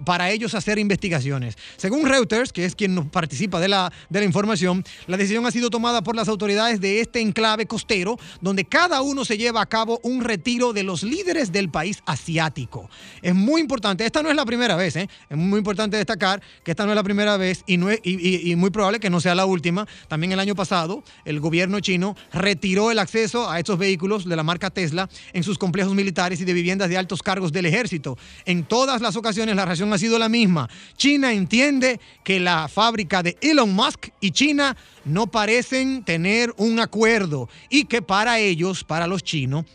para 0.05 0.29
ellos 0.31 0.53
hacer 0.55 0.77
investigaciones. 0.77 1.57
Según 1.77 2.05
Reuters, 2.05 2.51
que 2.51 2.65
es 2.65 2.75
quien 2.75 2.95
nos 2.95 3.05
participa 3.07 3.59
de 3.59 3.67
la, 3.69 3.91
de 4.09 4.19
la 4.19 4.25
información, 4.25 4.83
la 5.07 5.17
decisión 5.17 5.45
ha 5.45 5.51
sido 5.51 5.69
tomada 5.69 6.01
por 6.03 6.15
las 6.15 6.27
autoridades 6.27 6.81
de 6.81 6.99
este 7.01 7.21
enclave 7.21 7.65
costero, 7.65 8.17
donde 8.41 8.65
cada 8.65 9.01
uno 9.01 9.23
se 9.25 9.37
lleva 9.37 9.61
a 9.61 9.65
cabo 9.65 9.99
un 10.03 10.21
retiro 10.23 10.73
de 10.73 10.83
los 10.83 11.03
líderes 11.03 11.51
del 11.51 11.69
país 11.69 12.01
asiático. 12.05 12.89
Es 13.21 13.33
muy 13.35 13.61
importante, 13.61 14.05
esta 14.05 14.21
no 14.21 14.29
es 14.29 14.35
la 14.35 14.45
primera 14.45 14.75
vez, 14.75 14.95
¿eh? 14.97 15.09
es 15.29 15.37
muy 15.37 15.57
importante 15.59 15.97
destacar 15.97 16.41
que 16.63 16.71
esta 16.71 16.85
no 16.85 16.91
es 16.91 16.95
la 16.95 17.03
primera 17.03 17.37
vez 17.37 17.63
y- 17.65 18.51
y 18.51 18.55
muy 18.55 18.69
probable 18.69 18.99
que 18.99 19.09
no 19.09 19.19
sea 19.21 19.35
la 19.35 19.45
última. 19.45 19.87
También 20.07 20.31
el 20.33 20.39
año 20.39 20.55
pasado, 20.55 21.03
el 21.25 21.39
gobierno 21.39 21.79
chino 21.79 22.15
retiró 22.33 22.91
el 22.91 22.99
acceso 22.99 23.49
a 23.49 23.59
estos 23.59 23.77
vehículos 23.77 24.25
de 24.25 24.35
la 24.35 24.43
marca 24.43 24.69
Tesla 24.69 25.09
en 25.33 25.43
sus 25.43 25.57
complejos 25.57 25.93
militares 25.95 26.28
y 26.37 26.45
de 26.45 26.53
viviendas 26.53 26.89
de 26.89 26.97
altos 26.97 27.23
cargos 27.23 27.51
del 27.51 27.65
ejército. 27.65 28.17
En 28.45 28.63
todas 28.63 29.01
las 29.01 29.15
ocasiones 29.15 29.55
la 29.55 29.65
razón 29.65 29.91
ha 29.91 29.97
sido 29.97 30.19
la 30.19 30.29
misma. 30.29 30.69
China 30.95 31.33
entiende 31.33 31.99
que 32.23 32.39
la 32.39 32.67
fábrica 32.67 33.23
de 33.23 33.37
Elon 33.41 33.73
Musk 33.73 34.09
y 34.21 34.31
China 34.31 34.77
no 35.05 35.27
parecen 35.27 36.03
tener 36.03 36.53
un 36.57 36.79
acuerdo 36.79 37.49
y 37.69 37.85
que 37.85 38.01
para 38.01 38.39
ellos, 38.39 38.83
para 38.83 39.07
los 39.07 39.23
chinos, 39.23 39.65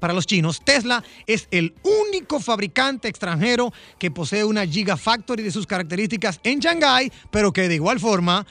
para 0.00 0.14
los 0.14 0.26
chinos, 0.26 0.62
Tesla 0.64 1.04
es 1.26 1.46
el 1.52 1.74
único 1.82 2.40
fabricante 2.40 3.06
extranjero 3.06 3.72
que 3.98 4.10
posee 4.10 4.42
una 4.42 4.66
Gigafactory 4.66 5.44
de 5.44 5.52
sus 5.52 5.66
características 5.66 6.40
en 6.42 6.58
Shanghái, 6.58 7.12
pero 7.30 7.52
que 7.52 7.68
de 7.68 7.76
igual 7.76 8.00
forma 8.00 8.44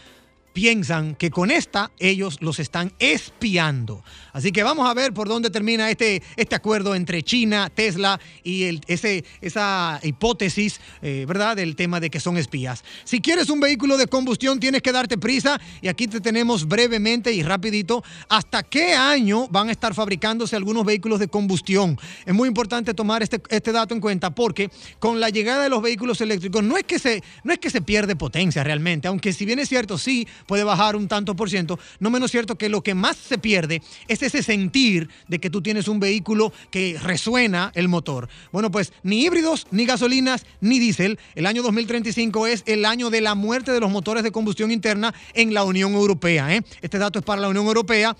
piensan 0.53 1.15
que 1.15 1.29
con 1.31 1.51
esta 1.51 1.91
ellos 1.99 2.37
los 2.41 2.59
están 2.59 2.93
espiando. 2.99 4.03
Así 4.33 4.51
que 4.51 4.63
vamos 4.63 4.89
a 4.89 4.93
ver 4.93 5.13
por 5.13 5.27
dónde 5.27 5.49
termina 5.49 5.89
este, 5.89 6.21
este 6.35 6.55
acuerdo 6.55 6.95
entre 6.95 7.23
China, 7.23 7.69
Tesla 7.73 8.19
y 8.43 8.79
ese, 8.87 9.23
esa 9.41 9.99
hipótesis, 10.03 10.79
eh, 11.01 11.25
¿verdad?, 11.27 11.55
del 11.55 11.75
tema 11.75 11.99
de 11.99 12.09
que 12.09 12.19
son 12.19 12.37
espías. 12.37 12.83
Si 13.03 13.19
quieres 13.19 13.49
un 13.49 13.59
vehículo 13.59 13.97
de 13.97 14.07
combustión, 14.07 14.59
tienes 14.59 14.81
que 14.81 14.91
darte 14.91 15.17
prisa 15.17 15.59
y 15.81 15.87
aquí 15.87 16.07
te 16.07 16.21
tenemos 16.21 16.67
brevemente 16.67 17.33
y 17.33 17.43
rapidito 17.43 18.03
hasta 18.29 18.63
qué 18.63 18.93
año 18.93 19.47
van 19.49 19.69
a 19.69 19.71
estar 19.71 19.93
fabricándose 19.93 20.55
algunos 20.55 20.85
vehículos 20.85 21.19
de 21.19 21.27
combustión. 21.27 21.99
Es 22.25 22.33
muy 22.33 22.47
importante 22.47 22.93
tomar 22.93 23.23
este, 23.23 23.41
este 23.49 23.71
dato 23.71 23.93
en 23.93 24.01
cuenta 24.01 24.31
porque 24.31 24.69
con 24.99 25.19
la 25.19 25.29
llegada 25.29 25.63
de 25.63 25.69
los 25.69 25.81
vehículos 25.81 26.21
eléctricos 26.21 26.63
no 26.63 26.77
es 26.77 26.83
que 26.83 26.99
se, 26.99 27.23
no 27.43 27.53
es 27.53 27.59
que 27.59 27.69
se 27.69 27.81
pierde 27.81 28.15
potencia 28.15 28.63
realmente, 28.63 29.07
aunque 29.07 29.33
si 29.33 29.45
bien 29.45 29.59
es 29.59 29.69
cierto, 29.69 29.97
sí 29.97 30.27
puede 30.45 30.63
bajar 30.63 30.95
un 30.95 31.07
tanto 31.07 31.35
por 31.35 31.49
ciento, 31.49 31.79
no 31.99 32.09
menos 32.09 32.31
cierto 32.31 32.57
que 32.57 32.69
lo 32.69 32.81
que 32.81 32.93
más 32.93 33.17
se 33.17 33.37
pierde 33.37 33.81
es 34.07 34.20
ese 34.21 34.43
sentir 34.43 35.09
de 35.27 35.39
que 35.39 35.49
tú 35.49 35.61
tienes 35.61 35.87
un 35.87 35.99
vehículo 35.99 36.53
que 36.69 36.97
resuena 37.01 37.71
el 37.75 37.87
motor. 37.87 38.29
Bueno, 38.51 38.71
pues 38.71 38.93
ni 39.03 39.23
híbridos, 39.23 39.67
ni 39.71 39.85
gasolinas, 39.85 40.45
ni 40.59 40.79
diésel. 40.79 41.19
El 41.35 41.45
año 41.45 41.63
2035 41.63 42.47
es 42.47 42.63
el 42.65 42.85
año 42.85 43.09
de 43.09 43.21
la 43.21 43.35
muerte 43.35 43.71
de 43.71 43.79
los 43.79 43.91
motores 43.91 44.23
de 44.23 44.31
combustión 44.31 44.71
interna 44.71 45.13
en 45.33 45.53
la 45.53 45.63
Unión 45.63 45.93
Europea. 45.93 46.55
¿eh? 46.55 46.61
Este 46.81 46.97
dato 46.97 47.19
es 47.19 47.25
para 47.25 47.41
la 47.41 47.49
Unión 47.49 47.65
Europea. 47.65 48.15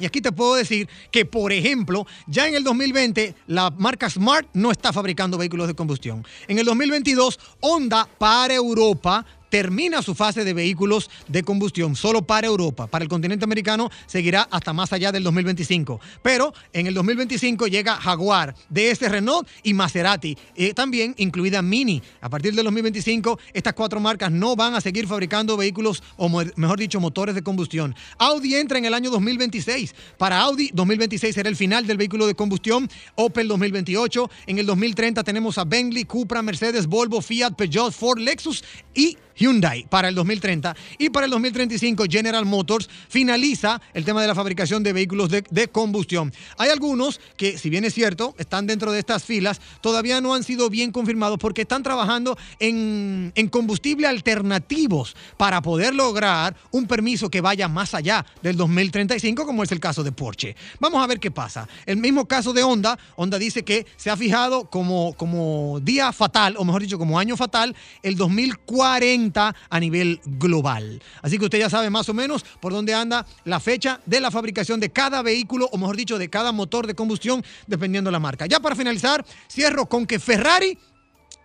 Y 0.00 0.06
aquí 0.06 0.20
te 0.20 0.30
puedo 0.30 0.54
decir 0.54 0.88
que, 1.10 1.24
por 1.24 1.52
ejemplo, 1.52 2.06
ya 2.28 2.46
en 2.46 2.54
el 2.54 2.62
2020 2.62 3.34
la 3.48 3.70
marca 3.70 4.08
Smart 4.08 4.48
no 4.52 4.70
está 4.70 4.92
fabricando 4.92 5.36
vehículos 5.36 5.66
de 5.66 5.74
combustión. 5.74 6.24
En 6.46 6.58
el 6.58 6.64
2022, 6.66 7.38
Honda 7.60 8.08
para 8.18 8.54
Europa 8.54 9.26
termina 9.48 10.02
su 10.02 10.14
fase 10.14 10.44
de 10.44 10.54
vehículos 10.54 11.10
de 11.28 11.42
combustión 11.42 11.96
solo 11.96 12.22
para 12.22 12.46
Europa. 12.46 12.86
Para 12.86 13.02
el 13.02 13.08
continente 13.08 13.44
americano 13.44 13.90
seguirá 14.06 14.48
hasta 14.50 14.72
más 14.72 14.92
allá 14.92 15.12
del 15.12 15.22
2025. 15.24 16.00
Pero 16.22 16.52
en 16.72 16.86
el 16.86 16.94
2025 16.94 17.66
llega 17.66 17.96
Jaguar, 17.96 18.54
DS 18.68 19.00
Renault 19.00 19.48
y 19.62 19.74
Maserati, 19.74 20.36
eh, 20.54 20.74
también 20.74 21.14
incluida 21.18 21.62
Mini. 21.62 22.02
A 22.20 22.28
partir 22.28 22.54
del 22.54 22.64
2025, 22.64 23.38
estas 23.52 23.74
cuatro 23.74 24.00
marcas 24.00 24.30
no 24.30 24.56
van 24.56 24.74
a 24.74 24.80
seguir 24.80 25.06
fabricando 25.06 25.56
vehículos, 25.56 26.02
o 26.16 26.28
mejor 26.28 26.78
dicho, 26.78 27.00
motores 27.00 27.34
de 27.34 27.42
combustión. 27.42 27.94
Audi 28.18 28.54
entra 28.54 28.78
en 28.78 28.84
el 28.84 28.94
año 28.94 29.10
2026. 29.10 29.94
Para 30.16 30.40
Audi, 30.40 30.70
2026 30.72 31.34
será 31.34 31.48
el 31.48 31.56
final 31.56 31.86
del 31.86 31.96
vehículo 31.96 32.26
de 32.26 32.34
combustión. 32.34 32.88
Opel 33.14 33.48
2028. 33.48 34.30
En 34.46 34.58
el 34.58 34.66
2030 34.66 35.22
tenemos 35.24 35.58
a 35.58 35.64
Bentley, 35.64 36.04
Cupra, 36.04 36.42
Mercedes, 36.42 36.86
Volvo, 36.86 37.20
Fiat, 37.20 37.54
Peugeot, 37.54 37.92
Ford, 37.92 38.18
Lexus 38.18 38.64
y 38.94 39.16
Hyundai 39.38 39.86
para 39.88 40.08
el 40.08 40.14
2030 40.14 40.76
y 40.98 41.10
para 41.10 41.26
el 41.26 41.30
2035 41.30 42.04
General 42.10 42.44
Motors 42.44 42.88
finaliza 43.08 43.80
el 43.94 44.04
tema 44.04 44.20
de 44.20 44.26
la 44.26 44.34
fabricación 44.34 44.82
de 44.82 44.92
vehículos 44.92 45.30
de, 45.30 45.68
combustión. 45.68 46.32
Hay 46.56 46.70
algunos 46.70 47.20
que, 47.36 47.58
si 47.58 47.70
bien 47.70 47.84
es 47.84 47.94
cierto, 47.94 48.34
están 48.38 48.66
dentro 48.66 48.90
de 48.90 48.98
estas 48.98 49.24
filas, 49.24 49.60
todavía 49.80 50.20
no 50.20 50.34
han 50.34 50.42
sido 50.42 50.70
bien 50.70 50.90
confirmados 50.90 51.38
porque 51.38 51.62
están 51.62 51.82
trabajando 51.82 52.36
en, 52.58 53.32
en 53.34 53.48
combustible 53.48 54.06
alternativos 54.06 55.14
para 55.36 55.62
poder 55.62 55.94
lograr 55.94 56.56
un 56.70 56.86
permiso 56.86 57.30
que 57.30 57.40
vaya 57.40 57.68
más 57.68 57.94
allá 57.94 58.24
del 58.42 58.56
2035, 58.56 59.46
como 59.46 59.62
es 59.62 59.72
el 59.72 59.80
caso 59.80 60.02
de 60.02 60.12
Porsche. 60.12 60.56
Vamos 60.80 61.02
a 61.02 61.06
ver 61.06 61.20
qué 61.20 61.30
pasa. 61.30 61.68
El 61.86 61.98
mismo 61.98 62.26
caso 62.26 62.52
de 62.52 62.62
Honda, 62.62 62.98
Honda 63.16 63.38
dice 63.38 63.64
que 63.64 63.86
se 63.96 64.10
ha 64.10 64.16
fijado 64.16 64.70
como, 64.70 65.14
como 65.14 65.80
día 65.80 66.12
fatal, 66.12 66.56
o 66.58 66.64
mejor 66.64 66.82
dicho, 66.82 66.98
como 66.98 67.18
año 67.18 67.36
fatal, 67.36 67.76
el 68.02 68.16
2040 68.16 69.27
a 69.34 69.80
nivel 69.80 70.20
global. 70.24 71.02
Así 71.22 71.38
que 71.38 71.44
usted 71.44 71.58
ya 71.58 71.70
sabe 71.70 71.90
más 71.90 72.08
o 72.08 72.14
menos 72.14 72.44
por 72.60 72.72
dónde 72.72 72.94
anda 72.94 73.26
la 73.44 73.60
fecha 73.60 74.00
de 74.06 74.20
la 74.20 74.30
fabricación 74.30 74.80
de 74.80 74.90
cada 74.90 75.22
vehículo, 75.22 75.68
o 75.72 75.78
mejor 75.78 75.96
dicho, 75.96 76.18
de 76.18 76.28
cada 76.28 76.52
motor 76.52 76.86
de 76.86 76.94
combustión, 76.94 77.44
dependiendo 77.66 78.08
de 78.08 78.12
la 78.12 78.20
marca. 78.20 78.46
Ya 78.46 78.60
para 78.60 78.76
finalizar, 78.76 79.24
cierro 79.48 79.86
con 79.86 80.06
que 80.06 80.18
Ferrari 80.18 80.78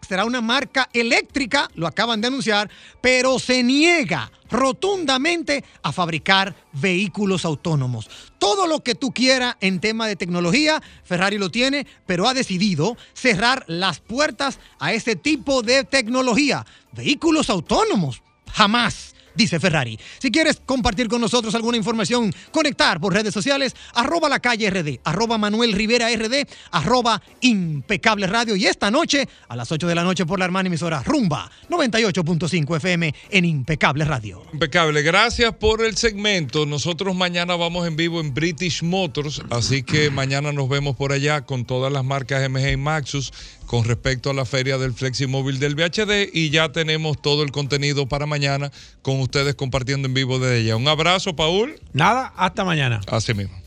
será 0.04 0.26
una 0.26 0.42
marca 0.42 0.90
eléctrica, 0.94 1.70
lo 1.76 1.88
acaban 1.88 2.22
de 2.22 2.28
anunciar, 2.28 2.70
pero 3.02 3.40
se 3.40 3.64
niega 3.64 4.32
rotundamente 4.50 5.64
a 5.82 5.92
fabricar 5.92 6.56
vehículos 6.74 7.46
autónomos. 7.46 8.10
Todo 8.38 8.68
lo 8.68 8.84
que 8.84 8.96
tú 8.96 9.12
quieras 9.12 9.56
en 9.62 9.80
tema 9.80 10.08
de 10.08 10.16
tecnología, 10.16 10.82
Ferrari 11.04 11.38
lo 11.38 11.50
tiene, 11.50 11.88
pero 12.06 12.28
ha 12.28 12.34
decidido 12.34 12.98
cerrar 13.14 13.64
las 13.68 14.00
puertas 14.00 14.60
a 14.80 14.94
ese 14.94 15.16
tipo 15.16 15.62
de 15.62 15.84
tecnología. 15.84 16.66
Vehículos 16.92 17.50
autónomos, 17.50 18.22
jamás. 18.52 19.13
Dice 19.36 19.60
Ferrari. 19.60 20.00
Si 20.20 20.32
quieres 20.32 20.62
compartir 20.66 21.08
con 21.08 21.22
nosotros 21.22 21.56
alguna 21.56 21.78
información, 21.78 22.34
conectar 22.52 23.00
por 23.00 23.14
redes 23.14 23.34
sociales, 23.34 23.76
arroba 23.94 24.30
la 24.30 24.40
calle 24.40 24.70
RD, 24.70 25.00
arroba 25.04 25.38
Manuel 25.38 25.74
Rivera 25.74 26.10
RD, 26.16 26.48
arroba 26.72 27.22
impecable 27.42 28.28
radio. 28.28 28.56
Y 28.56 28.66
esta 28.66 28.92
noche, 28.92 29.28
a 29.48 29.56
las 29.56 29.72
8 29.72 29.88
de 29.88 29.96
la 29.96 30.04
noche 30.04 30.26
por 30.26 30.40
la 30.40 30.46
hermana 30.46 30.68
emisora 30.68 31.02
Rumba 31.04 31.50
98.5 31.70 32.78
FM 32.78 33.14
en 33.32 33.46
Impecable 33.46 34.06
Radio. 34.06 34.44
Impecable, 34.54 35.02
gracias 35.02 35.54
por 35.56 35.84
el 35.84 35.98
segmento. 35.98 36.66
Nosotros 36.66 37.16
mañana 37.16 37.56
vamos 37.56 37.88
en 37.88 37.96
vivo 37.96 38.20
en 38.20 38.34
British 38.34 38.84
Motors, 38.84 39.42
así 39.50 39.84
que 39.84 40.10
mañana 40.10 40.52
nos 40.52 40.70
vemos 40.70 40.96
por 40.96 41.12
allá 41.12 41.42
con 41.46 41.66
todas 41.66 41.92
las 41.92 42.04
marcas 42.04 42.48
MG 42.50 42.72
y 42.72 42.78
Maxus 42.78 43.32
con 43.74 43.86
respecto 43.86 44.30
a 44.30 44.36
la 44.36 44.46
feria 44.46 44.78
del 44.78 44.94
Fleximóvil 44.94 45.58
del 45.58 45.74
VHD 45.74 46.30
y 46.32 46.52
ya 46.52 46.72
tenemos 46.72 47.20
todo 47.20 47.42
el 47.42 47.52
contenido 47.52 48.08
para 48.08 48.28
mañana 48.28 48.72
con 49.02 49.20
ustedes 49.20 49.56
compartiendo 49.56 50.08
en 50.08 50.14
vivo 50.14 50.38
desde 50.38 50.58
allá. 50.58 50.76
Un 50.76 50.88
abrazo, 50.88 51.36
Paul. 51.36 51.80
Nada, 51.92 52.32
hasta 52.38 52.64
mañana. 52.64 53.02
Así 53.08 53.34
mismo. 53.34 53.60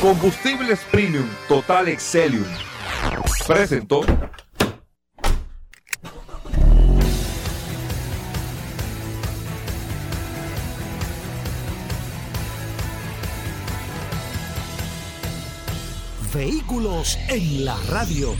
Combustibles 0.00 0.80
Premium 0.90 1.28
Total 1.46 1.86
Excelium. 1.86 2.42
Presentó. 3.46 4.00
Vehículos 16.34 17.16
en 17.28 17.64
la 17.64 17.76
radio. 17.88 18.34